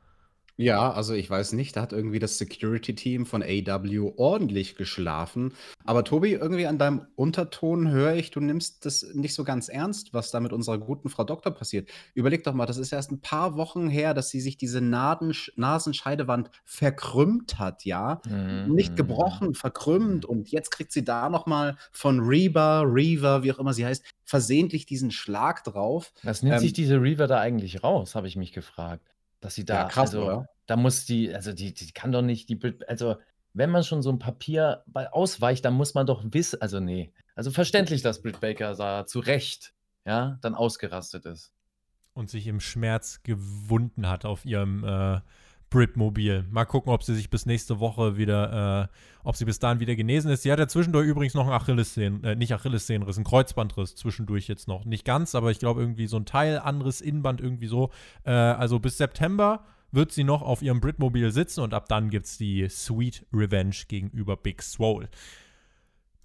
Ja, 0.57 0.91
also 0.93 1.13
ich 1.13 1.29
weiß 1.29 1.51
nicht, 1.53 1.75
da 1.75 1.81
hat 1.81 1.91
irgendwie 1.91 2.19
das 2.19 2.37
Security-Team 2.37 3.25
von 3.25 3.43
AW 3.43 4.13
ordentlich 4.15 4.75
geschlafen. 4.77 5.53
Aber 5.83 6.05
Tobi, 6.05 6.31
irgendwie 6.31 6.65
an 6.65 6.77
deinem 6.77 7.07
Unterton 7.15 7.89
höre 7.89 8.15
ich, 8.15 8.31
du 8.31 8.39
nimmst 8.39 8.85
das 8.85 9.05
nicht 9.13 9.33
so 9.33 9.43
ganz 9.43 9.67
ernst, 9.67 10.13
was 10.13 10.31
da 10.31 10.39
mit 10.39 10.53
unserer 10.53 10.77
guten 10.77 11.09
Frau 11.09 11.25
Doktor 11.25 11.51
passiert. 11.51 11.89
Überleg 12.13 12.43
doch 12.43 12.53
mal, 12.53 12.65
das 12.65 12.77
ist 12.77 12.93
erst 12.93 13.11
ein 13.11 13.19
paar 13.19 13.57
Wochen 13.57 13.89
her, 13.89 14.13
dass 14.13 14.29
sie 14.29 14.39
sich 14.39 14.55
diese 14.57 14.79
Naden 14.79 15.35
Nasenscheidewand 15.57 16.49
verkrümmt 16.63 17.59
hat, 17.59 17.83
ja? 17.83 18.21
Mhm. 18.25 18.73
Nicht 18.73 18.95
gebrochen, 18.95 19.55
verkrümmt. 19.55 20.23
Und 20.23 20.51
jetzt 20.51 20.71
kriegt 20.71 20.93
sie 20.93 21.03
da 21.03 21.29
nochmal 21.29 21.75
von 21.91 22.21
Reba, 22.21 22.81
Reaver, 22.81 23.43
wie 23.43 23.51
auch 23.51 23.59
immer 23.59 23.73
sie 23.73 23.85
heißt, 23.85 24.05
versehentlich 24.23 24.85
diesen 24.85 25.11
Schlag 25.11 25.65
drauf. 25.65 26.13
Was 26.23 26.43
nimmt 26.43 26.55
ähm, 26.55 26.61
sich 26.61 26.71
diese 26.71 27.01
Reaver 27.01 27.27
da 27.27 27.39
eigentlich 27.39 27.83
raus, 27.83 28.15
habe 28.15 28.27
ich 28.27 28.37
mich 28.37 28.53
gefragt. 28.53 29.14
Dass 29.45 29.53
sie 29.53 29.63
da, 29.63 29.75
ja, 29.75 29.83
krass, 29.83 30.09
also, 30.09 30.25
oder? 30.25 30.49
da 30.65 30.75
muss 30.75 31.05
die, 31.05 31.31
also 31.31 31.53
die, 31.53 31.71
die 31.71 31.91
kann 31.91 32.11
doch 32.11 32.23
nicht, 32.23 32.49
die, 32.49 32.59
also 32.87 33.17
wenn 33.53 33.69
man 33.69 33.83
schon 33.83 34.01
so 34.01 34.11
ein 34.11 34.17
Papier 34.17 34.83
ausweicht, 35.11 35.63
dann 35.63 35.75
muss 35.75 35.93
man 35.93 36.07
doch 36.07 36.23
wissen, 36.31 36.59
also 36.61 36.79
nee, 36.79 37.13
also 37.35 37.51
verständlich, 37.51 38.01
dass 38.01 38.23
Britt 38.23 38.39
Baker 38.39 38.73
da 38.73 39.05
zu 39.05 39.19
Recht, 39.19 39.75
ja, 40.03 40.39
dann 40.41 40.55
ausgerastet 40.55 41.27
ist. 41.27 41.53
Und 42.15 42.31
sich 42.31 42.47
im 42.47 42.59
Schmerz 42.59 43.21
gewunden 43.21 44.09
hat 44.09 44.25
auf 44.25 44.45
ihrem 44.45 44.83
äh, 44.83 45.21
Britmobil. 45.69 46.45
Mal 46.49 46.65
gucken, 46.65 46.91
ob 46.91 47.03
sie 47.03 47.15
sich 47.15 47.29
bis 47.29 47.45
nächste 47.45 47.79
Woche 47.79 48.17
wieder, 48.17 48.83
äh, 48.83 48.97
ob 49.23 49.35
sie 49.35 49.45
bis 49.45 49.59
dahin 49.59 49.79
wieder 49.79 49.95
genesen 49.95 50.31
ist. 50.31 50.43
Sie 50.43 50.51
hat 50.51 50.59
ja 50.59 50.67
zwischendurch 50.67 51.07
übrigens 51.07 51.33
noch 51.33 51.43
einen 51.43 51.53
Achillessehnen, 51.53 52.23
äh, 52.23 52.35
nicht 52.35 52.53
Achillessehnenriss, 52.53 53.17
einen 53.17 53.25
Kreuzbandriss 53.25 53.95
zwischendurch 53.95 54.47
jetzt 54.47 54.67
noch. 54.67 54.85
Nicht 54.85 55.05
ganz, 55.05 55.35
aber 55.35 55.51
ich 55.51 55.59
glaube 55.59 55.81
irgendwie 55.81 56.07
so 56.07 56.17
ein 56.17 56.25
Teil, 56.25 56.59
anderes 56.59 57.01
Innenband 57.01 57.41
irgendwie 57.41 57.67
so. 57.67 57.89
Äh, 58.23 58.31
also 58.31 58.79
bis 58.79 58.97
September 58.97 59.65
wird 59.91 60.11
sie 60.11 60.23
noch 60.23 60.41
auf 60.41 60.61
ihrem 60.61 60.81
Britmobil 60.81 61.31
sitzen 61.31 61.61
und 61.61 61.73
ab 61.73 61.87
dann 61.87 62.09
gibt 62.09 62.25
es 62.25 62.37
die 62.37 62.67
Sweet 62.69 63.25
Revenge 63.33 63.75
gegenüber 63.87 64.37
Big 64.37 64.61
Swole. 64.61 65.09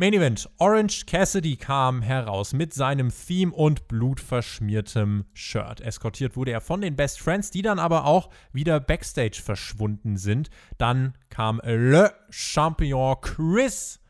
Main 0.01 0.15
Event. 0.15 0.49
Orange 0.57 1.05
Cassidy 1.05 1.57
kam 1.57 2.01
heraus 2.01 2.55
mit 2.55 2.73
seinem 2.73 3.11
Theme 3.11 3.53
und 3.53 3.87
blutverschmiertem 3.87 5.27
Shirt. 5.35 5.83
Eskortiert 5.83 6.37
wurde 6.37 6.53
er 6.53 6.63
von 6.63 6.81
den 6.81 6.97
Best 6.97 7.21
Friends, 7.21 7.51
die 7.51 7.61
dann 7.61 7.79
aber 7.79 8.07
auch 8.07 8.31
wieder 8.51 8.81
backstage 8.81 9.43
verschwunden 9.45 10.17
sind. 10.17 10.49
Dann 10.79 11.13
kam 11.29 11.61
Le 11.63 12.15
Champion 12.31 13.15
Chris 13.21 14.01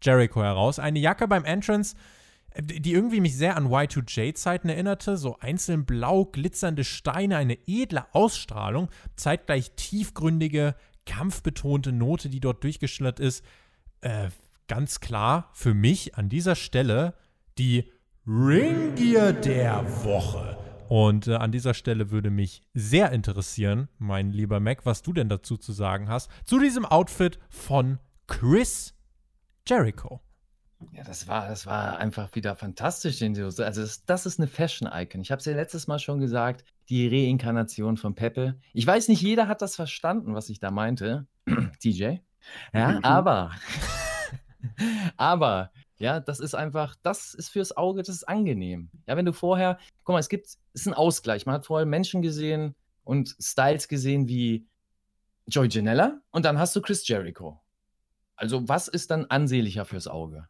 Jericho 0.00 0.40
heraus. 0.40 0.78
Eine 0.78 1.00
Jacke 1.00 1.26
beim 1.26 1.44
Entrance, 1.44 1.96
die 2.56 2.92
irgendwie 2.92 3.20
mich 3.20 3.36
sehr 3.36 3.56
an 3.56 3.72
Y2J-Zeiten 3.72 4.68
erinnerte. 4.68 5.16
So 5.16 5.36
einzeln 5.40 5.84
blau 5.84 6.26
glitzernde 6.26 6.84
Steine, 6.84 7.36
eine 7.38 7.58
edle 7.66 8.06
Ausstrahlung, 8.14 8.88
zeitgleich 9.16 9.72
tiefgründige, 9.72 10.76
kampfbetonte 11.06 11.90
Note, 11.90 12.28
die 12.28 12.38
dort 12.38 12.62
durchgeschillert 12.62 13.18
ist. 13.18 13.44
Äh, 14.00 14.28
ganz 14.70 15.00
klar 15.00 15.50
für 15.52 15.74
mich 15.74 16.14
an 16.14 16.28
dieser 16.28 16.54
Stelle 16.54 17.14
die 17.58 17.90
Ringgear 18.24 19.32
der 19.32 19.84
Woche. 20.04 20.56
Und 20.88 21.26
äh, 21.26 21.34
an 21.34 21.50
dieser 21.50 21.74
Stelle 21.74 22.12
würde 22.12 22.30
mich 22.30 22.62
sehr 22.72 23.10
interessieren, 23.10 23.88
mein 23.98 24.30
lieber 24.30 24.60
Mac, 24.60 24.86
was 24.86 25.02
du 25.02 25.12
denn 25.12 25.28
dazu 25.28 25.56
zu 25.56 25.72
sagen 25.72 26.08
hast, 26.08 26.30
zu 26.44 26.60
diesem 26.60 26.84
Outfit 26.84 27.40
von 27.48 27.98
Chris 28.28 28.94
Jericho. 29.66 30.20
Ja, 30.92 31.02
das 31.02 31.26
war, 31.26 31.48
das 31.48 31.66
war 31.66 31.98
einfach 31.98 32.32
wieder 32.36 32.54
fantastisch. 32.54 33.20
Also, 33.22 33.64
das, 33.64 34.04
das 34.04 34.24
ist 34.24 34.38
eine 34.38 34.46
Fashion-Icon. 34.46 35.20
Ich 35.20 35.32
habe 35.32 35.40
es 35.40 35.46
ja 35.46 35.54
letztes 35.54 35.88
Mal 35.88 35.98
schon 35.98 36.20
gesagt, 36.20 36.64
die 36.88 37.08
Reinkarnation 37.08 37.96
von 37.96 38.14
Peppe. 38.14 38.54
Ich 38.72 38.86
weiß 38.86 39.08
nicht, 39.08 39.20
jeder 39.20 39.48
hat 39.48 39.62
das 39.62 39.74
verstanden, 39.74 40.36
was 40.36 40.48
ich 40.48 40.60
da 40.60 40.70
meinte. 40.70 41.26
TJ. 41.80 42.18
Ja, 42.72 42.92
mhm. 42.92 43.04
aber 43.04 43.50
aber, 45.16 45.70
ja, 45.96 46.20
das 46.20 46.40
ist 46.40 46.54
einfach, 46.54 46.96
das 47.02 47.34
ist 47.34 47.48
fürs 47.48 47.76
Auge, 47.76 48.02
das 48.02 48.08
ist 48.08 48.28
angenehm. 48.28 48.90
Ja, 49.06 49.16
wenn 49.16 49.26
du 49.26 49.32
vorher, 49.32 49.78
guck 50.04 50.14
mal, 50.14 50.20
es 50.20 50.28
gibt, 50.28 50.46
es 50.46 50.58
ist 50.72 50.86
ein 50.86 50.94
Ausgleich. 50.94 51.46
Man 51.46 51.54
hat 51.54 51.66
vorher 51.66 51.86
Menschen 51.86 52.22
gesehen 52.22 52.74
und 53.04 53.36
Styles 53.40 53.88
gesehen 53.88 54.28
wie 54.28 54.66
Joy 55.46 55.68
Janella 55.68 56.20
und 56.30 56.44
dann 56.44 56.58
hast 56.58 56.74
du 56.76 56.80
Chris 56.80 57.06
Jericho. 57.06 57.60
Also, 58.36 58.68
was 58.68 58.88
ist 58.88 59.10
dann 59.10 59.26
ansehnlicher 59.26 59.84
fürs 59.84 60.08
Auge? 60.08 60.48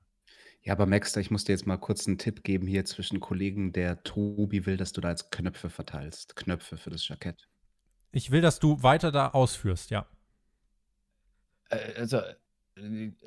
Ja, 0.63 0.75
aber 0.75 0.87
Maxter, 0.87 1.21
ich 1.21 1.31
muss 1.31 1.45
dir 1.45 1.53
jetzt 1.53 1.67
mal 1.67 1.79
kurz 1.79 2.07
einen 2.07 2.19
Tipp 2.19 2.45
geben 2.45 2.67
hier 2.67 2.85
zwischen 2.85 3.19
Kollegen. 3.19 3.73
Der 3.73 4.03
Tobi 4.05 4.67
will, 4.67 4.77
dass 4.77 4.93
du 4.93 5.01
da 5.01 5.11
jetzt 5.11 5.31
Knöpfe 5.31 5.71
verteilst. 5.71 6.37
Knöpfe 6.37 6.77
für 6.77 6.91
das 6.91 7.09
Jackett. 7.09 7.49
Ich 8.13 8.31
will, 8.31 8.43
dass 8.43 8.59
du 8.59 8.83
weiter 8.83 9.11
da 9.11 9.29
ausführst, 9.29 9.91
ja. 9.91 10.07
Äh, 11.71 11.95
also, 11.97 12.21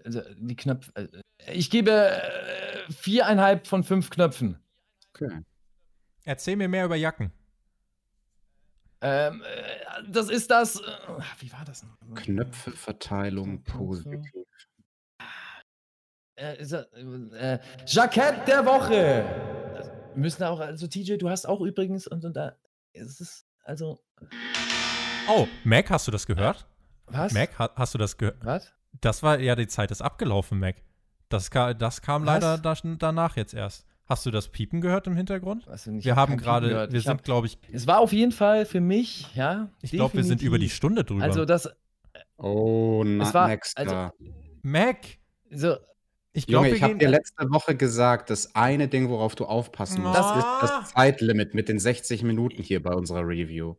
also 0.04 0.22
die 0.38 0.56
Knöpfe. 0.56 0.92
äh, 0.96 1.54
Ich 1.54 1.70
gebe 1.70 1.92
äh, 1.92 2.92
viereinhalb 2.92 3.68
von 3.68 3.84
fünf 3.84 4.10
Knöpfen. 4.10 4.58
Okay. 5.14 5.42
Erzähl 6.26 6.56
mir 6.56 6.68
mehr 6.70 6.86
über 6.86 6.96
Jacken. 6.96 7.32
Ähm, 9.02 9.42
äh, 9.44 10.04
das 10.10 10.30
ist 10.30 10.50
das. 10.50 10.78
Äh, 10.80 10.82
wie 11.40 11.52
war 11.52 11.66
das? 11.66 11.84
noch? 11.84 11.98
Knöpfeverteilung 12.16 13.64
Knöpfe. 13.64 13.78
positiv. 13.78 14.32
Äh, 16.36 16.62
ist 16.62 16.72
äh, 16.72 17.60
Jackett 17.86 18.48
der 18.48 18.66
Woche. 18.66 19.24
Also, 19.76 19.92
wir 19.92 20.16
müssen 20.22 20.44
auch, 20.44 20.60
also 20.60 20.88
TJ, 20.88 21.18
du 21.18 21.30
hast 21.30 21.46
auch 21.48 21.62
übrigens 21.62 22.08
und, 22.08 22.24
und 22.26 22.34
da 22.36 22.56
ist 22.94 23.22
es 23.22 23.46
also 23.66 24.04
Oh, 25.28 25.48
Mac, 25.64 25.90
hast 25.90 26.08
du 26.08 26.12
das 26.12 26.26
gehört? 26.26 26.66
was? 27.06 27.34
Mac, 27.34 27.58
ha 27.60 27.70
hast 27.76 27.94
du 27.94 27.98
das 27.98 28.18
gehört? 28.18 28.44
Was? 28.44 28.74
Das 29.02 29.24
war 29.24 29.40
ja 29.40 29.56
die 29.56 29.68
Zeit 29.68 29.92
ist 29.92 30.02
abgelaufen, 30.02 30.60
Mac. 30.60 30.76
Das, 31.30 31.50
ka 31.52 31.74
das 31.74 32.02
kam 32.02 32.26
Was? 32.26 32.42
leider 32.44 32.58
da 32.58 32.76
danach 33.00 33.36
jetzt 33.38 33.54
erst. 33.54 33.86
Hast 34.06 34.26
du 34.26 34.32
das 34.32 34.50
Piepen 34.50 34.82
gehört 34.82 35.08
im 35.08 35.16
Hintergrund? 35.16 35.66
Du 35.86 35.92
nicht, 35.92 36.06
wir 36.06 36.16
haben 36.16 36.38
gerade, 36.38 36.70
wir 36.92 36.98
Ich 36.98 37.04
sind, 37.06 37.14
hab- 37.14 37.24
glaube 37.24 37.48
ich, 37.48 37.58
Es 37.72 37.88
war 37.88 38.00
auf 38.00 38.12
jeden 38.12 38.34
Fall 38.34 38.66
für 38.66 38.82
mich, 38.82 39.34
ja. 39.34 39.70
ich 39.82 39.92
glaube, 39.92 40.16
wir 40.16 40.24
sind 40.26 40.42
über 40.42 40.60
die 40.60 40.70
Stunde 40.70 41.04
drüber. 41.04 41.24
Also 41.24 41.46
das, 41.46 41.70
Oh, 42.38 43.04
na, 43.06 43.24
Es 43.24 43.34
war- 43.34 43.48
Maxter. 43.48 44.14
Mac, 44.62 44.98
so, 45.50 45.76
ich 46.34 46.48
glaube, 46.48 46.70
ich 46.70 46.82
habe 46.84 46.96
dir 46.98 47.08
letzte 47.10 47.50
Woche 47.52 47.76
gesagt, 47.76 48.30
das 48.30 48.56
eine 48.56 48.88
Ding, 48.88 49.10
worauf 49.10 49.36
du 49.36 49.46
aufpassen 49.46 50.02
musst, 50.04 50.20
Ah. 50.20 50.60
ist 50.64 50.70
das 50.72 50.94
Zeitlimit 50.94 51.54
mit 51.54 51.70
den 51.70 51.80
60 51.80 52.24
Minuten 52.24 52.62
hier 52.62 52.82
bei 52.84 52.92
unserer 52.94 53.22
Review. 53.28 53.76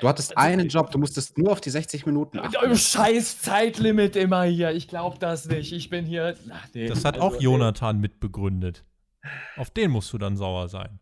Du 0.00 0.08
hattest 0.08 0.36
Also, 0.36 0.48
einen 0.48 0.68
Job, 0.68 0.90
du 0.92 0.98
musstest 0.98 1.38
nur 1.38 1.50
auf 1.52 1.60
die 1.60 1.70
60 1.70 2.06
Minuten 2.06 2.38
achten. 2.38 2.56
Euer 2.56 2.76
scheiß 2.76 3.40
Zeitlimit 3.42 4.14
immer 4.16 4.44
hier. 4.44 4.70
Ich 4.70 4.86
glaube 4.88 5.18
das 5.18 5.46
nicht. 5.46 5.72
Ich 5.72 5.90
bin 5.90 6.06
hier. 6.06 6.36
Ach, 6.50 6.66
nee. 6.72 6.86
das 6.86 7.04
hat 7.04 7.14
Also, 7.20 7.26
auch 7.36 7.40
Jonathan 7.40 7.98
mitbegründet. 7.98 8.84
Auf 9.56 9.70
den 9.70 9.90
musst 9.90 10.12
du 10.12 10.18
dann 10.18 10.36
sauer 10.36 10.68
sein. 10.68 11.00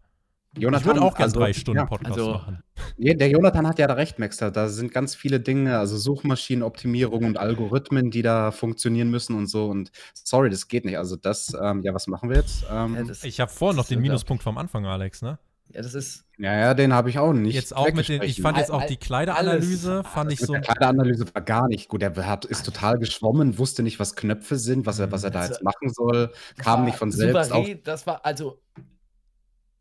Jonathan, 0.58 0.80
ich 0.80 0.86
würde 0.86 1.02
auch 1.02 1.14
gerne 1.14 1.24
also, 1.24 1.40
drei 1.40 1.52
Stunden 1.52 1.80
ja, 1.80 1.84
Podcast 1.84 2.12
also- 2.18 2.32
machen. 2.32 2.62
Der 2.96 3.28
Jonathan 3.28 3.66
hat 3.66 3.78
ja 3.78 3.86
da 3.86 3.92
recht, 3.94 4.18
Maxter. 4.18 4.50
Da 4.50 4.68
sind 4.68 4.90
ganz 4.90 5.14
viele 5.14 5.38
Dinge, 5.40 5.78
also 5.78 5.98
Suchmaschinenoptimierung 5.98 7.24
und 7.24 7.36
Algorithmen, 7.36 8.10
die 8.10 8.22
da 8.22 8.50
funktionieren 8.52 9.10
müssen 9.10 9.36
und 9.36 9.48
so. 9.48 9.66
Und 9.66 9.90
sorry, 10.14 10.48
das 10.48 10.68
geht 10.68 10.86
nicht. 10.86 10.96
Also 10.96 11.16
das, 11.16 11.54
ähm, 11.62 11.82
ja, 11.82 11.92
was 11.92 12.06
machen 12.06 12.30
wir 12.30 12.36
jetzt? 12.38 12.64
Ähm, 12.70 13.12
Ich 13.22 13.40
habe 13.40 13.50
vorhin 13.50 13.76
noch 13.76 13.86
den 13.86 14.00
Minuspunkt 14.00 14.42
vom 14.42 14.56
Anfang, 14.56 14.86
Alex, 14.86 15.20
ne? 15.20 15.38
Ja, 15.76 15.82
das 15.82 15.92
ist. 15.92 16.24
ja, 16.38 16.56
ja, 16.58 16.72
den 16.74 16.94
habe 16.94 17.10
ich 17.10 17.18
auch 17.18 17.34
nicht. 17.34 17.54
Jetzt 17.54 17.76
auch 17.76 17.92
mit 17.92 18.08
den, 18.08 18.22
ich 18.22 18.40
fand 18.40 18.56
jetzt 18.56 18.70
auch 18.70 18.84
die 18.86 18.96
Kleideranalyse, 18.96 19.96
alles. 19.98 20.06
fand 20.08 20.32
ich 20.32 20.40
so. 20.40 20.54
der 20.54 20.62
Kleideranalyse 20.62 21.26
war 21.34 21.42
gar 21.42 21.68
nicht 21.68 21.90
gut. 21.90 22.02
Er 22.02 22.16
hat, 22.26 22.46
ist 22.46 22.64
total 22.64 22.98
geschwommen, 22.98 23.58
wusste 23.58 23.82
nicht, 23.82 24.00
was 24.00 24.16
Knöpfe 24.16 24.56
sind, 24.56 24.86
was 24.86 25.00
er, 25.00 25.12
was 25.12 25.22
er 25.22 25.30
da 25.30 25.40
Also, 25.40 25.52
jetzt 25.52 25.62
machen 25.62 25.92
soll, 25.92 26.32
kam 26.56 26.86
nicht 26.86 26.96
von 26.96 27.10
selbst 27.12 27.52
auf. 27.52 27.58
souverän, 27.58 27.82
Das 27.84 28.06
war 28.06 28.24
also. 28.24 28.58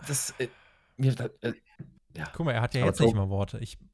Das. 0.05 0.33
Äh, 0.37 0.49
mir, 0.97 1.15
äh, 1.39 1.53
Guck 2.33 2.45
mal, 2.45 2.51
er 2.51 2.61
hat 2.61 2.73
ja 2.73 2.81
Aber 2.81 2.89
jetzt 2.89 2.99
nicht 2.99 3.15
mal 3.15 3.29
Worte. 3.29 3.57
Ich, 3.59 3.77
To- 3.77 3.85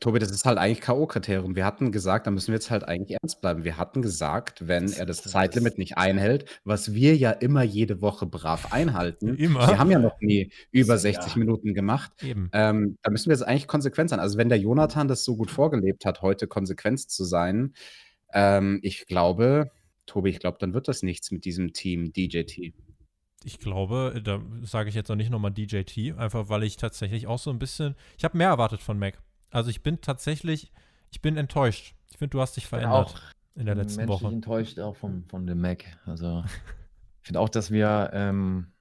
Tobi, 0.00 0.18
das 0.18 0.30
ist 0.30 0.44
halt 0.44 0.58
eigentlich 0.58 0.80
K.O.-Kriterium. 0.80 1.56
Wir 1.56 1.64
hatten 1.64 1.90
gesagt, 1.90 2.26
da 2.26 2.30
müssen 2.30 2.48
wir 2.48 2.54
jetzt 2.54 2.70
halt 2.70 2.84
eigentlich 2.84 3.18
ernst 3.20 3.40
bleiben. 3.40 3.64
Wir 3.64 3.76
hatten 3.76 4.02
gesagt, 4.02 4.68
wenn 4.68 4.92
er 4.92 5.06
das 5.06 5.22
Zeitlimit 5.22 5.78
nicht 5.78 5.98
einhält, 5.98 6.60
was 6.64 6.94
wir 6.94 7.16
ja 7.16 7.30
immer 7.30 7.62
jede 7.62 8.00
Woche 8.00 8.26
brav 8.26 8.72
einhalten. 8.72 9.34
Immer. 9.36 9.66
Wir 9.68 9.78
haben 9.78 9.90
ja 9.90 9.98
noch 9.98 10.20
nie 10.20 10.50
über 10.70 10.94
Ja. 10.94 10.98
60 10.98 11.36
Minuten 11.36 11.74
gemacht. 11.74 12.12
Ähm, 12.22 12.98
da 13.02 13.10
müssen 13.10 13.30
wir 13.30 13.34
jetzt 13.34 13.42
eigentlich 13.42 13.66
konsequent 13.66 14.10
sein. 14.10 14.20
Also 14.20 14.38
wenn 14.38 14.48
der 14.48 14.58
Jonathan 14.58 15.08
das 15.08 15.24
so 15.24 15.36
gut 15.36 15.50
vorgelebt 15.50 16.04
hat, 16.04 16.22
heute 16.22 16.46
konsequent 16.46 17.10
zu 17.10 17.24
sein, 17.24 17.74
ähm, 18.32 18.78
ich 18.82 19.06
glaube, 19.06 19.70
Tobi, 20.06 20.30
ich 20.30 20.38
glaube, 20.38 20.58
dann 20.60 20.74
wird 20.74 20.88
das 20.88 21.02
nichts 21.02 21.30
mit 21.30 21.44
diesem 21.44 21.72
Team 21.72 22.12
DJT. 22.12 22.74
Ich 23.46 23.58
glaube, 23.58 24.20
da 24.24 24.40
sage 24.62 24.88
ich 24.88 24.94
jetzt 24.94 25.08
noch 25.08 25.16
nicht 25.16 25.30
nochmal 25.30 25.52
DJT, 25.52 26.16
einfach 26.16 26.48
weil 26.48 26.62
ich 26.62 26.76
tatsächlich 26.76 27.26
auch 27.26 27.38
so 27.38 27.50
ein 27.50 27.58
bisschen. 27.58 27.94
Ich 28.16 28.24
habe 28.24 28.38
mehr 28.38 28.48
erwartet 28.48 28.80
von 28.80 28.98
Mac. 28.98 29.18
Also 29.54 29.70
ich 29.70 29.84
bin 29.84 30.00
tatsächlich, 30.00 30.72
ich 31.12 31.22
bin 31.22 31.36
enttäuscht. 31.36 31.94
Ich 32.10 32.18
finde, 32.18 32.30
du 32.30 32.40
hast 32.40 32.56
dich 32.56 32.64
bin 32.64 32.80
verändert 32.80 33.14
in 33.54 33.66
der 33.66 33.76
letzten 33.76 33.98
menschlich 33.98 34.22
Woche. 34.22 34.34
enttäuscht 34.34 34.80
auch 34.80 34.96
von, 34.96 35.24
von 35.28 35.46
dem 35.46 35.60
Mac. 35.60 35.84
Also, 36.06 36.42
ich 37.22 37.26
finde 37.28 37.38
auch, 37.38 37.48
dass 37.48 37.70
wir. 37.70 38.10
Ähm, 38.12 38.72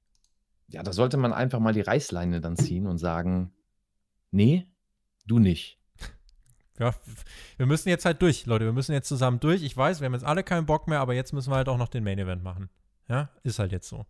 ja, 0.70 0.82
da 0.82 0.92
sollte 0.92 1.18
man 1.18 1.32
einfach 1.32 1.60
mal 1.60 1.74
die 1.74 1.82
Reißleine 1.82 2.42
dann 2.42 2.58
ziehen 2.58 2.88
und 2.88 2.98
sagen: 2.98 3.54
Nee, 4.32 4.68
du 5.28 5.40
nicht. 5.40 5.80
Ja, 6.80 6.96
wir 7.58 7.68
müssen 7.68 7.90
jetzt 7.90 8.04
halt 8.04 8.20
durch, 8.24 8.48
Leute. 8.48 8.66
Wir 8.66 8.74
müssen 8.74 8.94
jetzt 8.94 9.08
zusammen 9.08 9.40
durch. 9.40 9.62
Ich 9.62 9.78
weiß, 9.78 10.02
wir 10.02 10.08
haben 10.08 10.14
jetzt 10.14 10.26
alle 10.26 10.44
keinen 10.44 10.66
Bock 10.66 10.88
mehr, 10.88 11.02
aber 11.02 11.14
jetzt 11.14 11.32
müssen 11.32 11.52
wir 11.52 11.56
halt 11.58 11.70
auch 11.70 11.78
noch 11.78 11.88
den 11.88 12.04
Main 12.04 12.18
Event 12.18 12.42
machen. 12.42 12.72
Ja, 13.08 13.30
ist 13.44 13.60
halt 13.60 13.72
jetzt 13.72 13.88
so. 13.88 14.08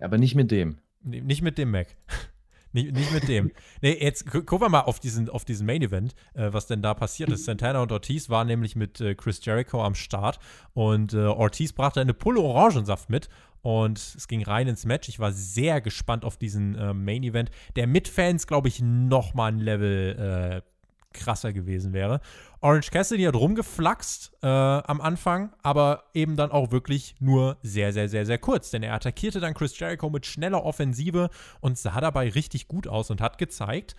Aber 0.00 0.18
nicht 0.18 0.34
mit 0.34 0.50
dem. 0.50 0.78
Nicht 1.00 1.42
mit 1.42 1.58
dem 1.58 1.70
Mac. 1.70 1.86
nicht, 2.72 2.92
nicht 2.92 3.12
mit 3.12 3.28
dem. 3.28 3.50
Nee, 3.82 3.96
jetzt 4.00 4.30
gu 4.30 4.42
gucken 4.42 4.66
wir 4.66 4.68
mal 4.68 4.80
auf 4.80 5.00
diesen, 5.00 5.28
auf 5.28 5.44
diesen 5.44 5.66
Main 5.66 5.82
Event, 5.82 6.14
äh, 6.34 6.52
was 6.52 6.66
denn 6.66 6.82
da 6.82 6.94
passiert 6.94 7.30
ist. 7.30 7.44
Santana 7.46 7.80
und 7.80 7.92
Ortiz 7.92 8.28
waren 8.28 8.46
nämlich 8.46 8.76
mit 8.76 9.00
äh, 9.00 9.14
Chris 9.14 9.44
Jericho 9.44 9.82
am 9.82 9.94
Start 9.94 10.38
und 10.74 11.14
äh, 11.14 11.18
Ortiz 11.18 11.72
brachte 11.72 12.00
eine 12.00 12.14
Pulle 12.14 12.40
Orangensaft 12.40 13.10
mit 13.10 13.28
und 13.62 13.98
es 13.98 14.28
ging 14.28 14.42
rein 14.42 14.68
ins 14.68 14.86
Match. 14.86 15.08
Ich 15.08 15.18
war 15.18 15.32
sehr 15.32 15.80
gespannt 15.80 16.24
auf 16.24 16.36
diesen 16.36 16.74
äh, 16.76 16.94
Main 16.94 17.22
Event, 17.22 17.50
der 17.76 17.86
mit 17.86 18.08
Fans, 18.08 18.46
glaube 18.46 18.68
ich, 18.68 18.80
noch 18.80 19.34
mal 19.34 19.52
ein 19.52 19.58
Level 19.58 20.62
äh, 20.62 20.70
krasser 21.12 21.52
gewesen 21.52 21.92
wäre. 21.92 22.20
Orange 22.62 22.90
Cassidy 22.90 23.24
hat 23.24 23.36
rumgeflaxt 23.36 24.32
äh, 24.42 24.46
am 24.46 25.00
Anfang, 25.00 25.52
aber 25.62 26.04
eben 26.12 26.36
dann 26.36 26.50
auch 26.50 26.70
wirklich 26.70 27.14
nur 27.18 27.56
sehr, 27.62 27.92
sehr, 27.92 28.08
sehr, 28.08 28.26
sehr 28.26 28.38
kurz. 28.38 28.70
Denn 28.70 28.82
er 28.82 28.94
attackierte 28.94 29.40
dann 29.40 29.54
Chris 29.54 29.78
Jericho 29.78 30.10
mit 30.10 30.26
schneller 30.26 30.64
Offensive 30.64 31.30
und 31.60 31.78
sah 31.78 32.00
dabei 32.00 32.28
richtig 32.28 32.68
gut 32.68 32.86
aus 32.86 33.10
und 33.10 33.22
hat 33.22 33.38
gezeigt, 33.38 33.96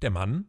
der 0.00 0.10
Mann 0.10 0.46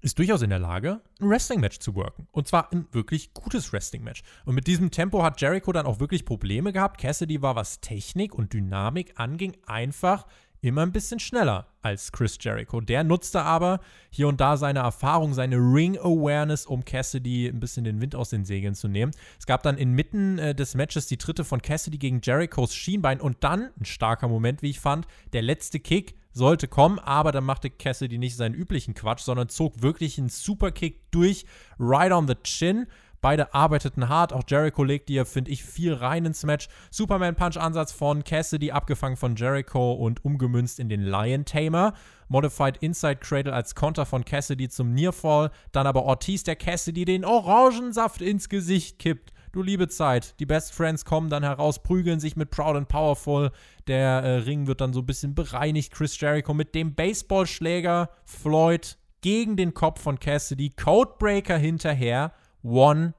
ist 0.00 0.18
durchaus 0.18 0.40
in 0.40 0.48
der 0.48 0.58
Lage, 0.58 1.02
ein 1.20 1.28
Wrestling-Match 1.28 1.78
zu 1.78 1.94
worken. 1.94 2.26
Und 2.32 2.48
zwar 2.48 2.72
ein 2.72 2.86
wirklich 2.92 3.34
gutes 3.34 3.70
Wrestling-Match. 3.72 4.22
Und 4.46 4.54
mit 4.54 4.66
diesem 4.66 4.90
Tempo 4.90 5.22
hat 5.22 5.40
Jericho 5.42 5.72
dann 5.72 5.84
auch 5.84 6.00
wirklich 6.00 6.24
Probleme 6.24 6.72
gehabt. 6.72 6.98
Cassidy 6.98 7.42
war, 7.42 7.54
was 7.54 7.80
Technik 7.80 8.34
und 8.34 8.54
Dynamik 8.54 9.20
anging, 9.20 9.58
einfach 9.66 10.26
immer 10.60 10.82
ein 10.82 10.92
bisschen 10.92 11.20
schneller 11.20 11.66
als 11.82 12.12
Chris 12.12 12.36
Jericho. 12.40 12.80
Der 12.80 13.04
nutzte 13.04 13.42
aber 13.42 13.80
hier 14.10 14.28
und 14.28 14.40
da 14.40 14.56
seine 14.56 14.80
Erfahrung, 14.80 15.32
seine 15.34 15.56
Ring-Awareness, 15.56 16.66
um 16.66 16.84
Cassidy 16.84 17.48
ein 17.48 17.60
bisschen 17.60 17.84
den 17.84 18.00
Wind 18.00 18.14
aus 18.14 18.30
den 18.30 18.44
Segeln 18.44 18.74
zu 18.74 18.88
nehmen. 18.88 19.12
Es 19.38 19.46
gab 19.46 19.62
dann 19.62 19.78
inmitten 19.78 20.38
äh, 20.38 20.54
des 20.54 20.74
Matches 20.74 21.06
die 21.06 21.18
dritte 21.18 21.44
von 21.44 21.62
Cassidy 21.62 21.98
gegen 21.98 22.20
Jerichos 22.22 22.74
Schienbein 22.74 23.20
und 23.20 23.38
dann, 23.40 23.70
ein 23.80 23.84
starker 23.84 24.28
Moment, 24.28 24.62
wie 24.62 24.70
ich 24.70 24.80
fand, 24.80 25.06
der 25.32 25.42
letzte 25.42 25.80
Kick 25.80 26.14
sollte 26.32 26.68
kommen, 26.68 26.98
aber 26.98 27.32
dann 27.32 27.44
machte 27.44 27.70
Cassidy 27.70 28.18
nicht 28.18 28.36
seinen 28.36 28.54
üblichen 28.54 28.94
Quatsch, 28.94 29.20
sondern 29.20 29.48
zog 29.48 29.82
wirklich 29.82 30.18
einen 30.18 30.28
Superkick 30.28 31.10
durch, 31.10 31.44
right 31.78 32.12
on 32.12 32.28
the 32.28 32.36
chin. 32.44 32.86
Beide 33.20 33.52
arbeiteten 33.52 34.08
hart, 34.08 34.32
auch 34.32 34.44
Jericho 34.48 34.82
legte 34.82 35.12
hier, 35.12 35.26
finde 35.26 35.50
ich, 35.50 35.62
viel 35.62 35.92
rein 35.92 36.24
ins 36.24 36.42
Match. 36.44 36.68
Superman 36.90 37.36
Punch 37.36 37.58
Ansatz 37.58 37.92
von 37.92 38.24
Cassidy, 38.24 38.70
abgefangen 38.70 39.16
von 39.16 39.36
Jericho 39.36 39.92
und 39.92 40.24
umgemünzt 40.24 40.80
in 40.80 40.88
den 40.88 41.02
Lion 41.02 41.44
Tamer. 41.44 41.92
Modified 42.28 42.78
Inside 42.78 43.16
Cradle 43.16 43.52
als 43.52 43.74
Konter 43.74 44.06
von 44.06 44.24
Cassidy 44.24 44.68
zum 44.68 44.94
Nearfall. 44.94 45.50
Dann 45.72 45.86
aber 45.86 46.04
Ortiz, 46.04 46.44
der 46.44 46.56
Cassidy 46.56 47.04
den 47.04 47.24
Orangensaft 47.24 48.22
ins 48.22 48.48
Gesicht 48.48 48.98
kippt. 48.98 49.32
Du 49.52 49.62
liebe 49.62 49.88
Zeit. 49.88 50.38
Die 50.38 50.46
Best 50.46 50.72
Friends 50.72 51.04
kommen 51.04 51.28
dann 51.28 51.42
heraus, 51.42 51.82
prügeln 51.82 52.20
sich 52.20 52.36
mit 52.36 52.50
Proud 52.50 52.76
and 52.76 52.88
Powerful. 52.88 53.50
Der 53.88 54.22
äh, 54.22 54.36
Ring 54.36 54.68
wird 54.68 54.80
dann 54.80 54.92
so 54.92 55.00
ein 55.00 55.06
bisschen 55.06 55.34
bereinigt. 55.34 55.92
Chris 55.92 56.18
Jericho 56.20 56.54
mit 56.54 56.74
dem 56.74 56.94
Baseballschläger. 56.94 58.10
Floyd 58.24 58.96
gegen 59.20 59.56
den 59.56 59.74
Kopf 59.74 60.00
von 60.00 60.20
Cassidy. 60.20 60.70
Codebreaker 60.70 61.58
hinterher. 61.58 62.32
One, 62.62 63.14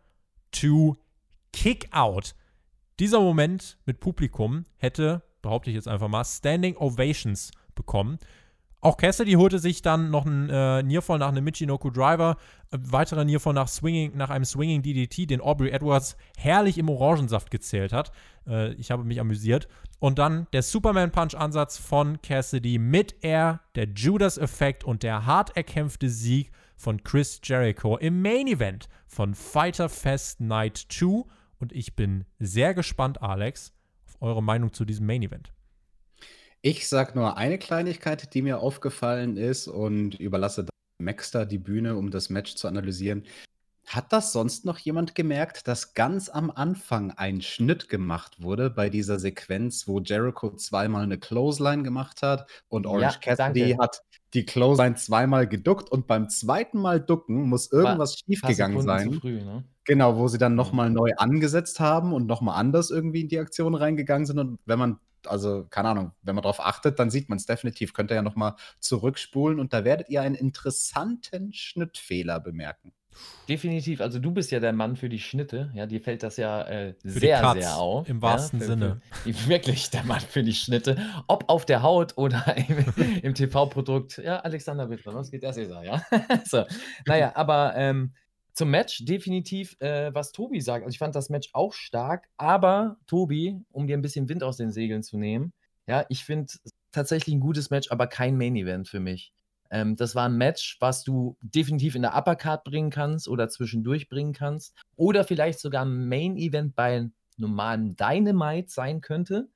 two, 0.51 0.97
Kick 1.53 1.87
out. 1.91 2.35
Dieser 2.99 3.19
Moment 3.19 3.77
mit 3.85 3.99
Publikum 3.99 4.65
hätte, 4.77 5.23
behaupte 5.41 5.69
ich 5.69 5.75
jetzt 5.75 5.87
einfach 5.87 6.07
mal, 6.07 6.23
Standing 6.23 6.77
Ovations 6.77 7.51
bekommen. 7.75 8.19
Auch 8.83 8.97
Cassidy 8.97 9.33
holte 9.33 9.59
sich 9.59 9.83
dann 9.83 10.09
noch 10.09 10.25
einen 10.25 10.49
äh, 10.49 10.81
Nearfall 10.81 11.19
nach 11.19 11.27
einem 11.27 11.43
Michinoku 11.43 11.91
Driver, 11.91 12.37
äh, 12.71 12.77
weiterer 12.81 13.23
Nearfall 13.23 13.53
nach, 13.53 13.67
Swinging, 13.67 14.17
nach 14.17 14.31
einem 14.31 14.43
Swinging 14.43 14.81
DDT, 14.81 15.29
den 15.29 15.39
Aubrey 15.39 15.69
Edwards 15.69 16.17
herrlich 16.35 16.79
im 16.79 16.89
Orangensaft 16.89 17.51
gezählt 17.51 17.93
hat. 17.93 18.11
Äh, 18.47 18.73
ich 18.73 18.89
habe 18.89 19.03
mich 19.03 19.19
amüsiert. 19.19 19.67
Und 19.99 20.17
dann 20.17 20.47
der 20.51 20.63
Superman 20.63 21.11
Punch 21.11 21.35
Ansatz 21.35 21.77
von 21.77 22.19
Cassidy 22.23 22.79
mit 22.79 23.23
Air, 23.23 23.59
der 23.75 23.87
Judas 23.95 24.39
Effekt 24.39 24.83
und 24.83 25.03
der 25.03 25.27
hart 25.27 25.55
erkämpfte 25.55 26.09
Sieg 26.09 26.51
von 26.81 27.03
Chris 27.03 27.39
Jericho 27.43 27.97
im 27.97 28.23
Main 28.23 28.47
Event 28.47 28.89
von 29.05 29.35
Fighter 29.35 29.87
Fest 29.87 30.41
Night 30.41 30.87
2. 30.89 31.23
Und 31.59 31.71
ich 31.73 31.95
bin 31.95 32.25
sehr 32.39 32.73
gespannt, 32.73 33.21
Alex, 33.21 33.71
auf 34.07 34.17
eure 34.19 34.41
Meinung 34.41 34.73
zu 34.73 34.83
diesem 34.83 35.05
Main 35.05 35.21
Event. 35.21 35.53
Ich 36.63 36.87
sag 36.87 37.15
nur 37.15 37.37
eine 37.37 37.59
Kleinigkeit, 37.59 38.33
die 38.33 38.41
mir 38.41 38.59
aufgefallen 38.59 39.37
ist 39.37 39.67
und 39.67 40.15
überlasse 40.15 40.65
Maxter 40.97 41.45
die 41.45 41.59
Bühne, 41.59 41.95
um 41.95 42.09
das 42.09 42.31
Match 42.31 42.55
zu 42.55 42.67
analysieren. 42.67 43.25
Hat 43.93 44.13
das 44.13 44.31
sonst 44.31 44.63
noch 44.63 44.77
jemand 44.77 45.15
gemerkt, 45.15 45.67
dass 45.67 45.93
ganz 45.93 46.29
am 46.29 46.49
Anfang 46.49 47.11
ein 47.11 47.41
Schnitt 47.41 47.89
gemacht 47.89 48.41
wurde 48.41 48.69
bei 48.69 48.89
dieser 48.89 49.19
Sequenz, 49.19 49.85
wo 49.87 49.99
Jericho 49.99 50.55
zweimal 50.55 51.03
eine 51.03 51.17
Clothesline 51.19 51.83
gemacht 51.83 52.21
hat 52.21 52.49
und 52.69 52.85
Orange 52.87 53.15
Ja, 53.15 53.19
Cassidy 53.19 53.71
danke. 53.71 53.83
hat 53.83 54.01
die 54.33 54.45
Clothesline 54.45 54.95
zweimal 54.95 55.45
geduckt 55.47 55.91
und 55.91 56.07
beim 56.07 56.29
zweiten 56.29 56.79
Mal 56.79 57.01
ducken 57.01 57.49
muss 57.49 57.69
irgendwas 57.71 58.15
schiefgegangen 58.15 58.79
sein. 58.81 59.11
früh, 59.11 59.41
ne? 59.43 59.65
Genau, 59.83 60.15
wo 60.15 60.27
sie 60.29 60.37
dann 60.37 60.53
Mhm. 60.53 60.57
nochmal 60.57 60.89
neu 60.89 61.11
angesetzt 61.17 61.79
haben 61.81 62.13
und 62.13 62.27
nochmal 62.27 62.57
anders 62.59 62.91
irgendwie 62.91 63.21
in 63.21 63.27
die 63.27 63.39
Aktion 63.39 63.75
reingegangen 63.75 64.25
sind. 64.25 64.39
Und 64.39 64.59
wenn 64.65 64.79
man, 64.79 64.99
also 65.25 65.65
keine 65.69 65.89
Ahnung, 65.89 66.11
wenn 66.21 66.35
man 66.35 66.43
darauf 66.43 66.61
achtet, 66.61 66.97
dann 66.99 67.09
sieht 67.09 67.27
man 67.29 67.37
es 67.39 67.45
definitiv. 67.45 67.91
Könnt 67.93 68.11
ihr 68.11 68.15
ja 68.15 68.21
nochmal 68.21 68.55
zurückspulen 68.79 69.59
und 69.59 69.73
da 69.73 69.83
werdet 69.83 70.07
ihr 70.09 70.21
einen 70.21 70.35
interessanten 70.35 71.51
Schnittfehler 71.51 72.39
bemerken. 72.39 72.93
Definitiv. 73.49 74.01
Also 74.01 74.19
du 74.19 74.31
bist 74.31 74.51
ja 74.51 74.59
der 74.59 74.73
Mann 74.73 74.95
für 74.95 75.09
die 75.09 75.19
Schnitte. 75.19 75.71
Ja, 75.73 75.85
dir 75.85 76.01
fällt 76.01 76.23
das 76.23 76.37
ja 76.37 76.63
äh, 76.63 76.95
sehr, 77.03 77.53
sehr 77.53 77.77
auf. 77.77 78.07
im 78.07 78.17
ja, 78.17 78.21
wahrsten 78.21 78.59
für, 78.59 78.65
Sinne. 78.65 79.01
Für, 79.23 79.47
wirklich 79.47 79.89
der 79.89 80.03
Mann 80.03 80.21
für 80.21 80.43
die 80.43 80.53
Schnitte. 80.53 80.97
Ob 81.27 81.49
auf 81.49 81.65
der 81.65 81.81
Haut 81.81 82.17
oder 82.17 82.55
im, 82.69 82.85
im 83.21 83.33
TV-Produkt. 83.33 84.17
Ja, 84.19 84.39
Alexander 84.39 84.87
bitte, 84.87 85.13
was 85.13 85.31
geht 85.31 85.43
das 85.43 85.57
jetzt? 85.57 85.73
Ja. 85.83 86.01
so. 86.45 86.63
Naja, 87.05 87.33
aber 87.35 87.73
ähm, 87.75 88.13
zum 88.53 88.69
Match 88.69 89.05
definitiv, 89.05 89.75
äh, 89.79 90.13
was 90.13 90.31
Tobi 90.31 90.61
sagt. 90.61 90.83
Also 90.83 90.93
ich 90.93 90.99
fand 90.99 91.15
das 91.15 91.29
Match 91.29 91.49
auch 91.53 91.73
stark, 91.73 92.27
aber 92.37 92.97
Tobi, 93.07 93.57
um 93.71 93.87
dir 93.87 93.97
ein 93.97 94.01
bisschen 94.01 94.29
Wind 94.29 94.43
aus 94.43 94.57
den 94.57 94.71
Segeln 94.71 95.03
zu 95.03 95.17
nehmen, 95.17 95.53
ja, 95.87 96.05
ich 96.09 96.23
finde 96.23 96.53
tatsächlich 96.91 97.35
ein 97.35 97.39
gutes 97.39 97.69
Match, 97.69 97.91
aber 97.91 98.07
kein 98.07 98.37
Main-Event 98.37 98.87
für 98.87 98.99
mich. 98.99 99.33
Ähm, 99.71 99.95
das 99.95 100.13
war 100.13 100.27
ein 100.27 100.37
Match, 100.37 100.77
was 100.79 101.03
du 101.03 101.37
definitiv 101.41 101.95
in 101.95 102.01
der 102.03 102.15
Uppercard 102.15 102.63
bringen 102.63 102.91
kannst 102.91 103.27
oder 103.27 103.49
zwischendurch 103.49 104.09
bringen 104.09 104.33
kannst. 104.33 104.75
Oder 104.95 105.23
vielleicht 105.23 105.59
sogar 105.59 105.85
ein 105.85 106.07
Main-Event 106.07 106.75
bei 106.75 107.09
normalen 107.37 107.95
Dynamite 107.95 108.69
sein 108.69 109.01
könnte. 109.01 109.49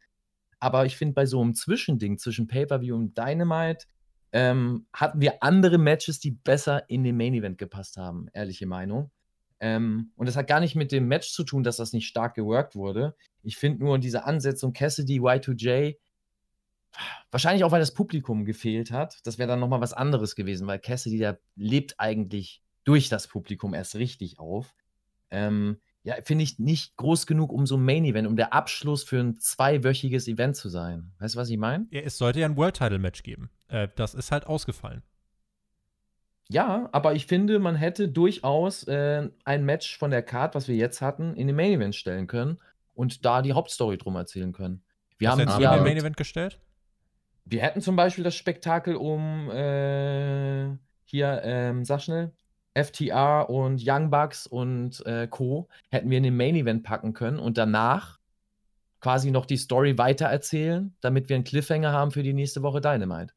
Aber 0.60 0.86
ich 0.86 0.96
finde, 0.96 1.14
bei 1.14 1.26
so 1.26 1.42
einem 1.42 1.54
Zwischending 1.54 2.18
zwischen 2.18 2.48
Pay-Per-View 2.48 2.96
und 2.96 3.18
Dynamite 3.18 3.86
ähm, 4.32 4.88
hatten 4.94 5.22
wir 5.22 5.44
andere 5.44 5.78
Matches, 5.78 6.20
die 6.20 6.32
besser 6.32 6.90
in 6.90 7.04
den 7.04 7.18
Main-Event 7.18 7.58
gepasst 7.58 7.98
haben, 7.98 8.28
ehrliche 8.34 8.66
Meinung. 8.66 9.12
Ähm, 9.60 10.12
und 10.16 10.28
das 10.28 10.36
hat 10.36 10.48
gar 10.48 10.60
nicht 10.60 10.76
mit 10.76 10.92
dem 10.92 11.08
Match 11.08 11.32
zu 11.32 11.44
tun, 11.44 11.64
dass 11.64 11.78
das 11.78 11.94
nicht 11.94 12.08
stark 12.08 12.36
geworkt 12.36 12.76
wurde. 12.76 13.16
Ich 13.44 13.58
finde 13.58 13.84
nur 13.84 14.00
diese 14.00 14.26
Ansetzung 14.26 14.74
Cassidy, 14.74 15.20
Y2J, 15.20 15.96
wahrscheinlich 17.32 17.64
auch, 17.64 17.72
weil 17.72 17.80
das 17.80 17.94
Publikum 17.94 18.46
gefehlt 18.46 18.92
hat. 18.92 19.20
Das 19.26 19.38
wäre 19.38 19.48
dann 19.48 19.60
nochmal 19.60 19.82
was 19.82 19.94
anderes 19.94 20.36
gewesen, 20.36 20.68
weil 20.68 20.80
Cassidy, 20.80 21.18
der 21.18 21.40
lebt 21.56 21.96
eigentlich 22.00 22.62
durch 22.84 23.10
das 23.10 23.28
Publikum 23.28 23.74
erst 23.74 23.96
richtig 23.96 24.40
auf. 24.40 24.74
Ähm, 25.32 25.80
ja, 26.04 26.16
finde 26.24 26.44
ich 26.44 26.60
nicht 26.60 26.96
groß 26.98 27.26
genug, 27.26 27.52
um 27.52 27.66
so 27.66 27.78
ein 27.78 27.84
Main-Event, 27.84 28.28
um 28.28 28.36
der 28.36 28.54
Abschluss 28.54 29.04
für 29.04 29.20
ein 29.20 29.40
zweiwöchiges 29.40 30.28
Event 30.28 30.56
zu 30.56 30.70
sein. 30.70 31.14
Weißt 31.18 31.34
du, 31.34 31.40
was 31.40 31.50
ich 31.50 31.58
meine? 31.58 31.88
Ja, 31.90 32.02
es 32.02 32.18
sollte 32.20 32.40
ja 32.42 32.46
ein 32.46 32.56
World 32.58 32.76
Title 32.78 33.00
Match 33.00 33.24
geben. 33.24 33.50
Äh, 33.70 33.88
das 33.96 34.14
ist 34.14 34.32
halt 34.32 34.46
ausgefallen. 34.46 35.02
Ja, 36.48 36.90
aber 36.92 37.16
ich 37.16 37.26
finde, 37.26 37.58
man 37.58 37.76
hätte 37.76 38.08
durchaus 38.08 38.84
äh, 38.88 39.30
ein 39.46 39.66
Match 39.66 39.98
von 39.98 40.12
der 40.12 40.22
Card, 40.22 40.54
was 40.54 40.68
wir 40.68 40.76
jetzt 40.76 41.02
hatten, 41.02 41.34
in 41.34 41.48
den 41.48 41.56
Main 41.56 41.72
Event 41.72 41.96
stellen 41.96 42.28
können 42.28 42.60
und 42.94 43.26
da 43.26 43.42
die 43.42 43.54
Hauptstory 43.54 43.98
drum 43.98 44.16
erzählen 44.16 44.54
können. 44.54 44.84
Wir 45.18 45.30
Was 45.30 45.40
haben 45.40 45.48
ja 45.50 45.56
in 45.56 45.62
den 45.78 45.84
mit- 45.84 45.94
Main 45.94 45.98
Event 45.98 46.18
gestellt? 46.18 46.60
Wir 47.46 47.62
hätten 47.62 47.82
zum 47.82 47.96
Beispiel 47.96 48.24
das 48.24 48.36
Spektakel 48.36 48.96
um 48.96 49.50
äh, 49.52 50.76
hier, 51.06 51.42
ähm, 51.44 51.86
sag 51.86 52.02
schnell, 52.02 52.32
FTR 52.74 53.50
und 53.50 53.82
Young 53.86 54.10
Bucks 54.10 54.48
und 54.48 55.06
äh, 55.06 55.28
Co. 55.28 55.70
hätten 55.90 56.10
wir 56.10 56.18
in 56.18 56.24
den 56.24 56.36
Main 56.36 56.56
Event 56.56 56.84
packen 56.84 57.14
können 57.14 57.40
und 57.40 57.58
danach 57.58 58.20
quasi 59.00 59.30
noch 59.30 59.46
die 59.46 59.58
Story 59.58 59.98
weitererzählen, 59.98 60.96
damit 61.00 61.30
wir 61.30 61.36
einen 61.36 61.46
Cliffhanger 61.46 61.92
haben 61.92 62.12
für 62.12 62.24
die 62.24 62.34
nächste 62.34 62.64
Woche 62.64 62.82
Dynamite. 62.82 63.34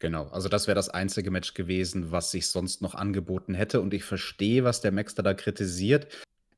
Genau, 0.00 0.26
also 0.26 0.48
das 0.48 0.66
wäre 0.66 0.74
das 0.74 0.88
einzige 0.88 1.30
Match 1.30 1.54
gewesen, 1.54 2.10
was 2.10 2.32
sich 2.32 2.48
sonst 2.48 2.82
noch 2.82 2.96
angeboten 2.96 3.54
hätte. 3.54 3.80
Und 3.80 3.94
ich 3.94 4.02
verstehe, 4.02 4.64
was 4.64 4.80
der 4.80 4.90
Maxter 4.90 5.22
da 5.22 5.32
kritisiert. 5.32 6.08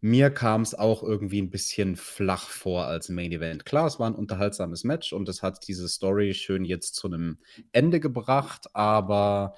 Mir 0.07 0.29
kam 0.29 0.61
es 0.61 0.75
auch 0.75 1.03
irgendwie 1.03 1.41
ein 1.41 1.49
bisschen 1.49 1.97
flach 1.97 2.51
vor 2.51 2.85
als 2.85 3.09
Main 3.09 3.33
Event. 3.33 3.65
Klar, 3.65 3.87
es 3.87 3.99
war 3.99 4.07
ein 4.07 4.15
unterhaltsames 4.15 4.85
Match 4.85 5.15
und 5.15 5.27
es 5.31 5.43
hat 5.43 5.67
diese 5.67 5.89
Story 5.89 6.35
schön 6.35 6.67
jetzt 6.67 6.95
zu 6.95 7.07
einem 7.07 7.39
Ende 7.73 8.01
gebracht, 8.01 8.67
aber 8.75 9.55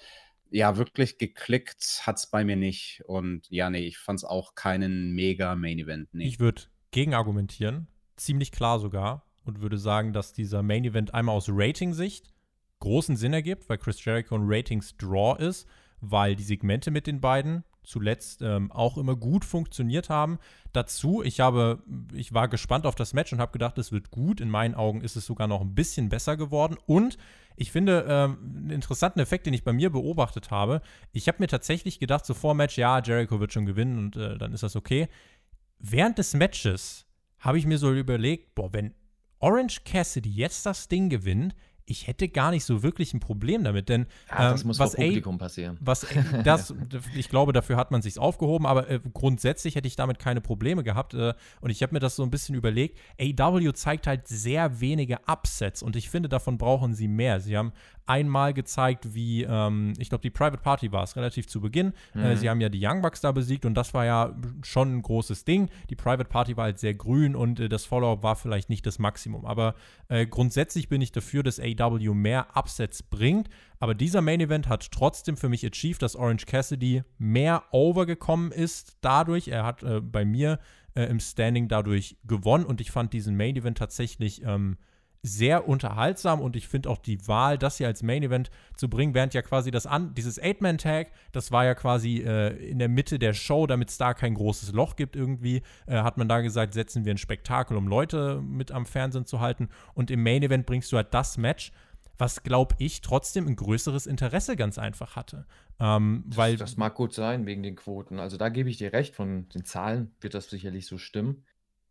ja, 0.49 0.77
wirklich 0.77 1.19
geklickt 1.19 2.03
hat 2.07 2.19
es 2.19 2.29
bei 2.29 2.45
mir 2.45 2.55
nicht. 2.55 3.03
Und 3.07 3.51
ja, 3.51 3.71
nee, 3.71 3.89
ich 3.89 3.99
fand 3.99 4.21
es 4.21 4.25
auch 4.25 4.55
keinen 4.55 5.17
mega 5.17 5.57
Main 5.57 5.81
Event. 5.81 6.15
Nee. 6.15 6.29
Ich 6.29 6.39
würde 6.39 6.63
gegenargumentieren, 6.93 7.89
ziemlich 8.15 8.53
klar 8.53 8.79
sogar, 8.79 9.27
und 9.45 9.63
würde 9.63 9.79
sagen, 9.79 10.13
dass 10.13 10.33
dieser 10.33 10.63
Main 10.63 10.85
Event 10.85 11.13
einmal 11.13 11.35
aus 11.35 11.49
Rating-Sicht 11.49 12.33
großen 12.79 13.17
Sinn 13.17 13.33
ergibt, 13.33 13.69
weil 13.69 13.79
Chris 13.79 14.05
Jericho 14.05 14.37
ein 14.37 14.45
Ratings-Draw 14.45 15.43
ist, 15.45 15.67
weil 16.01 16.37
die 16.37 16.45
Segmente 16.45 16.93
mit 16.93 17.09
den 17.09 17.21
beiden 17.21 17.65
zuletzt 17.87 18.43
ähm, 18.43 18.71
auch 18.73 18.99
immer 18.99 19.17
gut 19.17 19.45
funktioniert 19.45 20.11
haben. 20.11 20.39
Dazu, 20.73 21.23
ich 21.23 21.41
habe, 21.41 21.83
ich 22.13 22.35
war 22.35 22.49
gespannt 22.49 22.85
auf 22.85 22.95
das 22.95 23.15
Match 23.15 23.33
und 23.33 23.41
habe 23.41 23.53
gedacht, 23.53 23.79
es 23.79 23.93
wird 23.93 24.11
gut. 24.11 24.41
In 24.41 24.51
meinen 24.51 24.75
Augen 24.75 25.01
ist 25.01 25.17
es 25.17 25.25
sogar 25.25 25.47
noch 25.47 25.61
ein 25.61 25.75
bisschen 25.75 26.09
besser 26.09 26.37
geworden. 26.37 26.77
Und 26.87 27.17
ich 27.57 27.73
finde 27.73 28.05
ähm, 28.09 28.39
einen 28.43 28.71
interessanten 28.71 29.21
Effekt, 29.21 29.47
den 29.47 29.55
ich 29.55 29.65
bei 29.65 29.73
mir 29.73 29.91
beobachtet 29.91 30.51
habe. 30.51 30.83
Ich 31.13 31.29
habe 31.29 31.39
mir 31.41 31.47
tatsächlich 31.47 31.99
gedacht, 31.99 32.27
so 32.27 32.35
vor 32.35 32.55
Match, 32.55 32.77
ja, 32.77 33.01
Jericho 33.01 33.41
wird 33.41 33.53
schon 33.53 33.67
gewinnen 33.67 33.99
und 33.99 34.17
äh, 34.17 34.37
dann 34.37 34.53
ist 34.53 34.63
das 34.63 34.77
okay. 34.77 35.09
Während 35.79 36.19
des 36.19 36.35
Matches 36.35 37.07
habe 37.39 37.59
ich 37.59 37.67
mir 37.67 37.79
so 37.79 37.93
überlegt, 37.93 38.55
boah, 38.55 38.73
wenn 38.73 38.95
Orange 39.39 39.83
Cassidy 39.85 40.31
jetzt 40.31 40.67
das 40.67 40.89
Ding 40.89 41.09
gewinnt, 41.09 41.55
ich 41.89 42.07
hätte 42.09 42.29
gar 42.29 42.51
nicht 42.51 42.65
so 42.65 42.83
wirklich 42.83 43.15
ein 43.15 43.21
Problem 43.21 43.63
damit, 43.65 43.89
denn 43.89 44.07
Ja, 44.29 44.51
das 44.51 44.63
ähm, 44.63 44.67
muss 44.69 44.79
was 44.79 44.95
vor 44.95 45.01
A- 45.03 45.07
Publikum 45.07 45.39
passieren. 45.39 45.79
was 45.81 46.05
das, 46.45 46.75
ich 47.15 47.29
glaube, 47.29 47.53
dafür 47.53 47.77
hat 47.77 47.91
man 47.93 48.03
sich's 48.03 48.19
aufgehoben, 48.19 48.67
aber 48.67 48.91
äh, 48.91 49.01
grundsätzlich 49.15 49.77
hätte 49.77 49.87
ich 49.87 49.95
damit 49.97 50.19
keine 50.19 50.41
Probleme 50.41 50.83
gehabt. 50.83 51.15
Äh, 51.15 51.35
und 51.61 51.71
ich 51.71 51.83
habe 51.83 51.95
mir 51.95 52.01
das 52.01 52.17
so 52.17 52.23
ein 52.25 52.31
bisschen 52.31 52.55
überlegt. 52.57 52.99
AW 53.21 53.73
zeigt 53.73 54.07
halt 54.07 54.27
sehr 54.29 54.81
wenige 54.81 55.19
Upsets 55.27 55.83
und 55.83 55.95
ich 55.97 56.11
finde, 56.11 56.29
davon 56.29 56.59
brauchen 56.59 56.95
sie 56.95 57.09
mehr. 57.09 57.41
Sie 57.41 57.57
haben 57.57 57.73
einmal 58.07 58.55
gezeigt, 58.55 59.15
wie, 59.15 59.43
ähm, 59.43 59.93
ich 59.99 60.09
glaube, 60.09 60.23
die 60.23 60.31
Private 60.31 60.59
Party 60.63 60.93
war 60.93 61.03
es 61.03 61.17
relativ 61.17 61.47
zu 61.49 61.61
Beginn. 61.61 61.93
Äh, 62.15 62.19
Mhm. 62.35 62.37
sie 62.37 62.49
haben 62.51 62.61
ja 62.61 62.69
die 62.69 62.81
Young 62.85 63.03
Bucks 63.03 63.21
da 63.21 63.33
besiegt 63.33 63.65
und 63.65 63.75
das 63.75 63.95
war 63.95 64.05
ja 64.05 64.35
schon 64.63 64.97
ein 64.97 65.03
großes 65.03 65.45
Ding. 65.45 65.69
Die 65.91 65.97
Private 65.97 66.29
Party 66.29 66.57
war 66.57 66.65
halt 66.65 66.79
sehr 66.79 66.95
grün 66.95 67.35
und 67.37 67.61
äh, 67.61 67.69
das 67.69 67.85
Follow-up 67.85 68.23
war 68.23 68.37
vielleicht 68.37 68.71
nicht 68.71 68.87
das 68.87 68.99
Maximum. 68.99 69.45
Aber 69.45 69.75
äh, 70.09 70.27
grundsätzlich 70.27 70.89
bin 70.89 71.01
ich 71.01 71.13
dafür, 71.13 71.43
dass 71.43 71.61
AW 71.61 72.15
mehr 72.15 72.49
Upsets 72.55 73.03
bringt. 73.03 73.49
Aber 73.81 73.95
dieser 73.95 74.23
Main 74.23 74.41
Event 74.41 74.69
hat 74.69 74.91
trotzdem 74.91 75.37
für 75.37 75.49
mich 75.49 75.65
achieved, 75.67 76.01
dass 76.01 76.17
Orange 76.17 76.47
Cassidy 76.47 77.03
mehr 77.19 77.65
overgekommen 77.73 78.53
ist 78.53 78.97
dadurch. 79.01 79.49
Er 79.49 79.65
hat 79.65 79.83
äh, 79.83 80.01
bei 80.01 80.25
mir 80.25 80.59
äh, 80.95 81.05
im 81.05 81.21
Standing 81.21 81.69
dadurch 81.69 82.17
gewonnen 82.25 82.65
und 82.65 82.81
ich 82.81 82.91
fand 82.91 83.13
diesen 83.13 83.37
Main 83.37 83.57
Event 83.57 83.79
tatsächlich 83.79 84.43
ähm, 84.45 84.79
sehr 85.27 85.69
unterhaltsam 85.69 86.41
und 86.41 86.57
ich 86.57 86.69
finde 86.69 86.89
auch 86.89 86.99
die 86.99 87.27
Wahl, 87.27 87.59
das 87.59 87.79
hier 87.79 87.87
als 87.87 88.03
Main 88.03 88.23
Event 88.23 88.51
zu 88.77 88.89
bringen, 88.89 89.15
während 89.15 89.35
ja 89.35 89.43
quasi 89.43 89.71
das 89.71 89.87
an, 89.87 90.15
dieses 90.15 90.41
Eight-Man-Tag, 90.41 91.11
das 91.33 91.53
war 91.53 91.65
ja 91.65 91.75
quasi 91.75 92.19
äh, 92.19 92.57
in 92.69 92.79
der 92.79 92.89
Mitte 92.89 93.19
der 93.19 93.35
Show, 93.35 93.67
damit 93.67 93.91
es 93.91 93.99
da 93.99 94.15
kein 94.15 94.35
großes 94.35 94.73
Loch 94.73 94.97
gibt 94.97 95.17
irgendwie, 95.17 95.63
äh, 95.87 95.97
hat 95.97 96.17
man 96.17 96.29
da 96.29 96.41
gesagt, 96.41 96.75
setzen 96.75 97.05
wir 97.05 97.15
ein 97.15 97.19
Spektakel, 97.19 97.77
um 97.77 97.89
Leute 97.89 98.41
mit 98.41 98.71
am 98.71 98.87
Fernsehen 98.87 99.27
zu 99.27 99.41
halten 99.41 99.69
und 99.95 100.11
im 100.11 100.23
Main 100.23 100.43
Event 100.43 100.67
bringst 100.67 100.93
du 100.93 100.97
halt 100.97 101.13
das 101.13 101.37
Match, 101.39 101.73
was, 102.19 102.43
glaube 102.43 102.75
ich, 102.79 103.01
trotzdem 103.01 103.47
ein 103.47 103.57
größeres 103.57 104.07
Interesse 104.07 104.57
ganz 104.57 104.79
einfach 104.79 105.17
hatte. 105.17 105.47
Ähm, 105.79 106.25
weil 106.29 106.57
das 106.57 106.77
mag 106.77 106.95
gut 106.95 107.13
sein 107.13 107.45
wegen 107.47 107.63
den 107.63 107.77
Quoten. 107.77 108.19
Also 108.19 108.37
da 108.37 108.49
gebe 108.49 108.71
ich 108.71 108.79
dir 108.79 108.93
recht, 108.93 109.15
von 109.15 109.49
den 109.51 109.65
Zahlen 109.65 110.15
wird 110.21 110.35
das 110.35 110.49
sicherlich 110.49 110.87
so 110.87 110.97
stimmen. 110.97 111.45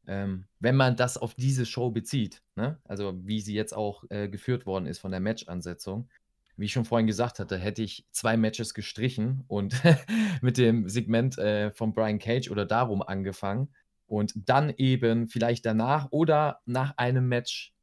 Ähm, 0.08 0.46
wenn 0.60 0.76
man 0.76 0.96
das 0.96 1.18
auf 1.18 1.34
diese 1.34 1.66
Show 1.66 1.90
bezieht, 1.90 2.42
ne? 2.56 2.80
also 2.86 3.14
wie 3.24 3.42
sie 3.42 3.54
jetzt 3.54 3.74
auch 3.74 4.04
äh, 4.10 4.28
geführt 4.30 4.66
worden 4.66 4.86
ist 4.86 5.00
von 5.00 5.12
der 5.12 5.20
Match-Ansetzung. 5.20 6.10
Wie 6.58 6.66
ich 6.66 6.72
schon 6.72 6.86
vorhin 6.86 7.08
gesagt 7.08 7.40
hatte, 7.40 7.58
hätte 7.58 7.82
ich 7.82 8.06
zwei 8.12 8.38
Matches 8.38 8.74
gestrichen 8.74 9.44
und 9.48 9.76
mit 10.42 10.58
dem 10.58 10.88
Segment 10.88 11.38
äh, 11.38 11.72
von 11.72 11.94
Brian 11.94 12.20
Cage 12.20 12.50
oder 12.50 12.66
darum 12.66 13.02
angefangen 13.02 13.70
und 14.08 14.34
dann 14.36 14.74
eben 14.78 15.28
vielleicht 15.28 15.66
danach 15.66 16.12
oder 16.12 16.62
nach 16.66 16.98
einem 16.98 17.28
Match, 17.28 17.74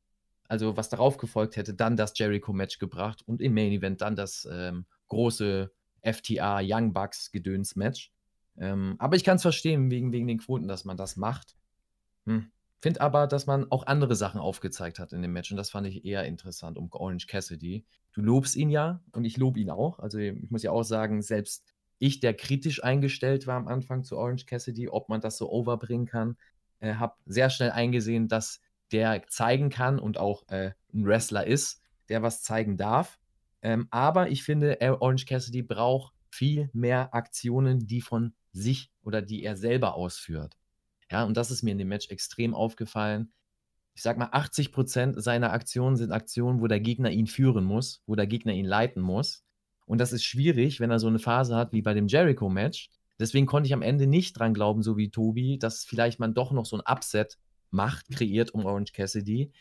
also 0.48 0.76
was 0.76 0.88
darauf 0.88 1.18
gefolgt 1.18 1.56
hätte, 1.56 1.74
dann 1.74 1.96
das 1.96 2.16
Jericho-Match 2.16 2.78
gebracht 2.78 3.22
und 3.26 3.42
im 3.42 3.54
Main 3.54 3.72
Event 3.72 4.00
dann 4.00 4.16
das 4.16 4.48
ähm, 4.50 4.86
große 5.08 5.70
FTA 6.02 6.60
Young 6.62 6.92
Bucks 6.92 7.30
Gedöns-Match. 7.30 8.12
Ähm, 8.58 8.96
aber 8.98 9.16
ich 9.16 9.24
kann 9.24 9.36
es 9.36 9.42
verstehen, 9.42 9.90
wegen, 9.90 10.12
wegen 10.12 10.26
den 10.26 10.38
Quoten, 10.38 10.68
dass 10.68 10.84
man 10.84 10.96
das 10.96 11.16
macht. 11.16 11.56
Hm. 12.26 12.50
Finde 12.80 13.00
aber, 13.00 13.28
dass 13.28 13.46
man 13.46 13.70
auch 13.70 13.86
andere 13.86 14.16
Sachen 14.16 14.40
aufgezeigt 14.40 14.98
hat 14.98 15.12
in 15.12 15.22
dem 15.22 15.32
Match 15.32 15.52
und 15.52 15.56
das 15.56 15.70
fand 15.70 15.86
ich 15.86 16.04
eher 16.04 16.24
interessant 16.24 16.76
um 16.76 16.90
Orange 16.90 17.28
Cassidy. 17.28 17.84
Du 18.12 18.22
lobst 18.22 18.56
ihn 18.56 18.70
ja 18.70 19.00
und 19.12 19.24
ich 19.24 19.36
lobe 19.36 19.60
ihn 19.60 19.70
auch. 19.70 20.00
Also 20.00 20.18
ich 20.18 20.50
muss 20.50 20.64
ja 20.64 20.72
auch 20.72 20.82
sagen, 20.82 21.22
selbst 21.22 21.64
ich, 21.98 22.18
der 22.18 22.34
kritisch 22.34 22.82
eingestellt 22.82 23.46
war 23.46 23.56
am 23.56 23.68
Anfang 23.68 24.02
zu 24.02 24.18
Orange 24.18 24.46
Cassidy, 24.46 24.88
ob 24.88 25.08
man 25.08 25.20
das 25.20 25.38
so 25.38 25.48
overbringen 25.48 26.06
kann, 26.06 26.36
äh, 26.80 26.94
habe 26.94 27.14
sehr 27.26 27.50
schnell 27.50 27.70
eingesehen, 27.70 28.26
dass 28.26 28.60
der 28.90 29.22
zeigen 29.28 29.70
kann 29.70 30.00
und 30.00 30.18
auch 30.18 30.48
äh, 30.48 30.72
ein 30.92 31.06
Wrestler 31.06 31.46
ist, 31.46 31.80
der 32.08 32.22
was 32.22 32.42
zeigen 32.42 32.76
darf. 32.76 33.20
Ähm, 33.62 33.86
aber 33.92 34.28
ich 34.28 34.42
finde, 34.42 34.78
Orange 34.80 35.24
Cassidy 35.26 35.62
braucht 35.62 36.12
viel 36.30 36.68
mehr 36.72 37.14
Aktionen, 37.14 37.86
die 37.86 38.00
von 38.00 38.34
sich 38.52 38.90
oder 39.04 39.22
die 39.22 39.44
er 39.44 39.56
selber 39.56 39.94
ausführt. 39.94 40.58
Ja, 41.12 41.24
und 41.24 41.36
das 41.36 41.50
ist 41.50 41.62
mir 41.62 41.72
in 41.72 41.78
dem 41.78 41.88
Match 41.88 42.08
extrem 42.08 42.54
aufgefallen. 42.54 43.32
Ich 43.94 44.02
sag 44.02 44.16
mal, 44.16 44.30
80 44.32 44.72
Prozent 44.72 45.22
seiner 45.22 45.52
Aktionen 45.52 45.96
sind 45.96 46.10
Aktionen, 46.10 46.62
wo 46.62 46.66
der 46.66 46.80
Gegner 46.80 47.10
ihn 47.10 47.26
führen 47.26 47.64
muss, 47.64 48.02
wo 48.06 48.14
der 48.14 48.26
Gegner 48.26 48.54
ihn 48.54 48.64
leiten 48.64 49.02
muss. 49.02 49.44
Und 49.84 49.98
das 49.98 50.14
ist 50.14 50.24
schwierig, 50.24 50.80
wenn 50.80 50.90
er 50.90 50.98
so 50.98 51.08
eine 51.08 51.18
Phase 51.18 51.54
hat 51.54 51.72
wie 51.72 51.82
bei 51.82 51.92
dem 51.92 52.06
Jericho-Match. 52.06 52.88
Deswegen 53.20 53.44
konnte 53.44 53.66
ich 53.66 53.74
am 53.74 53.82
Ende 53.82 54.06
nicht 54.06 54.38
dran 54.38 54.54
glauben, 54.54 54.82
so 54.82 54.96
wie 54.96 55.10
Tobi, 55.10 55.58
dass 55.58 55.84
vielleicht 55.84 56.18
man 56.18 56.32
doch 56.32 56.50
noch 56.50 56.64
so 56.64 56.78
ein 56.78 56.82
Upset 56.90 57.36
macht, 57.70 58.08
kreiert 58.10 58.54
um 58.54 58.64
Orange 58.64 58.92
Cassidy. 58.94 59.52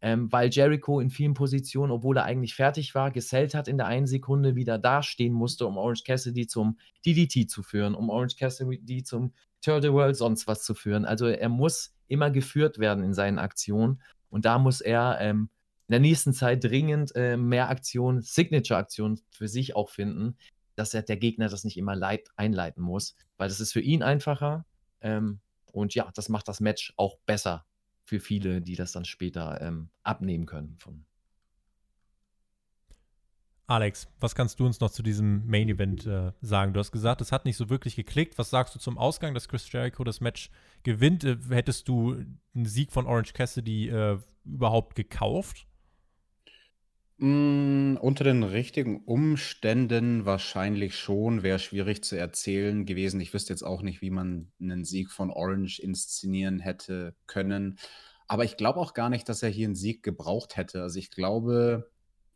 Ähm, 0.00 0.30
weil 0.30 0.50
Jericho 0.50 1.00
in 1.00 1.08
vielen 1.08 1.34
Positionen, 1.34 1.90
obwohl 1.90 2.18
er 2.18 2.24
eigentlich 2.24 2.54
fertig 2.54 2.94
war, 2.94 3.10
gesellt 3.10 3.54
hat 3.54 3.66
in 3.66 3.78
der 3.78 3.86
einen 3.86 4.06
Sekunde, 4.06 4.54
wieder 4.54 4.78
dastehen 4.78 5.32
musste, 5.32 5.66
um 5.66 5.78
Orange 5.78 6.04
Cassidy 6.04 6.46
zum 6.46 6.78
DDT 7.06 7.50
zu 7.50 7.62
führen, 7.62 7.94
um 7.94 8.10
Orange 8.10 8.36
Cassidy 8.36 9.02
zum 9.02 9.32
Turtle 9.60 9.92
World 9.92 10.16
sonst 10.16 10.46
was 10.46 10.62
zu 10.62 10.74
führen. 10.74 11.04
Also 11.04 11.26
er 11.26 11.48
muss 11.48 11.94
immer 12.08 12.30
geführt 12.30 12.78
werden 12.78 13.04
in 13.04 13.14
seinen 13.14 13.38
Aktionen 13.38 14.02
und 14.30 14.44
da 14.44 14.58
muss 14.58 14.80
er 14.80 15.18
ähm, 15.20 15.50
in 15.88 15.92
der 15.92 16.00
nächsten 16.00 16.32
Zeit 16.32 16.64
dringend 16.64 17.14
äh, 17.16 17.36
mehr 17.36 17.68
Aktionen, 17.70 18.20
Signature-Aktionen 18.20 19.20
für 19.30 19.48
sich 19.48 19.74
auch 19.74 19.88
finden, 19.88 20.36
dass 20.74 20.94
er, 20.94 21.02
der 21.02 21.16
Gegner 21.16 21.48
das 21.48 21.64
nicht 21.64 21.76
immer 21.76 21.96
leit, 21.96 22.28
einleiten 22.36 22.82
muss, 22.82 23.16
weil 23.36 23.48
das 23.48 23.60
ist 23.60 23.72
für 23.72 23.80
ihn 23.80 24.02
einfacher 24.02 24.64
ähm, 25.00 25.40
und 25.72 25.94
ja, 25.94 26.10
das 26.14 26.28
macht 26.28 26.48
das 26.48 26.60
Match 26.60 26.92
auch 26.96 27.18
besser 27.26 27.64
für 28.04 28.20
viele, 28.20 28.62
die 28.62 28.76
das 28.76 28.92
dann 28.92 29.04
später 29.04 29.60
ähm, 29.60 29.90
abnehmen 30.02 30.46
können. 30.46 30.76
Von. 30.78 31.04
Alex, 33.68 34.08
was 34.18 34.34
kannst 34.34 34.58
du 34.58 34.64
uns 34.64 34.80
noch 34.80 34.90
zu 34.90 35.02
diesem 35.02 35.46
Main 35.46 35.68
Event 35.68 36.06
äh, 36.06 36.32
sagen? 36.40 36.72
Du 36.72 36.80
hast 36.80 36.90
gesagt, 36.90 37.20
es 37.20 37.32
hat 37.32 37.44
nicht 37.44 37.58
so 37.58 37.68
wirklich 37.68 37.96
geklickt. 37.96 38.38
Was 38.38 38.48
sagst 38.48 38.74
du 38.74 38.78
zum 38.78 38.96
Ausgang, 38.96 39.34
dass 39.34 39.46
Chris 39.46 39.70
Jericho 39.70 40.04
das 40.04 40.22
Match 40.22 40.50
gewinnt? 40.84 41.22
Äh, 41.22 41.36
hättest 41.50 41.86
du 41.86 42.14
einen 42.54 42.64
Sieg 42.64 42.92
von 42.92 43.06
Orange 43.06 43.34
Cassidy 43.34 43.90
äh, 43.90 44.18
überhaupt 44.46 44.94
gekauft? 44.94 45.66
Mm, 47.18 47.96
unter 48.00 48.24
den 48.24 48.42
richtigen 48.42 49.04
Umständen 49.04 50.24
wahrscheinlich 50.24 50.96
schon. 50.96 51.42
Wäre 51.42 51.58
schwierig 51.58 52.02
zu 52.02 52.16
erzählen 52.16 52.86
gewesen. 52.86 53.20
Ich 53.20 53.34
wüsste 53.34 53.52
jetzt 53.52 53.64
auch 53.64 53.82
nicht, 53.82 54.00
wie 54.00 54.10
man 54.10 54.50
einen 54.58 54.86
Sieg 54.86 55.10
von 55.10 55.30
Orange 55.30 55.78
inszenieren 55.78 56.58
hätte 56.58 57.14
können. 57.26 57.78
Aber 58.28 58.44
ich 58.44 58.56
glaube 58.56 58.80
auch 58.80 58.94
gar 58.94 59.10
nicht, 59.10 59.28
dass 59.28 59.42
er 59.42 59.50
hier 59.50 59.66
einen 59.66 59.74
Sieg 59.74 60.02
gebraucht 60.02 60.56
hätte. 60.56 60.80
Also 60.80 60.98
ich 60.98 61.10
glaube, 61.10 61.90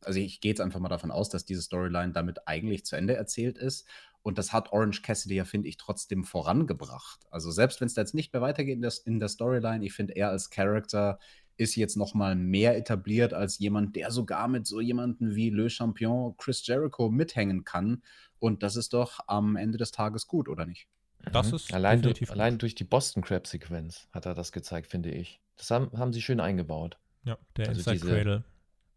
also 0.06 0.18
ich 0.18 0.40
gehe 0.40 0.50
jetzt 0.50 0.60
einfach 0.60 0.80
mal 0.80 0.88
davon 0.88 1.10
aus, 1.10 1.28
dass 1.28 1.44
diese 1.44 1.62
Storyline 1.62 2.12
damit 2.12 2.46
eigentlich 2.46 2.84
zu 2.84 2.96
Ende 2.96 3.14
erzählt 3.14 3.58
ist. 3.58 3.86
Und 4.22 4.38
das 4.38 4.52
hat 4.52 4.72
Orange 4.72 5.02
Cassidy 5.02 5.34
ja, 5.34 5.44
finde 5.44 5.68
ich, 5.68 5.76
trotzdem 5.76 6.24
vorangebracht. 6.24 7.20
Also 7.30 7.50
selbst 7.50 7.80
wenn 7.80 7.86
es 7.86 7.94
da 7.94 8.02
jetzt 8.02 8.14
nicht 8.14 8.32
mehr 8.32 8.42
weitergeht 8.42 8.76
in 8.76 8.82
der, 8.82 8.92
in 9.04 9.18
der 9.18 9.28
Storyline, 9.28 9.84
ich 9.84 9.92
finde, 9.92 10.14
er 10.14 10.30
als 10.30 10.50
Charakter 10.50 11.18
ist 11.56 11.76
jetzt 11.76 11.96
noch 11.96 12.14
mal 12.14 12.34
mehr 12.34 12.76
etabliert 12.76 13.34
als 13.34 13.58
jemand, 13.58 13.96
der 13.96 14.10
sogar 14.10 14.48
mit 14.48 14.66
so 14.66 14.80
jemanden 14.80 15.34
wie 15.34 15.50
Le 15.50 15.68
Champion 15.70 16.36
Chris 16.36 16.66
Jericho 16.66 17.10
mithängen 17.10 17.64
kann. 17.64 18.02
Und 18.38 18.62
das 18.62 18.76
ist 18.76 18.92
doch 18.92 19.20
am 19.26 19.56
Ende 19.56 19.78
des 19.78 19.90
Tages 19.90 20.26
gut, 20.26 20.48
oder 20.48 20.66
nicht? 20.66 20.88
Das 21.30 21.50
mhm. 21.50 21.56
ist 21.56 21.74
allein, 21.74 22.02
durch, 22.02 22.30
allein 22.30 22.58
durch 22.58 22.74
die 22.74 22.84
Boston 22.84 23.22
Crab 23.22 23.46
Sequenz 23.46 24.08
hat 24.12 24.26
er 24.26 24.34
das 24.34 24.50
gezeigt, 24.50 24.88
finde 24.88 25.10
ich. 25.10 25.40
Das 25.56 25.70
haben, 25.70 25.96
haben 25.96 26.12
sie 26.12 26.22
schön 26.22 26.40
eingebaut. 26.40 26.98
Ja, 27.24 27.38
der 27.56 27.68
also 27.68 27.78
Inside 27.78 27.96
diese, 27.96 28.14
Cradle. 28.14 28.44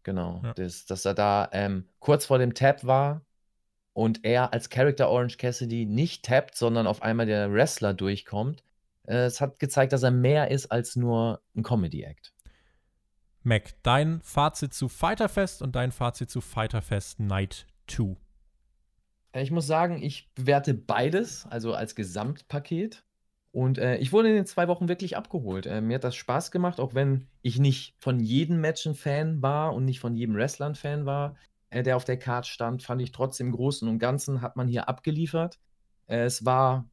Genau, 0.06 0.40
ja. 0.44 0.54
das, 0.54 0.86
dass 0.86 1.04
er 1.04 1.14
da 1.14 1.48
ähm, 1.50 1.88
kurz 1.98 2.26
vor 2.26 2.38
dem 2.38 2.54
Tap 2.54 2.86
war 2.86 3.22
und 3.92 4.24
er 4.24 4.52
als 4.52 4.70
Character 4.70 5.10
Orange 5.10 5.36
Cassidy 5.36 5.84
nicht 5.84 6.24
tappt, 6.24 6.54
sondern 6.54 6.86
auf 6.86 7.02
einmal 7.02 7.26
der 7.26 7.52
Wrestler 7.52 7.92
durchkommt. 7.92 8.62
Äh, 9.08 9.24
es 9.24 9.40
hat 9.40 9.58
gezeigt, 9.58 9.92
dass 9.92 10.04
er 10.04 10.12
mehr 10.12 10.52
ist 10.52 10.70
als 10.70 10.94
nur 10.94 11.42
ein 11.56 11.64
Comedy-Act. 11.64 12.32
Mac, 13.42 13.74
dein 13.82 14.20
Fazit 14.22 14.74
zu 14.74 14.88
Fighterfest 14.88 15.60
und 15.60 15.74
dein 15.74 15.90
Fazit 15.90 16.30
zu 16.30 16.40
Fighterfest 16.40 17.18
Night 17.18 17.66
2. 17.88 18.14
Äh, 19.32 19.42
ich 19.42 19.50
muss 19.50 19.66
sagen, 19.66 20.00
ich 20.00 20.32
bewerte 20.36 20.72
beides, 20.72 21.46
also 21.50 21.74
als 21.74 21.96
Gesamtpaket. 21.96 23.02
Und 23.56 23.78
äh, 23.78 23.96
ich 23.96 24.12
wurde 24.12 24.28
in 24.28 24.34
den 24.34 24.44
zwei 24.44 24.68
Wochen 24.68 24.86
wirklich 24.86 25.16
abgeholt. 25.16 25.64
Äh, 25.64 25.80
mir 25.80 25.94
hat 25.94 26.04
das 26.04 26.14
Spaß 26.14 26.50
gemacht, 26.50 26.78
auch 26.78 26.92
wenn 26.92 27.26
ich 27.40 27.58
nicht 27.58 27.94
von 27.98 28.20
jedem 28.20 28.60
Match 28.60 28.84
ein 28.86 28.94
Fan 28.94 29.40
war 29.40 29.72
und 29.72 29.86
nicht 29.86 29.98
von 29.98 30.14
jedem 30.14 30.34
Wrestler 30.34 30.66
ein 30.66 30.74
Fan 30.74 31.06
war, 31.06 31.36
äh, 31.70 31.82
der 31.82 31.96
auf 31.96 32.04
der 32.04 32.18
Card 32.18 32.46
stand, 32.46 32.82
fand 32.82 33.00
ich 33.00 33.12
trotzdem 33.12 33.46
im 33.46 33.54
Großen 33.54 33.88
und 33.88 33.98
Ganzen 33.98 34.42
hat 34.42 34.56
man 34.56 34.68
hier 34.68 34.90
abgeliefert. 34.90 35.58
Äh, 36.06 36.24
es 36.24 36.44
war, 36.44 36.86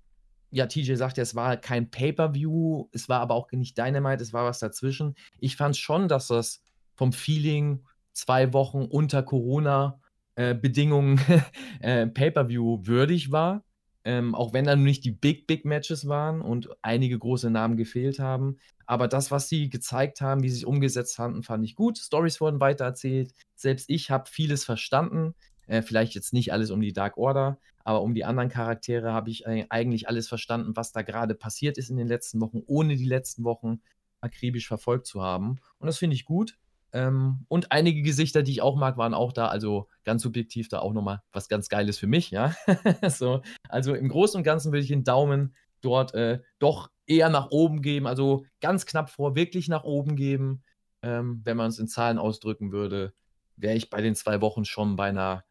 ja, 0.52 0.66
TJ 0.66 0.96
sagt 0.96 1.18
ja, 1.18 1.24
es 1.24 1.36
war 1.36 1.58
kein 1.58 1.92
Pay-Per-View, 1.92 2.88
es 2.94 3.10
war 3.10 3.20
aber 3.20 3.34
auch 3.34 3.52
nicht 3.52 3.78
Dynamite, 3.78 4.24
es 4.24 4.32
war 4.32 4.46
was 4.46 4.60
dazwischen. 4.60 5.16
Ich 5.40 5.58
fand 5.58 5.76
schon, 5.76 6.08
dass 6.08 6.28
das 6.30 6.64
vom 6.96 7.12
Feeling 7.12 7.84
zwei 8.14 8.54
Wochen 8.54 8.84
unter 8.84 9.22
Corona-Bedingungen 9.22 11.20
äh, 11.82 12.08
Pay-Per-View 12.08 12.88
würdig 12.88 13.34
war. 13.34 13.66
Ähm, 14.06 14.36
auch 14.36 14.54
wenn 14.54 14.66
dann 14.66 14.84
nicht 14.84 15.06
die 15.06 15.12
Big, 15.12 15.48
Big 15.48 15.64
Matches 15.66 16.08
waren 16.08 16.42
und 16.42 16.70
einige 16.82 17.18
große 17.18 17.50
Namen 17.50 17.78
gefehlt 17.78 18.20
haben. 18.20 18.58
Aber 18.86 19.08
das, 19.08 19.32
was 19.32 19.48
sie 19.48 19.70
gezeigt 19.70 20.20
haben, 20.20 20.44
wie 20.44 20.50
sie 20.50 20.58
es 20.58 20.64
umgesetzt 20.66 21.20
haben, 21.20 21.44
fand 21.44 21.64
ich 21.64 21.76
gut. 21.76 21.98
Stories 21.98 22.42
wurden 22.42 22.60
weitererzählt. 22.60 23.34
Selbst 23.56 23.90
ich 23.90 24.12
habe 24.12 24.30
vieles 24.30 24.66
verstanden. 24.66 25.36
Äh, 25.68 25.82
vielleicht 25.82 26.16
jetzt 26.16 26.34
nicht 26.34 26.52
alles 26.52 26.72
um 26.72 26.82
die 26.82 26.94
Dark 26.94 27.18
Order, 27.18 27.58
aber 27.84 28.02
um 28.02 28.14
die 28.14 28.26
anderen 28.26 28.50
Charaktere 28.50 29.14
habe 29.14 29.30
ich 29.30 29.48
eigentlich 29.48 30.08
alles 30.08 30.28
verstanden, 30.28 30.76
was 30.76 30.92
da 30.92 31.02
gerade 31.02 31.36
passiert 31.36 31.78
ist 31.78 31.90
in 31.90 31.98
den 31.98 32.08
letzten 32.08 32.42
Wochen, 32.42 32.62
ohne 32.66 32.96
die 32.96 33.06
letzten 33.06 33.44
Wochen 33.44 33.82
akribisch 34.22 34.68
verfolgt 34.68 35.06
zu 35.06 35.22
haben. 35.22 35.60
Und 35.80 35.88
das 35.88 35.98
finde 35.98 36.16
ich 36.16 36.26
gut. 36.26 36.58
Ähm, 36.94 37.46
und 37.48 37.72
einige 37.72 38.04
Gesichter, 38.04 38.44
die 38.44 38.52
ich 38.52 38.62
auch 38.62 38.76
mag, 38.76 38.98
waren 38.98 39.16
auch 39.16 39.34
da. 39.34 39.48
Also 39.48 39.90
ganz 40.04 40.22
subjektiv 40.22 40.70
da 40.70 40.80
auch 40.80 40.94
nochmal 40.94 41.24
was 41.32 41.50
ganz 41.50 41.68
Geiles 41.68 41.98
für 41.98 42.08
mich, 42.08 42.30
ja. 42.30 42.56
so, 43.08 43.42
also 43.68 43.96
im 43.96 44.10
Großen 44.10 44.38
und 44.38 44.44
Ganzen 44.44 44.72
würde 44.72 44.84
ich 44.84 44.90
den 44.90 45.04
Daumen 45.04 45.56
dort 45.82 46.14
äh, 46.14 46.40
doch 46.60 46.92
eher 47.08 47.30
nach 47.30 47.50
oben 47.50 47.82
geben. 47.82 48.06
Also 48.06 48.46
ganz 48.62 48.86
knapp 48.86 49.10
vor 49.10 49.36
wirklich 49.36 49.68
nach 49.68 49.84
oben 49.84 50.16
geben. 50.16 50.64
Ähm, 51.02 51.42
wenn 51.44 51.58
man 51.58 51.70
es 51.70 51.80
in 51.80 51.88
Zahlen 51.88 52.20
ausdrücken 52.20 52.72
würde, 52.72 53.14
wäre 53.58 53.76
ich 53.76 53.90
bei 53.90 54.02
den 54.02 54.16
zwei 54.16 54.40
Wochen 54.42 54.64
schon 54.64 54.96
bei 54.96 55.10
einer, 55.10 55.44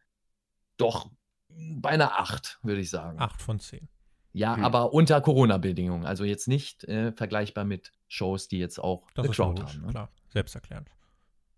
doch 0.77 1.11
bei 1.49 1.91
einer 1.91 2.19
8, 2.19 2.61
würde 2.63 2.81
ich 2.81 2.89
sagen. 2.89 3.21
8 3.21 3.43
von 3.43 3.61
10. 3.61 3.89
Ja, 4.33 4.57
hm. 4.57 4.65
aber 4.65 4.95
unter 4.95 5.21
Corona-Bedingungen. 5.21 6.07
Also 6.07 6.25
jetzt 6.25 6.49
nicht 6.49 6.85
äh, 6.85 7.13
vergleichbar 7.13 7.65
mit 7.65 7.93
Shows, 8.09 8.49
die 8.49 8.59
jetzt 8.59 8.79
auch 8.79 9.07
das 9.15 9.27
ist 9.27 9.37
Crowd 9.37 9.61
haben. 9.61 9.83
Ne? 9.83 9.89
Klar, 9.89 10.09
selbsterklärend. 10.31 10.89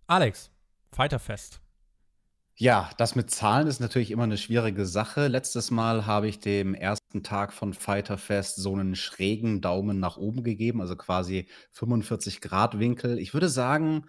Alex, 0.07 0.51
Fighterfest. 0.93 1.61
Ja, 2.57 2.91
das 2.99 3.15
mit 3.17 3.31
Zahlen 3.31 3.67
ist 3.67 3.81
natürlich 3.81 4.11
immer 4.11 4.25
eine 4.25 4.37
schwierige 4.37 4.85
Sache. 4.85 5.29
Letztes 5.29 5.71
Mal 5.71 6.05
habe 6.05 6.29
ich 6.29 6.41
dem 6.41 6.75
ersten 6.75 7.23
Tag 7.23 7.55
von 7.55 7.73
Fighterfest 7.73 8.57
so 8.57 8.75
einen 8.75 8.97
schrägen 8.97 9.63
Daumen 9.63 10.01
nach 10.01 10.19
oben 10.19 10.45
gegeben, 10.45 10.83
also 10.83 10.95
quasi 10.95 11.49
45 11.73 12.43
Grad 12.43 12.79
Winkel. 12.79 13.19
Ich 13.19 13.33
würde 13.33 13.49
sagen, 13.49 14.05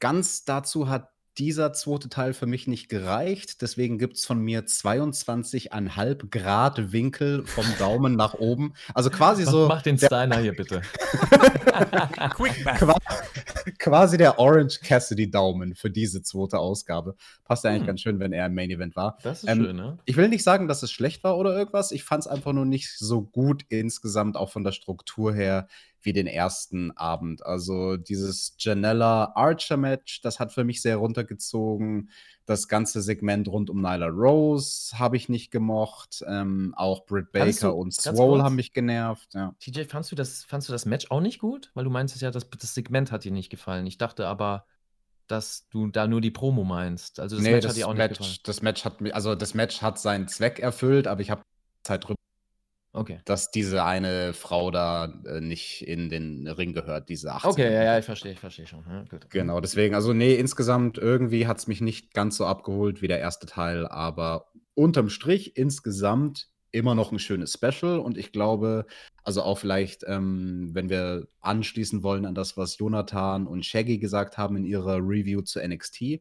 ganz 0.00 0.44
dazu 0.44 0.90
hat 0.90 1.11
dieser 1.38 1.72
zweite 1.72 2.08
Teil 2.08 2.34
für 2.34 2.46
mich 2.46 2.66
nicht 2.66 2.88
gereicht. 2.88 3.62
Deswegen 3.62 3.98
gibt 3.98 4.16
es 4.16 4.26
von 4.26 4.40
mir 4.40 4.64
22,5 4.64 6.30
Grad 6.30 6.92
Winkel 6.92 7.46
vom 7.46 7.64
Daumen 7.78 8.16
nach 8.16 8.34
oben. 8.34 8.74
Also 8.94 9.10
quasi 9.10 9.44
so. 9.44 9.66
Mach 9.68 9.82
den 9.82 9.98
Steiner 9.98 10.38
hier 10.38 10.54
bitte. 10.54 10.82
Quick 12.34 12.64
Quasi, 12.64 13.72
quasi 13.78 14.16
der 14.18 14.38
Orange 14.38 14.80
Cassidy 14.80 15.30
Daumen 15.30 15.74
für 15.74 15.90
diese 15.90 16.22
zweite 16.22 16.58
Ausgabe. 16.58 17.16
Passt 17.44 17.64
ja 17.64 17.70
eigentlich 17.70 17.82
hm. 17.82 17.86
ganz 17.86 18.00
schön, 18.00 18.20
wenn 18.20 18.32
er 18.32 18.46
im 18.46 18.54
Main 18.54 18.70
Event 18.70 18.96
war. 18.96 19.18
Das 19.22 19.42
ist 19.42 19.48
ähm, 19.48 19.64
schön, 19.64 19.76
ne? 19.76 19.98
Ich 20.04 20.16
will 20.16 20.28
nicht 20.28 20.42
sagen, 20.42 20.68
dass 20.68 20.82
es 20.82 20.92
schlecht 20.92 21.24
war 21.24 21.38
oder 21.38 21.56
irgendwas. 21.56 21.92
Ich 21.92 22.04
fand 22.04 22.24
es 22.24 22.26
einfach 22.26 22.52
nur 22.52 22.66
nicht 22.66 22.98
so 22.98 23.22
gut 23.22 23.64
insgesamt, 23.68 24.36
auch 24.36 24.50
von 24.50 24.64
der 24.64 24.72
Struktur 24.72 25.32
her 25.34 25.68
wie 26.04 26.12
den 26.12 26.26
ersten 26.26 26.90
Abend. 26.92 27.44
Also 27.44 27.96
dieses 27.96 28.54
Janella 28.58 29.32
Archer 29.34 29.76
Match, 29.76 30.20
das 30.22 30.40
hat 30.40 30.52
für 30.52 30.64
mich 30.64 30.82
sehr 30.82 30.96
runtergezogen. 30.96 32.10
Das 32.44 32.68
ganze 32.68 33.02
Segment 33.02 33.48
rund 33.48 33.70
um 33.70 33.80
Nyla 33.80 34.08
Rose 34.08 34.98
habe 34.98 35.16
ich 35.16 35.28
nicht 35.28 35.50
gemocht. 35.50 36.24
Ähm, 36.26 36.74
auch 36.76 37.06
Britt 37.06 37.32
Baker 37.32 37.68
du- 37.68 37.74
und 37.74 37.94
Swole 37.94 38.42
haben 38.42 38.56
mich 38.56 38.72
genervt. 38.72 39.34
Ja. 39.34 39.54
TJ, 39.60 39.84
fandst 39.84 40.10
du, 40.10 40.16
das, 40.16 40.44
fandst 40.44 40.68
du 40.68 40.72
das 40.72 40.86
Match 40.86 41.10
auch 41.10 41.20
nicht 41.20 41.38
gut? 41.38 41.70
Weil 41.74 41.84
du 41.84 41.90
meinst 41.90 42.20
ja, 42.20 42.30
das, 42.30 42.48
das 42.50 42.74
Segment 42.74 43.12
hat 43.12 43.24
dir 43.24 43.32
nicht 43.32 43.50
gefallen. 43.50 43.86
Ich 43.86 43.98
dachte 43.98 44.26
aber, 44.26 44.66
dass 45.28 45.68
du 45.70 45.86
da 45.86 46.06
nur 46.06 46.20
die 46.20 46.30
Promo 46.30 46.64
meinst. 46.64 47.20
Also 47.20 47.36
das 47.36 47.44
nee, 47.44 47.52
Match 47.52 47.62
das 47.62 47.72
hat 47.72 47.76
dir 47.78 47.88
auch 47.88 47.94
Match, 47.94 48.18
nicht 48.18 48.18
gefallen. 48.18 48.38
das 48.44 48.62
Match 48.62 48.84
hat 48.84 49.14
also 49.14 49.34
das 49.34 49.54
Match 49.54 49.82
hat 49.82 49.98
seinen 49.98 50.28
Zweck 50.28 50.58
erfüllt, 50.58 51.06
aber 51.06 51.20
ich 51.20 51.30
habe 51.30 51.42
Zeit 51.82 52.06
drüber, 52.06 52.16
Okay. 52.94 53.20
dass 53.24 53.50
diese 53.50 53.84
eine 53.84 54.34
Frau 54.34 54.70
da 54.70 55.06
äh, 55.24 55.40
nicht 55.40 55.86
in 55.88 56.10
den 56.10 56.46
Ring 56.46 56.74
gehört, 56.74 57.08
diese 57.08 57.32
18. 57.32 57.50
Okay, 57.50 57.72
ja, 57.72 57.84
ja, 57.84 57.98
ich 57.98 58.04
verstehe, 58.04 58.32
ich 58.32 58.40
verstehe 58.40 58.66
schon. 58.66 58.84
Ja. 58.86 59.04
Genau, 59.30 59.60
deswegen, 59.62 59.94
also 59.94 60.12
nee, 60.12 60.34
insgesamt 60.34 60.98
irgendwie 60.98 61.46
hat 61.46 61.58
es 61.58 61.66
mich 61.66 61.80
nicht 61.80 62.12
ganz 62.12 62.36
so 62.36 62.44
abgeholt 62.44 63.00
wie 63.00 63.08
der 63.08 63.18
erste 63.18 63.46
Teil, 63.46 63.86
aber 63.86 64.52
unterm 64.74 65.08
Strich 65.08 65.56
insgesamt 65.56 66.48
immer 66.70 66.94
noch 66.94 67.12
ein 67.12 67.18
schönes 67.18 67.52
Special 67.54 67.98
und 67.98 68.18
ich 68.18 68.30
glaube, 68.30 68.86
also 69.22 69.42
auch 69.42 69.58
vielleicht, 69.58 70.04
ähm, 70.06 70.70
wenn 70.72 70.90
wir 70.90 71.28
anschließen 71.40 72.02
wollen 72.02 72.26
an 72.26 72.34
das, 72.34 72.56
was 72.56 72.78
Jonathan 72.78 73.46
und 73.46 73.64
Shaggy 73.64 73.98
gesagt 73.98 74.36
haben 74.36 74.56
in 74.56 74.64
ihrer 74.64 74.96
Review 74.96 75.42
zu 75.42 75.60
NXT, 75.60 76.20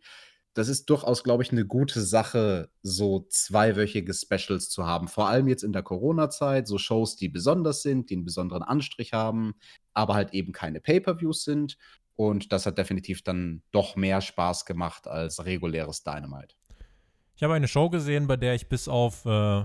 das 0.54 0.68
ist 0.68 0.90
durchaus, 0.90 1.24
glaube 1.24 1.44
ich, 1.44 1.52
eine 1.52 1.66
gute 1.66 2.02
Sache, 2.02 2.70
so 2.82 3.26
zweiwöchige 3.30 4.14
Specials 4.14 4.70
zu 4.70 4.86
haben. 4.86 5.08
Vor 5.08 5.28
allem 5.28 5.48
jetzt 5.48 5.64
in 5.64 5.72
der 5.72 5.84
Corona-Zeit, 5.84 6.68
so 6.68 6.78
Shows, 6.78 7.16
die 7.16 7.30
besonders 7.30 7.84
sind, 7.84 8.10
die 8.10 8.16
einen 8.16 8.26
besonderen 8.26 8.64
Anstrich 8.64 9.14
haben, 9.14 9.54
aber 9.94 10.14
halt 10.14 10.34
eben 10.34 10.52
keine 10.52 10.82
Pay-per-Views 10.82 11.44
sind. 11.44 11.78
Und 12.16 12.52
das 12.52 12.66
hat 12.66 12.78
definitiv 12.78 13.24
dann 13.24 13.62
doch 13.72 13.96
mehr 13.96 14.20
Spaß 14.20 14.66
gemacht 14.66 15.08
als 15.08 15.44
reguläres 15.46 16.04
Dynamite. 16.04 16.56
Ich 17.36 17.44
habe 17.44 17.54
eine 17.54 17.70
Show 17.70 17.90
gesehen, 17.90 18.28
bei 18.28 18.38
der 18.38 18.54
ich 18.54 18.68
bis 18.68 18.88
auf 18.88 19.26
äh, 19.26 19.64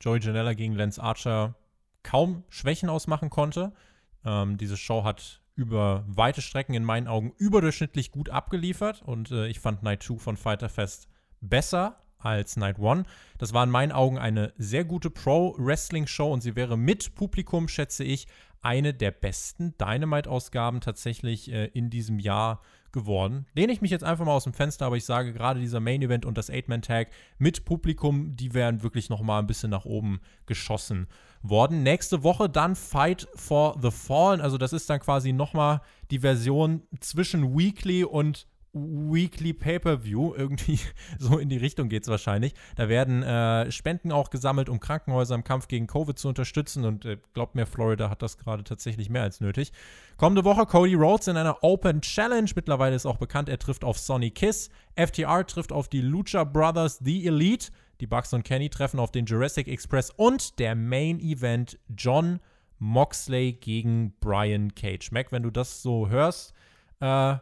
Joey 0.00 0.20
Janela 0.20 0.52
gegen 0.52 0.74
Lance 0.74 1.02
Archer 1.02 1.56
kaum 2.02 2.44
Schwächen 2.50 2.90
ausmachen 2.90 3.30
konnte. 3.30 3.72
Ähm, 4.24 4.58
diese 4.58 4.76
Show 4.76 5.02
hat 5.02 5.40
über 5.56 6.04
weite 6.06 6.42
Strecken 6.42 6.74
in 6.74 6.84
meinen 6.84 7.08
Augen 7.08 7.32
überdurchschnittlich 7.38 8.12
gut 8.12 8.30
abgeliefert 8.30 9.02
und 9.02 9.30
äh, 9.30 9.48
ich 9.48 9.58
fand 9.58 9.82
Night 9.82 10.02
2 10.02 10.18
von 10.18 10.36
Fighter 10.36 10.68
Fest 10.68 11.08
besser 11.40 11.98
als 12.18 12.56
Night 12.56 12.78
1. 12.78 13.06
Das 13.38 13.52
war 13.52 13.64
in 13.64 13.70
meinen 13.70 13.92
Augen 13.92 14.18
eine 14.18 14.52
sehr 14.58 14.84
gute 14.84 15.10
Pro-Wrestling-Show 15.10 16.32
und 16.32 16.42
sie 16.42 16.56
wäre 16.56 16.76
mit 16.76 17.14
Publikum, 17.14 17.68
schätze 17.68 18.04
ich, 18.04 18.26
eine 18.60 18.94
der 18.94 19.12
besten 19.12 19.76
Dynamite-Ausgaben 19.78 20.80
tatsächlich 20.80 21.50
äh, 21.52 21.66
in 21.66 21.88
diesem 21.88 22.18
Jahr 22.18 22.60
geworden. 22.96 23.46
Lehne 23.54 23.72
ich 23.72 23.82
mich 23.82 23.90
jetzt 23.90 24.02
einfach 24.02 24.24
mal 24.24 24.32
aus 24.32 24.44
dem 24.44 24.54
Fenster, 24.54 24.86
aber 24.86 24.96
ich 24.96 25.04
sage 25.04 25.34
gerade 25.34 25.60
dieser 25.60 25.80
Main 25.80 26.00
Event 26.00 26.24
und 26.24 26.38
das 26.38 26.48
Eight-Man-Tag 26.48 27.10
mit 27.38 27.66
Publikum, 27.66 28.34
die 28.34 28.54
wären 28.54 28.82
wirklich 28.82 29.10
noch 29.10 29.20
mal 29.20 29.38
ein 29.38 29.46
bisschen 29.46 29.70
nach 29.70 29.84
oben 29.84 30.20
geschossen 30.46 31.06
worden. 31.42 31.82
Nächste 31.82 32.22
Woche 32.22 32.48
dann 32.48 32.74
Fight 32.74 33.28
for 33.34 33.76
the 33.82 33.90
Fallen, 33.90 34.40
also 34.40 34.56
das 34.56 34.72
ist 34.72 34.88
dann 34.88 34.98
quasi 34.98 35.32
noch 35.32 35.52
mal 35.52 35.82
die 36.10 36.20
Version 36.20 36.82
zwischen 37.00 37.56
Weekly 37.56 38.02
und 38.02 38.46
Weekly 38.76 39.52
Pay-Per-View. 39.52 40.34
Irgendwie 40.34 40.78
so 41.18 41.38
in 41.38 41.48
die 41.48 41.56
Richtung 41.56 41.88
geht 41.88 42.02
es 42.02 42.08
wahrscheinlich. 42.08 42.54
Da 42.76 42.88
werden 42.88 43.22
äh, 43.22 43.70
Spenden 43.70 44.12
auch 44.12 44.30
gesammelt, 44.30 44.68
um 44.68 44.80
Krankenhäuser 44.80 45.34
im 45.34 45.44
Kampf 45.44 45.68
gegen 45.68 45.86
Covid 45.86 46.18
zu 46.18 46.28
unterstützen. 46.28 46.84
Und 46.84 47.04
äh, 47.04 47.18
glaubt 47.34 47.54
mir, 47.54 47.66
Florida 47.66 48.10
hat 48.10 48.22
das 48.22 48.38
gerade 48.38 48.64
tatsächlich 48.64 49.08
mehr 49.08 49.22
als 49.22 49.40
nötig. 49.40 49.72
Kommende 50.16 50.44
Woche 50.44 50.66
Cody 50.66 50.94
Rhodes 50.94 51.28
in 51.28 51.36
einer 51.36 51.62
Open 51.62 52.00
Challenge. 52.02 52.50
Mittlerweile 52.54 52.94
ist 52.94 53.06
auch 53.06 53.18
bekannt, 53.18 53.48
er 53.48 53.58
trifft 53.58 53.84
auf 53.84 53.98
Sonny 53.98 54.30
Kiss. 54.30 54.70
FTR 54.94 55.46
trifft 55.46 55.72
auf 55.72 55.88
die 55.88 56.00
Lucha 56.00 56.44
Brothers 56.44 56.98
The 57.02 57.26
Elite. 57.26 57.70
Die 58.00 58.06
Bucks 58.06 58.34
und 58.34 58.42
Kenny 58.44 58.68
treffen 58.68 59.00
auf 59.00 59.10
den 59.10 59.24
Jurassic 59.24 59.68
Express. 59.68 60.10
Und 60.10 60.58
der 60.58 60.74
Main 60.74 61.18
Event 61.20 61.78
John 61.96 62.40
Moxley 62.78 63.54
gegen 63.54 64.14
Brian 64.20 64.74
Cage. 64.74 65.10
Mac, 65.12 65.32
wenn 65.32 65.42
du 65.42 65.50
das 65.50 65.82
so 65.82 66.08
hörst, 66.08 66.52
äh, 67.00 67.36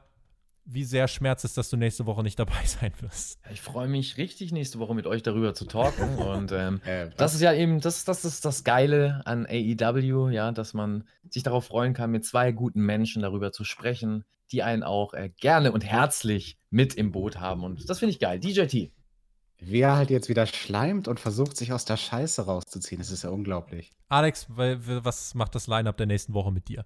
wie 0.66 0.84
sehr 0.84 1.08
schmerzt 1.08 1.44
es, 1.44 1.54
dass 1.54 1.68
du 1.68 1.76
nächste 1.76 2.06
Woche 2.06 2.22
nicht 2.22 2.38
dabei 2.38 2.62
sein 2.64 2.92
wirst. 3.00 3.38
Ich 3.52 3.60
freue 3.60 3.88
mich 3.88 4.16
richtig, 4.16 4.52
nächste 4.52 4.78
Woche 4.78 4.94
mit 4.94 5.06
euch 5.06 5.22
darüber 5.22 5.54
zu 5.54 5.66
talken. 5.66 6.16
Und 6.18 6.52
ähm, 6.52 6.80
Äh, 6.84 7.10
das 7.16 7.34
ist 7.34 7.40
ja 7.40 7.52
eben, 7.52 7.80
das, 7.80 8.04
das 8.04 8.24
ist 8.24 8.44
das 8.44 8.64
Geile 8.64 9.22
an 9.24 9.46
AEW, 9.46 10.30
ja, 10.30 10.52
dass 10.52 10.74
man 10.74 11.04
sich 11.28 11.42
darauf 11.42 11.66
freuen 11.66 11.94
kann, 11.94 12.10
mit 12.10 12.24
zwei 12.24 12.52
guten 12.52 12.80
Menschen 12.80 13.22
darüber 13.22 13.52
zu 13.52 13.64
sprechen, 13.64 14.24
die 14.52 14.62
einen 14.62 14.82
auch 14.82 15.14
äh, 15.14 15.30
gerne 15.40 15.72
und 15.72 15.84
herzlich 15.84 16.58
mit 16.70 16.94
im 16.94 17.12
Boot 17.12 17.40
haben. 17.40 17.62
Und 17.64 17.88
das 17.88 17.98
finde 17.98 18.12
ich 18.12 18.18
geil. 18.18 18.38
DJT. 18.40 18.92
wie 19.60 19.80
er 19.80 19.96
halt 19.96 20.10
jetzt 20.10 20.28
wieder 20.28 20.46
schleimt 20.46 21.08
und 21.08 21.20
versucht, 21.20 21.56
sich 21.56 21.72
aus 21.72 21.84
der 21.84 21.96
Scheiße 21.96 22.42
rauszuziehen. 22.42 23.00
Das 23.00 23.10
ist 23.10 23.22
ja 23.24 23.30
unglaublich. 23.30 23.92
Alex, 24.08 24.46
was 24.48 25.34
macht 25.34 25.54
das 25.54 25.66
Line-Up 25.66 25.96
der 25.96 26.06
nächsten 26.06 26.34
Woche 26.34 26.52
mit 26.52 26.68
dir? 26.68 26.84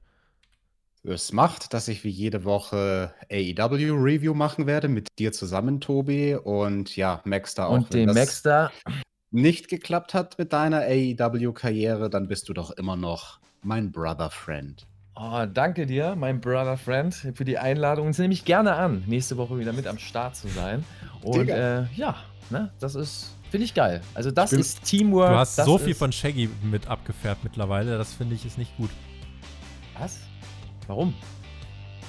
Es 1.05 1.33
macht, 1.33 1.73
dass 1.75 1.89
ich 1.89 2.05
wie 2.05 2.11
jede 2.11 2.45
Woche 2.45 3.13
AEW-Review 3.31 4.35
machen 4.35 4.67
werde, 4.67 4.89
mit 4.89 5.09
dir 5.19 5.33
zusammen, 5.33 5.81
Tobi. 5.81 6.35
Und 6.35 6.97
ja, 6.97 7.21
Max 7.25 7.55
da 7.55 7.67
auch. 7.67 7.73
Und 7.73 7.95
das 7.95 8.15
Max 8.15 8.43
da. 8.43 8.71
nicht 9.31 9.69
geklappt 9.69 10.15
hat 10.15 10.39
mit 10.39 10.53
deiner 10.53 10.81
AEW-Karriere, 10.81 12.11
dann 12.11 12.29
bist 12.29 12.49
du 12.49 12.53
doch 12.53 12.71
immer 12.73 12.97
noch 12.97 13.39
mein 13.63 13.93
Brother-Friend. 13.93 14.87
Oh, 15.21 15.45
danke 15.53 15.85
dir, 15.87 16.15
mein 16.15 16.41
Brother 16.41 16.77
Friend, 16.77 17.13
für 17.13 17.45
die 17.45 17.59
Einladung. 17.59 18.07
Und 18.07 18.19
nehme 18.19 18.33
ich 18.33 18.45
gerne 18.45 18.75
an, 18.75 19.03
nächste 19.07 19.37
Woche 19.37 19.59
wieder 19.59 19.73
mit 19.73 19.87
am 19.89 19.99
Start 19.99 20.37
zu 20.37 20.47
sein. 20.47 20.85
Und 21.23 21.49
äh, 21.49 21.87
ja, 21.97 22.17
ne, 22.51 22.71
das 22.79 22.95
ist, 22.95 23.35
finde 23.51 23.65
ich 23.65 23.75
geil. 23.75 24.01
Also 24.15 24.31
das 24.31 24.51
bin- 24.51 24.61
ist 24.61 24.85
Teamwork. 24.85 25.31
Du 25.31 25.37
hast 25.37 25.59
das 25.59 25.67
so 25.67 25.77
viel 25.77 25.95
von 25.95 26.13
Shaggy 26.13 26.49
mit 26.63 26.87
abgefärbt 26.87 27.43
mittlerweile. 27.43 27.99
Das 27.99 28.13
finde 28.15 28.37
ich 28.37 28.47
ist 28.47 28.59
nicht 28.59 28.77
gut. 28.77 28.91
Was? 29.99 30.21
Warum? 30.89 31.15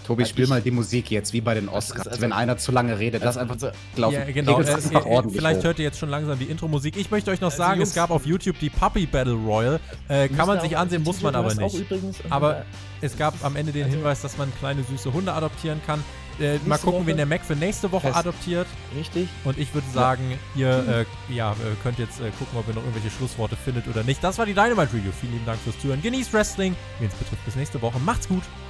Tobi, 0.08 0.26
spiel 0.26 0.46
ich- 0.46 0.50
mal 0.50 0.60
die 0.60 0.72
Musik 0.72 1.12
jetzt, 1.12 1.34
wie 1.34 1.42
bei 1.42 1.54
den 1.54 1.68
Das 1.68 1.76
Oscars. 1.92 2.08
also- 2.08 2.22
Wenn 2.22 2.34
einer 2.34 2.58
zu 2.58 2.72
lange 2.72 2.98
redet, 2.98 3.24
lass 3.24 3.38
einfach 3.38 3.54
Also, 3.56 3.70
laufen. 3.96 4.16
Ja, 4.16 4.26
genau. 4.32 4.60
Äh, 4.60 4.64
äh, 4.64 4.96
ordentlich 5.06 5.38
vielleicht 5.40 5.60
hoch. 5.60 5.66
hört 5.66 5.78
ihr 5.78 5.86
jetzt 5.86 6.00
schon 6.00 6.10
langsam 6.10 6.40
die 6.40 6.46
Intro-Musik. 6.46 6.98
Ich 6.98 7.12
möchte 7.12 7.30
euch 7.30 7.42
noch 7.42 7.50
Also, 7.52 7.58
sagen, 7.60 7.78
Jungs, 7.78 7.90
es 7.90 7.96
gab 7.96 8.10
auf 8.10 8.26
YouTube 8.26 8.58
die 8.60 8.72
Puppy 8.72 9.06
Battle 9.06 9.34
Royal. 9.36 9.80
Äh, 10.08 10.28
kann 10.30 10.48
man 10.48 10.62
sich 10.62 10.76
ansehen, 10.76 11.04
muss 11.04 11.22
man 11.22 11.36
aber 11.36 11.54
nicht. 11.54 11.86
Aber 12.32 12.66
es 13.02 13.16
gab 13.20 13.36
am 13.46 13.56
Ende 13.56 13.72
den 13.72 13.84
Also- 13.84 13.98
Hinweis, 13.98 14.22
dass 14.22 14.36
man 14.40 14.52
kleine 14.58 14.82
süße 14.84 15.14
Hunde 15.14 15.32
adoptieren 15.34 15.80
kann. 15.86 16.04
Äh, 16.40 16.58
mal 16.66 16.78
gucken, 16.80 17.02
Woche 17.02 17.08
wen 17.08 17.18
der 17.18 17.26
Mac 17.26 17.42
für 17.44 17.56
nächste 17.56 17.92
Woche 17.92 18.08
Fest. 18.08 18.16
adoptiert. 18.16 18.66
Richtig. 18.98 19.28
Und 19.44 19.60
ich 19.60 19.74
würde 19.76 19.88
sagen, 19.94 20.40
ihr 20.56 21.06
äh, 21.30 21.34
ja, 21.36 21.52
äh, 21.52 21.56
könnt 21.84 22.00
jetzt 22.00 22.20
äh, 22.22 22.32
gucken, 22.40 22.58
ob 22.58 22.66
ihr 22.70 22.74
noch 22.76 22.82
irgendwelche 22.82 23.10
Schlussworte 23.16 23.58
findet 23.58 23.88
oder 23.90 24.04
nicht. 24.04 24.24
Das 24.24 24.38
war 24.40 24.46
die 24.46 24.54
Dynamite 24.54 24.94
Review. 24.94 25.12
Vielen 25.20 25.34
lieben 25.34 25.46
Dank 25.46 25.60
fürs 25.60 25.78
Zuhören. 25.80 26.02
Genießt 26.02 26.32
Wrestling. 26.34 26.76
Wen 27.00 27.10
es 27.10 27.14
betrifft, 27.14 27.44
bis 27.46 27.58
nächste 27.58 27.80
Woche. 27.82 28.00
Macht's 28.00 28.28
gut. 28.28 28.42